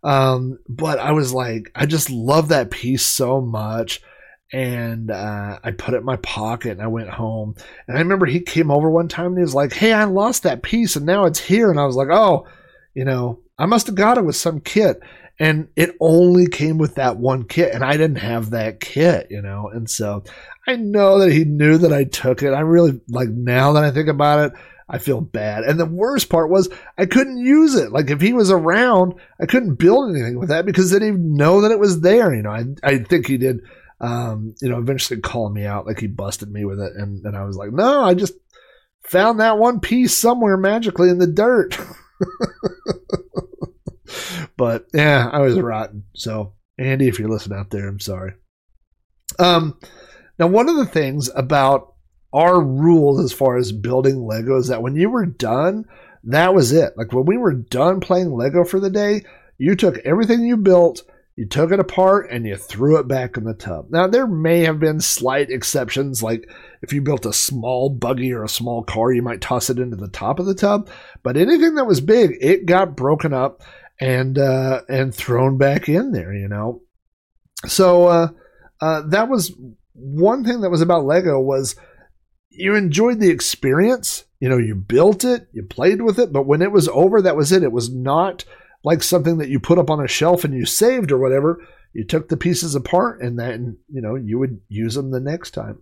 Um, 0.05 0.59
but 0.68 0.99
I 1.01 1.12
was 1.12 1.32
like, 1.32 1.72
I 1.74 1.86
just 1.86 2.11
love 2.11 2.49
that 2.49 2.70
piece 2.70 3.05
so 3.05 3.40
much. 3.40 4.01
And 4.53 5.11
uh, 5.11 5.59
I 5.64 5.72
put 5.72 5.94
it 5.94 5.99
in 5.99 6.05
my 6.05 6.16
pocket 6.16 6.72
and 6.72 6.82
I 6.82 6.86
went 6.86 7.11
home. 7.11 7.57
And 7.88 7.97
I 7.97 8.01
remember 8.01 8.26
he 8.26 8.40
came 8.40 8.70
over 8.70 8.88
one 8.88 9.09
time 9.09 9.26
and 9.26 9.38
he 9.38 9.42
was 9.42 9.57
like, 9.57 9.72
Hey, 9.72 9.92
I 9.92 10.05
lost 10.05 10.44
that 10.44 10.62
piece 10.62 10.94
and 10.94 11.05
now 11.05 11.24
it's 11.24 11.40
here. 11.40 11.70
And 11.70 11.80
I 11.80 11.84
was 11.84 11.97
like, 11.97 12.09
Oh, 12.12 12.47
you 12.94 13.05
know, 13.05 13.40
I 13.59 13.66
must 13.66 13.86
have 13.86 13.97
got 13.97 14.18
it 14.18 14.24
with 14.24 14.36
some 14.36 14.61
kit 14.61 15.01
and 15.39 15.68
it 15.76 15.95
only 16.01 16.47
came 16.47 16.78
with 16.78 16.95
that 16.97 17.16
one 17.16 17.45
kit 17.45 17.74
and 17.74 17.84
i 17.84 17.93
didn't 17.93 18.18
have 18.18 18.51
that 18.51 18.80
kit 18.80 19.26
you 19.30 19.43
know 19.43 19.68
and 19.72 19.89
so 19.91 20.22
i 20.66 20.76
know 20.76 21.18
that 21.18 21.32
he 21.32 21.45
knew 21.45 21.78
that 21.78 21.93
i 21.93 22.05
took 22.05 22.43
it 22.43 22.53
i 22.53 22.61
really 22.61 23.01
like 23.09 23.28
now 23.28 23.72
that 23.72 23.84
i 23.84 23.91
think 23.91 24.09
about 24.09 24.51
it 24.51 24.59
I 24.89 24.99
feel 24.99 25.20
bad. 25.20 25.64
And 25.64 25.80
the 25.80 25.84
worst 25.87 26.28
part 26.28 26.49
was 26.49 26.68
I 26.97 27.07
couldn't 27.07 27.39
use 27.39 27.74
it. 27.74 27.91
Like 27.91 28.09
if 28.09 28.20
he 28.20 28.32
was 28.32 28.53
around, 28.53 29.14
I 29.41 29.47
couldn't 29.47 29.80
build 29.80 30.11
anything 30.11 30.39
with 30.39 30.51
that 30.51 30.64
because 30.64 30.91
they 30.91 31.01
didn't 31.01 31.34
know 31.34 31.62
that 31.62 31.72
it 31.72 31.80
was 31.80 32.03
there. 32.03 32.32
You 32.32 32.43
know, 32.43 32.53
I 32.53 32.64
I 32.84 32.99
think 32.99 33.26
he 33.26 33.37
did 33.37 33.62
um, 34.01 34.55
you 34.61 34.68
know, 34.68 34.78
eventually 34.78 35.20
call 35.20 35.49
me 35.49 35.64
out 35.64 35.87
like 35.87 35.99
he 35.99 36.07
busted 36.07 36.51
me 36.51 36.64
with 36.64 36.80
it 36.80 36.93
and, 36.97 37.24
and 37.24 37.37
I 37.37 37.45
was 37.45 37.57
like, 37.57 37.72
No, 37.72 38.05
I 38.05 38.14
just 38.14 38.34
found 39.05 39.41
that 39.41 39.59
one 39.59 39.80
piece 39.80 40.16
somewhere 40.16 40.57
magically 40.57 41.09
in 41.09 41.18
the 41.18 41.26
dirt. 41.26 41.78
but 44.57 44.87
yeah, 44.95 45.29
I 45.33 45.41
was 45.41 45.59
rotten. 45.59 46.05
So 46.15 46.55
Andy, 46.79 47.09
if 47.09 47.19
you're 47.19 47.29
listening 47.29 47.59
out 47.59 47.71
there, 47.71 47.89
I'm 47.89 48.01
sorry. 48.01 48.35
Um 49.39 49.79
now 50.39 50.47
one 50.47 50.69
of 50.69 50.77
the 50.77 50.87
things 50.87 51.31
about 51.35 51.95
our 52.33 52.61
rules 52.61 53.21
as 53.21 53.33
far 53.33 53.57
as 53.57 53.73
building 53.73 54.27
Lego 54.27 54.59
is 54.59 54.69
that 54.69 54.83
when 54.83 54.95
you 54.95 55.09
were 55.09 55.27
done, 55.27 55.85
that 56.25 56.55
was 56.55 56.73
it. 56.73 56.93
Like 56.97 57.13
when 57.13 57.25
we 57.25 57.39
were 57.39 57.55
done 57.55 58.01
playing 58.01 58.33
Lego 58.33 58.65
for 58.65 58.81
the 58.81 58.91
day, 58.91 59.23
you 59.59 59.75
took 59.75 59.99
everything 59.99 60.45
you 60.45 60.57
built, 60.57 61.03
you 61.37 61.47
took 61.47 61.71
it 61.71 61.81
apart, 61.81 62.29
and 62.31 62.47
you 62.47 62.57
threw 62.57 62.99
it 62.99 63.09
back 63.09 63.37
in 63.37 63.45
the 63.45 63.55
tub. 63.55 63.87
Now, 63.91 64.07
there 64.07 64.27
may 64.27 64.61
have 64.61 64.81
been 64.81 65.01
slight 65.01 65.51
exceptions, 65.51 66.23
like 66.23 66.51
if 66.83 66.93
you 66.93 67.01
built 67.01 67.27
a 67.27 67.33
small 67.33 67.91
buggy 67.91 68.33
or 68.33 68.45
a 68.45 68.49
small 68.49 68.83
car, 68.83 69.13
you 69.13 69.23
might 69.23 69.41
toss 69.41 69.71
it 69.71 69.79
into 69.79 69.97
the 69.97 70.09
top 70.09 70.39
of 70.39 70.47
the 70.47 70.55
tub. 70.55 70.91
But 71.23 71.37
anything 71.37 71.75
that 71.77 71.87
was 71.87 72.01
big, 72.01 72.37
it 72.41 72.67
got 72.67 72.97
broken 72.97 73.33
up 73.33 73.63
and 74.01 74.38
uh, 74.38 74.82
and 74.88 75.14
thrown 75.14 75.59
back 75.59 75.88
in 75.88 76.12
there. 76.12 76.34
You 76.34 76.49
know, 76.49 76.82
so 77.66 78.07
uh, 78.07 78.28
uh, 78.80 79.03
that 79.09 79.28
was 79.28 79.55
one 79.92 80.44
thing 80.44 80.61
that 80.61 80.70
was 80.70 80.82
about 80.82 81.05
Lego 81.05 81.40
was 81.40 81.76
you 82.51 82.74
enjoyed 82.74 83.20
the 83.20 83.30
experience. 83.30 84.24
You 84.40 84.49
know, 84.49 84.59
you 84.59 84.74
built 84.74 85.24
it, 85.24 85.49
you 85.53 85.62
played 85.62 86.03
with 86.03 86.18
it, 86.18 86.32
but 86.32 86.47
when 86.47 86.61
it 86.62 86.72
was 86.72 86.88
over, 86.88 87.22
that 87.22 87.36
was 87.36 87.53
it. 87.53 87.62
It 87.62 87.72
was 87.72 87.92
not 87.92 88.44
like 88.84 89.03
something 89.03 89.38
that 89.38 89.49
you 89.49 89.59
put 89.59 89.78
up 89.78 89.90
on 89.90 90.05
a 90.05 90.09
shelf 90.09 90.44
and 90.44 90.55
you 90.55 90.66
saved 90.66 91.11
or 91.11 91.18
whatever. 91.18 91.66
You 91.92 92.05
took 92.05 92.28
the 92.28 92.36
pieces 92.36 92.74
apart 92.74 93.22
and 93.22 93.38
then, 93.38 93.78
you 93.88 94.03
know, 94.03 94.14
you 94.14 94.38
would 94.38 94.61
use 94.68 94.94
them 94.94 95.11
the 95.11 95.20
next 95.20 95.53
time. 95.53 95.78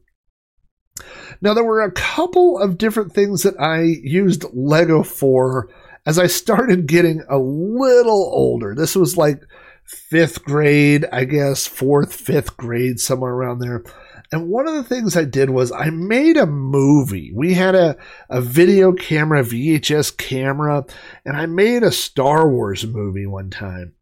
Now, 1.40 1.54
there 1.54 1.64
were 1.64 1.82
a 1.82 1.90
couple 1.90 2.58
of 2.58 2.78
different 2.78 3.12
things 3.12 3.42
that 3.42 3.58
I 3.60 3.82
used 3.82 4.44
Lego 4.52 5.02
for 5.02 5.68
as 6.06 6.18
I 6.18 6.26
started 6.26 6.86
getting 6.86 7.22
a 7.28 7.38
little 7.38 8.30
older. 8.32 8.74
This 8.74 8.94
was 8.94 9.16
like 9.16 9.42
fifth 9.84 10.44
grade, 10.44 11.06
I 11.12 11.24
guess, 11.24 11.66
fourth, 11.66 12.14
fifth 12.14 12.56
grade, 12.56 13.00
somewhere 13.00 13.32
around 13.32 13.58
there. 13.58 13.84
And 14.32 14.48
one 14.48 14.66
of 14.66 14.74
the 14.74 14.82
things 14.82 15.16
I 15.16 15.24
did 15.24 15.50
was 15.50 15.70
I 15.70 15.90
made 15.90 16.36
a 16.36 16.46
movie. 16.46 17.30
We 17.34 17.54
had 17.54 17.74
a, 17.74 17.96
a 18.28 18.40
video 18.40 18.92
camera, 18.92 19.42
VHS 19.42 20.16
camera, 20.16 20.84
and 21.24 21.36
I 21.36 21.46
made 21.46 21.82
a 21.82 21.92
Star 21.92 22.48
Wars 22.48 22.86
movie 22.86 23.26
one 23.26 23.50
time. 23.50 23.94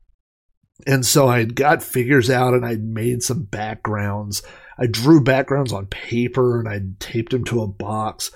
And 0.86 1.05
so 1.05 1.28
I 1.28 1.44
got 1.44 1.82
figures 1.82 2.30
out 2.30 2.55
and 2.55 2.64
I 2.64 2.76
made 2.76 3.22
some 3.22 3.42
backgrounds. 3.42 4.42
I 4.78 4.86
drew 4.86 5.22
backgrounds 5.22 5.72
on 5.72 5.86
paper 5.86 6.59
and 6.59 6.68
I 6.68 6.80
taped 6.98 7.32
them 7.32 7.44
to 7.44 7.62
a 7.62 7.68
box. 7.68 8.32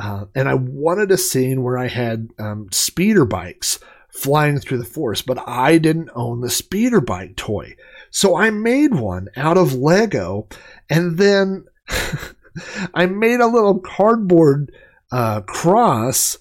Uh, 0.00 0.24
and 0.34 0.48
I 0.48 0.54
wanted 0.54 1.10
a 1.10 1.18
scene 1.18 1.62
where 1.62 1.76
I 1.76 1.88
had 1.88 2.30
um, 2.38 2.68
speeder 2.72 3.26
bikes 3.26 3.78
flying 4.08 4.58
through 4.58 4.78
the 4.78 4.84
forest, 4.84 5.26
but 5.26 5.38
I 5.46 5.76
didn't 5.76 6.08
own 6.14 6.40
the 6.40 6.48
speeder 6.48 7.02
bike 7.02 7.36
toy. 7.36 7.76
So 8.10 8.34
I 8.34 8.48
made 8.48 8.94
one 8.94 9.28
out 9.36 9.58
of 9.58 9.74
Lego 9.74 10.48
and 10.88 11.18
then 11.18 11.66
I 12.94 13.06
made 13.06 13.40
a 13.40 13.46
little 13.46 13.78
cardboard 13.78 14.72
uh, 15.12 15.42
cross 15.42 16.38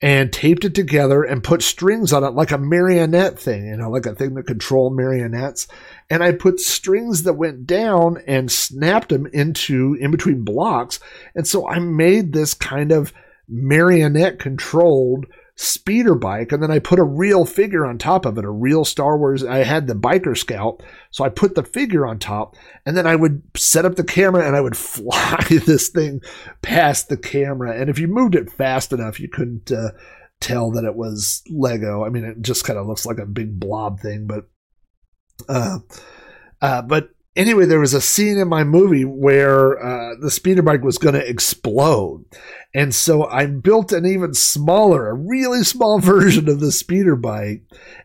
and 0.00 0.32
taped 0.32 0.64
it 0.64 0.74
together 0.74 1.22
and 1.22 1.42
put 1.42 1.62
strings 1.62 2.12
on 2.12 2.24
it 2.24 2.34
like 2.34 2.50
a 2.50 2.58
marionette 2.58 3.38
thing, 3.38 3.66
you 3.66 3.76
know, 3.76 3.90
like 3.90 4.06
a 4.06 4.14
thing 4.14 4.34
that 4.34 4.46
control 4.46 4.90
marionettes. 4.90 5.66
And 6.10 6.22
I 6.22 6.32
put 6.32 6.60
strings 6.60 7.22
that 7.22 7.34
went 7.34 7.66
down 7.66 8.18
and 8.26 8.50
snapped 8.52 9.08
them 9.08 9.26
into 9.26 9.96
in 10.00 10.10
between 10.10 10.44
blocks. 10.44 11.00
And 11.34 11.46
so 11.46 11.68
I 11.68 11.78
made 11.78 12.32
this 12.32 12.54
kind 12.54 12.92
of 12.92 13.12
marionette 13.48 14.38
controlled 14.38 15.26
speeder 15.56 16.14
bike 16.16 16.50
and 16.50 16.62
then 16.62 16.70
I 16.70 16.80
put 16.80 16.98
a 16.98 17.04
real 17.04 17.44
figure 17.44 17.86
on 17.86 17.96
top 17.96 18.26
of 18.26 18.38
it, 18.38 18.44
a 18.44 18.50
real 18.50 18.84
Star 18.84 19.16
Wars. 19.16 19.44
I 19.44 19.58
had 19.58 19.86
the 19.86 19.94
biker 19.94 20.36
scout, 20.36 20.82
so 21.10 21.24
I 21.24 21.28
put 21.28 21.54
the 21.54 21.62
figure 21.62 22.06
on 22.06 22.18
top 22.18 22.56
and 22.84 22.96
then 22.96 23.06
I 23.06 23.14
would 23.14 23.42
set 23.56 23.84
up 23.84 23.94
the 23.94 24.04
camera 24.04 24.46
and 24.46 24.56
I 24.56 24.60
would 24.60 24.76
fly 24.76 25.44
this 25.48 25.88
thing 25.88 26.20
past 26.62 27.08
the 27.08 27.16
camera. 27.16 27.78
And 27.78 27.88
if 27.88 27.98
you 27.98 28.08
moved 28.08 28.34
it 28.34 28.50
fast 28.50 28.92
enough, 28.92 29.20
you 29.20 29.28
couldn't 29.28 29.70
uh, 29.70 29.90
tell 30.40 30.72
that 30.72 30.84
it 30.84 30.96
was 30.96 31.42
Lego. 31.48 32.04
I 32.04 32.08
mean, 32.08 32.24
it 32.24 32.40
just 32.40 32.64
kind 32.64 32.78
of 32.78 32.86
looks 32.86 33.06
like 33.06 33.18
a 33.18 33.26
big 33.26 33.58
blob 33.58 34.00
thing, 34.00 34.26
but 34.26 34.48
uh, 35.48 35.78
uh, 36.60 36.82
but 36.82 37.10
anyway, 37.36 37.66
there 37.66 37.80
was 37.80 37.94
a 37.94 38.00
scene 38.00 38.38
in 38.38 38.48
my 38.48 38.64
movie 38.64 39.04
where 39.04 39.82
uh, 39.82 40.14
the 40.20 40.30
speeder 40.30 40.62
bike 40.62 40.82
was 40.82 40.98
going 40.98 41.14
to 41.14 41.28
explode. 41.28 42.24
And 42.72 42.94
so 42.94 43.24
I 43.26 43.46
built 43.46 43.92
an 43.92 44.06
even 44.06 44.34
smaller, 44.34 45.08
a 45.08 45.14
really 45.14 45.62
small 45.64 45.98
version 46.00 46.48
of 46.48 46.60
the 46.60 46.72
speeder 46.72 47.16
bike, 47.16 47.62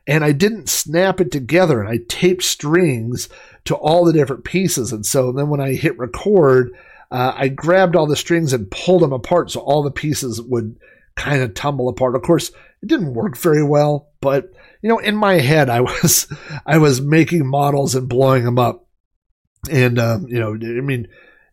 and 0.08 0.24
I 0.24 0.32
didn't 0.32 0.70
snap 0.70 1.20
it 1.20 1.32
together. 1.32 1.82
And 1.82 1.90
I 1.90 2.00
taped 2.08 2.44
strings 2.44 3.30
to 3.66 3.76
all 3.76 4.06
the 4.06 4.14
different 4.14 4.44
pieces. 4.44 4.92
And 4.92 5.06
so 5.06 5.32
then 5.32 5.50
when 5.50 5.62
I 5.62 5.74
hit 5.74 5.98
record, 5.98 6.76
uh, 7.12 7.34
I 7.36 7.48
grabbed 7.48 7.96
all 7.96 8.08
the 8.08 8.16
strings 8.16 8.54
and 8.54 8.70
pulled 8.70 9.02
them 9.02 9.14
apart 9.14 9.52
so 9.52 9.62
all 9.62 9.84
the 9.84 9.92
pieces 9.92 10.42
would 10.42 10.78
kind 11.16 11.42
of 11.42 11.54
tumble 11.54 11.90
apart. 11.90 12.16
Of 12.16 12.22
course, 12.22 12.50
it 12.82 12.88
didn't 12.88 13.14
work 13.14 13.38
very 13.38 13.64
well, 13.64 14.10
but 14.22 14.54
you 14.82 14.90
know, 14.90 15.00
in 15.00 15.16
my 15.16 15.34
head, 15.34 15.70
I 15.70 15.82
was 16.04 16.32
I 16.66 16.78
was 16.78 17.02
making 17.02 17.46
models 17.46 17.96
and 17.96 18.08
blowing 18.08 18.46
them 18.46 18.60
up 18.60 18.86
and, 19.70 20.00
um, 20.00 20.28
you 20.28 20.40
know, 20.40 20.54
I 20.54 20.82
mean, 20.82 21.08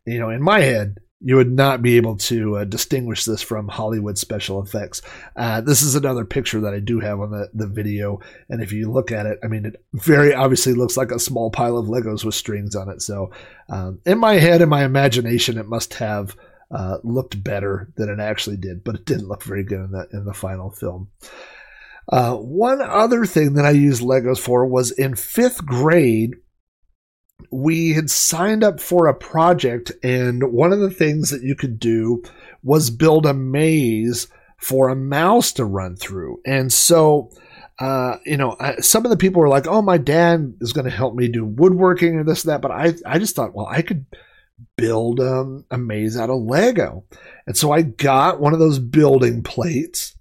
you 0.07 0.19
know, 0.19 0.31
in 0.31 0.43
my 0.43 0.61
head, 0.61 0.99
you 1.21 1.37
would 1.37 1.51
not 1.51 1.81
be 1.81 1.97
able 1.97 2.17
to 2.17 2.59
uh, 2.59 2.65
distinguish 2.65 3.25
this 3.25 3.43
from 3.43 3.69
Hollywood 3.69 4.19
special 4.19 4.63
effects. 4.63 5.01
Uh, 5.35 5.63
this 5.63 5.83
is 5.83 5.95
another 5.95 6.27
picture 6.27 6.61
that 6.61 6.75
I 6.75 6.79
do 6.79 7.01
have 7.01 7.21
on 7.21 7.31
the, 7.31 7.49
the 7.55 7.67
video. 7.67 8.21
And 8.51 8.63
if 8.63 8.71
you 8.71 8.93
look 8.93 9.11
at 9.11 9.25
it, 9.25 9.39
I 9.43 9.47
mean, 9.47 9.65
it 9.65 9.83
very 9.95 10.35
obviously 10.35 10.75
looks 10.75 10.97
like 10.97 11.11
a 11.11 11.19
small 11.19 11.51
pile 11.51 11.79
of 11.79 11.87
Legos 11.87 12.23
with 12.23 12.35
strings 12.35 12.77
on 12.77 12.91
it. 12.91 13.01
So 13.01 13.33
um, 13.71 14.01
in 14.05 14.19
my 14.19 14.35
head, 14.35 14.61
in 14.61 14.69
my 14.69 14.85
imagination, 14.85 15.57
it 15.59 15.67
must 15.67 15.95
have 15.95 16.37
uh, 16.71 16.99
looked 17.03 17.43
better 17.43 17.89
than 17.97 18.11
it 18.11 18.21
actually 18.21 18.59
did, 18.59 18.85
but 18.85 18.97
it 18.97 19.07
didn't 19.07 19.29
look 19.29 19.43
very 19.43 19.65
good 19.65 19.81
in 19.81 19.91
the, 19.93 20.07
in 20.13 20.25
the 20.27 20.35
final 20.35 20.71
film. 20.71 21.09
Uh, 22.09 22.35
one 22.37 22.81
other 22.81 23.25
thing 23.25 23.55
that 23.55 23.65
I 23.65 23.71
used 23.71 24.03
Legos 24.03 24.39
for 24.39 24.67
was 24.67 24.93
in 24.93 25.17
fifth 25.17 25.65
grade, 25.65 26.37
we 27.51 27.93
had 27.93 28.11
signed 28.11 28.65
up 28.65 28.81
for 28.81 29.07
a 29.07 29.15
project, 29.15 29.93
and 30.03 30.53
one 30.53 30.73
of 30.73 30.81
the 30.81 30.91
things 30.91 31.31
that 31.31 31.43
you 31.43 31.55
could 31.55 31.79
do 31.79 32.23
was 32.63 32.91
build 32.91 33.27
a 33.27 33.35
maze 33.35 34.29
for 34.57 34.89
a 34.89 34.97
mouse 34.97 35.53
to 35.53 35.65
run 35.65 35.97
through. 35.97 36.41
And 36.45 36.73
so, 36.73 37.31
uh, 37.79 38.17
you 38.25 38.37
know, 38.37 38.57
I, 38.59 38.77
some 38.77 39.05
of 39.05 39.11
the 39.11 39.17
people 39.17 39.41
were 39.41 39.49
like, 39.49 39.67
"Oh, 39.67 39.83
my 39.83 39.99
dad 39.99 40.55
is 40.61 40.73
going 40.73 40.87
to 40.87 40.91
help 40.91 41.15
me 41.15 41.29
do 41.29 41.45
woodworking 41.45 42.17
or 42.17 42.25
this 42.25 42.45
and 42.45 42.53
that," 42.53 42.63
but 42.63 42.71
I, 42.71 42.95
I 43.05 43.19
just 43.19 43.37
thought, 43.37 43.55
well, 43.55 43.67
I 43.67 43.83
could 43.83 44.07
build 44.77 45.21
um, 45.21 45.65
a 45.71 45.79
maze 45.79 46.17
out 46.17 46.31
of 46.31 46.41
Lego, 46.43 47.05
and 47.47 47.57
so 47.57 47.73
I 47.73 47.83
got 47.83 48.41
one 48.41 48.53
of 48.53 48.59
those 48.59 48.79
building 48.79 49.43
plates. 49.43 50.15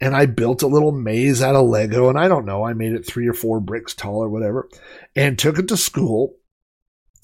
And 0.00 0.16
I 0.16 0.26
built 0.26 0.62
a 0.62 0.66
little 0.66 0.90
maze 0.90 1.42
out 1.42 1.54
of 1.54 1.68
Lego, 1.68 2.08
and 2.08 2.18
I 2.18 2.26
don't 2.26 2.44
know, 2.44 2.64
I 2.64 2.72
made 2.72 2.92
it 2.92 3.06
three 3.06 3.28
or 3.28 3.32
four 3.32 3.60
bricks 3.60 3.94
tall 3.94 4.16
or 4.16 4.28
whatever, 4.28 4.68
and 5.14 5.38
took 5.38 5.60
it 5.60 5.68
to 5.68 5.76
school 5.76 6.34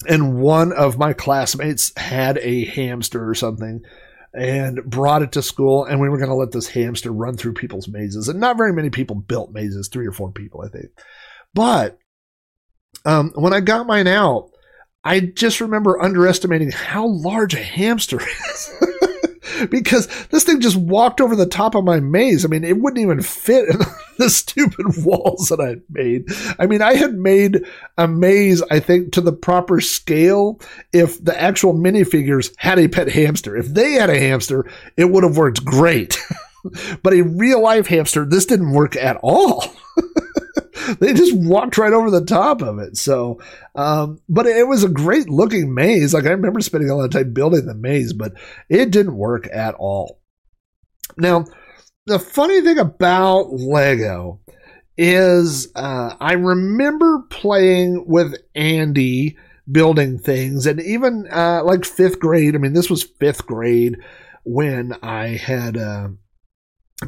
and 0.07 0.39
one 0.39 0.71
of 0.71 0.97
my 0.97 1.13
classmates 1.13 1.91
had 1.97 2.37
a 2.39 2.65
hamster 2.65 3.27
or 3.27 3.35
something 3.35 3.81
and 4.33 4.83
brought 4.85 5.21
it 5.21 5.31
to 5.33 5.41
school 5.41 5.85
and 5.85 5.99
we 5.99 6.07
were 6.07 6.17
going 6.17 6.29
to 6.29 6.35
let 6.35 6.51
this 6.51 6.67
hamster 6.67 7.11
run 7.11 7.35
through 7.35 7.53
people's 7.53 7.87
mazes 7.87 8.27
and 8.27 8.39
not 8.39 8.57
very 8.57 8.71
many 8.71 8.89
people 8.89 9.15
built 9.15 9.51
mazes 9.51 9.87
three 9.87 10.05
or 10.05 10.11
four 10.11 10.31
people 10.31 10.61
i 10.61 10.69
think. 10.69 10.89
But 11.53 11.97
um, 13.05 13.31
when 13.35 13.53
i 13.53 13.59
got 13.59 13.87
mine 13.87 14.07
out 14.07 14.51
i 15.03 15.19
just 15.19 15.61
remember 15.61 16.01
underestimating 16.01 16.71
how 16.71 17.07
large 17.07 17.53
a 17.53 17.63
hamster 17.63 18.21
is 18.51 18.73
because 19.69 20.07
this 20.27 20.43
thing 20.43 20.61
just 20.61 20.75
walked 20.75 21.21
over 21.21 21.35
the 21.35 21.45
top 21.45 21.75
of 21.75 21.83
my 21.83 21.99
maze. 21.99 22.45
I 22.45 22.47
mean, 22.47 22.63
it 22.63 22.79
wouldn't 22.79 23.01
even 23.01 23.21
fit 23.21 23.69
in 23.69 23.77
the 24.17 24.29
stupid 24.29 24.85
walls 25.05 25.47
that 25.49 25.59
I 25.59 25.69
had 25.69 25.83
made. 25.89 26.25
I 26.57 26.65
mean, 26.65 26.81
I 26.81 26.95
had 26.95 27.13
made 27.13 27.65
a 27.97 28.07
maze, 28.07 28.61
I 28.69 28.79
think, 28.79 29.13
to 29.13 29.21
the 29.21 29.33
proper 29.33 29.81
scale 29.81 30.59
if 30.93 31.23
the 31.23 31.39
actual 31.39 31.73
minifigures 31.73 32.53
had 32.57 32.79
a 32.79 32.87
pet 32.87 33.09
hamster. 33.09 33.55
If 33.55 33.67
they 33.67 33.93
had 33.93 34.09
a 34.09 34.19
hamster, 34.19 34.69
it 34.97 35.05
would 35.05 35.23
have 35.23 35.37
worked 35.37 35.65
great. 35.65 36.17
but 37.03 37.13
a 37.13 37.21
real 37.21 37.61
life 37.61 37.87
hamster, 37.87 38.25
this 38.25 38.45
didn't 38.45 38.71
work 38.71 38.95
at 38.95 39.17
all. 39.23 39.63
they 40.99 41.13
just 41.13 41.35
walked 41.35 41.77
right 41.77 41.93
over 41.93 42.11
the 42.11 42.25
top 42.25 42.61
of 42.61 42.79
it. 42.79 42.97
So, 42.97 43.41
um, 43.75 44.19
but 44.29 44.45
it 44.45 44.67
was 44.67 44.83
a 44.83 44.89
great 44.89 45.29
looking 45.29 45.73
maze. 45.73 46.13
Like 46.13 46.25
I 46.25 46.31
remember 46.31 46.61
spending 46.61 46.89
a 46.89 46.95
lot 46.95 47.05
of 47.05 47.11
time 47.11 47.33
building 47.33 47.65
the 47.65 47.75
maze, 47.75 48.13
but 48.13 48.33
it 48.69 48.91
didn't 48.91 49.15
work 49.15 49.47
at 49.51 49.75
all. 49.75 50.19
Now, 51.17 51.45
the 52.05 52.19
funny 52.19 52.61
thing 52.61 52.79
about 52.79 53.51
Lego 53.51 54.39
is 54.97 55.71
uh, 55.75 56.15
I 56.19 56.33
remember 56.33 57.23
playing 57.29 58.05
with 58.07 58.35
Andy 58.55 59.37
building 59.71 60.17
things, 60.17 60.65
and 60.65 60.81
even 60.81 61.27
uh, 61.31 61.63
like 61.63 61.85
fifth 61.85 62.19
grade. 62.19 62.55
I 62.55 62.57
mean, 62.57 62.73
this 62.73 62.89
was 62.89 63.03
fifth 63.03 63.45
grade 63.45 63.97
when 64.43 64.93
I 65.03 65.27
had 65.27 65.77
uh, 65.77 66.09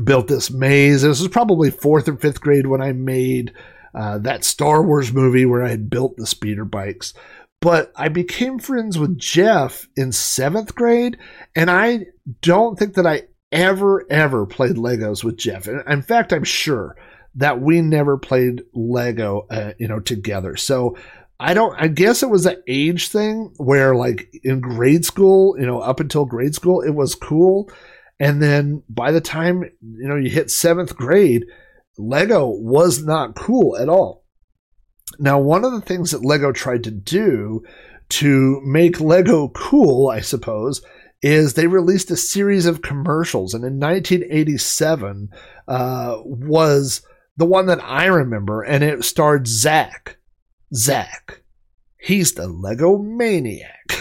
built 0.04 0.28
this 0.28 0.52
maze. 0.52 1.02
This 1.02 1.20
was 1.20 1.28
probably 1.28 1.72
fourth 1.72 2.08
or 2.08 2.18
fifth 2.18 2.42
grade 2.42 2.68
when 2.68 2.82
I 2.82 2.94
made 2.94 3.54
uh, 3.94 4.20
that 4.20 4.46
Star 4.46 4.84
Wars 4.84 5.12
movie 5.12 5.46
where 5.46 5.64
I 5.64 5.70
had 5.70 5.90
built 5.90 6.18
the 6.18 6.26
speeder 6.26 6.66
bikes. 6.66 7.14
But 7.62 7.92
I 7.96 8.10
became 8.10 8.58
friends 8.58 8.98
with 8.98 9.20
Jeff 9.20 9.88
in 9.96 10.12
seventh 10.12 10.74
grade, 10.74 11.18
and 11.56 11.70
I 11.70 12.06
don't 12.42 12.80
think 12.80 12.96
that 12.96 13.06
I 13.06 13.24
ever, 13.52 14.06
ever 14.10 14.46
played 14.46 14.78
Legos 14.78 15.24
with 15.24 15.38
Jeff. 15.38 15.68
In 15.68 16.02
fact, 16.02 16.34
I'm 16.34 16.44
sure 16.44 16.96
that 17.36 17.62
we 17.62 17.82
never 17.82 18.18
played 18.18 18.64
Lego, 18.74 19.46
uh, 19.52 19.74
you 19.78 19.88
know, 19.88 20.00
together. 20.00 20.56
So 20.56 20.98
I 21.40 21.54
don't, 21.54 21.76
I 21.80 21.88
guess 21.88 22.24
it 22.24 22.30
was 22.30 22.46
an 22.46 22.62
age 22.68 23.10
thing 23.10 23.54
where, 23.58 23.96
like, 23.96 24.34
in 24.44 24.60
grade 24.60 25.06
school, 25.06 25.56
you 25.60 25.66
know, 25.66 25.80
up 25.80 26.00
until 26.00 26.26
grade 26.26 26.56
school, 26.56 26.82
it 26.82 26.92
was 26.92 27.14
cool. 27.14 27.70
And 28.22 28.40
then 28.40 28.84
by 28.88 29.12
the 29.12 29.20
time, 29.20 29.64
you 29.64 30.08
know, 30.08 30.16
you 30.16 30.30
hit 30.30 30.52
seventh 30.52 30.96
grade, 30.96 31.44
Lego 31.98 32.50
was 32.50 33.04
not 33.04 33.36
cool 33.36 33.76
at 33.76 33.90
all. 33.90 34.24
Now, 35.18 35.40
one 35.40 35.66
of 35.66 35.72
the 35.72 35.82
things 35.82 36.12
that 36.12 36.24
Lego 36.24 36.52
tried 36.52 36.84
to 36.84 36.92
do 36.92 37.64
to 38.10 38.62
make 38.64 39.02
Lego 39.02 39.48
cool, 39.50 40.08
I 40.08 40.20
suppose, 40.20 40.84
is 41.24 41.56
they 41.56 41.66
released 41.66 42.12
a 42.12 42.16
series 42.16 42.68
of 42.68 42.84
commercials. 42.84 43.56
And 43.56 43.66
in 43.66 43.80
1987 43.80 45.30
uh, 45.68 46.18
was 46.24 47.02
the 47.38 47.48
one 47.48 47.66
that 47.66 47.84
I 47.84 48.06
remember, 48.06 48.62
and 48.62 48.84
it 48.84 49.04
starred 49.04 49.48
Zach. 49.48 50.18
Zach. 50.76 51.41
He's 52.02 52.34
the 52.34 52.48
Lego 52.48 52.98
maniac. 52.98 53.92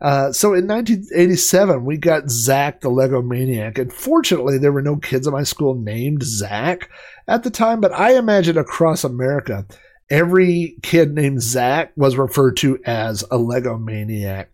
Uh, 0.00 0.32
so 0.32 0.54
in 0.54 0.68
1987, 0.68 1.84
we 1.84 1.96
got 1.96 2.30
Zach 2.30 2.80
the 2.80 2.88
Lego 2.88 3.20
Maniac. 3.20 3.78
And 3.78 3.92
fortunately, 3.92 4.56
there 4.56 4.70
were 4.70 4.80
no 4.80 4.94
kids 4.94 5.26
in 5.26 5.32
my 5.32 5.42
school 5.42 5.74
named 5.74 6.22
Zach 6.22 6.88
at 7.26 7.42
the 7.42 7.50
time, 7.50 7.80
but 7.80 7.92
I 7.92 8.16
imagine 8.16 8.56
across 8.56 9.02
America, 9.02 9.66
every 10.08 10.76
kid 10.82 11.14
named 11.14 11.42
Zach 11.42 11.92
was 11.96 12.16
referred 12.16 12.56
to 12.58 12.78
as 12.84 13.24
a 13.30 13.38
Lego 13.38 13.76
Maniac. 13.76 14.50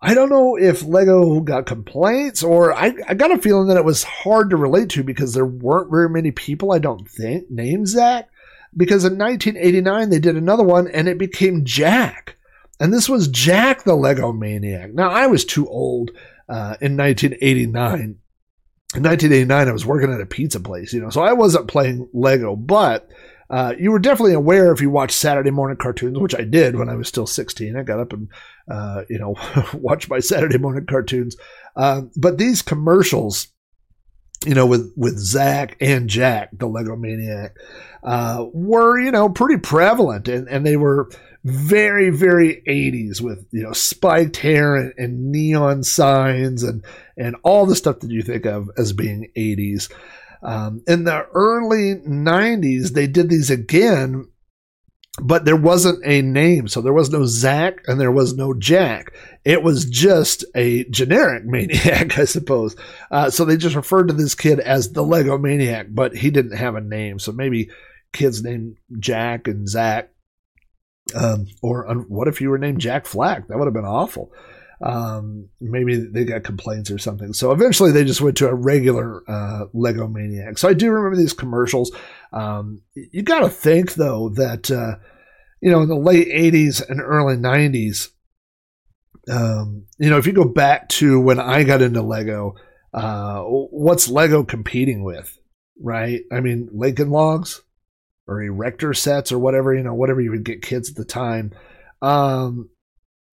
I 0.00 0.14
don't 0.14 0.30
know 0.30 0.56
if 0.56 0.84
Lego 0.84 1.40
got 1.40 1.66
complaints 1.66 2.44
or 2.44 2.72
I, 2.72 2.94
I 3.08 3.14
got 3.14 3.32
a 3.32 3.38
feeling 3.38 3.66
that 3.68 3.76
it 3.76 3.84
was 3.84 4.04
hard 4.04 4.50
to 4.50 4.56
relate 4.56 4.90
to 4.90 5.02
because 5.02 5.34
there 5.34 5.44
weren't 5.44 5.90
very 5.90 6.08
many 6.08 6.30
people, 6.30 6.70
I 6.72 6.78
don't 6.78 7.08
think, 7.10 7.50
named 7.50 7.88
Zach. 7.88 8.28
Because 8.76 9.04
in 9.04 9.18
1989, 9.18 10.10
they 10.10 10.18
did 10.18 10.36
another 10.36 10.64
one 10.64 10.88
and 10.88 11.08
it 11.08 11.18
became 11.18 11.64
Jack. 11.64 12.36
And 12.80 12.92
this 12.92 13.08
was 13.08 13.28
Jack 13.28 13.84
the 13.84 13.94
Lego 13.94 14.32
Maniac. 14.32 14.92
Now, 14.94 15.10
I 15.10 15.26
was 15.26 15.44
too 15.44 15.68
old 15.68 16.10
uh, 16.48 16.76
in 16.80 16.96
1989. 16.96 18.18
In 18.94 19.02
1989, 19.02 19.68
I 19.68 19.72
was 19.72 19.84
working 19.84 20.12
at 20.12 20.20
a 20.20 20.26
pizza 20.26 20.60
place, 20.60 20.92
you 20.92 21.00
know, 21.00 21.10
so 21.10 21.22
I 21.22 21.32
wasn't 21.32 21.68
playing 21.68 22.08
Lego, 22.14 22.56
but 22.56 23.08
uh, 23.50 23.74
you 23.78 23.90
were 23.90 23.98
definitely 23.98 24.34
aware 24.34 24.72
if 24.72 24.80
you 24.80 24.90
watched 24.90 25.18
Saturday 25.18 25.50
morning 25.50 25.76
cartoons, 25.76 26.18
which 26.18 26.34
I 26.34 26.44
did 26.44 26.76
when 26.76 26.88
I 26.88 26.96
was 26.96 27.08
still 27.08 27.26
16. 27.26 27.76
I 27.76 27.82
got 27.82 28.00
up 28.00 28.12
and, 28.12 28.28
uh, 28.70 29.02
you 29.08 29.18
know, 29.18 29.34
watched 29.74 30.08
my 30.08 30.20
Saturday 30.20 30.58
morning 30.58 30.86
cartoons. 30.86 31.36
Uh, 31.74 32.02
but 32.16 32.38
these 32.38 32.62
commercials, 32.62 33.48
you 34.46 34.54
know, 34.54 34.66
with, 34.66 34.92
with 34.96 35.18
Zach 35.18 35.76
and 35.80 36.08
Jack, 36.08 36.50
the 36.52 36.66
Lego 36.66 36.94
Maniac, 36.96 37.56
uh, 38.02 38.46
were, 38.52 38.98
you 39.00 39.10
know, 39.10 39.28
pretty 39.28 39.60
prevalent 39.60 40.28
and, 40.28 40.48
and 40.48 40.66
they 40.66 40.76
were 40.76 41.10
very, 41.44 42.10
very 42.10 42.62
80s 42.66 43.20
with, 43.20 43.46
you 43.50 43.62
know, 43.62 43.72
spiked 43.72 44.36
hair 44.36 44.76
and, 44.76 44.92
and 44.98 45.32
neon 45.32 45.82
signs 45.82 46.62
and, 46.62 46.84
and 47.16 47.36
all 47.42 47.66
the 47.66 47.76
stuff 47.76 48.00
that 48.00 48.10
you 48.10 48.22
think 48.22 48.44
of 48.44 48.70
as 48.76 48.92
being 48.92 49.30
80s. 49.36 49.90
Um, 50.42 50.82
in 50.86 51.04
the 51.04 51.26
early 51.34 51.96
90s, 51.96 52.90
they 52.90 53.06
did 53.06 53.28
these 53.28 53.50
again, 53.50 54.28
but 55.20 55.44
there 55.44 55.56
wasn't 55.56 56.04
a 56.04 56.22
name. 56.22 56.68
So 56.68 56.80
there 56.80 56.92
was 56.92 57.10
no 57.10 57.24
Zach 57.24 57.82
and 57.86 58.00
there 58.00 58.12
was 58.12 58.34
no 58.34 58.54
Jack. 58.54 59.12
It 59.44 59.62
was 59.62 59.84
just 59.84 60.44
a 60.54 60.84
generic 60.84 61.44
maniac, 61.44 62.18
I 62.18 62.24
suppose. 62.24 62.76
Uh, 63.10 63.30
so 63.30 63.44
they 63.44 63.56
just 63.56 63.76
referred 63.76 64.08
to 64.08 64.14
this 64.14 64.34
kid 64.34 64.60
as 64.60 64.92
the 64.92 65.02
Lego 65.02 65.38
Maniac, 65.38 65.86
but 65.90 66.14
he 66.14 66.30
didn't 66.30 66.56
have 66.56 66.74
a 66.74 66.80
name. 66.80 67.18
So 67.18 67.32
maybe 67.32 67.70
kids 68.12 68.42
named 68.42 68.76
Jack 68.98 69.48
and 69.48 69.68
Zach. 69.68 70.10
Um, 71.14 71.46
or 71.62 71.86
what 72.08 72.28
if 72.28 72.40
you 72.40 72.50
were 72.50 72.58
named 72.58 72.80
Jack 72.80 73.06
Flack? 73.06 73.48
That 73.48 73.58
would 73.58 73.66
have 73.66 73.74
been 73.74 73.84
awful. 73.84 74.32
Um, 74.80 75.48
maybe 75.60 75.96
they 75.96 76.24
got 76.24 76.44
complaints 76.44 76.90
or 76.90 76.98
something. 76.98 77.32
So 77.32 77.50
eventually 77.50 77.90
they 77.90 78.04
just 78.04 78.20
went 78.20 78.36
to 78.38 78.48
a 78.48 78.54
regular 78.54 79.28
uh, 79.28 79.64
Lego 79.72 80.06
Maniac. 80.06 80.58
So 80.58 80.68
I 80.68 80.74
do 80.74 80.90
remember 80.90 81.16
these 81.16 81.32
commercials. 81.32 81.90
Um, 82.32 82.82
you 82.94 83.22
got 83.22 83.40
to 83.40 83.48
think 83.48 83.94
though 83.94 84.28
that 84.30 84.70
uh, 84.70 84.96
you 85.60 85.70
know 85.70 85.82
in 85.82 85.88
the 85.88 85.96
late 85.96 86.28
'80s 86.28 86.88
and 86.88 87.00
early 87.00 87.36
'90s, 87.36 88.10
um, 89.28 89.86
you 89.98 90.10
know 90.10 90.18
if 90.18 90.26
you 90.26 90.32
go 90.32 90.44
back 90.44 90.88
to 90.90 91.18
when 91.18 91.40
I 91.40 91.64
got 91.64 91.82
into 91.82 92.02
Lego, 92.02 92.54
uh, 92.94 93.42
what's 93.42 94.08
Lego 94.08 94.44
competing 94.44 95.02
with? 95.02 95.36
Right? 95.80 96.20
I 96.30 96.40
mean 96.40 96.68
Lincoln 96.72 97.10
Logs 97.10 97.62
or 98.28 98.42
Erector 98.42 98.94
sets 98.94 99.32
or 99.32 99.40
whatever 99.40 99.74
you 99.74 99.82
know 99.82 99.94
whatever 99.94 100.20
you 100.20 100.30
would 100.30 100.44
get 100.44 100.62
kids 100.62 100.90
at 100.90 100.96
the 100.96 101.04
time. 101.04 101.52
Um, 102.00 102.70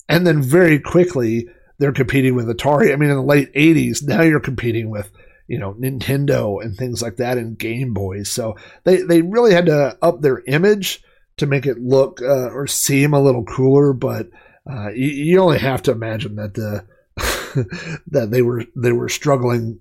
and 0.07 0.25
then 0.25 0.41
very 0.41 0.79
quickly 0.79 1.49
they're 1.77 1.91
competing 1.91 2.35
with 2.35 2.47
Atari. 2.47 2.93
I 2.93 2.95
mean, 2.95 3.09
in 3.09 3.17
the 3.17 3.21
late 3.21 3.53
'80s, 3.53 4.03
now 4.03 4.21
you're 4.21 4.39
competing 4.39 4.89
with 4.89 5.11
you 5.47 5.59
know 5.59 5.73
Nintendo 5.73 6.63
and 6.63 6.75
things 6.75 7.01
like 7.01 7.17
that 7.17 7.37
and 7.37 7.57
Game 7.57 7.93
Boys. 7.93 8.29
So 8.29 8.55
they 8.83 9.01
they 9.01 9.21
really 9.21 9.53
had 9.53 9.65
to 9.67 9.97
up 10.01 10.21
their 10.21 10.43
image 10.47 11.03
to 11.37 11.45
make 11.45 11.65
it 11.65 11.79
look 11.79 12.21
uh, 12.21 12.49
or 12.49 12.67
seem 12.67 13.13
a 13.13 13.21
little 13.21 13.43
cooler. 13.43 13.93
But 13.93 14.29
uh, 14.69 14.91
you, 14.91 15.09
you 15.09 15.39
only 15.39 15.59
have 15.59 15.81
to 15.83 15.91
imagine 15.91 16.35
that 16.35 16.53
the 16.53 16.85
that 18.07 18.31
they 18.31 18.41
were 18.41 18.65
they 18.75 18.91
were 18.91 19.09
struggling, 19.09 19.79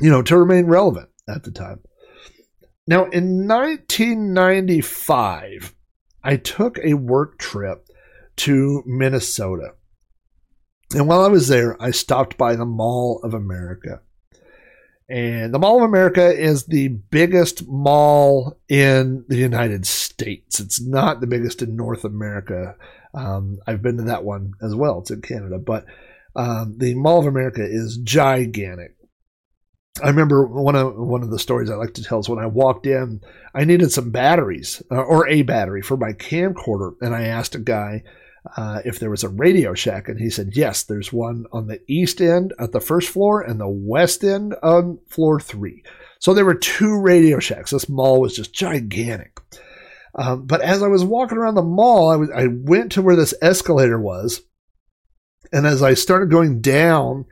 you 0.00 0.10
know, 0.10 0.22
to 0.22 0.36
remain 0.36 0.66
relevant 0.66 1.08
at 1.28 1.44
the 1.44 1.50
time. 1.50 1.80
Now, 2.86 3.04
in 3.04 3.46
1995, 3.46 5.74
I 6.24 6.36
took 6.36 6.78
a 6.78 6.94
work 6.94 7.38
trip 7.38 7.86
to 8.42 8.82
Minnesota. 8.86 9.74
And 10.94 11.06
while 11.06 11.22
I 11.22 11.28
was 11.28 11.46
there, 11.46 11.80
I 11.80 11.92
stopped 11.92 12.36
by 12.36 12.56
the 12.56 12.66
Mall 12.66 13.20
of 13.22 13.34
America. 13.34 14.02
And 15.08 15.54
the 15.54 15.60
Mall 15.60 15.76
of 15.76 15.84
America 15.84 16.34
is 16.34 16.66
the 16.66 16.88
biggest 16.88 17.68
mall 17.68 18.58
in 18.68 19.24
the 19.28 19.36
United 19.36 19.86
States. 19.86 20.58
It's 20.58 20.80
not 20.80 21.20
the 21.20 21.28
biggest 21.28 21.62
in 21.62 21.76
North 21.76 22.04
America. 22.04 22.74
Um, 23.14 23.58
I've 23.66 23.82
been 23.82 23.98
to 23.98 24.04
that 24.04 24.24
one 24.24 24.54
as 24.60 24.74
well. 24.74 24.98
It's 25.00 25.12
in 25.12 25.22
Canada. 25.22 25.58
But 25.58 25.84
um, 26.34 26.78
the 26.78 26.94
Mall 26.94 27.20
of 27.20 27.26
America 27.26 27.62
is 27.64 27.96
gigantic. 27.98 28.96
I 30.02 30.08
remember 30.08 30.46
one 30.46 30.74
of 30.74 30.96
one 30.96 31.22
of 31.22 31.30
the 31.30 31.38
stories 31.38 31.70
I 31.70 31.74
like 31.76 31.94
to 31.94 32.02
tell 32.02 32.18
is 32.18 32.28
when 32.28 32.38
I 32.38 32.46
walked 32.46 32.86
in, 32.86 33.20
I 33.54 33.64
needed 33.64 33.92
some 33.92 34.10
batteries 34.10 34.82
uh, 34.90 34.96
or 34.96 35.28
a 35.28 35.42
battery 35.42 35.82
for 35.82 35.96
my 35.96 36.12
camcorder, 36.12 36.94
and 37.02 37.14
I 37.14 37.24
asked 37.24 37.54
a 37.54 37.60
guy 37.60 38.02
uh, 38.56 38.80
if 38.84 38.98
there 38.98 39.10
was 39.10 39.22
a 39.22 39.28
Radio 39.28 39.74
Shack, 39.74 40.08
and 40.08 40.18
he 40.18 40.30
said 40.30 40.56
yes. 40.56 40.82
There's 40.82 41.12
one 41.12 41.46
on 41.52 41.68
the 41.68 41.80
east 41.86 42.20
end 42.20 42.52
at 42.58 42.72
the 42.72 42.80
first 42.80 43.08
floor 43.08 43.40
and 43.40 43.60
the 43.60 43.68
west 43.68 44.24
end 44.24 44.54
on 44.62 44.98
floor 45.08 45.38
three. 45.40 45.84
So 46.18 46.34
there 46.34 46.44
were 46.44 46.54
two 46.54 47.00
Radio 47.00 47.38
Shacks. 47.38 47.70
This 47.70 47.88
mall 47.88 48.20
was 48.20 48.34
just 48.34 48.52
gigantic. 48.52 49.40
Um, 50.14 50.46
but 50.46 50.60
as 50.60 50.82
I 50.82 50.88
was 50.88 51.04
walking 51.04 51.38
around 51.38 51.54
the 51.54 51.62
mall, 51.62 52.10
I, 52.10 52.16
was, 52.16 52.30
I 52.30 52.46
went 52.48 52.92
to 52.92 53.02
where 53.02 53.16
this 53.16 53.34
escalator 53.40 53.98
was, 53.98 54.42
and 55.52 55.66
as 55.66 55.82
I 55.82 55.94
started 55.94 56.30
going 56.30 56.60
down, 56.60 57.26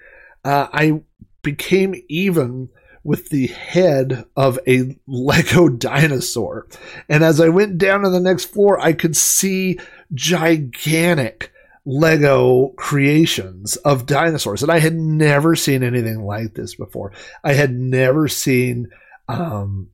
uh, 0.44 0.68
I 0.72 1.02
became 1.42 1.94
even 2.08 2.68
with 3.02 3.30
the 3.30 3.46
head 3.48 4.26
of 4.36 4.58
a 4.66 4.96
Lego 5.06 5.68
dinosaur. 5.76 6.66
And 7.08 7.24
as 7.24 7.40
I 7.40 7.48
went 7.48 7.78
down 7.78 8.02
to 8.02 8.10
the 8.10 8.20
next 8.20 8.46
floor, 8.46 8.78
I 8.78 8.92
could 8.92 9.16
see 9.16 9.78
gigantic 10.14 11.52
Lego 11.86 12.68
creations 12.76 13.76
of 13.76 14.06
dinosaurs. 14.06 14.62
And 14.62 14.70
I 14.70 14.78
had 14.78 14.94
never 14.94 15.56
seen 15.56 15.82
anything 15.82 16.22
like 16.22 16.54
this 16.54 16.74
before. 16.74 17.12
I 17.42 17.54
had 17.54 17.72
never 17.72 18.28
seen 18.28 18.88
um, 19.28 19.88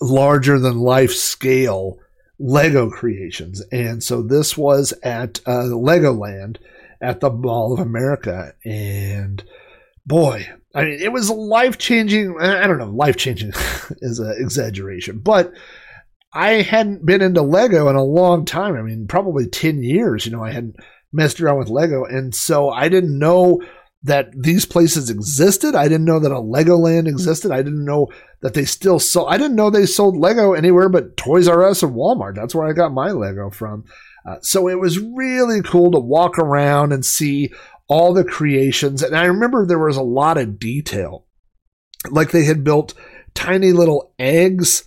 larger 0.00 0.58
than 0.58 0.78
life 0.78 1.12
scale 1.12 1.98
Lego 2.38 2.90
creations. 2.90 3.62
And 3.70 4.02
so 4.02 4.22
this 4.22 4.56
was 4.56 4.92
at 5.02 5.40
uh, 5.46 5.64
Legoland 5.70 6.56
at 7.00 7.20
the 7.20 7.30
Mall 7.30 7.74
of 7.74 7.80
America. 7.80 8.54
And 8.64 9.42
boy, 10.06 10.48
I 10.74 10.84
mean, 10.84 11.00
it 11.00 11.12
was 11.12 11.30
life 11.30 11.78
changing. 11.78 12.36
I 12.40 12.66
don't 12.66 12.78
know, 12.78 12.90
life 12.90 13.16
changing 13.16 13.50
is 14.00 14.18
an 14.18 14.34
exaggeration, 14.38 15.18
but 15.18 15.52
I 16.32 16.62
hadn't 16.62 17.04
been 17.04 17.20
into 17.20 17.42
Lego 17.42 17.88
in 17.88 17.96
a 17.96 18.04
long 18.04 18.44
time. 18.44 18.74
I 18.74 18.82
mean, 18.82 19.06
probably 19.06 19.46
10 19.46 19.82
years. 19.82 20.24
You 20.24 20.32
know, 20.32 20.42
I 20.42 20.50
hadn't 20.52 20.76
messed 21.12 21.40
around 21.40 21.58
with 21.58 21.68
Lego. 21.68 22.04
And 22.04 22.34
so 22.34 22.70
I 22.70 22.88
didn't 22.88 23.18
know 23.18 23.60
that 24.04 24.30
these 24.36 24.64
places 24.64 25.10
existed. 25.10 25.74
I 25.74 25.84
didn't 25.84 26.06
know 26.06 26.18
that 26.18 26.32
a 26.32 26.36
Legoland 26.36 27.06
existed. 27.06 27.52
I 27.52 27.62
didn't 27.62 27.84
know 27.84 28.08
that 28.40 28.54
they 28.54 28.64
still 28.64 28.98
sold. 28.98 29.28
I 29.30 29.38
didn't 29.38 29.56
know 29.56 29.70
they 29.70 29.86
sold 29.86 30.16
Lego 30.16 30.54
anywhere 30.54 30.88
but 30.88 31.16
Toys 31.16 31.46
R 31.46 31.64
Us 31.64 31.82
and 31.82 31.94
Walmart. 31.94 32.34
That's 32.34 32.54
where 32.54 32.66
I 32.66 32.72
got 32.72 32.92
my 32.92 33.12
Lego 33.12 33.50
from. 33.50 33.84
Uh, 34.26 34.36
so 34.40 34.68
it 34.68 34.80
was 34.80 34.98
really 34.98 35.62
cool 35.62 35.92
to 35.92 36.00
walk 36.00 36.38
around 36.38 36.92
and 36.92 37.04
see 37.04 37.52
all 37.88 38.12
the 38.12 38.24
creations. 38.24 39.02
And 39.02 39.14
I 39.14 39.26
remember 39.26 39.66
there 39.66 39.78
was 39.78 39.96
a 39.96 40.02
lot 40.02 40.38
of 40.38 40.58
detail. 40.58 41.26
Like 42.10 42.30
they 42.30 42.44
had 42.44 42.64
built 42.64 42.94
tiny 43.34 43.72
little 43.72 44.14
eggs 44.18 44.84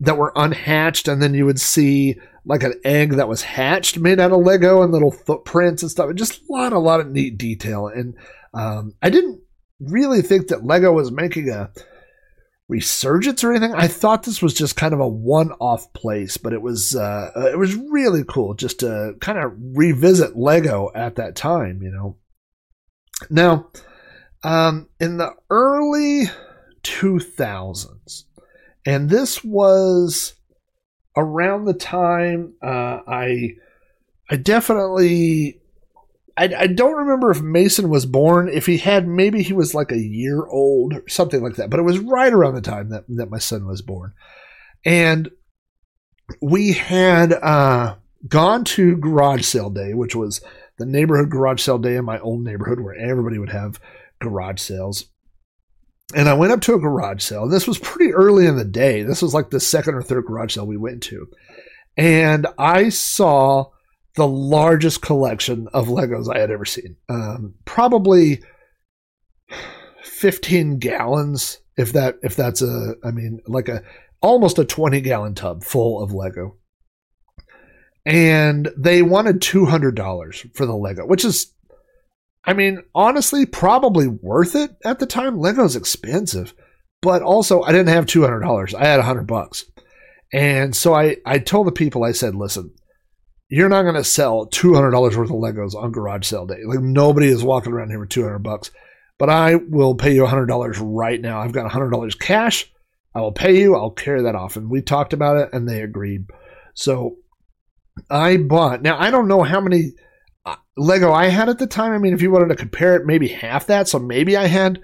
that 0.00 0.18
were 0.18 0.32
unhatched, 0.36 1.08
and 1.08 1.22
then 1.22 1.34
you 1.34 1.46
would 1.46 1.60
see 1.60 2.18
like 2.44 2.62
an 2.62 2.74
egg 2.84 3.12
that 3.12 3.28
was 3.28 3.42
hatched 3.42 3.98
made 3.98 4.18
out 4.18 4.32
of 4.32 4.40
Lego 4.40 4.82
and 4.82 4.92
little 4.92 5.12
footprints 5.12 5.82
and 5.82 5.90
stuff. 5.90 6.12
Just 6.14 6.40
a 6.42 6.52
lot, 6.52 6.72
a 6.72 6.78
lot 6.78 7.00
of 7.00 7.10
neat 7.10 7.38
detail. 7.38 7.86
And 7.86 8.14
um, 8.52 8.94
I 9.00 9.10
didn't 9.10 9.40
really 9.80 10.22
think 10.22 10.48
that 10.48 10.64
Lego 10.64 10.92
was 10.92 11.12
making 11.12 11.50
a 11.50 11.70
resurgence 12.68 13.44
or 13.44 13.52
anything. 13.52 13.74
I 13.74 13.86
thought 13.86 14.24
this 14.24 14.42
was 14.42 14.54
just 14.54 14.76
kind 14.76 14.94
of 14.94 15.00
a 15.00 15.08
one-off 15.08 15.92
place, 15.92 16.36
but 16.36 16.52
it 16.52 16.62
was 16.62 16.96
uh, 16.96 17.30
it 17.52 17.58
was 17.58 17.76
really 17.76 18.24
cool 18.24 18.54
just 18.54 18.80
to 18.80 19.14
kind 19.20 19.38
of 19.38 19.52
revisit 19.56 20.36
Lego 20.36 20.90
at 20.94 21.16
that 21.16 21.36
time. 21.36 21.82
You 21.82 21.90
know, 21.90 22.16
now 23.30 23.68
um, 24.42 24.88
in 24.98 25.18
the 25.18 25.34
early 25.50 26.24
2000s, 26.82 28.01
and 28.84 29.08
this 29.08 29.44
was 29.44 30.34
around 31.16 31.64
the 31.64 31.74
time 31.74 32.54
uh, 32.62 33.00
I 33.06 33.56
I 34.30 34.36
definitely 34.36 35.60
I, 36.36 36.54
I 36.56 36.66
don't 36.66 36.96
remember 36.96 37.30
if 37.30 37.42
Mason 37.42 37.88
was 37.88 38.06
born. 38.06 38.48
If 38.48 38.66
he 38.66 38.78
had, 38.78 39.06
maybe 39.06 39.42
he 39.42 39.52
was 39.52 39.74
like 39.74 39.92
a 39.92 39.98
year 39.98 40.46
old 40.46 40.94
or 40.94 41.08
something 41.08 41.42
like 41.42 41.56
that. 41.56 41.70
But 41.70 41.80
it 41.80 41.84
was 41.84 41.98
right 41.98 42.32
around 42.32 42.54
the 42.54 42.62
time 42.62 42.88
that, 42.90 43.04
that 43.08 43.30
my 43.30 43.38
son 43.38 43.66
was 43.66 43.82
born. 43.82 44.14
And 44.84 45.30
we 46.40 46.72
had 46.72 47.32
uh, 47.32 47.96
gone 48.26 48.64
to 48.64 48.96
garage 48.96 49.44
sale 49.44 49.70
day, 49.70 49.94
which 49.94 50.16
was 50.16 50.40
the 50.78 50.86
neighborhood 50.86 51.30
garage 51.30 51.60
sale 51.60 51.78
day 51.78 51.96
in 51.96 52.04
my 52.04 52.18
old 52.18 52.42
neighborhood 52.42 52.80
where 52.80 52.94
everybody 52.94 53.38
would 53.38 53.52
have 53.52 53.78
garage 54.20 54.60
sales. 54.60 55.04
And 56.14 56.28
I 56.28 56.34
went 56.34 56.52
up 56.52 56.60
to 56.62 56.74
a 56.74 56.78
garage 56.78 57.22
sale. 57.22 57.48
This 57.48 57.66
was 57.66 57.78
pretty 57.78 58.12
early 58.12 58.46
in 58.46 58.56
the 58.56 58.64
day. 58.64 59.02
This 59.02 59.22
was 59.22 59.34
like 59.34 59.50
the 59.50 59.60
second 59.60 59.94
or 59.94 60.02
third 60.02 60.26
garage 60.26 60.54
sale 60.54 60.66
we 60.66 60.76
went 60.76 61.02
to. 61.04 61.28
And 61.96 62.46
I 62.58 62.88
saw 62.88 63.70
the 64.14 64.26
largest 64.26 65.02
collection 65.02 65.68
of 65.72 65.88
Legos 65.88 66.34
I 66.34 66.38
had 66.38 66.50
ever 66.50 66.64
seen. 66.64 66.96
Um, 67.08 67.54
probably 67.64 68.42
15 70.02 70.78
gallons, 70.78 71.60
if 71.76 71.92
that 71.94 72.18
if 72.22 72.36
that's 72.36 72.62
a 72.62 72.94
I 73.04 73.10
mean 73.10 73.40
like 73.46 73.68
a 73.68 73.82
almost 74.20 74.58
a 74.58 74.64
20 74.64 75.00
gallon 75.00 75.34
tub 75.34 75.64
full 75.64 76.02
of 76.02 76.12
Lego. 76.12 76.56
And 78.04 78.68
they 78.76 79.02
wanted 79.02 79.40
$200 79.40 80.56
for 80.56 80.66
the 80.66 80.76
Lego, 80.76 81.06
which 81.06 81.24
is 81.24 81.52
I 82.44 82.54
mean, 82.54 82.82
honestly, 82.94 83.46
probably 83.46 84.08
worth 84.08 84.54
it 84.56 84.72
at 84.84 84.98
the 84.98 85.06
time. 85.06 85.38
Lego's 85.38 85.76
expensive, 85.76 86.54
but 87.00 87.22
also 87.22 87.62
I 87.62 87.72
didn't 87.72 87.88
have 87.88 88.06
$200. 88.06 88.74
I 88.74 88.84
had 88.84 88.98
a 88.98 89.02
100 89.02 89.26
bucks. 89.26 89.64
And 90.32 90.74
so 90.74 90.94
I, 90.94 91.18
I 91.26 91.38
told 91.38 91.66
the 91.66 91.72
people, 91.72 92.04
I 92.04 92.12
said, 92.12 92.34
listen, 92.34 92.72
you're 93.48 93.68
not 93.68 93.82
going 93.82 93.94
to 93.94 94.04
sell 94.04 94.46
$200 94.46 94.92
worth 94.92 95.30
of 95.30 95.36
Legos 95.36 95.74
on 95.74 95.92
garage 95.92 96.26
sale 96.26 96.46
day. 96.46 96.64
Like 96.66 96.80
nobody 96.80 97.28
is 97.28 97.44
walking 97.44 97.72
around 97.72 97.90
here 97.90 98.00
with 98.00 98.08
200 98.08 98.38
bucks, 98.38 98.70
but 99.18 99.28
I 99.28 99.56
will 99.56 99.94
pay 99.94 100.14
you 100.14 100.24
$100 100.24 100.78
right 100.80 101.20
now. 101.20 101.40
I've 101.40 101.52
got 101.52 101.70
$100 101.70 102.18
cash. 102.18 102.72
I 103.14 103.20
will 103.20 103.32
pay 103.32 103.60
you. 103.60 103.76
I'll 103.76 103.90
carry 103.90 104.22
that 104.22 104.34
off. 104.34 104.56
And 104.56 104.70
we 104.70 104.80
talked 104.80 105.12
about 105.12 105.36
it 105.36 105.50
and 105.52 105.68
they 105.68 105.82
agreed. 105.82 106.24
So 106.74 107.16
I 108.08 108.38
bought, 108.38 108.80
now 108.80 108.98
I 108.98 109.10
don't 109.10 109.28
know 109.28 109.42
how 109.42 109.60
many 109.60 109.92
Lego 110.76 111.12
I 111.12 111.26
had 111.26 111.48
at 111.48 111.58
the 111.58 111.66
time. 111.66 111.92
I 111.92 111.98
mean, 111.98 112.14
if 112.14 112.22
you 112.22 112.30
wanted 112.30 112.48
to 112.48 112.56
compare 112.56 112.96
it, 112.96 113.06
maybe 113.06 113.28
half 113.28 113.66
that. 113.66 113.88
So 113.88 113.98
maybe 113.98 114.36
I 114.36 114.46
had 114.46 114.80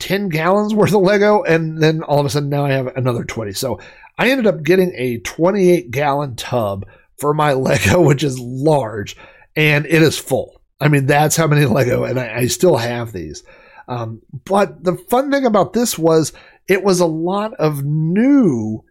10 0.00 0.28
gallons 0.28 0.74
worth 0.74 0.94
of 0.94 1.02
Lego 1.02 1.42
and 1.42 1.82
then 1.82 2.02
all 2.02 2.20
of 2.20 2.26
a 2.26 2.30
sudden 2.30 2.48
now 2.48 2.64
I 2.64 2.72
have 2.72 2.88
another 2.96 3.24
20. 3.24 3.52
So 3.52 3.80
I 4.18 4.30
ended 4.30 4.46
up 4.46 4.62
getting 4.62 4.92
a 4.94 5.18
28 5.18 5.90
gallon 5.90 6.36
tub 6.36 6.86
for 7.18 7.34
my 7.34 7.52
Lego, 7.54 8.00
which 8.00 8.22
is 8.24 8.38
large, 8.38 9.16
and 9.56 9.86
it 9.86 10.02
is 10.02 10.18
full. 10.18 10.60
I 10.80 10.88
mean, 10.88 11.06
that's 11.06 11.36
how 11.36 11.46
many 11.46 11.64
Lego, 11.66 12.04
and 12.04 12.18
I, 12.18 12.38
I 12.38 12.46
still 12.46 12.76
have 12.76 13.12
these. 13.12 13.42
Um, 13.86 14.22
but 14.44 14.82
the 14.82 14.96
fun 14.96 15.30
thing 15.30 15.44
about 15.44 15.72
this 15.72 15.98
was 15.98 16.32
it 16.68 16.82
was 16.82 17.00
a 17.00 17.06
lot 17.06 17.52
of 17.54 17.84
new 17.84 18.82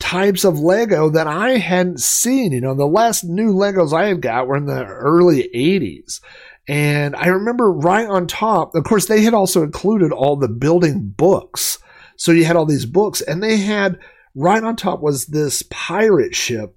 types 0.00 0.44
of 0.44 0.58
Lego 0.58 1.10
that 1.10 1.26
I 1.26 1.58
hadn't 1.58 2.00
seen. 2.00 2.52
You 2.52 2.60
know, 2.60 2.74
the 2.74 2.86
last 2.86 3.22
new 3.22 3.52
Legos 3.52 3.92
I 3.92 4.08
had 4.08 4.20
got 4.20 4.48
were 4.48 4.56
in 4.56 4.66
the 4.66 4.84
early 4.84 5.48
80s. 5.54 6.20
And 6.68 7.14
I 7.14 7.26
remember 7.28 7.70
right 7.70 8.06
on 8.06 8.26
top, 8.26 8.74
of 8.74 8.84
course, 8.84 9.06
they 9.06 9.22
had 9.22 9.34
also 9.34 9.62
included 9.62 10.12
all 10.12 10.36
the 10.36 10.48
building 10.48 11.08
books. 11.16 11.78
So 12.16 12.32
you 12.32 12.44
had 12.44 12.56
all 12.56 12.66
these 12.66 12.86
books, 12.86 13.20
and 13.20 13.42
they 13.42 13.56
had 13.56 13.98
right 14.34 14.62
on 14.62 14.76
top 14.76 15.00
was 15.00 15.26
this 15.26 15.62
pirate 15.70 16.34
ship 16.34 16.76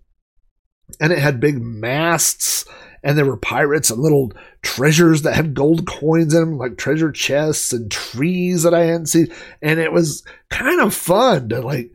and 0.99 1.11
it 1.11 1.19
had 1.19 1.39
big 1.39 1.61
masts 1.61 2.65
and 3.03 3.17
there 3.17 3.25
were 3.25 3.37
pirates 3.37 3.89
and 3.91 3.99
little 3.99 4.31
treasures 4.61 5.23
that 5.23 5.35
had 5.35 5.53
gold 5.53 5.85
coins 5.85 6.33
in 6.33 6.39
them, 6.39 6.57
like 6.57 6.77
treasure 6.77 7.11
chests 7.11 7.73
and 7.73 7.91
trees 7.91 8.63
that 8.63 8.73
I 8.73 8.85
hadn't 8.85 9.07
seen. 9.07 9.27
And 9.61 9.79
it 9.79 9.91
was 9.91 10.23
kind 10.49 10.79
of 10.79 10.93
fun 10.93 11.49
to 11.49 11.59
like 11.59 11.91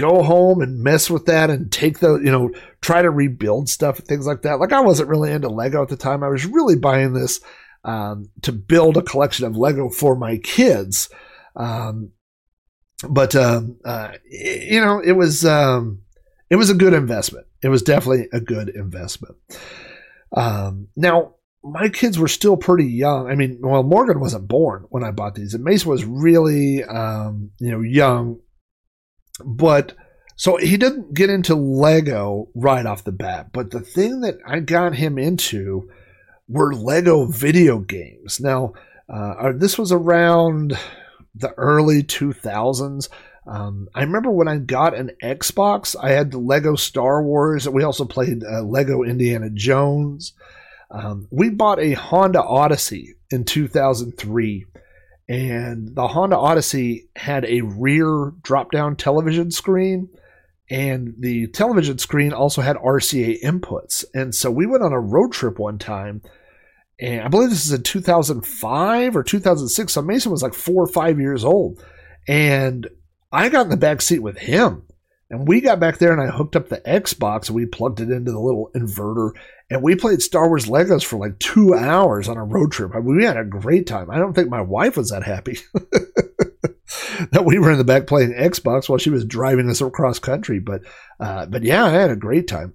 go 0.00 0.22
home 0.22 0.60
and 0.62 0.82
mess 0.82 1.10
with 1.10 1.26
that 1.26 1.50
and 1.50 1.70
take 1.70 1.98
the, 1.98 2.14
you 2.16 2.30
know, 2.30 2.50
try 2.80 3.02
to 3.02 3.10
rebuild 3.10 3.68
stuff 3.68 3.98
and 3.98 4.08
things 4.08 4.26
like 4.26 4.42
that. 4.42 4.58
Like 4.58 4.72
I 4.72 4.80
wasn't 4.80 5.08
really 5.08 5.30
into 5.30 5.48
Lego 5.48 5.82
at 5.82 5.88
the 5.88 5.96
time. 5.96 6.22
I 6.22 6.28
was 6.28 6.46
really 6.46 6.76
buying 6.76 7.12
this 7.12 7.40
um, 7.84 8.30
to 8.42 8.52
build 8.52 8.96
a 8.96 9.02
collection 9.02 9.46
of 9.46 9.56
Lego 9.56 9.88
for 9.88 10.16
my 10.16 10.38
kids. 10.38 11.10
Um, 11.54 12.12
but, 13.08 13.34
um, 13.34 13.78
uh, 13.84 14.12
you 14.28 14.80
know, 14.80 15.00
it 15.00 15.12
was, 15.12 15.44
um, 15.44 16.02
it 16.50 16.56
was 16.56 16.70
a 16.70 16.74
good 16.74 16.92
investment. 16.92 17.46
It 17.62 17.68
was 17.68 17.82
definitely 17.82 18.28
a 18.32 18.40
good 18.40 18.68
investment. 18.70 19.36
Um, 20.32 20.88
now, 20.96 21.34
my 21.62 21.88
kids 21.88 22.18
were 22.18 22.28
still 22.28 22.56
pretty 22.56 22.86
young. 22.86 23.30
I 23.30 23.34
mean, 23.34 23.58
well, 23.60 23.82
Morgan 23.82 24.20
wasn't 24.20 24.48
born 24.48 24.86
when 24.88 25.04
I 25.04 25.10
bought 25.10 25.34
these, 25.34 25.52
and 25.52 25.62
Mason 25.62 25.90
was 25.90 26.04
really, 26.04 26.82
um, 26.84 27.50
you 27.58 27.70
know, 27.70 27.80
young. 27.80 28.38
But 29.44 29.94
so 30.36 30.56
he 30.56 30.76
didn't 30.76 31.14
get 31.14 31.30
into 31.30 31.54
Lego 31.54 32.48
right 32.54 32.86
off 32.86 33.04
the 33.04 33.12
bat. 33.12 33.52
But 33.52 33.70
the 33.70 33.80
thing 33.80 34.20
that 34.20 34.38
I 34.46 34.60
got 34.60 34.94
him 34.94 35.18
into 35.18 35.90
were 36.48 36.74
Lego 36.74 37.26
video 37.26 37.78
games. 37.78 38.40
Now, 38.40 38.72
uh, 39.08 39.52
this 39.54 39.78
was 39.78 39.92
around 39.92 40.78
the 41.34 41.52
early 41.54 42.02
2000s. 42.02 43.08
Um, 43.46 43.88
I 43.94 44.02
remember 44.02 44.30
when 44.30 44.48
I 44.48 44.58
got 44.58 44.94
an 44.94 45.12
Xbox, 45.22 45.96
I 46.00 46.10
had 46.10 46.30
the 46.30 46.38
Lego 46.38 46.76
Star 46.76 47.22
Wars. 47.22 47.68
We 47.68 47.82
also 47.82 48.04
played 48.04 48.44
uh, 48.44 48.62
Lego 48.62 49.02
Indiana 49.02 49.50
Jones. 49.50 50.34
Um, 50.90 51.28
we 51.30 51.50
bought 51.50 51.80
a 51.80 51.92
Honda 51.92 52.42
Odyssey 52.42 53.14
in 53.30 53.44
2003, 53.44 54.66
and 55.30 55.94
the 55.94 56.08
Honda 56.08 56.36
Odyssey 56.36 57.08
had 57.14 57.44
a 57.44 57.60
rear 57.60 58.32
drop 58.42 58.72
down 58.72 58.96
television 58.96 59.52
screen, 59.52 60.08
and 60.68 61.14
the 61.20 61.46
television 61.46 61.98
screen 61.98 62.32
also 62.32 62.62
had 62.62 62.74
RCA 62.76 63.40
inputs. 63.40 64.04
And 64.12 64.34
so 64.34 64.50
we 64.50 64.66
went 64.66 64.82
on 64.82 64.92
a 64.92 64.98
road 64.98 65.32
trip 65.32 65.60
one 65.60 65.78
time. 65.78 66.22
And 66.98 67.22
I 67.22 67.28
believe 67.28 67.50
this 67.50 67.64
is 67.64 67.72
in 67.72 67.84
2005 67.84 69.16
or 69.16 69.22
2006. 69.22 69.92
So 69.92 70.02
Mason 70.02 70.32
was 70.32 70.42
like 70.42 70.52
four 70.52 70.82
or 70.82 70.88
five 70.88 71.20
years 71.20 71.44
old. 71.44 71.80
And 72.26 72.88
I 73.30 73.50
got 73.50 73.66
in 73.66 73.70
the 73.70 73.76
back 73.76 74.02
seat 74.02 74.18
with 74.18 74.36
him. 74.36 74.82
And 75.30 75.46
we 75.46 75.60
got 75.60 75.78
back 75.78 75.98
there 75.98 76.12
and 76.12 76.20
I 76.20 76.26
hooked 76.26 76.56
up 76.56 76.68
the 76.68 76.80
Xbox 76.80 77.46
and 77.46 77.56
we 77.56 77.64
plugged 77.64 78.00
it 78.00 78.10
into 78.10 78.32
the 78.32 78.40
little 78.40 78.70
inverter 78.74 79.30
and 79.70 79.80
we 79.80 79.94
played 79.94 80.20
Star 80.20 80.48
Wars 80.48 80.66
Legos 80.66 81.04
for 81.04 81.18
like 81.18 81.38
two 81.38 81.72
hours 81.72 82.28
on 82.28 82.36
a 82.36 82.44
road 82.44 82.72
trip. 82.72 82.90
I 82.94 82.98
mean, 82.98 83.16
we 83.16 83.24
had 83.24 83.36
a 83.36 83.44
great 83.44 83.86
time. 83.86 84.10
I 84.10 84.18
don't 84.18 84.34
think 84.34 84.48
my 84.48 84.60
wife 84.60 84.96
was 84.96 85.10
that 85.10 85.22
happy 85.22 85.58
that 87.30 87.44
we 87.44 87.60
were 87.60 87.70
in 87.70 87.78
the 87.78 87.84
back 87.84 88.08
playing 88.08 88.32
Xbox 88.32 88.88
while 88.88 88.98
she 88.98 89.10
was 89.10 89.24
driving 89.24 89.70
us 89.70 89.80
across 89.80 90.18
country. 90.18 90.58
But, 90.58 90.82
uh, 91.20 91.46
but 91.46 91.62
yeah, 91.62 91.84
I 91.84 91.90
had 91.90 92.10
a 92.10 92.16
great 92.16 92.48
time. 92.48 92.74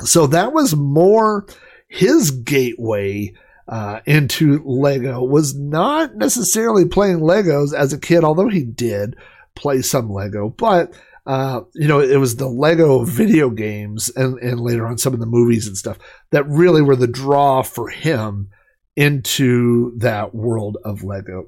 So 0.00 0.26
that 0.26 0.52
was 0.52 0.76
more 0.76 1.46
his 1.88 2.30
gateway 2.30 3.32
uh, 3.66 4.00
into 4.04 4.62
Lego 4.64 5.22
was 5.22 5.54
not 5.54 6.16
necessarily 6.16 6.84
playing 6.84 7.20
Legos 7.20 7.72
as 7.72 7.94
a 7.94 7.98
kid, 7.98 8.24
although 8.24 8.48
he 8.48 8.64
did 8.64 9.16
play 9.54 9.80
some 9.80 10.10
Lego, 10.10 10.50
but 10.50 10.92
uh, 11.24 11.62
you 11.74 11.86
know, 11.86 12.00
it 12.00 12.16
was 12.16 12.36
the 12.36 12.48
Lego 12.48 13.04
video 13.04 13.50
games 13.50 14.10
and, 14.10 14.38
and 14.38 14.60
later 14.60 14.86
on 14.86 14.98
some 14.98 15.14
of 15.14 15.20
the 15.20 15.26
movies 15.26 15.66
and 15.66 15.76
stuff 15.76 15.98
that 16.30 16.48
really 16.48 16.82
were 16.82 16.96
the 16.96 17.06
draw 17.06 17.62
for 17.62 17.88
him 17.88 18.48
into 18.96 19.96
that 19.98 20.34
world 20.34 20.78
of 20.84 21.04
Lego. 21.04 21.46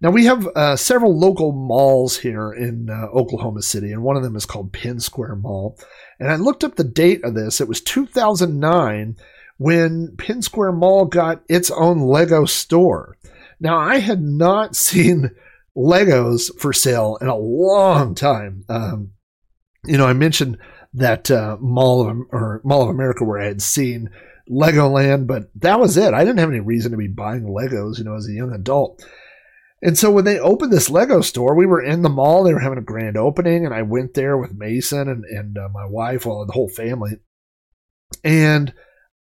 Now 0.00 0.10
we 0.10 0.26
have 0.26 0.46
uh, 0.54 0.76
several 0.76 1.18
local 1.18 1.52
malls 1.52 2.18
here 2.18 2.52
in 2.52 2.88
uh, 2.88 3.08
Oklahoma 3.12 3.62
City, 3.62 3.92
and 3.92 4.02
one 4.02 4.16
of 4.16 4.22
them 4.22 4.36
is 4.36 4.46
called 4.46 4.72
Penn 4.72 5.00
Square 5.00 5.36
Mall. 5.36 5.76
And 6.20 6.30
I 6.30 6.36
looked 6.36 6.62
up 6.62 6.76
the 6.76 6.84
date 6.84 7.24
of 7.24 7.34
this; 7.34 7.60
it 7.60 7.68
was 7.68 7.80
2009 7.80 9.16
when 9.56 10.16
Penn 10.16 10.40
Square 10.40 10.72
Mall 10.72 11.04
got 11.04 11.42
its 11.48 11.70
own 11.70 12.00
Lego 12.00 12.44
store. 12.44 13.18
Now 13.58 13.76
I 13.76 13.98
had 13.98 14.22
not 14.22 14.76
seen 14.76 15.32
Legos 15.78 16.50
for 16.58 16.72
sale 16.72 17.18
in 17.20 17.28
a 17.28 17.36
long 17.36 18.14
time. 18.14 18.64
Um, 18.68 19.12
you 19.84 19.96
know, 19.96 20.06
I 20.06 20.12
mentioned 20.12 20.58
that 20.94 21.30
uh, 21.30 21.56
Mall 21.60 22.08
of 22.08 22.16
or 22.32 22.60
Mall 22.64 22.82
of 22.82 22.88
America 22.88 23.24
where 23.24 23.40
I 23.40 23.46
had 23.46 23.62
seen 23.62 24.10
Legoland, 24.50 25.26
but 25.26 25.50
that 25.56 25.78
was 25.78 25.96
it. 25.96 26.14
I 26.14 26.24
didn't 26.24 26.40
have 26.40 26.50
any 26.50 26.60
reason 26.60 26.90
to 26.90 26.96
be 26.96 27.06
buying 27.06 27.44
Legos, 27.44 27.98
you 27.98 28.04
know, 28.04 28.16
as 28.16 28.28
a 28.28 28.32
young 28.32 28.52
adult. 28.52 29.04
And 29.80 29.96
so 29.96 30.10
when 30.10 30.24
they 30.24 30.40
opened 30.40 30.72
this 30.72 30.90
Lego 30.90 31.20
store, 31.20 31.54
we 31.54 31.66
were 31.66 31.82
in 31.82 32.02
the 32.02 32.08
mall. 32.08 32.42
They 32.42 32.52
were 32.52 32.60
having 32.60 32.78
a 32.78 32.82
grand 32.82 33.16
opening, 33.16 33.64
and 33.64 33.72
I 33.72 33.82
went 33.82 34.14
there 34.14 34.36
with 34.36 34.56
Mason 34.56 35.08
and, 35.08 35.24
and 35.24 35.56
uh, 35.56 35.68
my 35.72 35.86
wife, 35.86 36.26
well, 36.26 36.44
the 36.44 36.52
whole 36.52 36.68
family. 36.68 37.20
And 38.24 38.74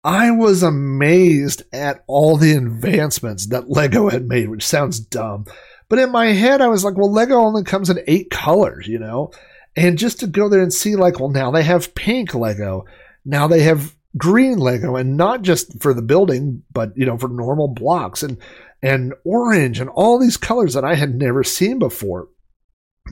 I 0.03 0.31
was 0.31 0.63
amazed 0.63 1.65
at 1.73 2.05
all 2.07 2.37
the 2.37 2.53
advancements 2.53 3.49
that 3.49 3.69
Lego 3.69 4.09
had 4.09 4.29
made, 4.29 4.49
which 4.49 4.67
sounds 4.67 4.99
dumb. 4.99 5.45
But 5.89 5.99
in 5.99 6.11
my 6.11 6.27
head, 6.27 6.61
I 6.61 6.69
was 6.69 6.85
like, 6.85 6.97
well, 6.97 7.13
Lego 7.13 7.37
only 7.37 7.63
comes 7.63 7.91
in 7.91 8.01
eight 8.07 8.31
colors, 8.31 8.89
you 8.89 8.99
know? 8.99 9.31
And 9.77 9.99
just 9.99 10.21
to 10.21 10.27
go 10.27 10.49
there 10.49 10.63
and 10.63 10.73
see, 10.73 10.97
like, 10.97 11.21
well, 11.21 11.29
now 11.29 11.51
they 11.51 11.63
have 11.63 11.95
pink 11.95 12.35
Lego. 12.35 12.87
Now 13.25 13.47
they 13.47 13.61
have 13.63 13.95
green 14.17 14.59
Lego, 14.59 14.97
and 14.97 15.17
not 15.17 15.43
just 15.43 15.81
for 15.81 15.93
the 15.93 16.03
building, 16.03 16.63
but, 16.73 16.97
you 16.97 17.07
know, 17.07 17.19
for 17.19 17.29
normal 17.29 17.69
blocks. 17.69 18.23
And 18.23 18.39
and 18.83 19.15
orange 19.25 19.81
and 19.81 19.91
all 19.91 20.19
these 20.19 20.37
colors 20.37 20.75
that 20.75 20.85
I 20.85 20.95
had 20.95 21.15
never 21.15 21.43
seen 21.43 21.79
before. 21.79 22.29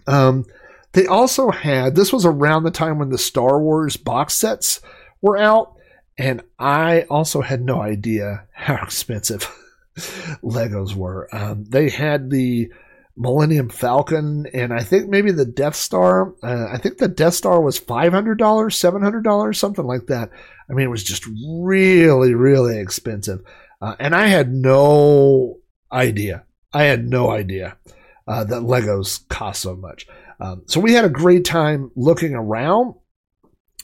Um, 0.06 0.44
they 0.92 1.06
also 1.06 1.50
had 1.50 1.94
this 1.94 2.12
was 2.12 2.24
around 2.24 2.62
the 2.62 2.70
time 2.70 2.98
when 2.98 3.08
the 3.08 3.18
Star 3.18 3.60
Wars 3.60 3.96
box 3.96 4.34
sets 4.34 4.80
were 5.20 5.36
out, 5.36 5.74
and 6.16 6.42
I 6.58 7.02
also 7.10 7.40
had 7.40 7.62
no 7.62 7.82
idea 7.82 8.46
how 8.52 8.74
expensive 8.82 9.50
Legos 10.42 10.94
were. 10.94 11.28
Um, 11.34 11.64
they 11.64 11.88
had 11.88 12.30
the 12.30 12.72
Millennium 13.16 13.68
Falcon, 13.68 14.46
and 14.52 14.72
I 14.72 14.82
think 14.82 15.08
maybe 15.08 15.30
the 15.30 15.44
Death 15.44 15.76
Star. 15.76 16.34
Uh, 16.42 16.66
I 16.70 16.78
think 16.78 16.98
the 16.98 17.08
Death 17.08 17.34
Star 17.34 17.60
was 17.60 17.78
five 17.78 18.12
hundred 18.12 18.38
dollars, 18.38 18.76
seven 18.76 19.02
hundred 19.02 19.22
dollars, 19.22 19.58
something 19.58 19.86
like 19.86 20.06
that. 20.06 20.30
I 20.68 20.72
mean, 20.72 20.86
it 20.86 20.90
was 20.90 21.04
just 21.04 21.24
really, 21.60 22.34
really 22.34 22.78
expensive. 22.78 23.40
Uh, 23.80 23.94
and 24.00 24.14
I 24.14 24.26
had 24.26 24.52
no 24.52 25.58
idea. 25.92 26.44
I 26.72 26.84
had 26.84 27.08
no 27.08 27.30
idea 27.30 27.76
uh, 28.26 28.44
that 28.44 28.62
Legos 28.62 29.28
cost 29.28 29.62
so 29.62 29.76
much. 29.76 30.06
Um, 30.40 30.62
so 30.66 30.80
we 30.80 30.94
had 30.94 31.04
a 31.04 31.10
great 31.10 31.44
time 31.44 31.92
looking 31.94 32.34
around, 32.34 32.94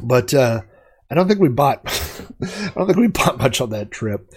but 0.03 0.35
uh, 0.35 0.63
I 1.09 1.15
don't 1.15 1.29
think 1.29 1.41
we 1.41 1.49
bought. 1.49 1.83
I 2.43 2.73
don't 2.75 2.87
think 2.87 2.99
we 2.99 3.09
bought 3.09 3.39
much 3.39 3.61
on 3.61 3.71
that 3.71 3.93
trip. 3.93 4.33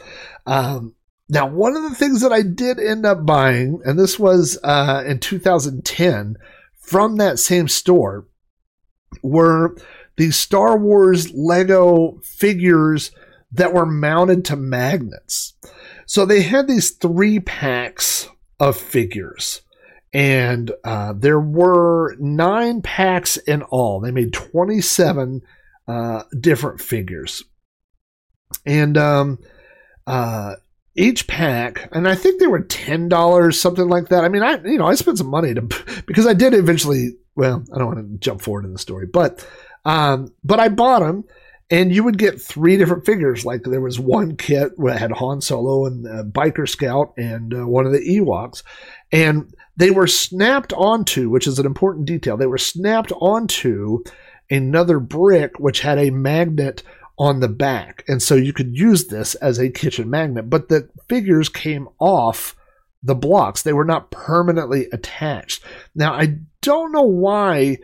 Um, 0.45 0.93
now, 1.34 1.47
one 1.47 1.76
of 1.76 1.81
the 1.81 1.95
things 1.95 2.22
that 2.22 2.31
I 2.31 2.43
did 2.43 2.80
end 2.80 3.07
up 3.07 3.26
buying, 3.26 3.81
and 3.84 3.97
this 3.97 4.19
was 4.19 4.60
uh, 4.64 5.03
in 5.03 5.18
2010 5.18 6.35
from 6.77 7.15
that 7.15 7.39
same 7.39 7.68
store, 7.68 8.27
were 9.23 9.76
these 10.15 10.35
Star 10.35 10.77
Wars 10.77 11.31
Lego 11.34 12.19
figures 12.23 13.10
that 13.51 13.73
were 13.73 13.88
mounted 13.88 14.45
to 14.45 14.55
magnets. 14.55 15.55
So 16.05 16.23
they 16.23 16.43
had 16.43 16.68
these 16.68 16.91
three 16.91 17.39
packs 17.39 18.30
of 18.60 18.77
figures, 18.77 19.61
and 20.14 20.72
uh, 20.84 21.14
there 21.18 21.39
were 21.39 22.15
nine 22.19 22.84
packs 22.84 23.38
in 23.38 23.64
all. 23.64 23.99
They 23.99 24.11
made 24.11 24.34
27 24.34 25.41
uh, 25.88 26.23
different 26.39 26.80
figures. 26.80 27.43
And 28.68 28.99
um, 28.99 29.39
uh, 30.05 30.57
each 30.95 31.27
pack, 31.27 31.89
and 31.91 32.07
I 32.07 32.15
think 32.15 32.39
they 32.39 32.47
were 32.47 32.61
ten 32.61 33.09
dollars, 33.09 33.59
something 33.59 33.87
like 33.87 34.09
that. 34.09 34.23
I 34.23 34.29
mean, 34.29 34.43
I 34.43 34.61
you 34.63 34.77
know 34.77 34.85
I 34.85 34.95
spent 34.95 35.17
some 35.17 35.29
money 35.29 35.53
to 35.53 35.61
because 36.05 36.27
I 36.27 36.33
did 36.33 36.53
eventually. 36.53 37.11
Well, 37.35 37.63
I 37.73 37.79
don't 37.79 37.87
want 37.87 37.97
to 37.97 38.17
jump 38.19 38.41
forward 38.41 38.63
in 38.63 38.73
the 38.73 38.79
story, 38.79 39.07
but 39.07 39.45
um, 39.85 40.31
but 40.43 40.59
I 40.59 40.69
bought 40.69 40.99
them 40.99 41.23
and 41.73 41.93
you 41.93 42.03
would 42.03 42.19
get 42.19 42.39
three 42.39 42.77
different 42.77 43.05
figures. 43.05 43.45
Like 43.45 43.63
there 43.63 43.81
was 43.81 43.99
one 43.99 44.35
kit 44.37 44.73
that 44.77 44.99
had 44.99 45.11
Han 45.11 45.41
Solo 45.41 45.85
and 45.85 46.07
uh, 46.07 46.23
Biker 46.23 46.69
Scout 46.69 47.13
and 47.17 47.53
uh, 47.53 47.67
one 47.67 47.87
of 47.87 47.91
the 47.91 47.99
Ewoks, 47.99 48.61
and 49.11 49.53
they 49.75 49.89
were 49.89 50.07
snapped 50.07 50.73
onto, 50.73 51.29
which 51.29 51.47
is 51.47 51.57
an 51.59 51.65
important 51.65 52.05
detail. 52.05 52.37
They 52.37 52.45
were 52.45 52.59
snapped 52.59 53.11
onto 53.13 54.03
another 54.51 54.99
brick 54.99 55.59
which 55.59 55.79
had 55.79 55.97
a 55.97 56.11
magnet 56.11 56.83
on 57.18 57.40
the 57.40 57.48
back, 57.48 58.03
and 58.07 58.22
so 58.22 58.35
you 58.35 58.53
could 58.53 58.76
use 58.76 59.07
this 59.07 59.35
as 59.35 59.60
a 59.60 59.69
kitchen 59.69 60.10
magnet. 60.10 60.49
But 60.49 60.69
the 60.69 60.90
figures 61.07 61.49
came 61.49 61.88
off 61.99 62.56
the 63.02 63.15
blocks; 63.15 63.61
they 63.61 63.73
were 63.73 63.85
not 63.85 64.11
permanently 64.11 64.88
attached. 64.91 65.64
Now 65.94 66.14
I 66.14 66.40
don't 66.61 66.91
know 66.91 67.03
why 67.03 67.77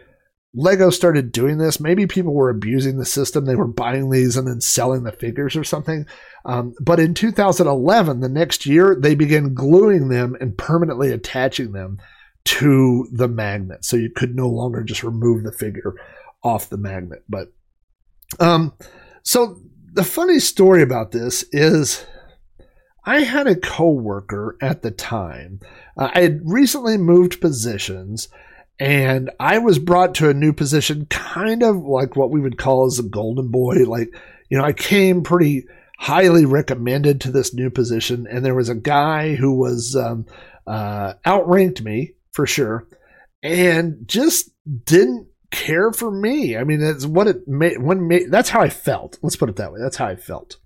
Lego 0.54 0.90
started 0.90 1.32
doing 1.32 1.58
this. 1.58 1.80
Maybe 1.80 2.08
people 2.08 2.34
were 2.34 2.50
abusing 2.50 2.98
the 2.98 3.06
system. 3.06 3.46
They 3.46 3.56
were 3.56 3.68
buying 3.68 4.10
these 4.10 4.36
and 4.36 4.48
then 4.48 4.62
selling 4.62 5.04
the 5.04 5.12
figures 5.12 5.56
or 5.56 5.64
something. 5.64 6.08
Um, 6.46 6.74
but 6.82 7.00
in 7.00 7.14
2011, 7.14 8.20
the 8.20 8.30
next 8.30 8.66
year, 8.66 8.96
they 9.00 9.14
began 9.14 9.54
gluing 9.54 10.10
them 10.10 10.36
and 10.42 10.58
permanently 10.58 11.12
attaching 11.12 11.74
them 11.74 12.00
to 12.46 13.08
the 13.12 13.28
magnet. 13.28 13.86
So 13.86 13.96
you 13.96 14.10
could 14.10 14.36
no 14.36 14.48
longer 14.48 14.84
just 14.84 15.04
remove 15.04 15.44
the 15.44 15.52
figure 15.52 15.94
off 16.44 16.70
the 16.70 16.78
magnet. 16.78 17.24
But 17.30 17.54
um, 18.40 18.74
so 19.30 19.62
the 19.94 20.04
funny 20.04 20.40
story 20.40 20.82
about 20.82 21.12
this 21.12 21.46
is 21.52 22.04
I 23.06 23.20
had 23.20 23.46
a 23.46 23.56
coworker 23.56 24.58
at 24.60 24.82
the 24.82 24.90
time. 24.90 25.60
Uh, 25.96 26.10
I 26.12 26.22
had 26.22 26.42
recently 26.46 26.98
moved 26.98 27.40
positions 27.40 28.28
and 28.80 29.30
I 29.40 29.60
was 29.60 29.78
brought 29.78 30.16
to 30.16 30.32
a 30.32 30.34
new 30.34 30.52
position, 30.52 31.06
kind 31.12 31.62
of 31.62 31.76
like 31.78 32.16
what 32.16 32.32
we 32.32 32.42
would 32.42 32.58
call 32.58 32.88
as 32.88 32.98
a 32.98 33.04
golden 33.04 33.50
boy. 33.50 33.84
Like, 33.86 34.10
you 34.50 34.58
know, 34.58 34.64
I 34.64 34.74
came 34.74 35.22
pretty 35.22 35.68
highly 36.00 36.46
recommended 36.46 37.22
to 37.22 37.32
this 37.32 37.54
new 37.54 37.70
position, 37.70 38.26
and 38.26 38.44
there 38.44 38.56
was 38.56 38.70
a 38.70 38.74
guy 38.74 39.36
who 39.36 39.54
was 39.54 39.96
um, 39.96 40.26
uh, 40.66 41.14
outranked 41.24 41.84
me 41.84 42.14
for 42.32 42.48
sure, 42.48 42.88
and 43.44 44.08
just 44.08 44.50
didn't 44.86 45.29
care 45.52 45.92
for 45.92 46.12
me. 46.12 46.58
I 46.58 46.64
mean, 46.64 46.80
that's 46.80 47.06
what 47.06 47.28
it 47.28 47.48
made. 47.48 47.82
When 47.82 48.08
made, 48.08 48.32
that's 48.32 48.50
how 48.50 48.62
I 48.62 48.70
felt. 48.70 49.18
Let's 49.22 49.36
put 49.36 49.50
it 49.50 49.56
that 49.58 49.72
way. 49.72 49.80
That's 49.82 49.98
how 49.98 50.08
I 50.08 50.16
felt. 50.16 50.58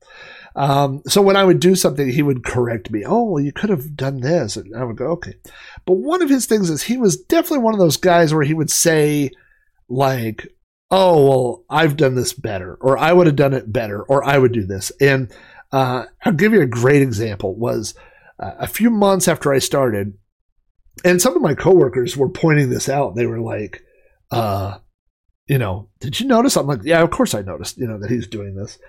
Um, 0.56 1.02
so 1.08 1.22
when 1.22 1.36
I 1.36 1.44
would 1.44 1.60
do 1.60 1.76
something, 1.76 2.10
he 2.10 2.22
would 2.22 2.44
correct 2.44 2.92
me. 2.92 3.04
Oh, 3.06 3.24
well, 3.24 3.44
you 3.44 3.52
could 3.52 3.70
have 3.70 3.96
done 3.96 4.20
this. 4.20 4.56
And 4.56 4.76
I 4.76 4.84
would 4.84 4.98
go, 4.98 5.08
okay. 5.14 5.34
But 5.86 5.98
one 5.98 6.22
of 6.22 6.30
his 6.30 6.46
things 6.46 6.70
is 6.70 6.84
he 6.84 6.98
was 6.98 7.18
definitely 7.18 7.60
one 7.60 7.74
of 7.74 7.80
those 7.80 7.98
guys 7.98 8.34
where 8.34 8.44
he 8.44 8.54
would 8.54 8.70
say, 8.70 9.32
like, 9.90 10.48
oh, 10.92 11.28
well, 11.28 11.64
I've 11.70 11.98
done 11.98 12.16
this 12.16 12.34
better, 12.34 12.76
or 12.76 12.98
I 12.98 13.14
would 13.14 13.26
have 13.26 13.36
done 13.36 13.54
it 13.54 13.74
better, 13.74 14.04
or 14.04 14.24
I 14.24 14.38
would 14.38 14.52
do 14.52 14.66
this. 14.66 14.92
And 15.02 15.34
uh, 15.72 16.06
I'll 16.24 16.34
give 16.34 16.54
you 16.54 16.62
a 16.62 16.68
great 16.68 17.02
example 17.02 17.56
was 17.56 17.96
uh, 18.40 18.52
a 18.60 18.68
few 18.68 18.92
months 18.92 19.28
after 19.28 19.52
I 19.52 19.58
started, 19.58 20.14
and 21.04 21.20
some 21.20 21.36
of 21.36 21.42
my 21.42 21.56
coworkers 21.56 22.16
were 22.16 22.30
pointing 22.30 22.70
this 22.70 22.88
out. 22.88 23.16
They 23.16 23.26
were 23.26 23.40
like, 23.40 23.82
uh, 24.34 24.78
you 25.48 25.58
know, 25.58 25.90
did 26.00 26.20
you 26.20 26.28
notice? 26.28 26.56
I'm 26.56 26.68
like, 26.68 26.82
yeah, 26.84 27.02
of 27.02 27.12
course 27.12 27.36
I 27.36 27.42
noticed, 27.42 27.78
you 27.78 27.88
know, 27.88 28.00
that 28.00 28.10
he's 28.10 28.28
doing 28.28 28.56
this. 28.56 28.80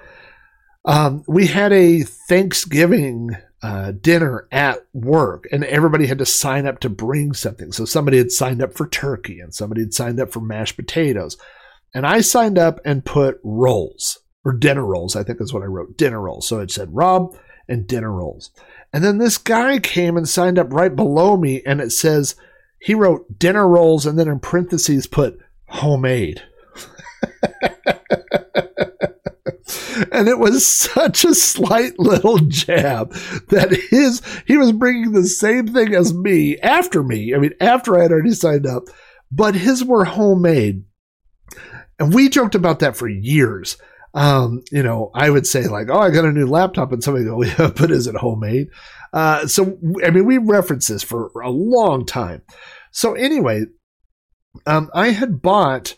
Um, 0.84 1.24
we 1.26 1.46
had 1.46 1.72
a 1.72 2.02
Thanksgiving 2.02 3.30
uh, 3.62 3.92
dinner 3.92 4.46
at 4.52 4.86
work, 4.92 5.46
and 5.50 5.64
everybody 5.64 6.06
had 6.06 6.18
to 6.18 6.26
sign 6.26 6.66
up 6.66 6.80
to 6.80 6.90
bring 6.90 7.32
something. 7.32 7.72
So 7.72 7.86
somebody 7.86 8.18
had 8.18 8.30
signed 8.30 8.62
up 8.62 8.74
for 8.74 8.86
turkey, 8.86 9.40
and 9.40 9.54
somebody 9.54 9.80
had 9.80 9.94
signed 9.94 10.20
up 10.20 10.32
for 10.32 10.40
mashed 10.40 10.76
potatoes. 10.76 11.38
And 11.94 12.06
I 12.06 12.20
signed 12.20 12.58
up 12.58 12.80
and 12.84 13.04
put 13.04 13.40
rolls, 13.42 14.18
or 14.44 14.52
dinner 14.52 14.84
rolls, 14.84 15.16
I 15.16 15.22
think 15.22 15.40
is 15.40 15.54
what 15.54 15.62
I 15.62 15.66
wrote 15.66 15.96
dinner 15.96 16.20
rolls. 16.20 16.46
So 16.46 16.60
it 16.60 16.70
said 16.70 16.94
Rob 16.94 17.34
and 17.66 17.86
dinner 17.86 18.12
rolls. 18.12 18.50
And 18.92 19.02
then 19.02 19.18
this 19.18 19.38
guy 19.38 19.78
came 19.78 20.16
and 20.16 20.28
signed 20.28 20.58
up 20.58 20.72
right 20.72 20.94
below 20.94 21.36
me, 21.36 21.62
and 21.64 21.80
it 21.80 21.92
says, 21.92 22.36
he 22.84 22.94
wrote 22.94 23.38
dinner 23.38 23.66
rolls, 23.66 24.04
and 24.04 24.18
then 24.18 24.28
in 24.28 24.38
parentheses 24.40 25.06
put 25.06 25.38
homemade. 25.68 26.42
and 30.12 30.28
it 30.28 30.38
was 30.38 30.66
such 30.66 31.24
a 31.24 31.34
slight 31.34 31.98
little 31.98 32.36
jab 32.38 33.10
that 33.48 33.72
his 33.90 34.20
he 34.46 34.58
was 34.58 34.72
bringing 34.72 35.12
the 35.12 35.26
same 35.26 35.68
thing 35.68 35.94
as 35.94 36.12
me 36.12 36.58
after 36.58 37.02
me. 37.02 37.34
I 37.34 37.38
mean, 37.38 37.54
after 37.58 37.98
I 37.98 38.02
had 38.02 38.12
already 38.12 38.32
signed 38.32 38.66
up, 38.66 38.84
but 39.32 39.54
his 39.54 39.82
were 39.82 40.04
homemade, 40.04 40.84
and 41.98 42.12
we 42.12 42.28
joked 42.28 42.54
about 42.54 42.80
that 42.80 42.98
for 42.98 43.08
years. 43.08 43.78
Um, 44.12 44.62
you 44.70 44.82
know, 44.82 45.10
I 45.14 45.30
would 45.30 45.46
say 45.46 45.66
like, 45.68 45.88
"Oh, 45.90 45.98
I 46.00 46.10
got 46.10 46.26
a 46.26 46.32
new 46.32 46.46
laptop," 46.46 46.92
and 46.92 47.02
somebody 47.02 47.24
go, 47.24 47.42
"Yeah, 47.42 47.72
but 47.74 47.90
is 47.90 48.06
it 48.06 48.14
homemade?" 48.14 48.68
Uh, 49.14 49.46
so 49.46 49.78
I 50.04 50.10
mean, 50.10 50.26
we 50.26 50.38
referenced 50.38 50.88
this 50.88 51.02
for 51.02 51.30
a 51.42 51.50
long 51.50 52.04
time. 52.04 52.42
So 52.94 53.14
anyway, 53.14 53.66
um, 54.66 54.88
I 54.94 55.08
had 55.08 55.42
bought 55.42 55.96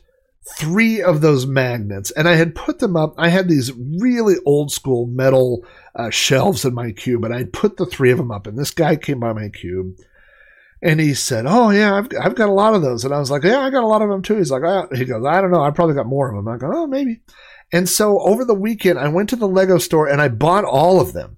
three 0.58 1.02
of 1.02 1.20
those 1.20 1.46
magnets 1.46 2.10
and 2.10 2.26
I 2.26 2.36
had 2.36 2.54
put 2.54 2.78
them 2.78 2.96
up. 2.96 3.14
I 3.18 3.28
had 3.28 3.48
these 3.48 3.70
really 4.00 4.36
old 4.46 4.72
school 4.72 5.06
metal 5.06 5.66
uh, 5.94 6.08
shelves 6.08 6.64
in 6.64 6.72
my 6.72 6.92
cube 6.92 7.22
and 7.22 7.34
I 7.34 7.44
put 7.44 7.76
the 7.76 7.84
three 7.84 8.10
of 8.10 8.16
them 8.16 8.30
up. 8.30 8.46
And 8.46 8.58
this 8.58 8.70
guy 8.70 8.96
came 8.96 9.20
by 9.20 9.34
my 9.34 9.50
cube 9.50 9.96
and 10.80 10.98
he 10.98 11.12
said, 11.12 11.44
Oh, 11.46 11.68
yeah, 11.68 11.94
I've, 11.96 12.08
I've 12.18 12.34
got 12.34 12.48
a 12.48 12.52
lot 12.52 12.74
of 12.74 12.80
those. 12.80 13.04
And 13.04 13.12
I 13.12 13.18
was 13.18 13.30
like, 13.30 13.44
Yeah, 13.44 13.60
I 13.60 13.68
got 13.68 13.84
a 13.84 13.86
lot 13.86 14.00
of 14.00 14.08
them 14.08 14.22
too. 14.22 14.36
He's 14.36 14.50
like, 14.50 14.62
oh. 14.62 14.88
He 14.94 15.04
goes, 15.04 15.22
I 15.26 15.42
don't 15.42 15.50
know. 15.50 15.62
I 15.62 15.72
probably 15.72 15.96
got 15.96 16.06
more 16.06 16.30
of 16.30 16.42
them. 16.42 16.48
I 16.48 16.56
go, 16.56 16.70
Oh, 16.72 16.86
maybe. 16.86 17.20
And 17.74 17.86
so 17.86 18.20
over 18.20 18.42
the 18.42 18.54
weekend, 18.54 18.98
I 18.98 19.08
went 19.08 19.28
to 19.30 19.36
the 19.36 19.48
Lego 19.48 19.76
store 19.76 20.08
and 20.08 20.22
I 20.22 20.28
bought 20.28 20.64
all 20.64 20.98
of 20.98 21.12
them. 21.12 21.36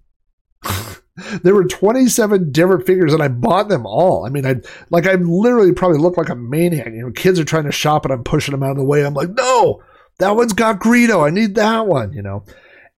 there 1.42 1.54
were 1.54 1.64
27 1.64 2.52
different 2.52 2.86
figures 2.86 3.12
and 3.12 3.22
I 3.22 3.28
bought 3.28 3.68
them 3.68 3.86
all. 3.86 4.26
I 4.26 4.30
mean, 4.30 4.46
I 4.46 4.56
like 4.90 5.06
I 5.06 5.14
literally 5.14 5.72
probably 5.72 5.98
look 5.98 6.16
like 6.16 6.28
a 6.28 6.34
maniac. 6.34 6.86
You 6.86 7.02
know, 7.02 7.10
kids 7.10 7.38
are 7.38 7.44
trying 7.44 7.64
to 7.64 7.72
shop 7.72 8.04
and 8.04 8.12
I'm 8.12 8.24
pushing 8.24 8.52
them 8.52 8.62
out 8.62 8.72
of 8.72 8.76
the 8.76 8.84
way. 8.84 9.04
I'm 9.04 9.14
like, 9.14 9.30
no, 9.30 9.82
that 10.18 10.36
one's 10.36 10.52
got 10.52 10.80
Greedo. 10.80 11.26
I 11.26 11.30
need 11.30 11.54
that 11.56 11.86
one, 11.86 12.12
you 12.12 12.22
know. 12.22 12.44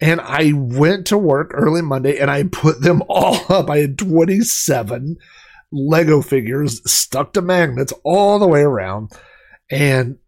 And 0.01 0.21
I 0.21 0.53
went 0.55 1.07
to 1.09 1.19
work 1.19 1.51
early 1.53 1.83
Monday 1.83 2.19
and 2.19 2.31
I 2.31 2.45
put 2.45 2.81
them 2.81 3.03
all 3.09 3.41
up. 3.49 3.71
I 3.71 3.79
had 3.79 3.99
27 3.99 5.17
Lego 5.73 6.23
figures 6.23 6.81
stuck 6.91 7.33
to 7.35 7.43
magnets 7.43 7.93
all 8.05 8.39
the 8.39 8.49
way 8.49 8.63
around. 8.63 9.13
And 9.71 10.19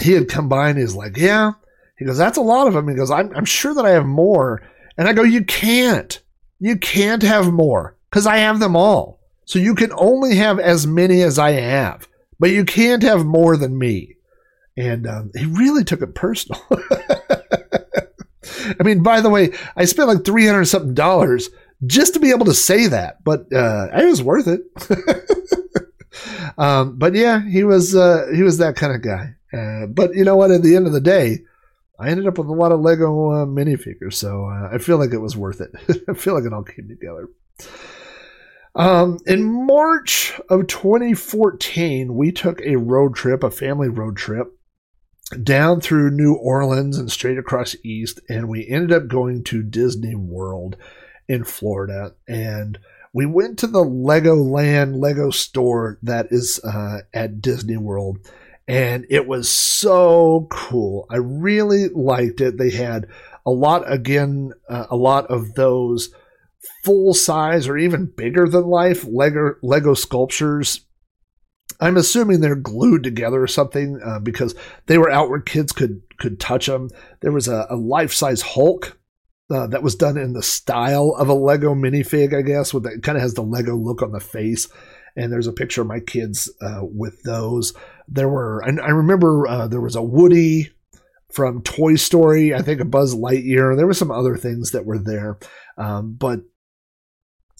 he 0.00 0.12
had 0.12 0.28
come 0.28 0.48
by 0.48 0.68
and 0.68 0.78
he's 0.78 0.94
like, 0.94 1.16
yeah. 1.16 1.52
He 1.98 2.04
goes, 2.06 2.16
that's 2.16 2.38
a 2.38 2.42
lot 2.42 2.66
of 2.66 2.72
them. 2.72 2.88
He 2.88 2.94
goes, 2.94 3.10
I'm, 3.10 3.34
I'm 3.34 3.44
sure 3.44 3.74
that 3.74 3.84
I 3.84 3.90
have 3.90 4.06
more. 4.06 4.62
And 4.96 5.08
I 5.08 5.12
go, 5.12 5.22
you 5.22 5.44
can't. 5.44 6.22
You 6.60 6.76
can't 6.76 7.22
have 7.22 7.52
more 7.52 7.96
because 8.10 8.26
I 8.26 8.36
have 8.38 8.60
them 8.60 8.76
all. 8.76 9.18
So 9.46 9.58
you 9.58 9.74
can 9.74 9.92
only 9.94 10.36
have 10.36 10.60
as 10.60 10.86
many 10.86 11.22
as 11.22 11.38
I 11.38 11.52
have, 11.52 12.06
but 12.38 12.50
you 12.50 12.64
can't 12.64 13.02
have 13.02 13.24
more 13.24 13.56
than 13.56 13.76
me. 13.76 14.16
And 14.76 15.08
um, 15.08 15.30
he 15.34 15.46
really 15.46 15.82
took 15.82 16.02
it 16.02 16.14
personal. 16.14 16.62
I 18.78 18.82
mean, 18.84 19.02
by 19.02 19.20
the 19.20 19.30
way, 19.30 19.52
I 19.76 19.86
spent 19.86 20.08
like 20.08 20.24
300 20.24 20.66
something 20.66 20.94
dollars 20.94 21.50
just 21.86 22.14
to 22.14 22.20
be 22.20 22.30
able 22.30 22.46
to 22.46 22.54
say 22.54 22.86
that, 22.86 23.24
but 23.24 23.52
uh, 23.52 23.88
it 23.92 24.06
was 24.06 24.22
worth 24.22 24.46
it. 24.46 24.60
um, 26.58 26.96
but 26.98 27.14
yeah, 27.14 27.42
he 27.42 27.64
was 27.64 27.96
uh, 27.96 28.26
he 28.34 28.42
was 28.42 28.58
that 28.58 28.76
kind 28.76 28.94
of 28.94 29.02
guy. 29.02 29.34
Uh, 29.52 29.86
but 29.86 30.14
you 30.14 30.24
know 30.24 30.36
what? 30.36 30.50
At 30.50 30.62
the 30.62 30.76
end 30.76 30.86
of 30.86 30.92
the 30.92 31.00
day, 31.00 31.38
I 32.00 32.08
ended 32.08 32.26
up 32.26 32.38
with 32.38 32.48
a 32.48 32.52
lot 32.52 32.72
of 32.72 32.80
Lego 32.80 33.30
uh, 33.30 33.46
minifigures, 33.46 34.14
so 34.14 34.46
uh, 34.46 34.70
I 34.72 34.78
feel 34.78 34.98
like 34.98 35.12
it 35.12 35.18
was 35.18 35.36
worth 35.36 35.60
it. 35.60 35.70
I 36.08 36.14
feel 36.14 36.34
like 36.34 36.44
it 36.44 36.52
all 36.52 36.62
came 36.62 36.88
together. 36.88 37.28
Um, 38.74 39.18
in 39.26 39.66
March 39.66 40.40
of 40.48 40.66
2014, 40.66 42.14
we 42.14 42.32
took 42.32 42.60
a 42.62 42.76
road 42.76 43.14
trip, 43.14 43.42
a 43.42 43.50
family 43.50 43.88
road 43.88 44.16
trip, 44.16 44.48
down 45.42 45.80
through 45.80 46.10
New 46.10 46.34
Orleans 46.34 46.98
and 46.98 47.10
straight 47.10 47.38
across 47.38 47.76
east, 47.84 48.20
and 48.28 48.48
we 48.48 48.66
ended 48.66 48.92
up 48.92 49.08
going 49.08 49.44
to 49.44 49.62
Disney 49.62 50.14
World 50.14 50.76
in 51.28 51.44
Florida. 51.44 52.14
And 52.26 52.78
we 53.12 53.26
went 53.26 53.58
to 53.58 53.66
the 53.66 53.84
Legoland 53.84 55.00
Lego 55.00 55.30
store 55.30 55.98
that 56.02 56.28
is 56.30 56.60
uh, 56.64 57.00
at 57.12 57.40
Disney 57.40 57.76
World 57.76 58.18
and 58.70 59.04
it 59.10 59.26
was 59.26 59.50
so 59.50 60.46
cool. 60.48 61.06
I 61.10 61.16
really 61.16 61.88
liked 61.88 62.40
it. 62.40 62.56
They 62.56 62.70
had 62.70 63.08
a 63.44 63.50
lot, 63.50 63.82
again, 63.90 64.52
uh, 64.68 64.86
a 64.88 64.96
lot 64.96 65.26
of 65.26 65.54
those 65.54 66.14
full 66.84 67.12
size 67.12 67.66
or 67.66 67.76
even 67.76 68.12
bigger 68.16 68.46
than 68.48 68.62
life 68.66 69.04
Lego, 69.04 69.56
Lego 69.60 69.94
sculptures. 69.94 70.82
I'm 71.80 71.96
assuming 71.96 72.40
they're 72.40 72.54
glued 72.54 73.02
together 73.02 73.42
or 73.42 73.48
something 73.48 74.00
uh, 74.04 74.20
because 74.20 74.54
they 74.86 74.98
were 74.98 75.10
out 75.10 75.30
where 75.30 75.40
kids 75.40 75.72
could 75.72 76.02
could 76.18 76.38
touch 76.38 76.66
them. 76.66 76.90
There 77.22 77.32
was 77.32 77.48
a, 77.48 77.66
a 77.70 77.76
life 77.76 78.12
size 78.12 78.42
Hulk 78.42 78.96
uh, 79.50 79.66
that 79.68 79.82
was 79.82 79.96
done 79.96 80.16
in 80.16 80.32
the 80.32 80.44
style 80.44 81.16
of 81.18 81.28
a 81.28 81.34
Lego 81.34 81.74
minifig, 81.74 82.36
I 82.36 82.42
guess, 82.42 82.72
with 82.72 82.84
that 82.84 83.02
kind 83.02 83.16
of 83.16 83.22
has 83.22 83.34
the 83.34 83.42
Lego 83.42 83.74
look 83.74 84.00
on 84.00 84.12
the 84.12 84.20
face 84.20 84.68
and 85.16 85.32
there's 85.32 85.46
a 85.46 85.52
picture 85.52 85.82
of 85.82 85.88
my 85.88 86.00
kids 86.00 86.50
uh, 86.60 86.80
with 86.82 87.22
those. 87.22 87.74
There 88.10 88.28
were, 88.28 88.60
and 88.60 88.80
I 88.80 88.88
remember 88.88 89.46
uh, 89.46 89.68
there 89.68 89.80
was 89.80 89.96
a 89.96 90.02
Woody 90.02 90.70
from 91.32 91.62
Toy 91.62 91.94
Story, 91.94 92.54
I 92.54 92.62
think 92.62 92.80
a 92.80 92.84
Buzz 92.84 93.14
Lightyear. 93.14 93.76
There 93.76 93.86
were 93.86 93.94
some 93.94 94.10
other 94.10 94.36
things 94.36 94.72
that 94.72 94.84
were 94.84 94.98
there, 94.98 95.38
um, 95.78 96.16
but 96.18 96.40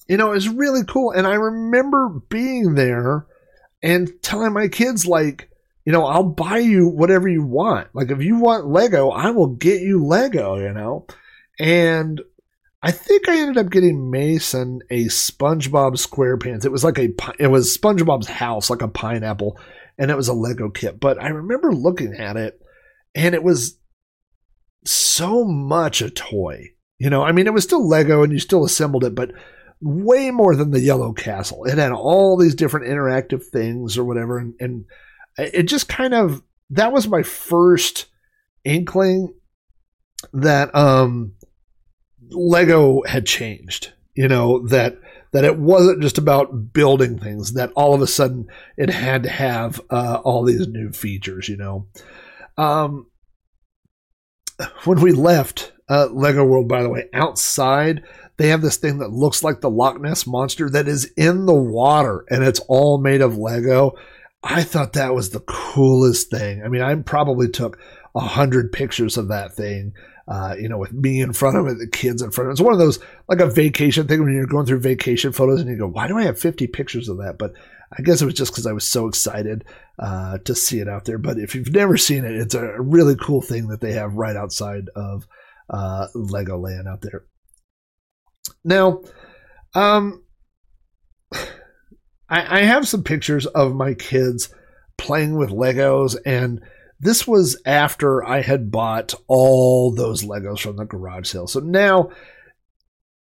you 0.08 0.16
know, 0.16 0.32
it 0.32 0.34
was 0.34 0.48
really 0.48 0.82
cool. 0.84 1.12
And 1.12 1.26
I 1.26 1.34
remember 1.34 2.08
being 2.28 2.74
there 2.74 3.26
and 3.82 4.10
telling 4.22 4.52
my 4.52 4.68
kids 4.68 5.06
like. 5.06 5.46
You 5.86 5.92
know, 5.92 6.04
I'll 6.04 6.24
buy 6.24 6.58
you 6.58 6.88
whatever 6.88 7.26
you 7.26 7.42
want. 7.42 7.88
Like, 7.94 8.10
if 8.10 8.22
you 8.22 8.36
want 8.36 8.66
Lego, 8.66 9.08
I 9.08 9.30
will 9.30 9.46
get 9.46 9.80
you 9.80 10.04
Lego, 10.04 10.56
you 10.56 10.74
know? 10.74 11.06
And 11.58 12.20
I 12.82 12.92
think 12.92 13.28
I 13.28 13.38
ended 13.38 13.58
up 13.58 13.70
getting 13.70 14.10
Mason 14.10 14.80
a 14.90 15.04
SpongeBob 15.06 15.92
SquarePants. 15.92 16.64
It 16.64 16.72
was 16.72 16.84
like 16.84 16.98
a 16.98 17.08
it 17.38 17.48
was 17.48 17.76
SpongeBob's 17.76 18.28
house, 18.28 18.70
like 18.70 18.82
a 18.82 18.88
pineapple, 18.88 19.58
and 20.00 20.10
it 20.10 20.16
was 20.16 20.28
a 20.28 20.32
Lego 20.32 20.70
kit. 20.70 20.98
But 20.98 21.22
I 21.22 21.28
remember 21.28 21.72
looking 21.72 22.14
at 22.14 22.38
it, 22.38 22.60
and 23.14 23.34
it 23.34 23.44
was 23.44 23.78
so 24.84 25.44
much 25.44 26.00
a 26.00 26.08
toy. 26.08 26.70
You 26.98 27.10
know, 27.10 27.22
I 27.22 27.32
mean, 27.32 27.46
it 27.46 27.52
was 27.52 27.64
still 27.64 27.86
Lego, 27.86 28.22
and 28.22 28.32
you 28.32 28.40
still 28.40 28.64
assembled 28.64 29.04
it, 29.04 29.14
but 29.14 29.30
way 29.82 30.30
more 30.30 30.56
than 30.56 30.70
the 30.70 30.80
Yellow 30.80 31.12
Castle. 31.12 31.66
It 31.66 31.76
had 31.76 31.92
all 31.92 32.38
these 32.38 32.54
different 32.54 32.86
interactive 32.86 33.44
things 33.44 33.98
or 33.98 34.04
whatever, 34.04 34.38
and, 34.38 34.54
and 34.58 34.86
it 35.36 35.64
just 35.64 35.86
kind 35.88 36.14
of 36.14 36.42
that 36.70 36.92
was 36.92 37.06
my 37.06 37.22
first 37.22 38.06
inkling 38.64 39.34
that 40.32 40.74
um 40.74 41.34
Lego 42.30 43.02
had 43.06 43.26
changed. 43.26 43.92
You 44.14 44.28
know 44.28 44.66
that 44.68 44.98
that 45.32 45.44
it 45.44 45.58
wasn't 45.58 46.02
just 46.02 46.18
about 46.18 46.72
building 46.72 47.18
things. 47.18 47.52
That 47.52 47.72
all 47.76 47.94
of 47.94 48.02
a 48.02 48.06
sudden 48.06 48.46
it 48.76 48.90
had 48.90 49.22
to 49.24 49.30
have 49.30 49.80
uh, 49.90 50.20
all 50.24 50.44
these 50.44 50.66
new 50.68 50.92
features. 50.92 51.48
You 51.48 51.56
know, 51.56 51.86
um, 52.56 53.06
when 54.84 55.00
we 55.00 55.12
left 55.12 55.72
uh, 55.88 56.08
Lego 56.12 56.44
World, 56.44 56.68
by 56.68 56.82
the 56.82 56.90
way, 56.90 57.08
outside 57.12 58.02
they 58.36 58.48
have 58.48 58.62
this 58.62 58.78
thing 58.78 58.98
that 58.98 59.10
looks 59.10 59.44
like 59.44 59.60
the 59.60 59.68
Loch 59.68 60.00
Ness 60.00 60.26
monster 60.26 60.70
that 60.70 60.88
is 60.88 61.12
in 61.16 61.44
the 61.44 61.54
water, 61.54 62.24
and 62.30 62.42
it's 62.42 62.60
all 62.68 62.98
made 62.98 63.20
of 63.20 63.36
Lego. 63.36 63.92
I 64.42 64.62
thought 64.62 64.94
that 64.94 65.14
was 65.14 65.28
the 65.28 65.40
coolest 65.40 66.30
thing. 66.30 66.62
I 66.64 66.68
mean, 66.68 66.80
I 66.80 66.94
probably 66.94 67.50
took 67.50 67.78
a 68.14 68.20
hundred 68.20 68.72
pictures 68.72 69.18
of 69.18 69.28
that 69.28 69.52
thing 69.52 69.92
uh, 70.30 70.54
you 70.56 70.68
know, 70.68 70.78
with 70.78 70.92
me 70.92 71.20
in 71.20 71.32
front 71.32 71.56
of 71.56 71.66
it, 71.66 71.78
the 71.78 71.88
kids 71.88 72.22
in 72.22 72.30
front 72.30 72.46
of 72.46 72.50
it. 72.50 72.52
It's 72.52 72.60
one 72.60 72.72
of 72.72 72.78
those, 72.78 73.00
like 73.28 73.40
a 73.40 73.50
vacation 73.50 74.06
thing 74.06 74.22
when 74.22 74.32
you're 74.32 74.46
going 74.46 74.64
through 74.64 74.78
vacation 74.78 75.32
photos 75.32 75.60
and 75.60 75.68
you 75.68 75.76
go, 75.76 75.88
why 75.88 76.06
do 76.06 76.16
I 76.16 76.22
have 76.22 76.38
50 76.38 76.68
pictures 76.68 77.08
of 77.08 77.16
that? 77.18 77.36
But 77.36 77.52
I 77.92 78.02
guess 78.02 78.22
it 78.22 78.26
was 78.26 78.34
just 78.34 78.52
because 78.52 78.64
I 78.64 78.72
was 78.72 78.86
so 78.86 79.08
excited 79.08 79.64
uh, 79.98 80.38
to 80.44 80.54
see 80.54 80.78
it 80.78 80.88
out 80.88 81.04
there. 81.04 81.18
But 81.18 81.38
if 81.38 81.56
you've 81.56 81.72
never 81.72 81.96
seen 81.96 82.24
it, 82.24 82.36
it's 82.36 82.54
a 82.54 82.80
really 82.80 83.16
cool 83.16 83.42
thing 83.42 83.66
that 83.68 83.80
they 83.80 83.94
have 83.94 84.14
right 84.14 84.36
outside 84.36 84.88
of 84.94 85.26
uh, 85.68 86.06
Legoland 86.14 86.86
out 86.86 87.00
there. 87.00 87.24
Now, 88.64 89.02
um, 89.74 90.22
I, 91.32 92.60
I 92.60 92.62
have 92.62 92.86
some 92.86 93.02
pictures 93.02 93.46
of 93.46 93.74
my 93.74 93.94
kids 93.94 94.54
playing 94.96 95.34
with 95.34 95.50
Legos 95.50 96.16
and 96.24 96.60
this 97.00 97.26
was 97.26 97.60
after 97.64 98.24
I 98.24 98.42
had 98.42 98.70
bought 98.70 99.14
all 99.26 99.90
those 99.90 100.22
Legos 100.22 100.60
from 100.60 100.76
the 100.76 100.84
garage 100.84 101.28
sale. 101.28 101.46
So 101.46 101.60
now, 101.60 102.10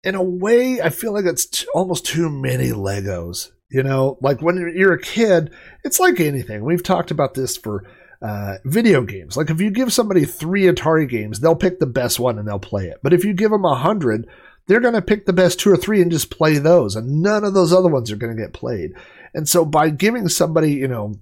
in 0.03 0.15
a 0.15 0.23
way, 0.23 0.81
I 0.81 0.89
feel 0.89 1.13
like 1.13 1.25
it's 1.25 1.45
t- 1.45 1.67
almost 1.73 2.05
too 2.05 2.29
many 2.29 2.69
Legos. 2.69 3.51
You 3.69 3.83
know, 3.83 4.17
like 4.21 4.41
when 4.41 4.73
you're 4.75 4.93
a 4.93 5.01
kid, 5.01 5.51
it's 5.83 5.99
like 5.99 6.19
anything. 6.19 6.63
We've 6.63 6.83
talked 6.83 7.11
about 7.11 7.33
this 7.33 7.57
for 7.57 7.83
uh, 8.21 8.55
video 8.63 9.03
games. 9.03 9.35
Like 9.35 9.49
if 9.49 9.61
you 9.61 9.69
give 9.69 9.93
somebody 9.93 10.25
three 10.25 10.63
Atari 10.63 11.07
games, 11.07 11.39
they'll 11.39 11.55
pick 11.55 11.79
the 11.79 11.85
best 11.85 12.19
one 12.19 12.39
and 12.39 12.47
they'll 12.47 12.59
play 12.59 12.85
it. 12.85 12.99
But 13.03 13.13
if 13.13 13.25
you 13.25 13.33
give 13.33 13.51
them 13.51 13.65
a 13.65 13.75
hundred, 13.75 14.27
they're 14.67 14.79
going 14.79 14.93
to 14.93 15.01
pick 15.01 15.25
the 15.25 15.33
best 15.33 15.59
two 15.59 15.69
or 15.69 15.77
three 15.77 16.01
and 16.01 16.11
just 16.11 16.29
play 16.29 16.57
those, 16.57 16.95
and 16.95 17.21
none 17.21 17.43
of 17.43 17.53
those 17.53 17.73
other 17.73 17.89
ones 17.89 18.11
are 18.11 18.17
going 18.17 18.35
to 18.35 18.41
get 18.41 18.53
played. 18.53 18.93
And 19.33 19.47
so 19.47 19.65
by 19.65 19.89
giving 19.89 20.29
somebody, 20.29 20.73
you 20.73 20.87
know, 20.87 21.15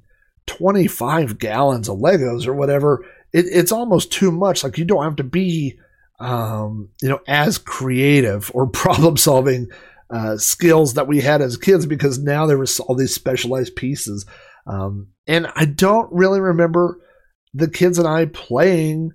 25 0.47 1.37
gallons 1.39 1.89
of 1.89 1.97
Legos 1.97 2.47
or 2.47 2.53
whatever, 2.53 3.05
it, 3.33 3.45
it's 3.51 3.71
almost 3.71 4.11
too 4.11 4.31
much. 4.31 4.63
Like 4.63 4.77
you 4.77 4.85
don't 4.85 5.03
have 5.03 5.17
to 5.17 5.23
be 5.23 5.77
um, 6.19 6.89
you 7.01 7.09
know, 7.09 7.19
as 7.27 7.57
creative 7.57 8.51
or 8.53 8.67
problem 8.71 9.17
solving 9.17 9.67
uh, 10.09 10.37
skills 10.37 10.93
that 10.93 11.07
we 11.07 11.21
had 11.21 11.41
as 11.41 11.57
kids 11.57 11.85
because 11.85 12.19
now 12.19 12.45
there 12.45 12.57
was 12.57 12.79
all 12.79 12.95
these 12.95 13.13
specialized 13.13 13.75
pieces. 13.75 14.25
Um, 14.67 15.07
and 15.27 15.47
I 15.55 15.65
don't 15.65 16.11
really 16.11 16.39
remember 16.39 16.99
the 17.53 17.69
kids 17.69 17.97
and 17.97 18.07
I 18.07 18.25
playing, 18.25 19.11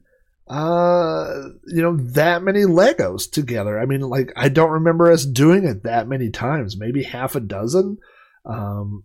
uh, 0.49 1.33
you 1.67 1.83
know, 1.83 1.97
that 1.97 2.43
many 2.43 2.63
Legos 2.63 3.31
together. 3.31 3.79
I 3.79 3.87
mean, 3.87 4.01
like, 4.01 4.33
I 4.37 4.49
don't 4.49 4.71
remember 4.71 5.11
us 5.11 5.25
doing 5.25 5.65
it 5.65 5.85
that 5.85 6.09
many 6.09 6.31
times, 6.31 6.77
maybe 6.77 7.03
half 7.03 7.37
a 7.37 7.41
dozen. 7.41 7.99
Um, 8.45 9.05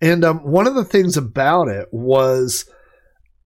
and 0.00 0.24
um, 0.24 0.38
one 0.38 0.66
of 0.66 0.74
the 0.74 0.84
things 0.84 1.16
about 1.16 1.68
it 1.68 1.88
was 1.92 2.68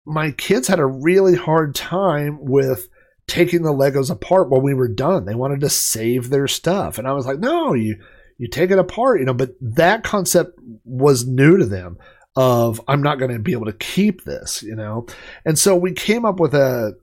my 0.06 0.32
kids 0.32 0.68
had 0.68 0.80
a 0.80 0.86
really 0.86 1.36
hard 1.36 1.76
time 1.76 2.40
with 2.42 2.88
taking 3.28 3.62
the 3.62 3.74
Legos 3.74 4.10
apart 4.10 4.50
when 4.50 4.64
we 4.64 4.74
were 4.74 4.88
done. 4.88 5.26
They 5.26 5.36
wanted 5.36 5.62
to 5.62 5.70
save 5.70 6.30
their 6.30 6.48
stuff. 6.48 6.98
And 6.98 7.08
I 7.08 7.14
was 7.14 7.26
like, 7.26 7.40
no, 7.40 7.74
you 7.74 7.98
you 8.38 8.48
take 8.48 8.72
it 8.72 8.80
apart, 8.80 9.20
you 9.20 9.26
know, 9.26 9.34
but 9.34 9.52
that 9.62 10.04
concept 10.04 10.58
was 10.86 11.28
new 11.28 11.58
to 11.58 11.66
them 11.66 11.98
of 12.36 12.80
I'm 12.88 13.04
not 13.04 13.20
going 13.20 13.32
to 13.32 13.40
be 13.40 13.52
able 13.52 13.66
to 13.66 13.74
keep 13.74 14.24
this, 14.24 14.64
you 14.64 14.76
know. 14.76 15.08
And 15.46 15.60
so 15.60 15.76
we 15.76 15.92
came 15.92 16.26
up 16.26 16.40
with 16.40 16.54
a 16.54 16.96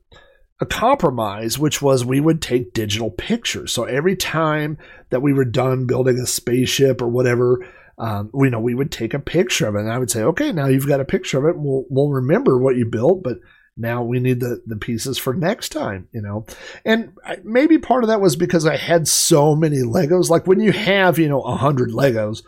a 0.58 0.66
compromise 0.66 1.58
which 1.58 1.82
was 1.82 2.02
we 2.02 2.18
would 2.18 2.40
take 2.40 2.72
digital 2.72 3.10
pictures. 3.10 3.72
So 3.72 3.84
every 3.84 4.16
time 4.16 4.78
that 5.10 5.20
we 5.20 5.34
were 5.34 5.44
done 5.44 5.86
building 5.86 6.18
a 6.18 6.26
spaceship 6.26 7.02
or 7.02 7.08
whatever, 7.08 7.66
um, 7.98 8.30
we 8.32 8.50
know 8.50 8.60
we 8.60 8.74
would 8.74 8.92
take 8.92 9.14
a 9.14 9.18
picture 9.18 9.66
of 9.66 9.74
it 9.74 9.80
and 9.80 9.92
I 9.92 9.98
would 9.98 10.10
say, 10.10 10.22
"Okay, 10.22 10.52
now 10.52 10.66
you've 10.66 10.88
got 10.88 11.00
a 11.00 11.04
picture 11.04 11.38
of 11.38 11.54
it. 11.54 11.58
We'll 11.60 11.84
we'll 11.88 12.10
remember 12.10 12.58
what 12.58 12.76
you 12.76 12.84
built, 12.84 13.22
but 13.22 13.38
now 13.76 14.02
we 14.02 14.20
need 14.20 14.40
the, 14.40 14.62
the 14.66 14.76
pieces 14.76 15.18
for 15.18 15.34
next 15.34 15.68
time, 15.68 16.08
you 16.10 16.22
know? 16.22 16.46
And 16.84 17.12
I, 17.24 17.38
maybe 17.44 17.76
part 17.76 18.04
of 18.04 18.08
that 18.08 18.22
was 18.22 18.34
because 18.34 18.64
I 18.64 18.76
had 18.76 19.06
so 19.06 19.54
many 19.54 19.78
Legos. 19.78 20.30
Like 20.30 20.46
when 20.46 20.60
you 20.60 20.72
have, 20.72 21.18
you 21.18 21.28
know, 21.28 21.42
a 21.42 21.56
hundred 21.56 21.90
Legos, 21.90 22.42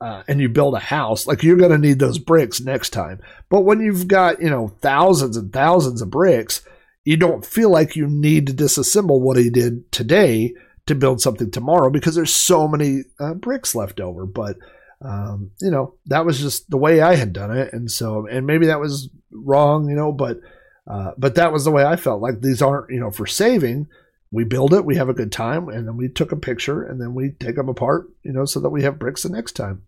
uh, 0.00 0.22
and 0.26 0.40
you 0.40 0.48
build 0.48 0.74
a 0.74 0.78
house, 0.78 1.26
like 1.26 1.42
you're 1.42 1.58
going 1.58 1.70
to 1.70 1.78
need 1.78 1.98
those 1.98 2.18
bricks 2.18 2.60
next 2.60 2.90
time. 2.90 3.20
But 3.50 3.62
when 3.62 3.80
you've 3.80 4.08
got, 4.08 4.40
you 4.40 4.48
know, 4.48 4.68
thousands 4.80 5.36
and 5.36 5.52
thousands 5.52 6.00
of 6.00 6.10
bricks, 6.10 6.62
you 7.04 7.18
don't 7.18 7.44
feel 7.44 7.70
like 7.70 7.96
you 7.96 8.06
need 8.06 8.46
to 8.46 8.54
disassemble 8.54 9.20
what 9.20 9.36
he 9.36 9.50
did 9.50 9.90
today 9.92 10.54
to 10.86 10.94
build 10.94 11.20
something 11.20 11.50
tomorrow 11.50 11.90
because 11.90 12.14
there's 12.14 12.34
so 12.34 12.66
many 12.66 13.02
uh, 13.18 13.34
bricks 13.34 13.74
left 13.74 14.00
over. 14.00 14.24
But, 14.24 14.56
um, 15.02 15.50
you 15.60 15.70
know, 15.70 15.94
that 16.06 16.26
was 16.26 16.38
just 16.40 16.68
the 16.70 16.76
way 16.76 17.00
I 17.00 17.14
had 17.14 17.32
done 17.32 17.56
it. 17.56 17.72
And 17.72 17.90
so, 17.90 18.26
and 18.26 18.46
maybe 18.46 18.66
that 18.66 18.80
was 18.80 19.08
wrong, 19.30 19.88
you 19.88 19.96
know, 19.96 20.12
but 20.12 20.40
uh, 20.86 21.12
but 21.16 21.36
that 21.36 21.52
was 21.52 21.64
the 21.64 21.70
way 21.70 21.84
I 21.84 21.96
felt. 21.96 22.20
Like 22.20 22.40
these 22.40 22.60
aren't, 22.60 22.90
you 22.90 23.00
know, 23.00 23.10
for 23.10 23.26
saving. 23.26 23.86
We 24.32 24.44
build 24.44 24.74
it, 24.74 24.84
we 24.84 24.96
have 24.96 25.08
a 25.08 25.14
good 25.14 25.32
time, 25.32 25.68
and 25.68 25.88
then 25.88 25.96
we 25.96 26.08
took 26.08 26.30
a 26.30 26.36
picture, 26.36 26.84
and 26.84 27.00
then 27.00 27.14
we 27.14 27.32
take 27.40 27.56
them 27.56 27.68
apart, 27.68 28.10
you 28.22 28.32
know, 28.32 28.44
so 28.44 28.60
that 28.60 28.70
we 28.70 28.84
have 28.84 28.98
bricks 28.98 29.24
the 29.24 29.28
next 29.28 29.52
time. 29.52 29.82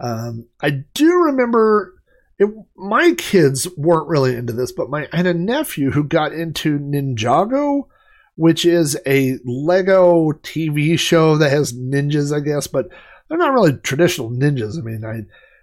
Um, 0.00 0.46
I 0.62 0.84
do 0.94 1.12
remember 1.24 1.94
it, 2.38 2.48
my 2.76 3.14
kids 3.14 3.68
weren't 3.76 4.08
really 4.08 4.36
into 4.36 4.52
this, 4.52 4.72
but 4.72 4.90
my 4.90 5.08
I 5.12 5.16
had 5.16 5.26
a 5.26 5.34
nephew 5.34 5.90
who 5.90 6.04
got 6.04 6.32
into 6.32 6.78
Ninjago, 6.78 7.88
which 8.36 8.64
is 8.64 8.96
a 9.06 9.38
Lego 9.44 10.32
TV 10.42 10.98
show 10.98 11.36
that 11.36 11.50
has 11.50 11.72
ninjas, 11.72 12.34
I 12.34 12.40
guess, 12.40 12.66
but 12.66 12.88
they're 13.32 13.38
not 13.38 13.54
really 13.54 13.72
traditional 13.78 14.30
ninjas. 14.30 14.78
I 14.78 14.82
mean, 14.82 15.06
I 15.06 15.22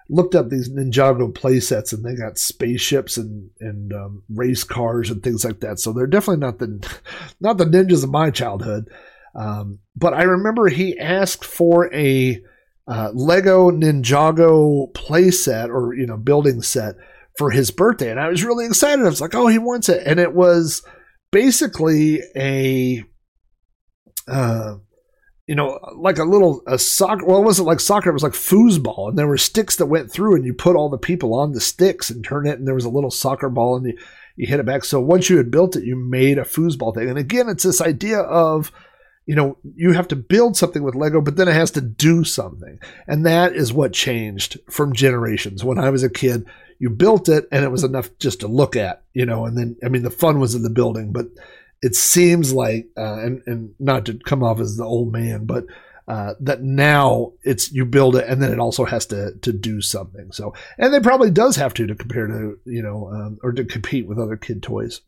looked 0.10 0.34
up 0.34 0.50
these 0.50 0.72
Ninjago 0.72 1.32
playsets 1.32 1.94
and 1.94 2.04
they 2.04 2.16
got 2.16 2.40
spaceships 2.40 3.16
and 3.16 3.52
and 3.60 3.94
um, 3.94 4.24
race 4.28 4.64
cars 4.64 5.12
and 5.12 5.22
things 5.22 5.46
like 5.46 5.60
that. 5.60 5.80
So 5.80 5.94
they're 5.94 6.08
definitely 6.08 6.44
not 6.44 6.58
the 6.58 7.00
not 7.40 7.60
the 7.60 7.66
ninjas 7.66 8.04
of 8.04 8.10
my 8.10 8.32
childhood. 8.32 8.90
Um, 9.36 9.78
but 9.96 10.16
I 10.16 10.24
remember 10.24 10.68
he 10.68 10.98
asked 10.98 11.46
for 11.46 11.94
a 11.94 12.42
uh, 12.88 13.12
Lego 13.14 13.70
Ninjago 13.70 14.92
playset 14.94 15.70
or 15.70 15.94
you 15.94 16.08
know 16.08 16.18
building 16.18 16.64
set 16.64 16.96
for 17.38 17.52
his 17.52 17.70
birthday, 17.70 18.10
and 18.10 18.20
I 18.20 18.30
was 18.30 18.44
really 18.44 18.66
excited. 18.66 19.06
I 19.06 19.10
was 19.10 19.22
like, 19.22 19.36
"Oh, 19.36 19.46
he 19.46 19.60
wants 19.60 19.90
it!" 19.90 20.02
And 20.08 20.20
it 20.20 20.34
was 20.34 20.82
basically 21.32 22.22
a 22.36 23.04
uh, 24.28 24.78
you 25.50 25.56
know, 25.56 25.80
like 25.96 26.20
a 26.20 26.26
little 26.26 26.62
a 26.68 26.78
soccer. 26.78 27.26
Well, 27.26 27.40
it 27.40 27.44
wasn't 27.44 27.68
like 27.68 27.80
soccer; 27.80 28.12
it 28.12 28.14
was 28.14 28.22
like 28.22 28.34
foosball, 28.34 29.10
and 29.10 29.18
there 29.18 29.26
were 29.26 29.36
sticks 29.36 29.78
that 29.78 29.88
went 29.88 30.12
through, 30.12 30.36
and 30.36 30.46
you 30.46 30.54
put 30.54 30.76
all 30.76 30.90
the 30.90 30.98
people 31.00 31.34
on 31.34 31.54
the 31.54 31.60
sticks 31.60 32.12
and 32.12 32.24
turn 32.24 32.46
it, 32.46 32.60
and 32.60 32.68
there 32.68 32.76
was 32.76 32.86
a 32.86 32.90
little 32.90 33.10
soccer 33.10 33.50
ball, 33.50 33.76
and 33.76 33.88
you, 33.88 33.98
you 34.36 34.46
hit 34.46 34.60
it 34.60 34.68
back. 34.68 34.84
So 34.84 35.02
once 35.02 35.28
you 35.28 35.38
had 35.38 35.50
built 35.50 35.76
it, 35.76 35.86
you 35.86 35.96
made 35.96 36.38
a 36.38 36.44
foosball 36.44 36.94
thing. 36.94 37.10
And 37.10 37.18
again, 37.18 37.50
it's 37.50 37.64
this 37.64 37.82
idea 37.82 38.20
of, 38.20 38.72
you 39.26 39.34
know, 39.34 39.58
you 39.76 39.94
have 39.94 40.08
to 40.10 40.16
build 40.16 40.56
something 40.56 40.84
with 40.84 40.94
Lego, 40.94 41.20
but 41.20 41.36
then 41.36 41.48
it 41.48 41.56
has 41.56 41.72
to 41.72 41.82
do 41.82 42.24
something, 42.24 42.78
and 43.08 43.26
that 43.26 43.56
is 43.56 43.74
what 43.74 43.92
changed 43.92 44.60
from 44.70 44.94
generations. 44.94 45.64
When 45.64 45.80
I 45.80 45.90
was 45.90 46.04
a 46.04 46.12
kid, 46.12 46.46
you 46.78 46.92
built 46.92 47.28
it, 47.28 47.48
and 47.52 47.66
it 47.66 47.72
was 47.72 47.84
enough 47.84 48.16
just 48.20 48.42
to 48.42 48.48
look 48.48 48.76
at, 48.76 49.02
you 49.16 49.26
know, 49.26 49.48
and 49.48 49.58
then 49.58 49.78
I 49.84 49.90
mean, 49.90 50.04
the 50.04 50.12
fun 50.12 50.40
was 50.40 50.54
in 50.54 50.62
the 50.62 50.70
building, 50.70 51.12
but 51.12 51.26
it 51.82 51.96
seems 51.96 52.54
like, 52.54 52.88
uh, 52.98 53.20
and 53.20 53.42
and 53.46 53.74
not 53.80 54.06
to 54.06 54.20
come 54.26 54.44
off 54.44 54.60
as 54.60 54.78
the 54.78 54.84
old 54.84 55.12
man, 55.12 55.46
but 55.46 55.66
uh, 56.10 56.34
that 56.40 56.64
now 56.64 57.34
it's 57.44 57.72
you 57.72 57.86
build 57.86 58.16
it 58.16 58.28
and 58.28 58.42
then 58.42 58.52
it 58.52 58.60
also 58.60 58.84
has 58.84 59.06
to 59.06 59.34
to 59.42 59.54
do 59.54 59.80
something. 59.80 60.32
So 60.32 60.54
and 60.78 60.94
it 60.94 61.04
probably 61.04 61.30
does 61.30 61.56
have 61.56 61.74
to 61.76 61.86
to 61.86 61.96
compare 61.96 62.26
to 62.26 62.58
you 62.66 62.82
know 62.82 63.10
um, 63.10 63.38
or 63.44 63.52
to 63.52 63.64
compete 63.64 64.08
with 64.08 64.18
other 64.18 64.36
kid 64.36 64.64
toys. 64.64 65.02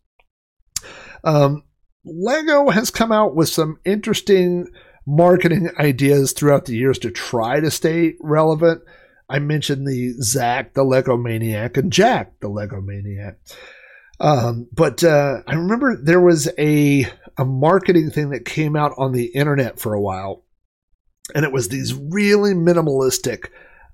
Um, 1.23 1.63
Lego 2.05 2.69
has 2.69 2.91
come 2.91 3.11
out 3.11 3.35
with 3.35 3.49
some 3.49 3.79
interesting 3.83 4.67
marketing 5.07 5.69
ideas 5.79 6.33
throughout 6.33 6.65
the 6.65 6.75
years 6.75 6.99
to 6.99 7.11
try 7.11 7.59
to 7.59 7.71
stay 7.71 8.13
relevant. 8.19 8.83
I 9.27 9.39
mentioned 9.39 9.87
the 9.87 10.13
Zach 10.21 10.75
the 10.75 10.83
Lego 10.83 11.17
Maniac 11.17 11.77
and 11.77 11.91
Jack 11.91 12.39
the 12.41 12.47
Lego 12.47 12.79
Maniac. 12.79 13.39
Um, 14.21 14.67
but 14.71 15.03
uh, 15.03 15.41
I 15.47 15.55
remember 15.55 15.97
there 15.97 16.21
was 16.21 16.47
a 16.57 17.07
a 17.37 17.45
marketing 17.45 18.11
thing 18.11 18.29
that 18.29 18.45
came 18.45 18.75
out 18.75 18.93
on 18.97 19.13
the 19.13 19.25
internet 19.25 19.79
for 19.79 19.95
a 19.95 20.01
while, 20.01 20.43
and 21.33 21.43
it 21.43 21.51
was 21.51 21.69
these 21.69 21.95
really 21.95 22.53
minimalistic 22.53 23.49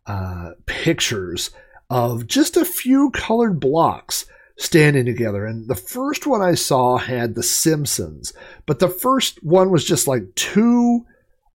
uh, 0.06 0.52
pictures 0.66 1.52
of 1.90 2.28
just 2.28 2.58
a 2.58 2.66
few 2.66 3.10
colored 3.12 3.62
blocks 3.62 4.26
standing 4.58 5.06
together. 5.06 5.46
And 5.46 5.70
the 5.70 5.76
first 5.76 6.28
one 6.28 6.42
I 6.42 6.56
saw 6.56 6.98
had 6.98 7.36
The 7.36 7.44
Simpsons, 7.44 8.34
but 8.66 8.80
the 8.80 8.90
first 8.90 9.42
one 9.44 9.72
was 9.72 9.86
just 9.86 10.08
like 10.08 10.36
two 10.36 11.06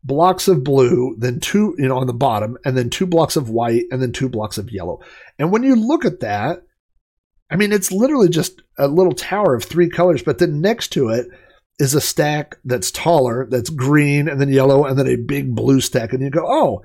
blocks 0.02 0.48
of 0.48 0.64
blue, 0.64 1.14
then 1.18 1.40
two, 1.40 1.74
you 1.76 1.88
know, 1.88 1.98
on 1.98 2.06
the 2.06 2.14
bottom, 2.14 2.56
and 2.64 2.74
then 2.74 2.88
two 2.88 3.06
blocks 3.06 3.36
of 3.36 3.50
white, 3.50 3.84
and 3.90 4.00
then 4.00 4.12
two 4.12 4.30
blocks 4.30 4.56
of 4.56 4.72
yellow. 4.72 5.00
And 5.38 5.52
when 5.52 5.62
you 5.62 5.76
look 5.76 6.06
at 6.06 6.20
that, 6.20 6.62
I 7.52 7.56
mean, 7.56 7.70
it's 7.70 7.92
literally 7.92 8.30
just 8.30 8.62
a 8.78 8.88
little 8.88 9.12
tower 9.12 9.54
of 9.54 9.62
three 9.62 9.90
colors, 9.90 10.22
but 10.22 10.38
then 10.38 10.62
next 10.62 10.88
to 10.94 11.10
it 11.10 11.26
is 11.78 11.94
a 11.94 12.00
stack 12.00 12.56
that's 12.64 12.90
taller, 12.90 13.46
that's 13.50 13.68
green 13.68 14.26
and 14.26 14.40
then 14.40 14.50
yellow, 14.50 14.86
and 14.86 14.98
then 14.98 15.06
a 15.06 15.16
big 15.16 15.54
blue 15.54 15.82
stack. 15.82 16.14
And 16.14 16.22
you 16.22 16.30
go, 16.30 16.46
oh, 16.46 16.82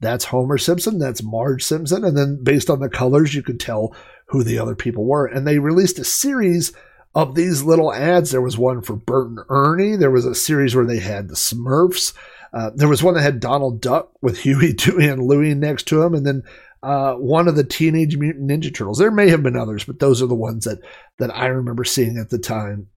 that's 0.00 0.24
Homer 0.24 0.58
Simpson, 0.58 0.98
that's 0.98 1.22
Marge 1.22 1.62
Simpson. 1.62 2.04
And 2.04 2.16
then 2.16 2.42
based 2.42 2.68
on 2.68 2.80
the 2.80 2.88
colors, 2.88 3.32
you 3.32 3.44
could 3.44 3.60
tell 3.60 3.94
who 4.26 4.42
the 4.42 4.58
other 4.58 4.74
people 4.74 5.04
were. 5.04 5.26
And 5.26 5.46
they 5.46 5.60
released 5.60 6.00
a 6.00 6.04
series 6.04 6.72
of 7.14 7.36
these 7.36 7.62
little 7.62 7.92
ads. 7.92 8.32
There 8.32 8.42
was 8.42 8.58
one 8.58 8.82
for 8.82 8.96
Bert 8.96 9.28
and 9.28 9.38
Ernie, 9.48 9.94
there 9.94 10.10
was 10.10 10.24
a 10.24 10.34
series 10.34 10.74
where 10.74 10.86
they 10.86 10.98
had 10.98 11.28
the 11.28 11.36
Smurfs. 11.36 12.12
Uh, 12.52 12.70
there 12.74 12.88
was 12.88 13.04
one 13.04 13.14
that 13.14 13.22
had 13.22 13.38
Donald 13.38 13.80
Duck 13.80 14.10
with 14.20 14.38
Huey, 14.40 14.72
Dewey, 14.72 15.06
and 15.06 15.22
Louie 15.22 15.54
next 15.54 15.86
to 15.88 16.02
him, 16.02 16.14
and 16.14 16.26
then 16.26 16.42
uh, 16.82 17.14
one 17.14 17.48
of 17.48 17.56
the 17.56 17.64
Teenage 17.64 18.16
Mutant 18.16 18.50
Ninja 18.50 18.74
Turtles. 18.74 18.98
There 18.98 19.10
may 19.10 19.28
have 19.30 19.42
been 19.42 19.56
others, 19.56 19.84
but 19.84 19.98
those 19.98 20.22
are 20.22 20.26
the 20.26 20.34
ones 20.34 20.64
that 20.64 20.80
that 21.18 21.34
I 21.34 21.46
remember 21.46 21.84
seeing 21.84 22.18
at 22.18 22.30
the 22.30 22.38
time. 22.38 22.88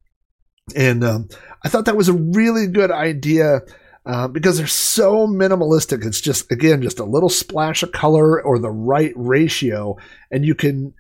And 0.76 1.04
um, 1.04 1.30
I 1.64 1.70
thought 1.70 1.86
that 1.86 1.98
was 1.98 2.10
a 2.10 2.14
really 2.14 2.68
good 2.68 2.92
idea 2.92 3.62
uh, 4.06 4.28
because 4.28 4.58
they're 4.58 4.68
so 4.68 5.28
minimalistic. 5.28 6.06
It's 6.06 6.22
just 6.22 6.52
again 6.52 6.82
just 6.82 7.00
a 7.00 7.06
little 7.06 7.30
splash 7.30 7.84
of 7.84 7.92
color 7.92 8.42
or 8.42 8.60
the 8.60 8.72
right 8.72 9.14
ratio, 9.16 9.98
and 10.30 10.46
you 10.46 10.56
can 10.56 10.94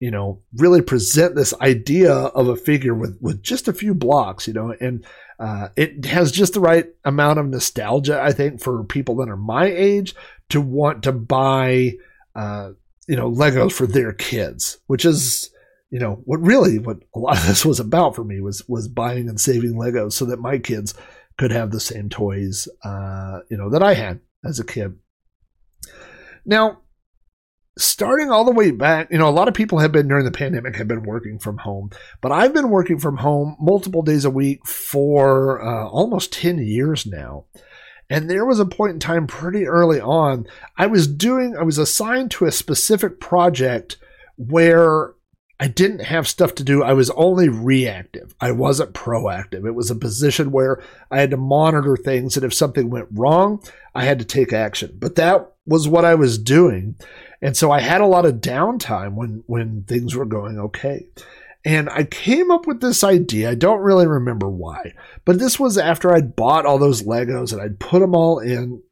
you 0.00 0.10
know 0.10 0.40
really 0.56 0.80
present 0.80 1.34
this 1.34 1.52
idea 1.60 2.12
of 2.12 2.48
a 2.48 2.56
figure 2.56 2.94
with 2.94 3.18
with 3.20 3.42
just 3.42 3.68
a 3.68 3.72
few 3.72 3.94
blocks. 3.94 4.46
You 4.46 4.54
know, 4.54 4.74
and 4.80 5.04
uh, 5.38 5.68
it 5.76 6.04
has 6.04 6.32
just 6.32 6.54
the 6.54 6.60
right 6.60 6.86
amount 7.04 7.38
of 7.38 7.46
nostalgia, 7.46 8.20
I 8.20 8.32
think, 8.32 8.60
for 8.60 8.84
people 8.84 9.16
that 9.16 9.28
are 9.28 9.36
my 9.36 9.66
age 9.66 10.14
to 10.50 10.60
want 10.60 11.04
to 11.04 11.12
buy 11.12 11.92
uh, 12.38 12.70
you 13.08 13.16
know, 13.16 13.30
Legos 13.30 13.72
for 13.72 13.86
their 13.86 14.12
kids, 14.12 14.78
which 14.86 15.04
is, 15.04 15.50
you 15.90 15.98
know, 15.98 16.22
what 16.24 16.40
really 16.40 16.78
what 16.78 16.98
a 17.14 17.18
lot 17.18 17.36
of 17.36 17.46
this 17.46 17.66
was 17.66 17.80
about 17.80 18.14
for 18.14 18.22
me 18.22 18.40
was 18.40 18.66
was 18.68 18.86
buying 18.86 19.28
and 19.28 19.40
saving 19.40 19.74
Legos 19.74 20.12
so 20.12 20.24
that 20.26 20.40
my 20.40 20.58
kids 20.58 20.94
could 21.36 21.50
have 21.50 21.70
the 21.70 21.80
same 21.80 22.08
toys, 22.08 22.68
uh, 22.84 23.40
you 23.50 23.56
know, 23.56 23.70
that 23.70 23.82
I 23.82 23.94
had 23.94 24.20
as 24.44 24.60
a 24.60 24.64
kid. 24.64 24.96
Now, 26.44 26.82
starting 27.76 28.30
all 28.30 28.44
the 28.44 28.52
way 28.52 28.70
back, 28.70 29.08
you 29.10 29.18
know, 29.18 29.28
a 29.28 29.30
lot 29.30 29.48
of 29.48 29.54
people 29.54 29.78
have 29.78 29.92
been 29.92 30.08
during 30.08 30.24
the 30.24 30.30
pandemic 30.30 30.76
have 30.76 30.88
been 30.88 31.02
working 31.02 31.38
from 31.38 31.58
home, 31.58 31.90
but 32.20 32.32
I've 32.32 32.52
been 32.52 32.70
working 32.70 32.98
from 32.98 33.16
home 33.16 33.56
multiple 33.60 34.02
days 34.02 34.24
a 34.24 34.30
week 34.30 34.66
for 34.66 35.60
uh, 35.60 35.88
almost 35.88 36.32
10 36.32 36.58
years 36.58 37.06
now. 37.06 37.46
And 38.10 38.30
there 38.30 38.46
was 38.46 38.58
a 38.58 38.66
point 38.66 38.94
in 38.94 39.00
time 39.00 39.26
pretty 39.26 39.66
early 39.66 40.00
on, 40.00 40.46
I 40.76 40.86
was 40.86 41.06
doing, 41.06 41.56
I 41.56 41.62
was 41.62 41.78
assigned 41.78 42.30
to 42.32 42.46
a 42.46 42.52
specific 42.52 43.20
project 43.20 43.98
where 44.36 45.12
I 45.60 45.66
didn't 45.66 46.04
have 46.04 46.28
stuff 46.28 46.54
to 46.56 46.64
do. 46.64 46.82
I 46.82 46.92
was 46.92 47.10
only 47.10 47.48
reactive. 47.48 48.34
I 48.40 48.52
wasn't 48.52 48.94
proactive. 48.94 49.66
It 49.66 49.74
was 49.74 49.90
a 49.90 49.96
position 49.96 50.52
where 50.52 50.82
I 51.10 51.20
had 51.20 51.32
to 51.32 51.36
monitor 51.36 51.96
things, 51.96 52.36
and 52.36 52.44
if 52.46 52.54
something 52.54 52.90
went 52.90 53.08
wrong, 53.10 53.62
I 53.94 54.04
had 54.04 54.20
to 54.20 54.24
take 54.24 54.52
action. 54.52 54.96
But 54.98 55.16
that 55.16 55.52
was 55.66 55.88
what 55.88 56.04
I 56.04 56.14
was 56.14 56.38
doing. 56.38 56.94
And 57.42 57.56
so 57.56 57.72
I 57.72 57.80
had 57.80 58.00
a 58.00 58.06
lot 58.06 58.24
of 58.24 58.36
downtime 58.36 59.14
when, 59.14 59.42
when 59.46 59.82
things 59.82 60.14
were 60.14 60.24
going 60.24 60.58
okay. 60.58 61.08
And 61.64 61.90
I 61.90 62.04
came 62.04 62.50
up 62.50 62.66
with 62.66 62.80
this 62.80 63.02
idea. 63.02 63.50
I 63.50 63.54
don't 63.54 63.80
really 63.80 64.06
remember 64.06 64.48
why, 64.48 64.94
but 65.24 65.38
this 65.38 65.58
was 65.58 65.76
after 65.76 66.12
I'd 66.12 66.36
bought 66.36 66.66
all 66.66 66.78
those 66.78 67.02
Legos 67.02 67.52
and 67.52 67.60
I'd 67.60 67.80
put 67.80 68.00
them 68.00 68.14
all 68.14 68.38
in. 68.38 68.82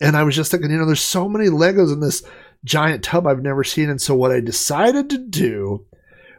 And 0.00 0.16
I 0.16 0.24
was 0.24 0.34
just 0.34 0.50
thinking, 0.50 0.70
you 0.70 0.78
know, 0.78 0.86
there's 0.86 1.00
so 1.00 1.28
many 1.28 1.46
Legos 1.46 1.92
in 1.92 2.00
this 2.00 2.24
giant 2.64 3.04
tub 3.04 3.26
I've 3.26 3.42
never 3.42 3.62
seen. 3.62 3.88
And 3.88 4.00
so 4.00 4.14
what 4.14 4.32
I 4.32 4.40
decided 4.40 5.08
to 5.10 5.18
do 5.18 5.86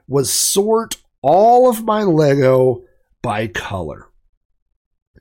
was 0.08 0.32
sort 0.32 0.98
all 1.22 1.70
of 1.70 1.86
my 1.86 2.04
Lego 2.04 2.84
by 3.22 3.48
color. 3.48 4.10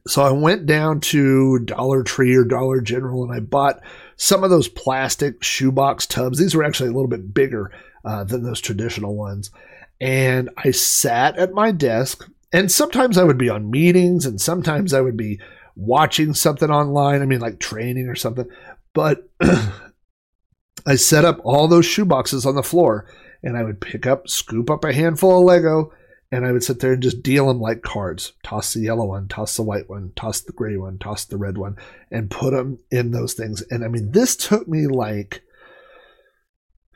So 0.07 0.23
I 0.23 0.33
went 0.33 0.67
down 0.67 1.01
to 1.01 1.61
Dollar 1.61 2.03
Tree 2.03 2.35
or 2.35 2.45
Dollar 2.45 2.81
General 2.83 3.25
and 3.25 3.33
I 3.33 3.41
bought 3.41 3.81
some 4.17 4.45
of 4.45 4.51
those 4.51 4.69
plastic 4.69 5.43
shoebox 5.43 6.07
tubs. 6.07 6.39
These 6.39 6.55
were 6.55 6.65
actually 6.65 6.91
a 6.91 6.93
little 6.93 7.09
bit 7.09 7.33
bigger 7.33 7.73
uh, 8.05 8.25
than 8.25 8.43
those 8.43 8.61
traditional 8.61 9.17
ones. 9.17 9.51
And 10.01 10.51
I 10.57 10.71
sat 10.71 11.37
at 11.37 11.53
my 11.53 11.71
desk, 11.71 12.29
and 12.53 12.71
sometimes 12.71 13.17
I 13.17 13.25
would 13.25 13.39
be 13.39 13.49
on 13.49 13.71
meetings, 13.71 14.27
and 14.27 14.41
sometimes 14.41 14.93
I 14.93 15.01
would 15.01 15.17
be 15.17 15.41
watching 15.77 16.35
something 16.35 16.71
online. 16.71 17.23
I 17.23 17.27
mean, 17.27 17.41
like 17.41 17.59
training 17.59 18.09
or 18.09 18.15
something. 18.15 18.49
But 18.93 19.29
I 20.87 20.97
set 20.97 21.25
up 21.25 21.41
all 21.45 21.69
those 21.69 21.87
shoe 21.87 22.05
boxes 22.05 22.45
on 22.45 22.55
the 22.55 22.63
floor, 22.63 23.07
and 23.43 23.57
I 23.57 23.63
would 23.63 23.81
pick 23.81 24.07
up, 24.07 24.29
scoop 24.29 24.71
up 24.71 24.85
a 24.85 24.93
handful 24.93 25.39
of 25.39 25.45
Lego, 25.45 25.93
and 26.31 26.45
I 26.45 26.53
would 26.53 26.65
sit 26.65 26.81
there 26.81 26.95
and 26.95 27.03
just 27.03 27.23
deal 27.23 27.47
them 27.47 27.61
like 27.61 27.83
cards. 27.83 28.33
Toss 28.43 28.75
the 28.75 28.81
yellow 28.81 29.07
one, 29.07 29.29
toss 29.29 29.57
the 29.57 29.63
white 29.63 29.89
one, 29.89 30.13
toss 30.17 30.41
the 30.41 30.53
gray 30.53 30.77
one, 30.77 30.99
toss 30.99 31.25
the 31.25 31.37
red 31.37 31.57
one, 31.57 31.77
and 32.11 32.31
put 32.31 32.53
them 32.53 32.79
in 32.91 33.13
those 33.13 33.35
things. 33.35 33.63
And 33.71 33.85
I 33.85 33.89
mean, 33.89 34.11
this 34.13 34.35
took 34.35 34.67
me 34.67 34.87
like, 34.87 35.43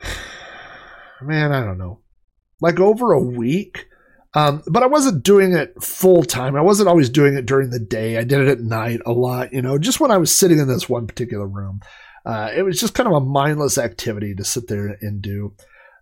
man, 1.21 1.51
I 1.51 1.63
don't 1.63 1.77
know, 1.77 1.99
like 2.61 2.79
over 2.79 3.11
a 3.11 3.21
week. 3.21 3.87
Um, 4.35 4.61
but 4.67 4.83
I 4.83 4.87
wasn't 4.87 5.23
doing 5.23 5.53
it 5.53 5.81
full 5.81 6.23
time. 6.23 6.55
I 6.55 6.61
wasn't 6.61 6.89
always 6.89 7.09
doing 7.09 7.35
it 7.35 7.47
during 7.47 7.71
the 7.71 7.79
day. 7.79 8.17
I 8.17 8.23
did 8.23 8.41
it 8.41 8.47
at 8.47 8.59
night 8.59 9.01
a 9.05 9.11
lot, 9.11 9.53
you 9.53 9.61
know, 9.61 9.79
just 9.79 9.99
when 9.99 10.11
I 10.11 10.17
was 10.17 10.35
sitting 10.35 10.59
in 10.59 10.67
this 10.67 10.87
one 10.87 11.07
particular 11.07 11.47
room. 11.47 11.81
Uh, 12.25 12.51
it 12.55 12.61
was 12.61 12.79
just 12.79 12.93
kind 12.93 13.07
of 13.07 13.13
a 13.13 13.25
mindless 13.25 13.77
activity 13.77 14.35
to 14.35 14.43
sit 14.43 14.67
there 14.67 14.97
and 15.01 15.21
do. 15.21 15.55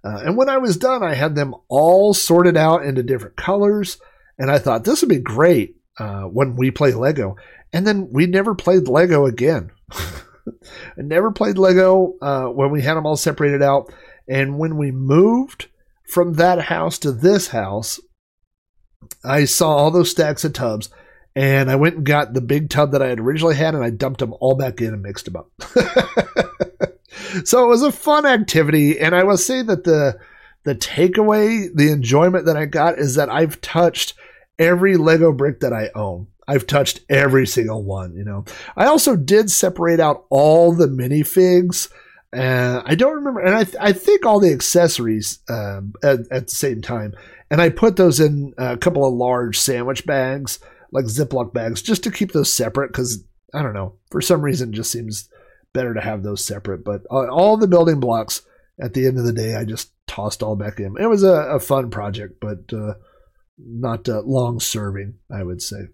Uh, 0.03 0.21
and 0.25 0.37
when 0.37 0.49
I 0.49 0.57
was 0.57 0.77
done, 0.77 1.03
I 1.03 1.13
had 1.13 1.35
them 1.35 1.55
all 1.69 2.13
sorted 2.13 2.57
out 2.57 2.85
into 2.85 3.01
different 3.01 3.37
colors. 3.37 3.97
And 4.37 4.51
I 4.51 4.59
thought 4.59 4.83
this 4.83 5.01
would 5.01 5.09
be 5.09 5.19
great 5.19 5.75
uh, 5.97 6.23
when 6.23 6.55
we 6.55 6.71
play 6.71 6.93
Lego. 6.93 7.37
And 7.73 7.85
then 7.85 8.09
we 8.11 8.25
never 8.25 8.55
played 8.55 8.87
Lego 8.87 9.25
again. 9.25 9.71
I 9.91 11.01
never 11.01 11.31
played 11.31 11.57
Lego 11.57 12.15
uh, 12.21 12.45
when 12.45 12.71
we 12.71 12.81
had 12.81 12.95
them 12.95 13.05
all 13.05 13.17
separated 13.17 13.61
out. 13.61 13.91
And 14.27 14.59
when 14.59 14.77
we 14.77 14.91
moved 14.91 15.67
from 16.07 16.33
that 16.33 16.61
house 16.63 16.97
to 16.99 17.11
this 17.11 17.49
house, 17.49 17.99
I 19.23 19.45
saw 19.45 19.75
all 19.75 19.91
those 19.91 20.11
stacks 20.11 20.43
of 20.43 20.53
tubs. 20.53 20.89
And 21.35 21.69
I 21.69 21.75
went 21.75 21.97
and 21.97 22.05
got 22.05 22.33
the 22.33 22.41
big 22.41 22.71
tub 22.71 22.93
that 22.93 23.01
I 23.03 23.09
had 23.09 23.19
originally 23.19 23.55
had 23.55 23.75
and 23.75 23.83
I 23.83 23.91
dumped 23.91 24.21
them 24.21 24.33
all 24.39 24.55
back 24.55 24.81
in 24.81 24.93
and 24.93 25.03
mixed 25.03 25.25
them 25.25 25.35
up. 25.35 25.51
so 27.43 27.63
it 27.63 27.67
was 27.67 27.83
a 27.83 27.91
fun 27.91 28.25
activity. 28.25 28.99
And 28.99 29.13
I 29.13 29.23
will 29.23 29.37
say 29.37 29.61
that 29.61 29.83
the 29.83 30.17
the 30.63 30.73
takeaway, 30.75 31.69
the 31.73 31.91
enjoyment 31.91 32.45
that 32.45 32.57
I 32.57 32.65
got 32.65 32.97
is 32.97 33.15
that 33.15 33.29
I've 33.29 33.61
touched 33.61 34.15
every 34.57 34.97
Lego 34.97 35.31
brick 35.31 35.59
that 35.59 35.71
I 35.71 35.91
own. 35.93 36.27
I've 36.47 36.65
touched 36.65 37.01
every 37.07 37.45
single 37.45 37.83
one, 37.83 38.15
you 38.15 38.23
know. 38.23 38.43
I 38.75 38.85
also 38.85 39.15
did 39.15 39.51
separate 39.51 39.99
out 39.99 40.25
all 40.29 40.73
the 40.73 40.87
minifigs. 40.87 41.89
Uh, 42.37 42.83
I 42.85 42.95
don't 42.95 43.15
remember, 43.15 43.39
and 43.39 43.55
I, 43.55 43.63
th- 43.63 43.77
I 43.79 43.93
think 43.93 44.25
all 44.25 44.39
the 44.39 44.53
accessories 44.53 45.39
um, 45.49 45.93
at, 46.03 46.19
at, 46.31 46.47
the 46.47 46.55
same 46.55 46.81
time. 46.81 47.13
And 47.49 47.61
I 47.61 47.69
put 47.69 47.95
those 47.95 48.19
in 48.19 48.53
a 48.57 48.77
couple 48.77 49.05
of 49.05 49.13
large 49.13 49.57
sandwich 49.57 50.05
bags, 50.05 50.59
like 50.91 51.05
Ziploc 51.05 51.53
bags, 51.53 51.81
just 51.81 52.03
to 52.03 52.11
keep 52.11 52.33
those 52.33 52.53
separate. 52.53 52.89
Because 52.89 53.23
I 53.53 53.63
don't 53.63 53.73
know, 53.73 53.95
for 54.11 54.21
some 54.21 54.41
reason, 54.41 54.73
just 54.73 54.91
seems 54.91 55.29
better 55.73 55.93
to 55.93 56.01
have 56.01 56.21
those 56.21 56.45
separate. 56.45 56.83
But 56.83 57.03
uh, 57.09 57.27
all 57.27 57.57
the 57.57 57.67
building 57.67 57.99
blocks, 57.99 58.43
at 58.79 58.93
the 58.93 59.07
end 59.07 59.17
of 59.17 59.25
the 59.25 59.33
day, 59.33 59.55
I 59.55 59.63
just 59.63 59.91
tossed 60.05 60.43
all 60.43 60.55
back 60.55 60.79
in. 60.79 60.95
It 60.99 61.07
was 61.07 61.23
a, 61.23 61.33
a 61.33 61.59
fun 61.59 61.89
project, 61.89 62.39
but 62.39 62.71
uh, 62.71 62.93
not 63.57 64.07
uh, 64.07 64.21
long 64.21 64.59
serving, 64.59 65.15
I 65.31 65.41
would 65.41 65.61
say. 65.61 65.87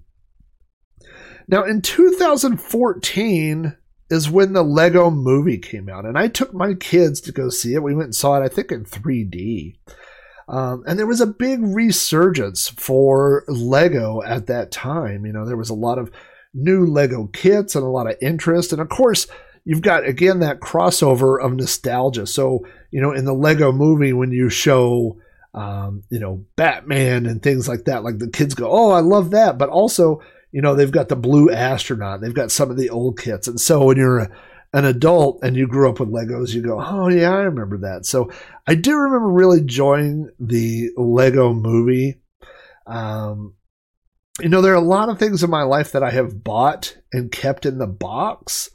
Now, 1.48 1.64
in 1.64 1.82
2014 1.82 3.78
is 4.14 4.30
when 4.30 4.54
the 4.54 4.64
Lego 4.64 5.10
movie 5.10 5.58
came 5.58 5.90
out, 5.90 6.06
and 6.06 6.18
I 6.18 6.28
took 6.28 6.54
my 6.54 6.74
kids 6.74 7.20
to 7.22 7.32
go 7.32 7.50
see 7.50 7.74
it. 7.74 7.84
We 7.84 7.96
went 7.96 8.08
and 8.08 8.16
saw 8.16 8.42
it, 8.42 8.46
I 8.46 8.48
think, 8.48 8.72
in 8.72 8.86
3D. 8.86 9.76
Um, 10.48 10.84
and 10.86 11.00
there 11.00 11.08
was 11.08 11.22
a 11.22 11.28
big 11.28 11.62
resurgence 11.62 12.70
for 12.70 13.44
Lego 13.48 14.22
at 14.24 14.48
that 14.48 14.72
time. 14.72 15.26
You 15.26 15.34
know, 15.34 15.46
there 15.46 15.58
was 15.58 15.70
a 15.70 15.76
lot 15.76 15.98
of 15.98 16.12
new 16.54 16.86
Lego 16.86 17.28
kits 17.28 17.76
and 17.76 17.84
a 17.84 17.90
lot 17.90 18.10
of 18.10 18.18
interest. 18.22 18.72
And 18.72 18.82
of 18.82 18.90
course, 18.90 19.28
you've 19.66 19.82
got, 19.82 20.06
again, 20.06 20.40
that 20.40 20.60
crossover 20.60 21.44
of 21.44 21.54
nostalgia. 21.54 22.28
So, 22.28 22.66
you 22.92 23.02
know, 23.02 23.14
in 23.14 23.26
the 23.26 23.34
Lego 23.34 23.72
movie, 23.72 24.14
when 24.14 24.32
you 24.32 24.50
show, 24.50 25.18
um, 25.54 26.04
you 26.10 26.20
know, 26.20 26.46
Batman 26.56 27.26
and 27.26 27.42
things 27.42 27.68
like 27.68 27.86
that, 27.86 28.04
like 28.04 28.20
the 28.20 28.30
kids 28.30 28.54
go, 28.54 28.70
oh, 28.70 28.92
I 28.92 29.00
love 29.00 29.32
that. 29.32 29.58
But 29.58 29.70
also, 29.70 30.22
you 30.54 30.62
know, 30.62 30.76
they've 30.76 30.92
got 30.92 31.10
the 31.10 31.16
blue 31.16 31.52
astronaut, 31.52 32.22
they've 32.22 32.34
got 32.34 32.52
some 32.52 32.70
of 32.70 32.78
the 32.78 32.92
old 32.92 33.20
kits. 33.20 33.48
And 33.48 33.60
so 33.60 33.86
when 33.86 33.98
you're 33.98 34.32
an 34.72 34.86
adult 34.86 35.40
and 35.44 35.56
you 35.56 35.68
grew 35.68 35.90
up 35.90 36.00
with 36.00 36.10
Legos, 36.10 36.54
you 36.54 36.62
go, 36.62 36.80
oh, 36.80 37.10
yeah, 37.10 37.32
I 37.32 37.42
remember 37.42 37.80
that. 37.80 38.06
So 38.06 38.32
I 38.68 38.76
do 38.76 38.96
remember 38.96 39.30
really 39.30 39.60
enjoying 39.60 40.30
the 40.40 40.92
Lego 40.96 41.54
movie. 41.54 42.22
Um, 42.86 43.56
you 44.42 44.50
know, 44.50 44.62
there 44.62 44.74
are 44.74 44.76
a 44.76 44.82
lot 44.82 45.10
of 45.10 45.18
things 45.18 45.44
in 45.44 45.50
my 45.50 45.64
life 45.64 45.92
that 45.92 46.04
I 46.04 46.12
have 46.12 46.44
bought 46.44 46.98
and 47.12 47.32
kept 47.32 47.66
in 47.66 47.80
the 47.80 47.88
box. 47.88 48.70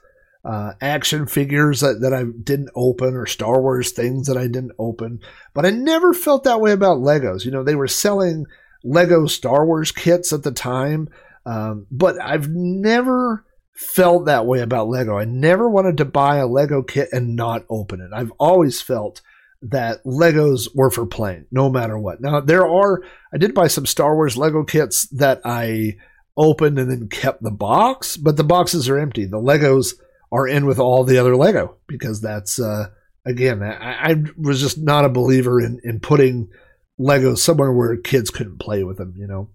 Uh, 0.44 0.72
action 0.80 1.26
figures 1.26 1.80
that, 1.80 2.00
that 2.00 2.14
I 2.14 2.24
didn't 2.42 2.70
open 2.74 3.14
or 3.14 3.26
Star 3.26 3.60
Wars 3.60 3.90
things 3.92 4.28
that 4.28 4.36
I 4.36 4.46
didn't 4.46 4.72
open. 4.78 5.20
But 5.54 5.66
I 5.66 5.70
never 5.70 6.12
felt 6.12 6.44
that 6.44 6.60
way 6.60 6.72
about 6.72 6.98
Legos. 6.98 7.44
You 7.44 7.50
know, 7.50 7.62
they 7.62 7.74
were 7.74 7.88
selling 7.88 8.46
Lego 8.82 9.26
Star 9.26 9.66
Wars 9.66 9.92
kits 9.92 10.32
at 10.32 10.42
the 10.42 10.52
time. 10.52 11.08
Um, 11.48 11.86
but 11.90 12.20
I've 12.20 12.48
never 12.50 13.44
felt 13.74 14.26
that 14.26 14.44
way 14.44 14.60
about 14.60 14.88
Lego. 14.88 15.16
I 15.16 15.24
never 15.24 15.68
wanted 15.68 15.96
to 15.98 16.04
buy 16.04 16.36
a 16.36 16.46
Lego 16.46 16.82
kit 16.82 17.08
and 17.10 17.36
not 17.36 17.64
open 17.70 18.00
it. 18.02 18.10
I've 18.12 18.32
always 18.32 18.82
felt 18.82 19.22
that 19.62 20.04
Legos 20.04 20.68
were 20.74 20.90
for 20.90 21.06
playing, 21.06 21.46
no 21.50 21.70
matter 21.70 21.98
what. 21.98 22.20
Now, 22.20 22.40
there 22.40 22.68
are, 22.68 23.02
I 23.32 23.38
did 23.38 23.54
buy 23.54 23.68
some 23.68 23.86
Star 23.86 24.14
Wars 24.14 24.36
Lego 24.36 24.62
kits 24.62 25.06
that 25.08 25.40
I 25.44 25.96
opened 26.36 26.78
and 26.78 26.90
then 26.90 27.08
kept 27.08 27.42
the 27.42 27.50
box, 27.50 28.16
but 28.16 28.36
the 28.36 28.44
boxes 28.44 28.88
are 28.88 28.98
empty. 28.98 29.24
The 29.24 29.38
Legos 29.38 29.94
are 30.30 30.46
in 30.46 30.66
with 30.66 30.78
all 30.78 31.02
the 31.02 31.18
other 31.18 31.34
Lego 31.34 31.76
because 31.86 32.20
that's, 32.20 32.60
uh, 32.60 32.88
again, 33.24 33.62
I, 33.62 34.10
I 34.10 34.24
was 34.36 34.60
just 34.60 34.78
not 34.78 35.06
a 35.06 35.08
believer 35.08 35.60
in, 35.60 35.80
in 35.82 36.00
putting 36.00 36.50
Legos 37.00 37.38
somewhere 37.38 37.72
where 37.72 37.96
kids 37.96 38.30
couldn't 38.30 38.58
play 38.58 38.84
with 38.84 38.98
them, 38.98 39.14
you 39.16 39.26
know. 39.26 39.48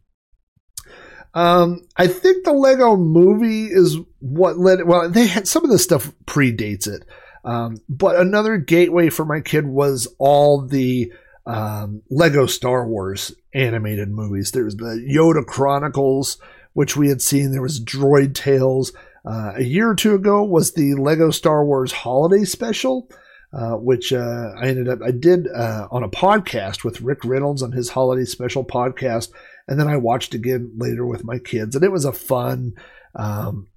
Um, 1.34 1.88
I 1.98 2.08
think 2.08 2.44
the 2.44 2.54
Lego 2.54 2.96
movie 2.96 3.66
is 3.66 3.98
what 4.20 4.58
led. 4.58 4.86
Well, 4.86 5.10
they 5.10 5.28
had 5.28 5.48
some 5.48 5.64
of 5.64 5.72
the 5.72 5.80
stuff 5.80 6.12
predates 6.26 6.88
it, 6.88 7.06
um, 7.44 7.82
but 7.90 8.18
another 8.18 8.58
gateway 8.58 9.10
for 9.10 9.26
my 9.26 9.42
kid 9.42 9.66
was 9.66 10.08
all 10.20 10.62
the 10.62 11.12
um, 11.46 12.04
Lego 12.10 12.46
Star 12.46 12.88
Wars 12.88 13.34
animated 13.54 14.10
movies. 14.10 14.52
There's 14.52 14.76
the 14.76 15.06
Yoda 15.10 15.46
Chronicles, 15.46 16.38
which 16.74 16.96
we 16.96 17.10
had 17.10 17.22
seen. 17.22 17.52
There 17.52 17.62
was 17.62 17.84
Droid 17.84 18.36
Tales. 18.36 18.94
Uh, 19.26 19.54
a 19.56 19.64
year 19.64 19.90
or 19.90 19.96
two 19.96 20.14
ago 20.14 20.44
was 20.44 20.74
the 20.74 20.96
Lego 20.96 21.32
Star 21.32 21.66
Wars 21.66 21.92
Holiday 21.92 22.46
Special. 22.46 23.10
Uh, 23.54 23.76
which 23.76 24.12
uh, 24.12 24.52
I 24.58 24.66
ended 24.68 24.90
up 24.90 24.98
I 25.06 25.12
did 25.12 25.48
uh, 25.48 25.88
on 25.92 26.02
a 26.02 26.10
podcast 26.10 26.84
with 26.84 27.02
Rick 27.02 27.24
Reynolds 27.24 27.62
on 27.62 27.72
his 27.72 27.90
holiday 27.90 28.26
special 28.26 28.66
podcast, 28.66 29.30
and 29.68 29.80
then 29.80 29.88
I 29.88 29.98
watched 29.98 30.34
again 30.34 30.74
later 30.78 31.06
with 31.06 31.24
my 31.24 31.40
kids, 31.40 31.76
and 31.76 31.84
it 31.84 31.92
was 31.92 32.06
a 32.06 32.12
fun. 32.12 32.74
Um, 33.16 33.68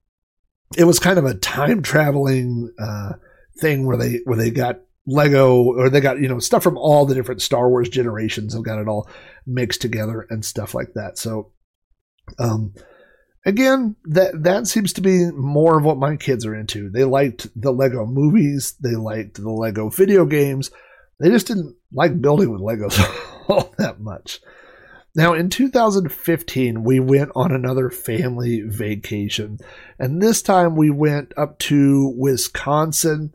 it 0.77 0.85
was 0.85 0.99
kind 0.99 1.19
of 1.19 1.25
a 1.25 1.35
time 1.35 1.83
traveling 1.83 2.73
uh, 2.79 3.13
thing 3.59 3.87
where 3.87 3.97
they 3.97 4.21
where 4.25 4.37
they 4.37 4.51
got 4.51 4.81
Lego, 5.07 5.63
or 5.63 5.89
they 5.89 6.01
got 6.01 6.21
you 6.21 6.29
know 6.29 6.39
stuff 6.39 6.63
from 6.63 6.77
all 6.77 7.07
the 7.07 7.15
different 7.15 7.43
Star 7.43 7.69
Wars 7.69 7.89
generations 7.89 8.55
and 8.55 8.65
got 8.65 8.81
it 8.81 8.89
all 8.89 9.09
mixed 9.47 9.81
together 9.81 10.27
and 10.31 10.45
stuff 10.45 10.75
like 10.75 10.95
that. 10.95 11.19
So, 11.19 11.53
um, 12.39 12.75
again, 13.45 13.95
that 14.05 14.43
that 14.43 14.67
seems 14.67 14.93
to 14.95 15.01
be 15.01 15.31
more 15.31 15.79
of 15.79 15.85
what 15.85 15.99
my 15.99 16.17
kids 16.17 16.45
are 16.45 16.55
into. 16.55 16.91
They 16.91 17.05
liked 17.05 17.49
the 17.55 17.73
Lego 17.73 18.05
movies, 18.07 18.75
they 18.81 18.97
liked 18.97 19.41
the 19.41 19.51
Lego 19.51 19.89
video 19.89 20.25
games. 20.25 20.71
They 21.21 21.31
just 21.31 21.47
didn't 21.47 21.77
like 21.93 22.21
building 22.21 22.51
with 22.51 22.61
Legos 22.61 22.99
all 23.49 23.73
that 23.79 24.01
much. 24.01 24.41
Now, 25.17 25.33
in 25.33 25.49
2015, 25.49 26.85
we 26.85 27.01
went 27.01 27.31
on 27.35 27.51
another 27.51 27.89
family 27.89 28.61
vacation, 28.61 29.59
and 29.99 30.21
this 30.21 30.43
time 30.43 30.77
we 30.77 30.91
went 30.91 31.33
up 31.39 31.59
to 31.61 32.15
Wisconsin. 32.19 33.33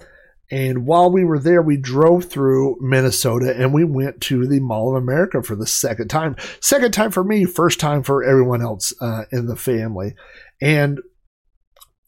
And 0.52 0.86
while 0.86 1.12
we 1.12 1.26
were 1.26 1.40
there, 1.40 1.62
we 1.64 1.78
drove 1.78 2.26
through 2.26 2.78
Minnesota 2.82 3.56
and 3.58 3.74
we 3.74 3.86
went 3.86 4.20
to 4.24 4.46
the 4.46 4.60
Mall 4.60 4.90
of 4.90 5.02
America 5.02 5.42
for 5.42 5.56
the 5.56 5.66
second 5.66 6.10
time. 6.10 6.36
Second 6.60 6.92
time 6.94 7.10
for 7.10 7.24
me, 7.24 7.46
first 7.46 7.80
time 7.80 8.04
for 8.04 8.22
everyone 8.22 8.62
else 8.62 8.94
uh, 9.00 9.24
in 9.32 9.46
the 9.46 9.56
family. 9.56 10.14
And 10.62 11.00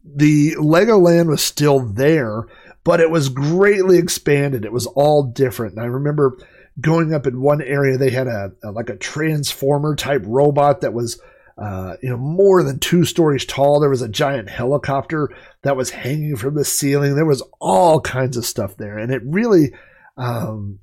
the 0.04 0.56
Legoland 0.56 1.28
was 1.28 1.42
still 1.42 1.80
there, 1.80 2.48
but 2.84 3.00
it 3.00 3.10
was 3.10 3.30
greatly 3.30 3.98
expanded. 3.98 4.66
It 4.66 4.74
was 4.74 4.88
all 4.88 5.24
different. 5.24 5.76
And 5.76 5.82
I 5.82 5.86
remember 5.86 6.38
going 6.80 7.14
up 7.14 7.28
in 7.28 7.42
one 7.42 7.62
area, 7.62 7.98
they 7.98 8.10
had 8.10 8.28
a, 8.28 8.52
a 8.64 8.72
like 8.72 8.90
a 8.90 8.98
transformer 8.98 9.96
type 9.96 10.24
robot 10.26 10.82
that 10.82 10.94
was 10.94 11.20
uh, 11.58 11.98
you 12.02 12.10
know, 12.10 12.18
more 12.18 12.64
than 12.64 12.80
two 12.80 13.06
stories 13.06 13.46
tall. 13.46 13.80
There 13.80 13.90
was 13.90 14.02
a 14.02 14.10
giant 14.10 14.50
helicopter 14.50 15.30
that 15.62 15.78
was 15.78 15.92
hanging 15.92 16.36
from 16.36 16.56
the 16.56 16.66
ceiling. 16.66 17.16
There 17.16 17.26
was 17.26 17.44
all 17.60 18.02
kinds 18.02 18.38
of 18.38 18.46
stuff 18.46 18.76
there, 18.76 18.98
and 18.98 19.12
it 19.12 19.22
really, 19.24 19.74
um, 20.18 20.80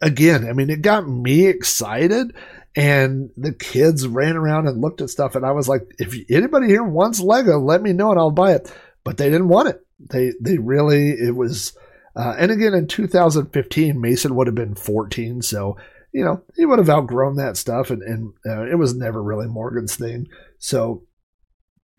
again, 0.00 0.48
I 0.48 0.52
mean, 0.52 0.68
it 0.68 0.82
got 0.82 1.08
me 1.08 1.46
excited. 1.46 2.34
And 2.74 3.30
the 3.36 3.52
kids 3.52 4.06
ran 4.06 4.34
around 4.34 4.66
and 4.66 4.80
looked 4.80 5.02
at 5.02 5.10
stuff, 5.10 5.36
and 5.36 5.44
I 5.44 5.52
was 5.52 5.68
like, 5.68 5.82
"If 5.98 6.16
anybody 6.30 6.68
here 6.68 6.82
wants 6.82 7.20
Lego, 7.20 7.60
let 7.60 7.82
me 7.82 7.92
know, 7.92 8.10
and 8.10 8.18
I'll 8.18 8.30
buy 8.30 8.54
it." 8.54 8.72
But 9.04 9.18
they 9.18 9.28
didn't 9.28 9.48
want 9.48 9.68
it. 9.68 9.86
They 10.00 10.32
they 10.40 10.56
really 10.56 11.10
it 11.10 11.36
was. 11.36 11.76
Uh, 12.14 12.34
and 12.38 12.50
again, 12.50 12.74
in 12.74 12.86
2015, 12.86 14.00
Mason 14.00 14.34
would 14.34 14.46
have 14.46 14.54
been 14.54 14.74
14, 14.74 15.42
so 15.42 15.76
you 16.12 16.24
know, 16.24 16.42
he 16.56 16.66
would 16.66 16.78
have 16.78 16.90
outgrown 16.90 17.36
that 17.36 17.56
stuff, 17.56 17.90
and, 17.90 18.02
and 18.02 18.34
uh, 18.46 18.66
it 18.66 18.78
was 18.78 18.94
never 18.94 19.22
really 19.22 19.46
Morgan's 19.46 19.96
thing. 19.96 20.28
So, 20.58 21.04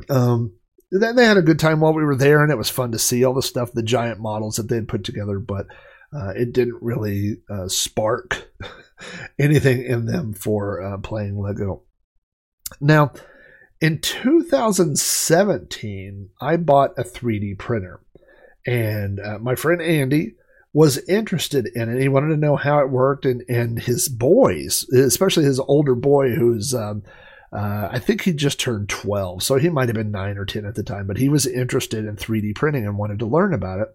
um, 0.09 0.53
they, 0.91 1.11
they 1.11 1.25
had 1.25 1.37
a 1.37 1.41
good 1.41 1.57
time 1.59 1.79
while 1.79 1.93
we 1.93 2.03
were 2.03 2.15
there, 2.15 2.43
and 2.43 2.51
it 2.51 2.57
was 2.57 2.69
fun 2.69 2.91
to 2.91 2.99
see 2.99 3.25
all 3.25 3.33
the 3.33 3.41
stuff, 3.41 3.71
the 3.71 3.81
giant 3.81 4.19
models 4.19 4.57
that 4.57 4.69
they'd 4.69 4.87
put 4.87 5.03
together, 5.03 5.39
but 5.39 5.65
uh, 6.15 6.33
it 6.35 6.53
didn't 6.53 6.77
really 6.81 7.37
uh, 7.49 7.67
spark 7.67 8.53
anything 9.39 9.83
in 9.83 10.05
them 10.05 10.33
for 10.33 10.79
uh, 10.81 10.97
playing 10.99 11.39
Lego. 11.39 11.81
Now, 12.79 13.13
in 13.81 13.99
2017, 13.99 16.29
I 16.39 16.57
bought 16.57 16.91
a 16.97 17.03
3D 17.03 17.57
printer, 17.57 18.02
and 18.65 19.19
uh, 19.19 19.39
my 19.39 19.55
friend 19.55 19.81
Andy 19.81 20.35
was 20.73 20.97
interested 21.07 21.67
in 21.75 21.89
it. 21.89 22.01
He 22.01 22.09
wanted 22.09 22.29
to 22.29 22.37
know 22.37 22.55
how 22.55 22.79
it 22.79 22.89
worked, 22.89 23.25
and 23.25 23.43
and 23.47 23.79
his 23.79 24.09
boys, 24.09 24.89
especially 24.89 25.45
his 25.45 25.59
older 25.59 25.95
boy, 25.95 26.31
who's 26.31 26.73
um, 26.73 27.03
uh, 27.51 27.89
I 27.91 27.99
think 27.99 28.21
he 28.21 28.33
just 28.33 28.59
turned 28.59 28.89
twelve, 28.89 29.43
so 29.43 29.55
he 29.55 29.69
might 29.69 29.89
have 29.89 29.95
been 29.95 30.11
nine 30.11 30.37
or 30.37 30.45
ten 30.45 30.65
at 30.65 30.75
the 30.75 30.83
time, 30.83 31.05
but 31.05 31.17
he 31.17 31.29
was 31.29 31.45
interested 31.45 32.05
in 32.05 32.15
3D 32.15 32.55
printing 32.55 32.85
and 32.85 32.97
wanted 32.97 33.19
to 33.19 33.27
learn 33.27 33.53
about 33.53 33.79
it. 33.79 33.87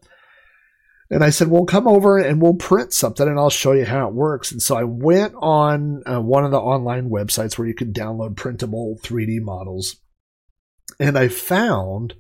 And 1.11 1.25
I 1.25 1.31
said, 1.31 1.49
"Well, 1.49 1.65
come 1.65 1.89
over 1.89 2.19
and 2.19 2.41
we'll 2.41 2.55
print 2.55 2.93
something, 2.93 3.27
and 3.27 3.39
I'll 3.39 3.51
show 3.51 3.73
you 3.73 3.85
how 3.85 4.09
it 4.09 4.15
works." 4.15 4.53
And 4.53 4.63
so 4.63 4.77
I 4.77 4.85
went 4.85 5.35
on 5.37 6.03
uh, 6.07 6.21
one 6.21 6.45
of 6.45 6.53
the 6.53 6.61
online 6.61 7.11
websites 7.11 7.59
where 7.59 7.67
you 7.67 7.75
could 7.75 7.95
download 7.95 8.37
printable 8.37 8.99
3D 9.03 9.41
models, 9.41 9.97
and 11.01 11.19
I 11.19 11.27
found 11.29 12.15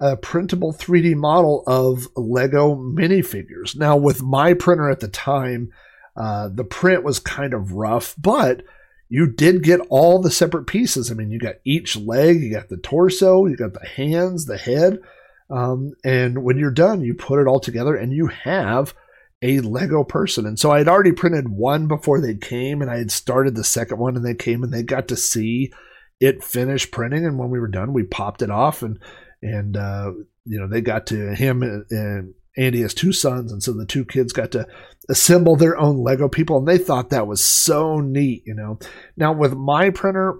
a 0.00 0.16
printable 0.16 0.72
3D 0.72 1.14
model 1.14 1.62
of 1.66 2.08
Lego 2.16 2.74
minifigures. 2.74 3.76
Now, 3.76 3.96
with 3.96 4.22
my 4.22 4.54
printer 4.54 4.90
at 4.90 5.00
the 5.00 5.08
time, 5.08 5.70
uh, 6.16 6.48
the 6.48 6.64
print 6.64 7.02
was 7.02 7.18
kind 7.18 7.54
of 7.54 7.72
rough, 7.72 8.14
but 8.18 8.62
you 9.08 9.26
did 9.26 9.62
get 9.62 9.80
all 9.90 10.20
the 10.20 10.30
separate 10.30 10.66
pieces. 10.66 11.10
I 11.10 11.14
mean, 11.14 11.30
you 11.30 11.38
got 11.38 11.56
each 11.64 11.96
leg, 11.96 12.40
you 12.40 12.52
got 12.52 12.68
the 12.68 12.76
torso, 12.76 13.46
you 13.46 13.56
got 13.56 13.74
the 13.74 13.86
hands, 13.86 14.46
the 14.46 14.58
head. 14.58 15.00
Um, 15.50 15.92
and 16.04 16.42
when 16.42 16.58
you're 16.58 16.70
done, 16.70 17.02
you 17.02 17.14
put 17.14 17.40
it 17.40 17.46
all 17.46 17.60
together 17.60 17.94
and 17.94 18.12
you 18.12 18.28
have 18.28 18.94
a 19.42 19.60
Lego 19.60 20.04
person. 20.04 20.46
And 20.46 20.58
so 20.58 20.70
I 20.70 20.78
had 20.78 20.88
already 20.88 21.12
printed 21.12 21.48
one 21.48 21.86
before 21.86 22.20
they 22.20 22.34
came, 22.34 22.80
and 22.80 22.90
I 22.90 22.98
had 22.98 23.10
started 23.10 23.54
the 23.54 23.64
second 23.64 23.98
one, 23.98 24.16
and 24.16 24.24
they 24.24 24.34
came 24.34 24.62
and 24.62 24.72
they 24.72 24.82
got 24.82 25.06
to 25.08 25.16
see 25.16 25.70
it 26.18 26.42
finish 26.42 26.90
printing. 26.90 27.26
And 27.26 27.38
when 27.38 27.50
we 27.50 27.60
were 27.60 27.68
done, 27.68 27.92
we 27.92 28.04
popped 28.04 28.40
it 28.40 28.50
off 28.50 28.82
and 28.82 28.98
and 29.44 29.76
uh, 29.76 30.12
you 30.44 30.58
know 30.58 30.66
they 30.66 30.80
got 30.80 31.06
to 31.08 31.34
him 31.34 31.62
and, 31.62 31.84
and 31.90 32.34
Andy 32.56 32.82
has 32.82 32.94
two 32.94 33.12
sons, 33.12 33.52
and 33.52 33.62
so 33.62 33.72
the 33.72 33.86
two 33.86 34.04
kids 34.04 34.32
got 34.32 34.52
to 34.52 34.66
assemble 35.08 35.56
their 35.56 35.76
own 35.76 35.98
Lego 35.98 36.28
people, 36.28 36.58
and 36.58 36.68
they 36.68 36.78
thought 36.78 37.10
that 37.10 37.26
was 37.26 37.44
so 37.44 38.00
neat. 38.00 38.42
You 38.46 38.54
know, 38.54 38.78
now 39.16 39.32
with 39.32 39.54
my 39.54 39.90
printer, 39.90 40.38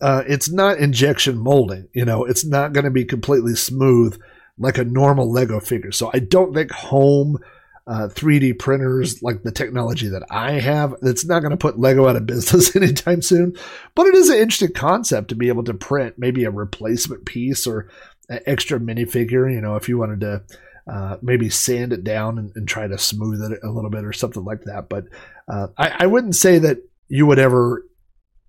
uh, 0.00 0.22
it's 0.26 0.50
not 0.50 0.78
injection 0.78 1.38
molding. 1.38 1.88
You 1.92 2.04
know, 2.04 2.24
it's 2.24 2.44
not 2.44 2.72
going 2.72 2.84
to 2.84 2.90
be 2.90 3.04
completely 3.04 3.56
smooth 3.56 4.20
like 4.58 4.78
a 4.78 4.84
normal 4.84 5.30
Lego 5.30 5.60
figure. 5.60 5.92
So 5.92 6.10
I 6.12 6.20
don't 6.20 6.54
think 6.54 6.70
home 6.70 7.38
uh, 7.88 8.08
3D 8.08 8.58
printers 8.58 9.22
like 9.22 9.42
the 9.42 9.50
technology 9.50 10.08
that 10.08 10.24
I 10.30 10.52
have. 10.52 10.94
It's 11.02 11.24
not 11.24 11.40
going 11.40 11.52
to 11.52 11.56
put 11.56 11.78
Lego 11.78 12.06
out 12.06 12.16
of 12.16 12.26
business 12.26 12.76
anytime 12.76 13.22
soon, 13.22 13.56
but 13.94 14.06
it 14.06 14.14
is 14.14 14.28
an 14.28 14.38
interesting 14.38 14.74
concept 14.74 15.28
to 15.28 15.34
be 15.34 15.48
able 15.48 15.64
to 15.64 15.74
print 15.74 16.16
maybe 16.18 16.44
a 16.44 16.50
replacement 16.50 17.24
piece 17.24 17.66
or 17.66 17.88
an 18.28 18.40
extra 18.44 18.78
minifigure. 18.78 19.52
You 19.52 19.62
know, 19.62 19.76
if 19.76 19.88
you 19.88 19.96
wanted 19.96 20.20
to 20.20 20.42
uh, 20.86 21.16
maybe 21.22 21.48
sand 21.48 21.92
it 21.92 22.04
down 22.04 22.38
and, 22.38 22.52
and, 22.54 22.66
try 22.66 22.86
to 22.86 22.96
smooth 22.96 23.42
it 23.52 23.58
a 23.62 23.70
little 23.70 23.90
bit 23.90 24.06
or 24.06 24.12
something 24.12 24.44
like 24.44 24.62
that. 24.64 24.88
But 24.88 25.04
uh, 25.46 25.68
I, 25.76 25.96
I, 26.00 26.06
wouldn't 26.06 26.34
say 26.34 26.58
that 26.60 26.78
you 27.08 27.26
would 27.26 27.38
ever 27.38 27.84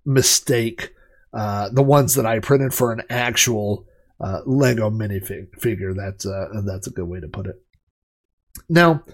mistake 0.06 0.94
uh, 1.34 1.68
the 1.70 1.82
ones 1.82 2.14
that 2.14 2.24
I 2.24 2.38
printed 2.38 2.72
for 2.72 2.92
an 2.92 3.02
actual 3.10 3.86
uh, 4.20 4.40
Lego 4.46 4.88
minifigure. 4.88 5.94
That's 5.94 6.24
uh, 6.24 6.62
that's 6.64 6.86
a 6.86 6.90
good 6.90 7.04
way 7.04 7.20
to 7.20 7.28
put 7.28 7.46
it. 7.46 7.56
Now, 8.70 9.04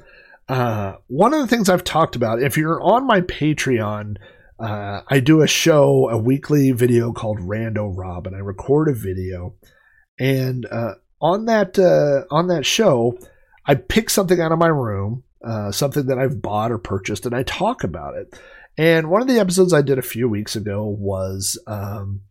uh, 0.49 0.97
one 1.09 1.35
of 1.35 1.41
the 1.41 1.47
things 1.47 1.69
I've 1.69 1.85
talked 1.85 2.17
about, 2.17 2.43
if 2.43 2.57
you're 2.57 2.81
on 2.81 3.07
my 3.07 3.21
Patreon, 3.21 4.17
uh, 4.59 5.01
I 5.09 5.21
do 5.21 5.43
a 5.43 5.47
show, 5.47 6.09
a 6.09 6.17
weekly 6.17 6.73
video 6.73 7.13
called 7.13 7.39
Rando 7.41 7.93
Rob, 7.95 8.27
and 8.27 8.37
I 8.37 8.39
record 8.39 8.89
a 8.89 8.95
video. 8.95 9.55
And 10.19 10.67
uh, 10.71 10.95
on 11.21 11.47
that 11.47 11.79
uh, 11.79 12.33
on 12.35 12.49
that 12.49 12.65
show, 12.65 13.19
I 13.67 13.75
pick 13.75 14.09
something 14.09 14.41
out 14.41 14.53
of 14.53 14.59
my 14.59 14.69
room, 14.69 15.25
uh, 15.45 15.73
something 15.73 16.07
that 16.07 16.19
I've 16.19 16.41
bought 16.41 16.73
or 16.73 16.79
purchased, 16.79 17.27
and 17.27 17.35
I 17.35 17.43
talk 17.43 17.85
about 17.85 18.17
it. 18.17 18.39
And 18.79 19.11
one 19.11 19.23
of 19.23 19.29
the 19.29 19.41
episodes 19.41 19.73
I 19.73 19.83
did 19.83 19.99
a 19.99 20.03
few 20.03 20.29
weeks 20.29 20.55
ago 20.55 20.85
was 20.85 21.59
um, 21.67 22.23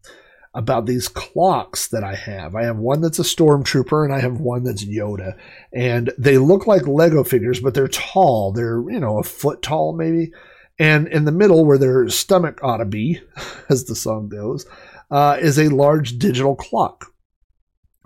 about 0.56 0.86
these 0.86 1.10
clocks 1.10 1.88
that 1.90 2.03
I 2.03 2.15
have. 2.15 2.56
I 2.56 2.64
have 2.64 2.77
one 2.77 3.02
that's 3.02 3.19
a 3.19 3.23
stormtrooper 3.23 4.06
and 4.06 4.14
I 4.14 4.22
have 4.22 4.40
one 4.40 4.64
that's 4.64 4.86
Yoda. 4.86 5.38
And 5.73 6.11
they 6.18 6.38
look 6.38 6.65
like 6.65 6.88
Lego 6.88 7.26
figures, 7.26 7.60
but 7.60 7.73
they're 7.73 7.90
tall. 7.90 8.53
They're, 8.53 8.82
you 8.90 8.99
know, 8.99 9.19
a 9.19 9.23
foot 9.23 9.61
tall 9.61 9.94
maybe. 9.94 10.32
And 10.80 11.07
in 11.10 11.26
the 11.26 11.32
middle, 11.32 11.65
where 11.65 11.77
their 11.77 12.07
stomach 12.10 12.60
ought 12.64 12.77
to 12.77 12.86
be, 12.86 13.22
as 13.69 13.86
the 13.86 13.95
song 13.95 14.30
goes, 14.30 14.65
uh, 15.11 15.38
is 15.40 15.60
a 15.60 15.69
large 15.69 16.18
digital 16.18 16.56
clock. 16.56 17.14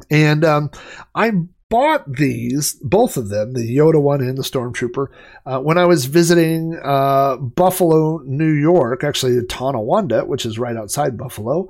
And 0.10 0.44
um, 0.44 0.72
I 1.14 1.32
bought 1.70 2.12
these, 2.12 2.74
both 2.82 3.16
of 3.16 3.30
them, 3.30 3.54
the 3.54 3.78
Yoda 3.78 4.02
one 4.02 4.22
and 4.22 4.38
the 4.38 4.44
Stormtrooper, 4.44 5.08
uh, 5.46 5.60
when 5.60 5.78
I 5.78 5.86
was 5.86 6.06
visiting 6.06 6.80
uh, 6.84 7.38
Buffalo, 7.38 8.20
New 8.26 8.54
York, 8.54 9.04
actually 9.04 9.40
Tonawanda, 9.46 10.26
which 10.26 10.46
is 10.46 10.58
right 10.58 10.76
outside 10.76 11.18
Buffalo 11.18 11.70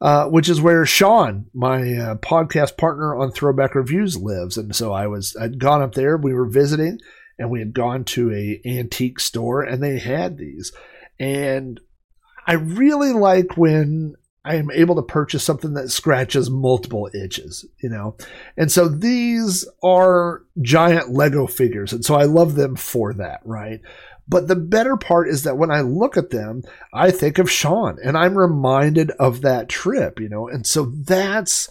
uh, 0.00 0.26
which 0.26 0.48
is 0.48 0.60
where 0.60 0.86
Sean, 0.86 1.46
my 1.52 1.94
uh, 1.94 2.14
podcast 2.16 2.76
partner 2.76 3.14
on 3.14 3.32
Throwback 3.32 3.74
Reviews, 3.74 4.16
lives. 4.16 4.56
And 4.56 4.74
so 4.74 4.92
I 4.92 5.06
was 5.06 5.36
I'd 5.36 5.58
gone 5.58 5.82
up 5.82 5.94
there. 5.94 6.16
We 6.16 6.32
were 6.32 6.48
visiting, 6.48 6.98
and 7.38 7.50
we 7.50 7.58
had 7.58 7.74
gone 7.74 8.04
to 8.04 8.32
a 8.32 8.60
antique 8.64 9.20
store, 9.20 9.62
and 9.62 9.82
they 9.82 9.98
had 9.98 10.38
these. 10.38 10.72
And 11.18 11.80
I 12.46 12.54
really 12.54 13.12
like 13.12 13.56
when 13.56 14.14
I 14.42 14.54
am 14.54 14.70
able 14.70 14.96
to 14.96 15.02
purchase 15.02 15.44
something 15.44 15.74
that 15.74 15.90
scratches 15.90 16.48
multiple 16.48 17.10
itches, 17.12 17.66
you 17.82 17.90
know. 17.90 18.16
And 18.56 18.72
so 18.72 18.88
these 18.88 19.68
are 19.82 20.42
giant 20.62 21.10
Lego 21.10 21.46
figures, 21.46 21.92
and 21.92 22.04
so 22.04 22.14
I 22.14 22.24
love 22.24 22.54
them 22.54 22.74
for 22.74 23.12
that, 23.14 23.40
right? 23.44 23.80
But 24.30 24.46
the 24.46 24.54
better 24.54 24.96
part 24.96 25.28
is 25.28 25.42
that 25.42 25.58
when 25.58 25.72
I 25.72 25.80
look 25.80 26.16
at 26.16 26.30
them, 26.30 26.62
I 26.94 27.10
think 27.10 27.38
of 27.38 27.50
Sean 27.50 27.98
and 28.02 28.16
I'm 28.16 28.38
reminded 28.38 29.10
of 29.18 29.40
that 29.40 29.68
trip, 29.68 30.20
you 30.20 30.28
know? 30.28 30.46
And 30.48 30.64
so 30.64 30.84
that's, 30.84 31.68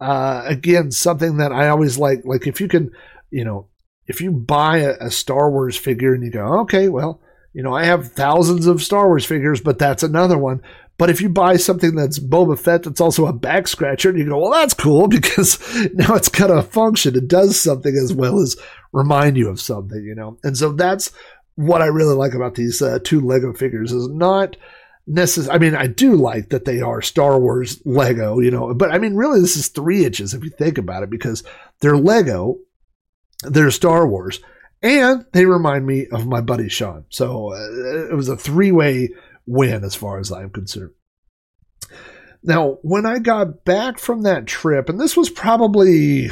uh, 0.00 0.42
again, 0.44 0.90
something 0.90 1.36
that 1.36 1.52
I 1.52 1.68
always 1.68 1.98
like. 1.98 2.22
Like 2.24 2.48
if 2.48 2.60
you 2.60 2.66
can, 2.66 2.90
you 3.30 3.44
know, 3.44 3.68
if 4.08 4.20
you 4.20 4.32
buy 4.32 4.78
a, 4.78 4.96
a 5.02 5.10
Star 5.12 5.52
Wars 5.52 5.76
figure 5.76 6.12
and 6.12 6.24
you 6.24 6.32
go, 6.32 6.60
okay, 6.62 6.88
well, 6.88 7.20
you 7.52 7.62
know, 7.62 7.74
I 7.74 7.84
have 7.84 8.10
thousands 8.10 8.66
of 8.66 8.82
Star 8.82 9.06
Wars 9.06 9.24
figures, 9.24 9.60
but 9.60 9.78
that's 9.78 10.02
another 10.02 10.36
one. 10.36 10.62
But 10.98 11.10
if 11.10 11.20
you 11.20 11.28
buy 11.28 11.56
something 11.56 11.94
that's 11.94 12.18
Boba 12.18 12.58
Fett 12.58 12.82
that's 12.82 13.00
also 13.00 13.26
a 13.26 13.32
back 13.32 13.68
scratcher, 13.68 14.10
and 14.10 14.18
you 14.18 14.28
go, 14.28 14.38
well, 14.38 14.50
that's 14.50 14.74
cool 14.74 15.06
because 15.08 15.60
now 15.94 16.14
it's 16.16 16.28
got 16.28 16.50
a 16.50 16.60
function. 16.60 17.14
It 17.14 17.28
does 17.28 17.58
something 17.58 17.96
as 17.96 18.12
well 18.12 18.40
as 18.40 18.56
remind 18.92 19.36
you 19.36 19.48
of 19.48 19.60
something, 19.60 20.02
you 20.02 20.16
know? 20.16 20.38
And 20.42 20.58
so 20.58 20.72
that's 20.72 21.12
what 21.60 21.82
I 21.82 21.86
really 21.86 22.14
like 22.14 22.32
about 22.32 22.54
these 22.54 22.80
uh, 22.80 23.00
two 23.04 23.20
Lego 23.20 23.52
figures 23.52 23.92
is 23.92 24.08
not 24.08 24.56
necessarily, 25.06 25.54
I 25.54 25.58
mean, 25.58 25.74
I 25.74 25.88
do 25.88 26.14
like 26.14 26.48
that 26.48 26.64
they 26.64 26.80
are 26.80 27.02
Star 27.02 27.38
Wars 27.38 27.82
Lego, 27.84 28.40
you 28.40 28.50
know, 28.50 28.72
but 28.72 28.90
I 28.90 28.98
mean, 28.98 29.14
really, 29.14 29.40
this 29.40 29.56
is 29.56 29.68
three 29.68 30.06
inches 30.06 30.32
if 30.32 30.42
you 30.42 30.48
think 30.48 30.78
about 30.78 31.02
it 31.02 31.10
because 31.10 31.44
they're 31.80 31.98
Lego, 31.98 32.56
they're 33.42 33.70
Star 33.70 34.08
Wars, 34.08 34.40
and 34.82 35.26
they 35.32 35.44
remind 35.44 35.86
me 35.86 36.06
of 36.06 36.26
my 36.26 36.40
buddy 36.40 36.70
Sean. 36.70 37.04
So 37.10 37.52
uh, 37.52 38.10
it 38.10 38.16
was 38.16 38.30
a 38.30 38.38
three 38.38 38.72
way 38.72 39.10
win 39.44 39.84
as 39.84 39.94
far 39.94 40.18
as 40.18 40.32
I'm 40.32 40.48
concerned. 40.48 40.92
Now, 42.42 42.78
when 42.80 43.04
I 43.04 43.18
got 43.18 43.66
back 43.66 43.98
from 43.98 44.22
that 44.22 44.46
trip, 44.46 44.88
and 44.88 44.98
this 44.98 45.14
was 45.14 45.28
probably 45.28 46.30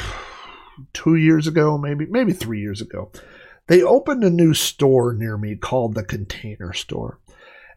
two 0.93 1.15
years 1.15 1.45
ago, 1.45 1.77
maybe 1.77 2.07
maybe 2.07 2.33
three 2.33 2.61
years 2.61 2.81
ago, 2.81 3.11
they 3.69 3.83
opened 3.83 4.23
a 4.23 4.31
new 4.31 4.53
store 4.53 5.13
near 5.13 5.37
me 5.37 5.55
called 5.55 5.93
the 5.93 6.03
Container 6.03 6.73
Store. 6.73 7.19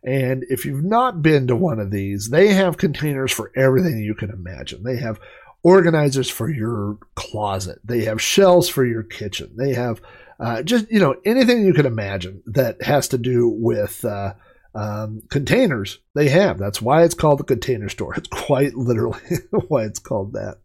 And 0.03 0.45
if 0.49 0.65
you've 0.65 0.83
not 0.83 1.23
been 1.23 1.47
to 1.47 1.55
one 1.55 1.79
of 1.79 1.91
these, 1.91 2.31
they 2.31 2.49
have 2.49 2.77
containers 2.79 3.31
for 3.31 3.53
everything 3.55 3.99
you 3.99 4.15
can 4.15 4.31
imagine. 4.31 4.83
They 4.83 4.97
have 4.97 5.21
organizers 5.63 6.31
for 6.31 6.51
your 6.51 6.99
closet. 7.15 7.79
They 7.85 8.05
have 8.05 8.21
shelves 8.21 8.69
for 8.69 8.85
your 8.85 9.03
kitchen. 9.03 9.55
They 9.57 9.75
have 9.75 10.01
uh, 10.41 10.63
just 10.63 10.91
you 10.91 10.99
know 10.99 11.15
anything 11.25 11.65
you 11.65 11.75
can 11.75 11.87
imagine 11.87 12.43
that 12.47 12.83
has 12.83 13.09
to 13.09 13.19
do 13.19 13.49
with 13.49 14.05
uh, 14.05 14.33
um, 14.75 15.23
containers. 15.29 15.99
They 16.15 16.31
have. 16.31 16.59
That's 16.59 16.83
why 16.83 17.05
it's 17.05 17.15
called 17.15 17.39
the 17.39 17.45
Container 17.45 17.91
Store. 17.91 18.15
It's 18.17 18.29
quite 18.29 18.75
literally 18.75 19.21
why 19.69 19.85
it's 19.85 20.01
called 20.01 20.33
that. 20.33 20.57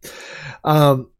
Um, 0.64 1.12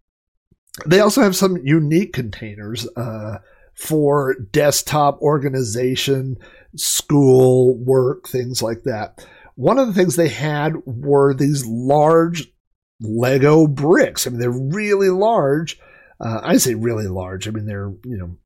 they 0.86 1.02
also 1.02 1.22
have 1.22 1.36
some 1.36 1.58
unique 1.58 2.14
containers 2.14 2.88
uh, 2.96 3.40
for 3.78 4.36
desktop 4.52 5.22
organization, 5.22 6.38
school 6.76 7.78
work, 7.78 8.28
things 8.28 8.62
like 8.62 8.84
that. 8.84 9.26
One 9.56 9.78
of 9.78 9.88
the 9.88 9.94
things 9.94 10.16
they 10.16 10.30
had 10.30 10.74
were 10.86 11.34
these 11.34 11.66
large 11.66 12.52
Lego 13.00 13.68
bricks. 13.68 14.26
I 14.26 14.32
mean, 14.32 14.40
they're 14.40 14.50
really 14.50 15.10
large. 15.10 15.80
Uh, 16.20 16.42
I 16.44 16.58
say 16.58 16.74
really 16.74 17.08
large. 17.08 17.48
I 17.48 17.52
mean, 17.52 17.66
they're, 17.66 17.94
you 18.04 18.18
know, 18.18 18.38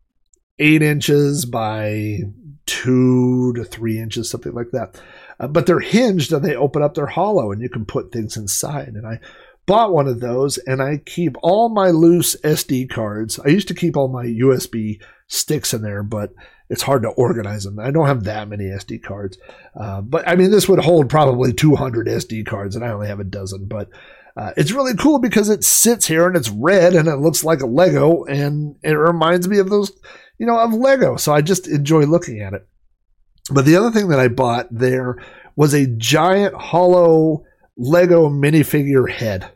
eight 0.60 0.82
inches 0.82 1.46
by 1.46 2.20
two 2.66 3.54
to 3.54 3.64
three 3.64 4.00
inches, 4.00 4.30
something 4.30 4.54
like 4.54 4.72
that. 4.72 5.02
Uh, 5.40 5.48
but 5.48 5.66
they're 5.66 5.80
hinged 5.80 6.34
and 6.34 6.44
they 6.44 6.56
open 6.56 6.84
up, 6.84 6.94
they're 6.94 7.06
hollow, 7.06 7.52
and 7.52 7.62
you 7.62 7.70
can 7.70 7.86
put 7.86 8.12
things 8.12 8.36
inside. 8.36 8.90
And 8.90 9.08
I 9.08 9.20
bought 9.66 9.94
one 9.94 10.08
of 10.08 10.20
those 10.20 10.58
and 10.58 10.82
I 10.82 10.98
keep 10.98 11.36
all 11.42 11.70
my 11.70 11.90
loose 11.92 12.36
SD 12.42 12.90
cards. 12.90 13.40
I 13.40 13.50
used 13.50 13.68
to 13.70 13.74
keep 13.74 13.96
all 13.96 14.08
my 14.08 14.26
USB 14.26 15.02
sticks 15.32 15.74
in 15.74 15.82
there, 15.82 16.04
but 16.04 16.34
it's 16.70 16.84
hard 16.84 17.04
to 17.04 17.10
organize 17.10 17.64
them. 17.64 17.80
I 17.80 17.92
don't 17.92 18.08
have 18.08 18.26
that 18.26 18.48
many 18.48 18.66
SD 18.66 19.02
cards. 19.02 19.38
Uh, 19.80 20.02
but 20.02 20.28
I 20.28 20.36
mean, 20.36 20.52
this 20.52 20.68
would 20.70 20.80
hold 20.80 21.10
probably 21.10 21.54
200 21.54 22.08
SD 22.08 22.46
cards, 22.46 22.76
and 22.76 22.86
I 22.86 22.90
only 22.90 23.08
have 23.08 23.20
a 23.20 23.26
dozen. 23.26 23.66
But 23.66 23.90
uh, 24.36 24.52
it's 24.58 24.72
really 24.72 24.96
cool 24.96 25.20
because 25.20 25.50
it 25.50 25.64
sits 25.64 26.08
here 26.08 26.28
and 26.28 26.38
it's 26.38 26.50
red 26.50 26.96
and 26.96 27.08
it 27.08 27.18
looks 27.18 27.44
like 27.44 27.62
a 27.62 27.68
Lego, 27.68 28.26
and 28.26 28.76
it 28.84 28.94
reminds 28.94 29.48
me 29.48 29.60
of 29.60 29.70
those, 29.70 29.92
you 30.38 30.46
know, 30.46 30.60
of 30.60 30.74
Lego. 30.74 31.16
So 31.18 31.34
I 31.34 31.42
just 31.42 31.68
enjoy 31.68 32.04
looking 32.04 32.42
at 32.42 32.54
it. 32.54 32.68
But 33.50 33.66
the 33.66 33.76
other 33.76 33.92
thing 33.92 34.10
that 34.10 34.20
I 34.20 34.28
bought 34.28 34.68
there 34.72 35.18
was 35.56 35.74
a 35.74 35.88
giant 35.88 36.56
hollow 36.56 37.46
Lego 37.78 38.30
minifigure 38.30 39.10
head. 39.10 39.52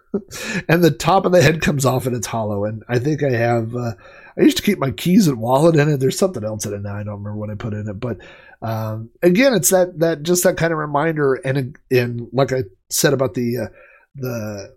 and 0.68 0.82
the 0.82 0.90
top 0.90 1.26
of 1.26 1.32
the 1.32 1.42
head 1.42 1.60
comes 1.60 1.84
off 1.84 2.06
and 2.06 2.16
it's 2.16 2.26
hollow. 2.26 2.64
And 2.64 2.82
I 2.88 2.98
think 2.98 3.22
I 3.22 3.32
have, 3.32 3.74
uh, 3.74 3.92
I 4.38 4.42
used 4.42 4.56
to 4.58 4.62
keep 4.62 4.78
my 4.78 4.90
keys 4.90 5.28
and 5.28 5.38
wallet 5.38 5.76
in 5.76 5.88
it. 5.88 5.98
There's 5.98 6.18
something 6.18 6.44
else 6.44 6.66
in 6.66 6.74
it 6.74 6.82
now. 6.82 6.94
I 6.94 7.02
don't 7.02 7.22
remember 7.22 7.36
what 7.36 7.50
I 7.50 7.54
put 7.54 7.72
in 7.72 7.88
it. 7.88 8.00
But 8.00 8.18
um, 8.60 9.10
again, 9.22 9.54
it's 9.54 9.70
that, 9.70 9.98
that 10.00 10.22
just 10.22 10.44
that 10.44 10.56
kind 10.56 10.72
of 10.72 10.78
reminder. 10.78 11.34
And, 11.34 11.76
and 11.90 12.28
like 12.32 12.52
I 12.52 12.64
said 12.90 13.12
about 13.12 13.34
the, 13.34 13.58
uh, 13.58 13.68
the 14.14 14.76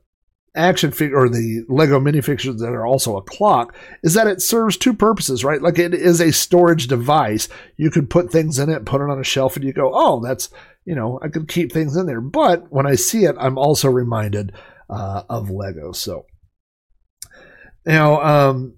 action 0.55 0.91
figure 0.91 1.17
or 1.17 1.29
the 1.29 1.65
Lego 1.69 1.99
minifigures 1.99 2.57
that 2.59 2.69
are 2.69 2.85
also 2.85 3.17
a 3.17 3.21
clock 3.21 3.75
is 4.03 4.13
that 4.13 4.27
it 4.27 4.41
serves 4.41 4.77
two 4.77 4.93
purposes, 4.93 5.43
right? 5.43 5.61
Like 5.61 5.77
it 5.77 5.93
is 5.93 6.19
a 6.19 6.31
storage 6.31 6.87
device. 6.87 7.47
You 7.77 7.91
can 7.91 8.07
put 8.07 8.31
things 8.31 8.59
in 8.59 8.69
it, 8.69 8.85
put 8.85 9.01
it 9.01 9.09
on 9.09 9.19
a 9.19 9.23
shelf, 9.23 9.55
and 9.55 9.65
you 9.65 9.73
go, 9.73 9.91
oh, 9.93 10.21
that's, 10.21 10.49
you 10.85 10.95
know, 10.95 11.19
I 11.21 11.27
could 11.27 11.47
keep 11.47 11.71
things 11.71 11.95
in 11.95 12.05
there. 12.07 12.21
But 12.21 12.71
when 12.71 12.87
I 12.87 12.95
see 12.95 13.25
it, 13.25 13.35
I'm 13.39 13.57
also 13.57 13.89
reminded 13.89 14.53
uh, 14.89 15.23
of 15.29 15.51
Lego. 15.51 15.91
So 15.91 16.25
now, 17.85 18.21
um, 18.21 18.75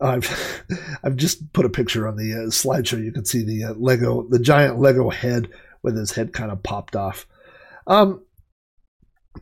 I've 0.00 0.64
I've 1.04 1.16
just 1.16 1.52
put 1.52 1.66
a 1.66 1.70
picture 1.70 2.08
on 2.08 2.16
the 2.16 2.32
uh, 2.32 2.50
slideshow. 2.50 3.02
You 3.02 3.12
can 3.12 3.24
see 3.24 3.44
the 3.44 3.64
uh, 3.64 3.74
Lego, 3.74 4.26
the 4.28 4.38
giant 4.38 4.78
Lego 4.78 5.10
head 5.10 5.48
with 5.82 5.96
his 5.96 6.12
head 6.12 6.32
kind 6.32 6.50
of 6.50 6.62
popped 6.62 6.96
off. 6.96 7.26
Um, 7.86 8.22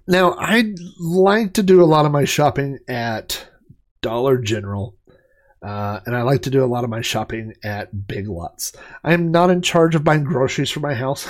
now, 0.07 0.33
I 0.33 0.75
like 1.01 1.55
to 1.55 1.63
do 1.63 1.83
a 1.83 1.87
lot 1.87 2.07
of 2.07 2.13
my 2.13 2.25
shopping 2.25 2.79
at 2.89 3.49
Dollar 4.03 4.39
General, 4.39 4.97
uh, 5.63 6.01
and 6.07 6.17
I 6.17 6.23
like 6.23 6.43
to 6.43 6.51
do 6.51 6.63
a 6.63 6.67
lot 6.67 6.85
of 6.85 6.91
my 6.91 7.01
shopping 7.01 7.55
at 7.65 8.07
Big 8.07 8.29
Lots. 8.29 8.73
I 9.03 9.13
am 9.13 9.31
not 9.31 9.51
in 9.51 9.63
charge 9.63 9.95
of 9.95 10.05
buying 10.05 10.25
groceries 10.25 10.71
for 10.71 10.81
my 10.81 10.95
house, 10.95 11.27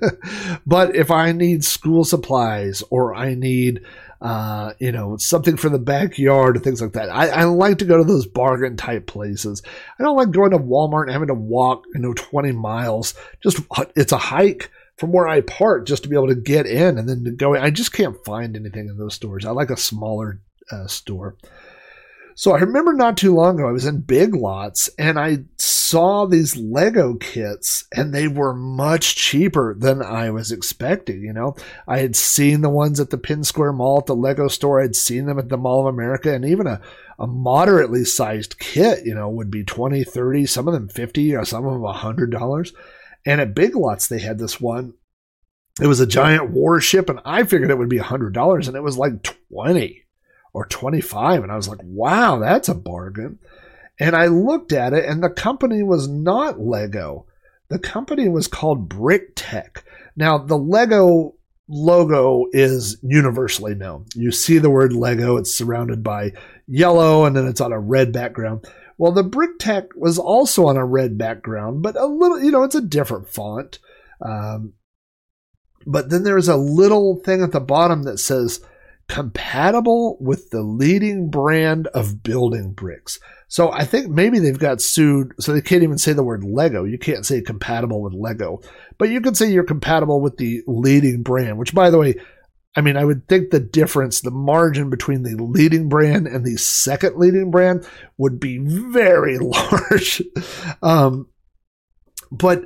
but 0.66 0.94
if 0.96 1.10
I 1.10 1.32
need 1.32 1.64
school 1.64 2.04
supplies 2.04 2.82
or 2.90 3.14
I 3.14 3.34
need, 3.34 3.82
uh, 4.22 4.72
you 4.78 4.92
know, 4.92 5.16
something 5.16 5.56
for 5.56 5.68
the 5.68 5.80
backyard 5.80 6.62
things 6.62 6.80
like 6.80 6.92
that, 6.92 7.10
I, 7.10 7.28
I 7.28 7.44
like 7.44 7.78
to 7.78 7.84
go 7.84 7.96
to 7.96 8.04
those 8.04 8.24
bargain 8.24 8.76
type 8.76 9.06
places. 9.08 9.62
I 9.98 10.02
don't 10.02 10.16
like 10.16 10.30
going 10.30 10.52
to 10.52 10.58
Walmart 10.58 11.04
and 11.04 11.12
having 11.12 11.28
to 11.28 11.34
walk, 11.34 11.84
you 11.92 12.00
know, 12.00 12.14
20 12.14 12.52
miles. 12.52 13.14
Just 13.42 13.58
it's 13.96 14.12
a 14.12 14.18
hike 14.18 14.70
from 14.96 15.10
where 15.10 15.26
I 15.26 15.40
park 15.40 15.86
just 15.86 16.04
to 16.04 16.08
be 16.08 16.14
able 16.14 16.28
to 16.28 16.36
get 16.36 16.66
in 16.66 16.98
and 16.98 17.08
then 17.08 17.24
to 17.24 17.32
go. 17.32 17.56
I 17.56 17.70
just 17.70 17.92
can't 17.92 18.24
find 18.24 18.54
anything 18.54 18.88
in 18.88 18.96
those 18.96 19.14
stores. 19.14 19.44
I 19.44 19.50
like 19.50 19.70
a 19.70 19.76
smaller 19.76 20.40
uh, 20.70 20.86
store. 20.86 21.36
So 22.34 22.52
I 22.52 22.60
remember 22.60 22.92
not 22.92 23.16
too 23.16 23.34
long 23.34 23.58
ago, 23.58 23.68
I 23.68 23.72
was 23.72 23.86
in 23.86 24.00
Big 24.00 24.34
Lots 24.34 24.88
and 24.98 25.18
I 25.18 25.44
saw 25.58 26.26
these 26.26 26.56
Lego 26.56 27.14
kits 27.14 27.86
and 27.94 28.14
they 28.14 28.28
were 28.28 28.54
much 28.54 29.16
cheaper 29.16 29.74
than 29.78 30.02
I 30.02 30.30
was 30.30 30.50
expecting. 30.50 31.22
You 31.22 31.32
know, 31.32 31.56
I 31.86 31.98
had 31.98 32.16
seen 32.16 32.62
the 32.62 32.70
ones 32.70 33.00
at 33.00 33.10
the 33.10 33.18
Penn 33.18 33.44
Square 33.44 33.74
Mall 33.74 33.98
at 33.98 34.06
the 34.06 34.16
Lego 34.16 34.48
store. 34.48 34.80
I'd 34.80 34.96
seen 34.96 35.26
them 35.26 35.38
at 35.38 35.48
the 35.48 35.58
Mall 35.58 35.80
of 35.80 35.92
America 35.92 36.34
and 36.34 36.44
even 36.44 36.66
a, 36.66 36.80
a 37.18 37.26
moderately 37.26 38.04
sized 38.04 38.58
kit, 38.58 39.04
you 39.04 39.14
know, 39.14 39.28
would 39.28 39.50
be 39.50 39.64
20, 39.64 40.04
30, 40.04 40.46
some 40.46 40.66
of 40.66 40.74
them 40.74 40.88
50 40.88 41.34
or 41.34 41.44
some 41.44 41.66
of 41.66 41.72
them 41.72 41.82
$100. 41.82 42.72
And 43.26 43.40
at 43.40 43.54
Big 43.54 43.76
Lots, 43.76 44.08
they 44.08 44.18
had 44.18 44.38
this 44.38 44.60
one. 44.60 44.94
It 45.80 45.86
was 45.86 46.00
a 46.00 46.06
giant 46.06 46.50
warship, 46.50 47.08
and 47.08 47.20
I 47.24 47.44
figured 47.44 47.70
it 47.70 47.78
would 47.78 47.88
be 47.88 47.98
$100, 47.98 48.68
and 48.68 48.76
it 48.76 48.82
was 48.82 48.98
like 48.98 49.22
20 49.22 50.01
or 50.54 50.66
25 50.66 51.42
And 51.42 51.52
I 51.52 51.56
was 51.56 51.68
like, 51.68 51.80
wow, 51.82 52.38
that's 52.38 52.68
a 52.68 52.74
bargain. 52.74 53.38
And 53.98 54.16
I 54.16 54.26
looked 54.26 54.72
at 54.72 54.92
it, 54.92 55.04
and 55.04 55.22
the 55.22 55.30
company 55.30 55.82
was 55.82 56.08
not 56.08 56.60
Lego. 56.60 57.26
The 57.68 57.78
company 57.78 58.28
was 58.28 58.48
called 58.48 58.88
Bricktech. 58.88 59.82
Now, 60.16 60.38
the 60.38 60.58
Lego 60.58 61.34
logo 61.68 62.46
is 62.52 62.98
universally 63.02 63.74
known. 63.74 64.06
You 64.14 64.30
see 64.32 64.58
the 64.58 64.70
word 64.70 64.92
Lego, 64.92 65.36
it's 65.36 65.56
surrounded 65.56 66.02
by 66.02 66.32
yellow, 66.66 67.24
and 67.24 67.36
then 67.36 67.46
it's 67.46 67.60
on 67.60 67.72
a 67.72 67.78
red 67.78 68.12
background. 68.12 68.66
Well, 68.98 69.12
the 69.12 69.24
Bricktech 69.24 69.88
was 69.96 70.18
also 70.18 70.66
on 70.66 70.76
a 70.76 70.84
red 70.84 71.16
background, 71.16 71.82
but 71.82 71.96
a 71.96 72.06
little, 72.06 72.42
you 72.42 72.50
know, 72.50 72.62
it's 72.62 72.74
a 72.74 72.80
different 72.80 73.28
font. 73.28 73.78
Um, 74.20 74.74
but 75.86 76.10
then 76.10 76.22
there's 76.22 76.48
a 76.48 76.56
little 76.56 77.20
thing 77.24 77.42
at 77.42 77.52
the 77.52 77.60
bottom 77.60 78.04
that 78.04 78.18
says 78.18 78.60
compatible 79.08 80.16
with 80.20 80.50
the 80.50 80.62
leading 80.62 81.30
brand 81.30 81.86
of 81.88 82.22
building 82.22 82.72
bricks. 82.72 83.18
So 83.48 83.70
I 83.70 83.84
think 83.84 84.08
maybe 84.08 84.38
they've 84.38 84.58
got 84.58 84.80
sued, 84.80 85.34
so 85.38 85.52
they 85.52 85.60
can't 85.60 85.82
even 85.82 85.98
say 85.98 86.14
the 86.14 86.22
word 86.22 86.42
Lego. 86.42 86.84
You 86.84 86.98
can't 86.98 87.26
say 87.26 87.42
compatible 87.42 88.00
with 88.00 88.14
Lego, 88.14 88.62
but 88.96 89.10
you 89.10 89.20
can 89.20 89.34
say 89.34 89.50
you're 89.50 89.64
compatible 89.64 90.20
with 90.20 90.38
the 90.38 90.62
leading 90.66 91.22
brand, 91.22 91.58
which 91.58 91.74
by 91.74 91.90
the 91.90 91.98
way, 91.98 92.14
I 92.74 92.80
mean, 92.80 92.96
I 92.96 93.04
would 93.04 93.28
think 93.28 93.50
the 93.50 93.60
difference, 93.60 94.20
the 94.20 94.30
margin 94.30 94.88
between 94.88 95.22
the 95.22 95.36
leading 95.36 95.90
brand 95.90 96.26
and 96.26 96.44
the 96.44 96.56
second 96.56 97.18
leading 97.18 97.50
brand 97.50 97.86
would 98.16 98.40
be 98.40 98.58
very 98.58 99.38
large. 99.38 100.22
um, 100.82 101.28
but, 102.30 102.64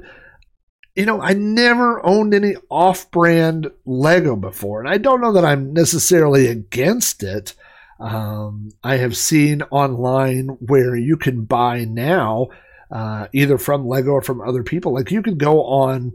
you 0.96 1.04
know, 1.04 1.20
I 1.20 1.34
never 1.34 2.04
owned 2.04 2.32
any 2.32 2.56
off 2.70 3.10
brand 3.10 3.70
Lego 3.84 4.34
before. 4.34 4.80
And 4.80 4.88
I 4.88 4.96
don't 4.96 5.20
know 5.20 5.32
that 5.32 5.44
I'm 5.44 5.74
necessarily 5.74 6.46
against 6.46 7.22
it. 7.22 7.54
Um, 8.00 8.72
I 8.82 8.96
have 8.96 9.16
seen 9.16 9.62
online 9.62 10.48
where 10.60 10.96
you 10.96 11.18
can 11.18 11.44
buy 11.44 11.84
now, 11.84 12.48
uh, 12.90 13.28
either 13.32 13.58
from 13.58 13.86
Lego 13.86 14.12
or 14.12 14.22
from 14.22 14.40
other 14.40 14.62
people. 14.62 14.94
Like 14.94 15.10
you 15.10 15.22
could 15.22 15.38
go 15.38 15.64
on 15.64 16.14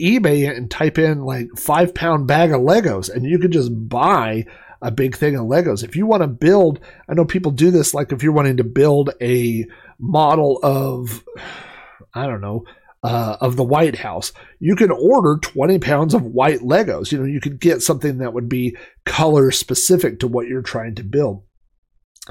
eBay 0.00 0.54
and 0.54 0.70
type 0.70 0.98
in 0.98 1.24
like 1.24 1.48
five 1.56 1.94
pound 1.94 2.26
bag 2.26 2.50
of 2.50 2.62
Legos, 2.62 3.14
and 3.14 3.26
you 3.26 3.38
could 3.38 3.52
just 3.52 3.70
buy 3.88 4.46
a 4.80 4.90
big 4.90 5.16
thing 5.16 5.36
of 5.36 5.46
Legos. 5.46 5.84
If 5.84 5.96
you 5.96 6.06
want 6.06 6.22
to 6.22 6.28
build, 6.28 6.80
I 7.08 7.14
know 7.14 7.26
people 7.26 7.52
do 7.52 7.70
this. 7.70 7.92
Like 7.92 8.12
if 8.12 8.22
you're 8.22 8.32
wanting 8.32 8.58
to 8.58 8.64
build 8.64 9.10
a 9.20 9.66
model 9.98 10.60
of, 10.62 11.24
I 12.14 12.26
don't 12.26 12.40
know, 12.40 12.64
uh, 13.04 13.36
of 13.42 13.56
the 13.56 13.62
White 13.62 13.96
House. 13.96 14.32
You 14.58 14.74
can 14.74 14.90
order 14.90 15.38
20 15.40 15.78
pounds 15.78 16.14
of 16.14 16.22
white 16.22 16.60
Legos. 16.60 17.12
You 17.12 17.18
know, 17.18 17.26
you 17.26 17.40
could 17.40 17.60
get 17.60 17.82
something 17.82 18.18
that 18.18 18.32
would 18.32 18.48
be 18.48 18.76
color 19.04 19.50
specific 19.50 20.20
to 20.20 20.26
what 20.26 20.48
you're 20.48 20.62
trying 20.62 20.94
to 20.94 21.04
build. 21.04 21.44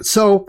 So 0.01 0.47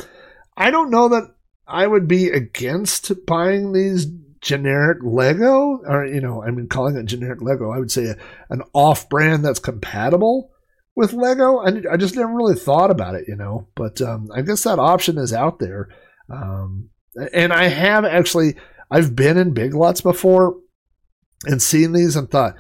I 0.57 0.71
don't 0.71 0.91
know 0.91 1.09
that 1.11 1.35
I 1.69 1.87
would 1.87 2.09
be 2.09 2.29
against 2.29 3.13
buying 3.27 3.73
these 3.73 4.07
generic 4.41 4.99
Lego, 5.03 5.81
or, 5.87 6.07
you 6.07 6.23
know, 6.23 6.43
I 6.43 6.51
mean, 6.51 6.69
calling 6.69 6.97
it 6.97 7.05
generic 7.05 7.43
Lego. 7.43 7.71
I 7.71 7.79
would 7.79 7.91
say 7.91 8.07
a, 8.07 8.17
an 8.49 8.63
off 8.73 9.11
brand 9.11 9.45
that's 9.45 9.59
compatible 9.59 10.51
with 10.97 11.13
Lego. 11.13 11.59
I, 11.59 11.83
I 11.93 11.97
just 11.99 12.17
never 12.17 12.33
really 12.33 12.55
thought 12.55 12.91
about 12.91 13.15
it, 13.15 13.27
you 13.29 13.37
know, 13.37 13.69
but 13.75 14.01
um, 14.01 14.31
I 14.35 14.41
guess 14.41 14.65
that 14.65 14.79
option 14.79 15.19
is 15.19 15.35
out 15.35 15.59
there. 15.59 15.91
Um, 16.31 16.89
and 17.33 17.53
I 17.53 17.69
have 17.69 18.07
actually 18.07 18.57
I've 18.95 19.17
been 19.17 19.37
in 19.37 19.55
Big 19.55 19.75
Lots 19.75 20.01
before 20.03 20.55
and 21.47 21.61
seen 21.61 21.93
these 21.93 22.15
and 22.15 22.31
thought, 22.31 22.55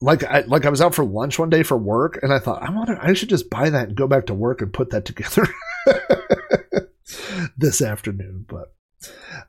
like 0.00 0.24
I 0.24 0.40
like 0.40 0.64
I 0.64 0.70
was 0.70 0.80
out 0.80 0.94
for 0.94 1.04
lunch 1.04 1.38
one 1.38 1.50
day 1.50 1.62
for 1.62 1.76
work 1.76 2.18
and 2.22 2.32
I 2.32 2.38
thought 2.38 2.62
I 2.62 2.70
want 2.70 2.88
I 2.98 3.12
should 3.12 3.28
just 3.28 3.50
buy 3.50 3.68
that 3.68 3.88
and 3.88 3.96
go 3.96 4.08
back 4.08 4.24
to 4.26 4.34
work 4.34 4.62
and 4.62 4.72
put 4.72 4.88
that 4.90 5.04
together 5.04 5.46
this 7.58 7.82
afternoon. 7.82 8.46
But 8.48 8.74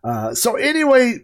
uh, 0.04 0.34
so 0.36 0.58
anyway, 0.58 1.20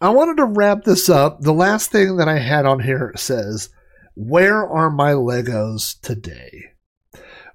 I 0.00 0.08
wanted 0.08 0.38
to 0.38 0.46
wrap 0.46 0.84
this 0.84 1.10
up. 1.10 1.42
The 1.42 1.52
last 1.52 1.92
thing 1.92 2.16
that 2.16 2.28
I 2.28 2.38
had 2.38 2.64
on 2.64 2.80
here 2.80 3.12
says, 3.14 3.68
"Where 4.14 4.66
are 4.66 4.90
my 4.90 5.12
Legos 5.12 6.00
today?" 6.00 6.72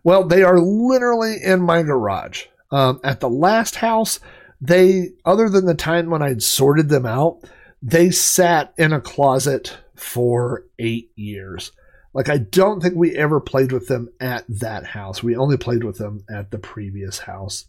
Well, 0.03 0.23
they 0.27 0.43
are 0.43 0.59
literally 0.59 1.37
in 1.43 1.61
my 1.61 1.81
garage. 1.81 2.45
Um, 2.71 2.99
at 3.03 3.21
the 3.21 3.29
last 3.29 3.77
house, 3.77 4.19
they, 4.61 5.09
other 5.25 5.49
than 5.49 5.65
the 5.65 5.73
time 5.73 6.09
when 6.09 6.21
I'd 6.21 6.43
sorted 6.43 6.89
them 6.89 7.05
out, 7.05 7.39
they 7.81 8.11
sat 8.11 8.73
in 8.77 8.91
a 8.91 9.01
closet 9.01 9.77
for 9.95 10.65
eight 10.77 11.11
years. 11.15 11.71
Like, 12.13 12.29
I 12.29 12.39
don't 12.39 12.81
think 12.81 12.95
we 12.95 13.15
ever 13.15 13.39
played 13.39 13.71
with 13.71 13.87
them 13.87 14.09
at 14.19 14.43
that 14.49 14.85
house. 14.85 15.21
We 15.21 15.35
only 15.35 15.57
played 15.57 15.83
with 15.83 15.97
them 15.97 16.25
at 16.29 16.51
the 16.51 16.57
previous 16.57 17.19
house. 17.19 17.65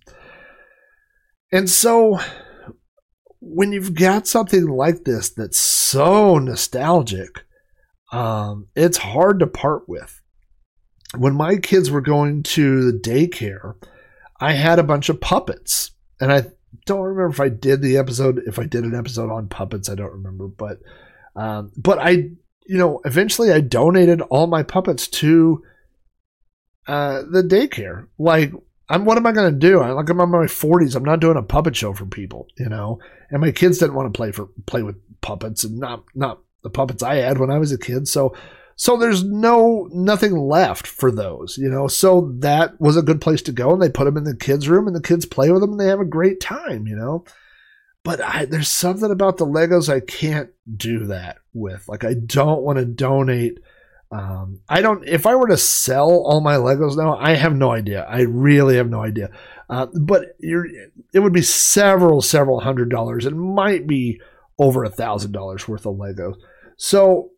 And 1.53 1.69
so, 1.69 2.19
when 3.41 3.73
you've 3.73 3.95
got 3.95 4.27
something 4.27 4.67
like 4.67 5.05
this 5.05 5.31
that's 5.31 5.59
so 5.59 6.39
nostalgic, 6.39 7.45
um, 8.13 8.69
it's 8.75 8.99
hard 8.99 9.41
to 9.41 9.47
part 9.47 9.89
with. 9.89 10.21
When 11.17 11.35
my 11.35 11.57
kids 11.57 11.91
were 11.91 12.01
going 12.01 12.43
to 12.45 12.93
the 12.93 12.99
daycare, 12.99 13.75
I 14.41 14.53
had 14.53 14.79
a 14.79 14.85
bunch 14.85 15.09
of 15.09 15.21
puppets. 15.21 15.93
And 16.21 16.33
I 16.33 16.47
don't 16.87 17.01
remember 17.01 17.33
if 17.33 17.41
I 17.41 17.49
did 17.49 17.83
the 17.83 17.97
episode, 17.97 18.43
if 18.47 18.59
I 18.59 18.65
did 18.65 18.85
an 18.85 18.95
episode 18.95 19.31
on 19.31 19.49
puppets, 19.49 19.89
I 19.89 19.95
don't 19.95 20.13
remember, 20.13 20.49
but 20.49 20.79
um, 21.37 21.73
but 21.77 21.99
I, 21.99 22.11
you 22.11 22.79
know, 22.79 23.01
eventually 23.05 23.53
I 23.53 23.61
donated 23.61 24.21
all 24.23 24.47
my 24.47 24.63
puppets 24.63 25.09
to 25.09 25.63
uh, 26.87 27.23
the 27.31 27.43
daycare. 27.43 28.07
Like, 28.19 28.53
I'm 28.89 29.05
what 29.05 29.17
am 29.17 29.27
I 29.27 29.33
going 29.33 29.53
to 29.53 29.59
do? 29.59 29.81
I 29.81 29.91
like 29.93 30.09
I'm 30.09 30.21
in 30.21 30.31
my 30.31 30.47
40s. 30.47 30.97
I'm 30.97 31.05
not 31.05 31.21
doing 31.21 31.37
a 31.37 31.43
puppet 31.43 31.77
show 31.77 31.93
for 31.93 32.07
people, 32.07 32.49
you 32.57 32.69
know. 32.69 32.99
And 33.31 33.41
my 33.41 33.53
kids 33.53 33.79
didn't 33.79 33.95
want 33.95 34.13
to 34.13 34.17
play 34.17 34.33
for 34.33 34.49
play 34.67 34.83
with 34.83 34.97
puppets, 35.21 35.65
and 35.65 35.79
not 35.79 36.05
not 36.15 36.41
the 36.63 36.71
puppets 36.71 37.03
I 37.03 37.17
had 37.17 37.39
when 37.39 37.51
I 37.51 37.59
was 37.59 37.73
a 37.73 37.79
kid. 37.79 38.09
So 38.09 38.35
so 38.81 38.97
there's 38.97 39.23
no 39.23 39.91
nothing 39.93 40.35
left 40.35 40.87
for 40.87 41.11
those, 41.13 41.59
you 41.59 41.69
know. 41.69 41.87
So 41.87 42.33
that 42.39 42.81
was 42.81 42.97
a 42.97 43.03
good 43.03 43.21
place 43.21 43.43
to 43.43 43.53
go, 43.53 43.75
and 43.75 43.83
they 43.83 43.91
put 43.91 44.07
them 44.07 44.17
in 44.17 44.25
the 44.25 44.35
kids' 44.35 44.71
room, 44.71 44.87
and 44.87 44.97
the 44.97 45.03
kids 45.03 45.27
play 45.27 45.51
with 45.51 45.61
them, 45.61 45.73
and 45.73 45.79
they 45.79 45.89
have 45.89 46.01
a 46.01 46.07
great 46.07 46.41
time, 46.41 46.87
you 46.87 46.97
know. 46.97 47.27
But 48.05 48.23
I, 48.23 48.47
there's 48.47 48.71
something 48.71 49.11
about 49.11 49.37
the 49.37 49.45
Legos 49.45 49.93
I 49.93 50.01
can't 50.01 50.49
do 50.75 51.09
that 51.09 51.37
with. 51.53 51.91
Like 51.91 52.05
I 52.05 52.15
don't 52.15 52.63
want 52.63 52.79
to 52.79 52.87
donate. 52.87 53.59
Um, 54.11 54.61
I 54.67 54.81
don't. 54.81 55.07
If 55.07 55.27
I 55.27 55.35
were 55.35 55.49
to 55.49 55.59
sell 55.59 56.09
all 56.09 56.41
my 56.41 56.55
Legos 56.55 56.97
now, 56.97 57.19
I 57.19 57.35
have 57.35 57.55
no 57.55 57.73
idea. 57.73 58.07
I 58.09 58.23
really 58.23 58.77
have 58.77 58.89
no 58.89 59.03
idea. 59.03 59.29
Uh, 59.69 59.89
but 59.93 60.37
it 60.41 61.19
would 61.19 61.35
be 61.35 61.43
several, 61.43 62.23
several 62.23 62.61
hundred 62.61 62.89
dollars. 62.89 63.27
It 63.27 63.37
might 63.37 63.87
be 63.87 64.23
over 64.59 64.85
a 64.85 64.91
thousand 64.91 65.33
dollars 65.33 65.69
worth 65.69 65.85
of 65.85 65.97
Legos. 65.97 66.37
So 66.79 67.33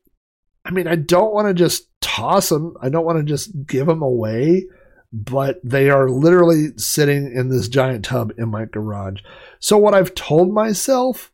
I 0.65 0.71
mean, 0.71 0.87
I 0.87 0.97
don't 0.97 1.35
want 1.35 1.49
to 1.49 1.55
just 1.55 1.89
toss 2.01 2.49
them. 2.49 2.77
I 2.81 2.89
don't 2.89 3.05
want 3.05 3.19
to 3.19 3.25
just 3.25 3.51
give 3.67 3.87
them 3.87 4.03
away, 4.03 4.67
but 5.13 5.61
they 5.65 5.91
are 5.91 6.09
literally 6.09 6.69
sitting 6.77 7.33
in 7.35 7.49
this 7.49 7.69
giant 7.69 8.05
tub 8.05 8.33
in 8.39 8.49
my 8.49 8.67
garage. 8.67 9.21
So 9.59 9.77
what 9.77 9.95
I've 9.95 10.15
told 10.15 10.53
myself 10.53 11.33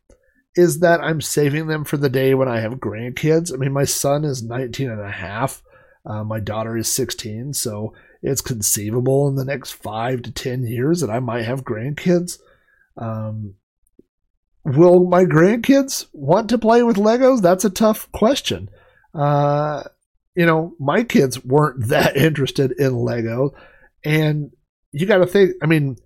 is 0.55 0.79
that 0.79 1.01
I'm 1.01 1.21
saving 1.21 1.67
them 1.67 1.85
for 1.85 1.97
the 1.97 2.09
day 2.09 2.33
when 2.33 2.47
I 2.47 2.59
have 2.59 2.73
grandkids. 2.73 3.53
I 3.53 3.57
mean, 3.57 3.71
my 3.71 3.85
son 3.85 4.25
is 4.25 4.41
19 4.41 4.89
and 4.89 5.01
a 5.01 5.11
half. 5.11 5.61
Uh, 6.05 6.23
my 6.23 6.39
daughter 6.39 6.75
is 6.75 6.91
16, 6.91 7.53
so 7.53 7.93
it's 8.23 8.41
conceivable 8.41 9.27
in 9.27 9.35
the 9.35 9.45
next 9.45 9.73
five 9.73 10.23
to 10.23 10.31
10 10.31 10.65
years 10.65 11.01
that 11.01 11.09
I 11.09 11.19
might 11.19 11.45
have 11.45 11.63
grandkids. 11.63 12.39
Um, 12.97 13.55
will 14.65 15.07
my 15.07 15.23
grandkids 15.23 16.07
want 16.13 16.49
to 16.49 16.57
play 16.57 16.81
with 16.81 16.97
Legos? 16.97 17.41
That's 17.41 17.65
a 17.65 17.69
tough 17.69 18.11
question 18.11 18.69
uh, 19.13 19.83
you 20.35 20.45
know, 20.45 20.75
my 20.79 21.03
kids 21.03 21.43
weren't 21.43 21.87
that 21.87 22.15
interested 22.15 22.71
in 22.73 22.95
Lego. 22.95 23.53
And 24.03 24.51
you 24.91 25.05
got 25.05 25.17
to 25.17 25.27
think, 25.27 25.55
I 25.61 25.65
mean, 25.65 25.97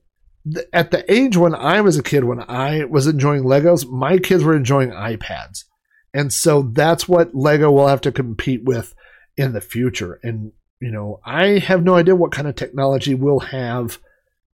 th- 0.52 0.66
at 0.74 0.92
the 0.92 1.12
age 1.12 1.38
when 1.38 1.56
I 1.56 1.82
was 1.82 1.98
a 1.98 2.04
kid, 2.04 2.24
when 2.24 2.42
I 2.42 2.86
was 2.86 3.08
enjoying 3.08 3.44
Legos, 3.44 3.88
my 3.88 4.18
kids 4.18 4.44
were 4.44 4.56
enjoying 4.56 4.90
iPads. 4.90 5.66
And 6.14 6.32
so 6.32 6.62
that's 6.62 7.08
what 7.08 7.34
Lego 7.34 7.72
will 7.72 7.88
have 7.88 8.02
to 8.02 8.12
compete 8.12 8.64
with 8.64 8.94
in 9.36 9.54
the 9.54 9.62
future. 9.62 10.20
And, 10.24 10.52
you 10.80 10.92
know, 10.92 11.20
I 11.26 11.60
have 11.60 11.84
no 11.84 11.96
idea 11.96 12.16
what 12.16 12.32
kind 12.32 12.48
of 12.48 12.56
technology 12.56 13.16
we'll 13.16 13.40
have 13.40 14.00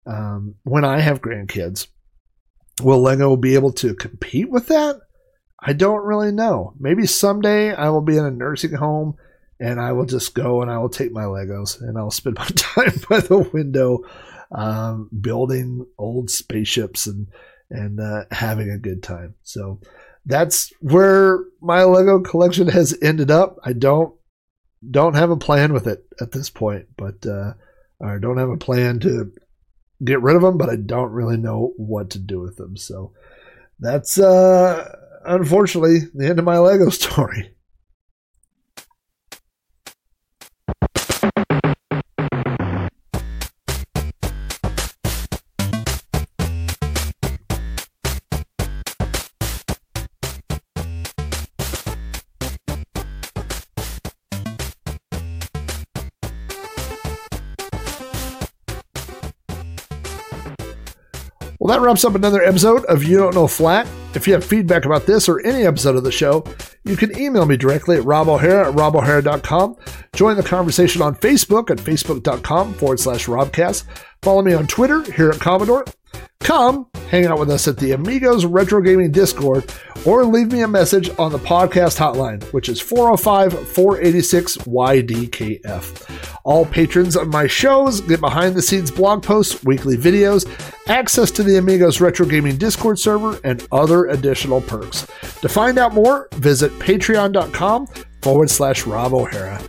um, 0.05 0.55
when 0.63 0.85
I 0.85 0.99
have 0.99 1.21
grandkids. 1.21 1.87
Will 2.81 3.01
Lego 3.01 3.35
be 3.35 3.55
able 3.55 3.73
to 3.73 3.93
compete 3.93 4.49
with 4.49 4.67
that? 4.67 5.01
I 5.61 5.73
don't 5.73 6.05
really 6.05 6.31
know. 6.31 6.73
Maybe 6.79 7.05
someday 7.05 7.73
I 7.73 7.89
will 7.89 8.01
be 8.01 8.17
in 8.17 8.25
a 8.25 8.31
nursing 8.31 8.73
home 8.73 9.15
and 9.59 9.79
I 9.79 9.91
will 9.91 10.05
just 10.05 10.33
go 10.33 10.61
and 10.61 10.71
I 10.71 10.77
will 10.77 10.89
take 10.89 11.11
my 11.11 11.23
Legos 11.23 11.81
and 11.81 11.97
I'll 11.97 12.11
spend 12.11 12.37
my 12.39 12.47
time 12.55 12.93
by 13.09 13.19
the 13.19 13.39
window 13.39 13.99
um, 14.51 15.09
building 15.21 15.85
old 15.97 16.29
spaceships 16.29 17.07
and 17.07 17.27
and 17.71 17.99
uh, 17.99 18.25
having 18.31 18.71
a 18.71 18.79
good 18.79 19.03
time. 19.03 19.35
So 19.43 19.79
that's 20.25 20.73
where 20.79 21.43
my 21.61 21.83
Lego 21.83 22.19
collection 22.19 22.67
has 22.67 22.97
ended 23.01 23.29
up. 23.29 23.57
I 23.63 23.73
don't 23.73 24.15
don't 24.89 25.15
have 25.15 25.29
a 25.29 25.37
plan 25.37 25.73
with 25.73 25.87
it 25.87 26.03
at 26.21 26.31
this 26.31 26.49
point, 26.49 26.87
but 26.97 27.25
uh, 27.25 27.53
I 28.01 28.17
don't 28.17 28.37
have 28.37 28.49
a 28.49 28.57
plan 28.57 28.99
to 29.01 29.31
get 30.03 30.21
rid 30.21 30.35
of 30.35 30.41
them, 30.41 30.57
but 30.57 30.69
I 30.69 30.77
don't 30.77 31.11
really 31.11 31.37
know 31.37 31.73
what 31.75 32.11
to 32.11 32.19
do 32.19 32.39
with 32.39 32.55
them. 32.55 32.77
So 32.77 33.13
that's 33.79 34.17
uh 34.19 34.95
unfortunately, 35.25 35.99
the 36.13 36.27
end 36.27 36.39
of 36.39 36.45
my 36.45 36.57
Lego 36.57 36.89
story. 36.89 37.53
Well, 61.69 61.77
that 61.77 61.85
wraps 61.85 62.03
up 62.03 62.15
another 62.15 62.41
episode 62.41 62.83
of 62.85 63.03
You 63.03 63.17
Don't 63.17 63.35
Know 63.35 63.45
Flack. 63.45 63.85
If 64.15 64.25
you 64.25 64.33
have 64.33 64.43
feedback 64.43 64.85
about 64.85 65.05
this 65.05 65.29
or 65.29 65.39
any 65.45 65.67
episode 65.67 65.95
of 65.95 66.03
the 66.03 66.11
show, 66.11 66.43
you 66.83 66.97
can 66.97 67.15
email 67.15 67.45
me 67.45 67.57
directly 67.57 67.95
at 67.97 68.05
robohara 68.05 68.69
at 68.69 68.73
robohara.com. 68.73 69.75
Join 70.15 70.35
the 70.35 70.41
conversation 70.41 71.03
on 71.03 71.13
Facebook 71.13 71.69
at 71.69 71.77
facebook.com 71.77 72.73
forward 72.73 72.99
slash 72.99 73.27
robcast. 73.27 73.83
Follow 74.23 74.41
me 74.41 74.53
on 74.53 74.65
Twitter 74.65 75.03
here 75.11 75.29
at 75.29 75.39
Commodore. 75.39 75.85
Come 76.39 76.87
hang 77.09 77.25
out 77.25 77.39
with 77.39 77.49
us 77.49 77.67
at 77.67 77.77
the 77.77 77.91
Amigos 77.91 78.45
Retro 78.45 78.81
Gaming 78.81 79.11
Discord 79.11 79.71
or 80.05 80.25
leave 80.25 80.51
me 80.51 80.61
a 80.61 80.67
message 80.67 81.09
on 81.19 81.31
the 81.31 81.37
podcast 81.37 81.97
hotline, 81.97 82.41
which 82.53 82.69
is 82.69 82.79
405 82.79 83.67
486 83.69 84.57
YDKF. 84.57 86.39
All 86.43 86.65
patrons 86.65 87.15
of 87.15 87.27
my 87.27 87.45
shows 87.47 88.01
get 88.01 88.19
behind 88.19 88.55
the 88.55 88.61
scenes 88.61 88.89
blog 88.89 89.21
posts, 89.21 89.63
weekly 89.63 89.97
videos, 89.97 90.47
access 90.87 91.29
to 91.31 91.43
the 91.43 91.57
Amigos 91.57 92.01
Retro 92.01 92.25
Gaming 92.25 92.57
Discord 92.57 92.97
server, 92.97 93.39
and 93.43 93.67
other 93.71 94.05
additional 94.05 94.61
perks. 94.61 95.05
To 95.41 95.49
find 95.49 95.77
out 95.77 95.93
more, 95.93 96.29
visit 96.35 96.71
patreon.com 96.79 97.87
forward 98.21 98.49
slash 98.49 98.85
Rob 98.87 99.13
O'Hara. 99.13 99.61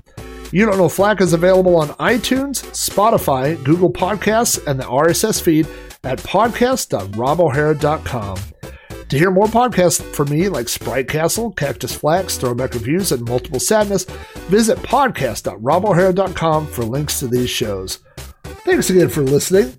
You 0.53 0.67
Don't 0.67 0.79
Know 0.79 0.89
Flack 0.89 1.21
is 1.21 1.33
available 1.33 1.77
on 1.77 1.91
iTunes, 1.91 2.65
Spotify, 2.73 3.63
Google 3.63 3.93
Podcasts, 3.93 4.61
and 4.67 4.81
the 4.81 4.85
RSS 4.85 5.41
feed 5.41 5.69
at 6.03 6.19
podcast.robohara.com. 6.19 8.39
To 9.09 9.19
hear 9.19 9.31
more 9.31 9.47
podcasts 9.47 10.03
from 10.15 10.31
me 10.31 10.49
like 10.49 10.69
Sprite 10.69 11.07
Castle, 11.09 11.53
Cactus 11.53 11.95
Flax, 11.95 12.37
Throwback 12.37 12.75
Reviews, 12.75 13.13
and 13.13 13.29
Multiple 13.29 13.61
Sadness, 13.61 14.05
visit 14.49 14.79
podcast.robohara.com 14.79 16.67
for 16.67 16.83
links 16.85 17.21
to 17.21 17.29
these 17.29 17.51
shows. 17.51 18.01
Thanks 18.45 18.91
again 18.91 19.09
for 19.09 19.23
listening. 19.23 19.73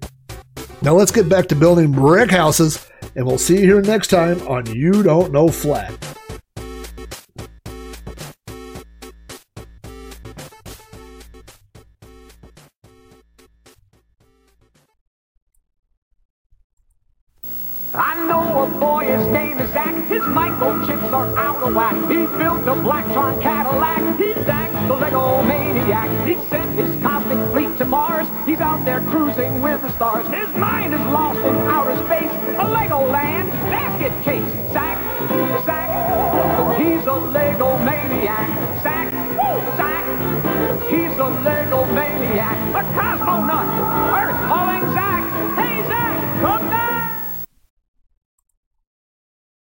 Now 0.82 0.96
let's 0.96 1.12
get 1.12 1.28
back 1.30 1.48
to 1.48 1.56
building 1.56 1.92
brick 1.92 2.32
houses, 2.32 2.88
and 3.16 3.26
we'll 3.26 3.38
see 3.38 3.60
you 3.60 3.66
here 3.66 3.82
next 3.82 4.08
time 4.08 4.42
on 4.48 4.66
You 4.68 5.04
Don't 5.04 5.32
Know 5.32 5.50
Flack. 5.50 5.92
His 19.12 19.28
name 19.28 19.60
is 19.60 19.70
Zach. 19.72 19.94
His 20.08 20.24
microchips 20.24 21.12
are 21.12 21.38
out 21.38 21.62
of 21.64 21.76
whack. 21.76 21.96
He 22.10 22.26
built 22.40 22.62
a 22.62 22.76
Blacktron 22.86 23.42
Cadillac. 23.42 24.00
He's 24.18 24.36
Zach, 24.46 24.72
the 24.88 24.96
Lego 24.96 25.44
maniac. 25.44 26.10
He 26.28 26.36
sent 26.50 26.80
his 26.80 26.92
cosmic 27.04 27.40
fleet 27.52 27.78
to 27.80 27.86
Mars. 27.86 28.28
He's 28.46 28.62
out 28.62 28.86
there 28.86 29.02
cruising 29.12 29.62
with 29.62 29.82
the 29.82 29.92
stars. 29.92 30.26
His 30.28 30.50
mind 30.56 30.94
is 30.94 31.02
lost 31.18 31.40
in 31.40 31.56
outer 31.68 31.98
space. 32.06 32.32
A 32.64 32.66
Legoland 32.78 33.48
basket 33.74 34.14
case. 34.24 34.52
Zach, 34.72 34.98
Zach, 35.66 35.90
he's 36.80 37.06
a 37.06 37.18
Lego 37.36 37.78
maniac. 37.84 38.48
Zach, 38.82 39.12
Zach, 39.76 40.06
he's 40.90 41.18
a 41.18 41.30
Lego 41.44 41.86
maniac. 41.94 42.58
A 42.76 42.84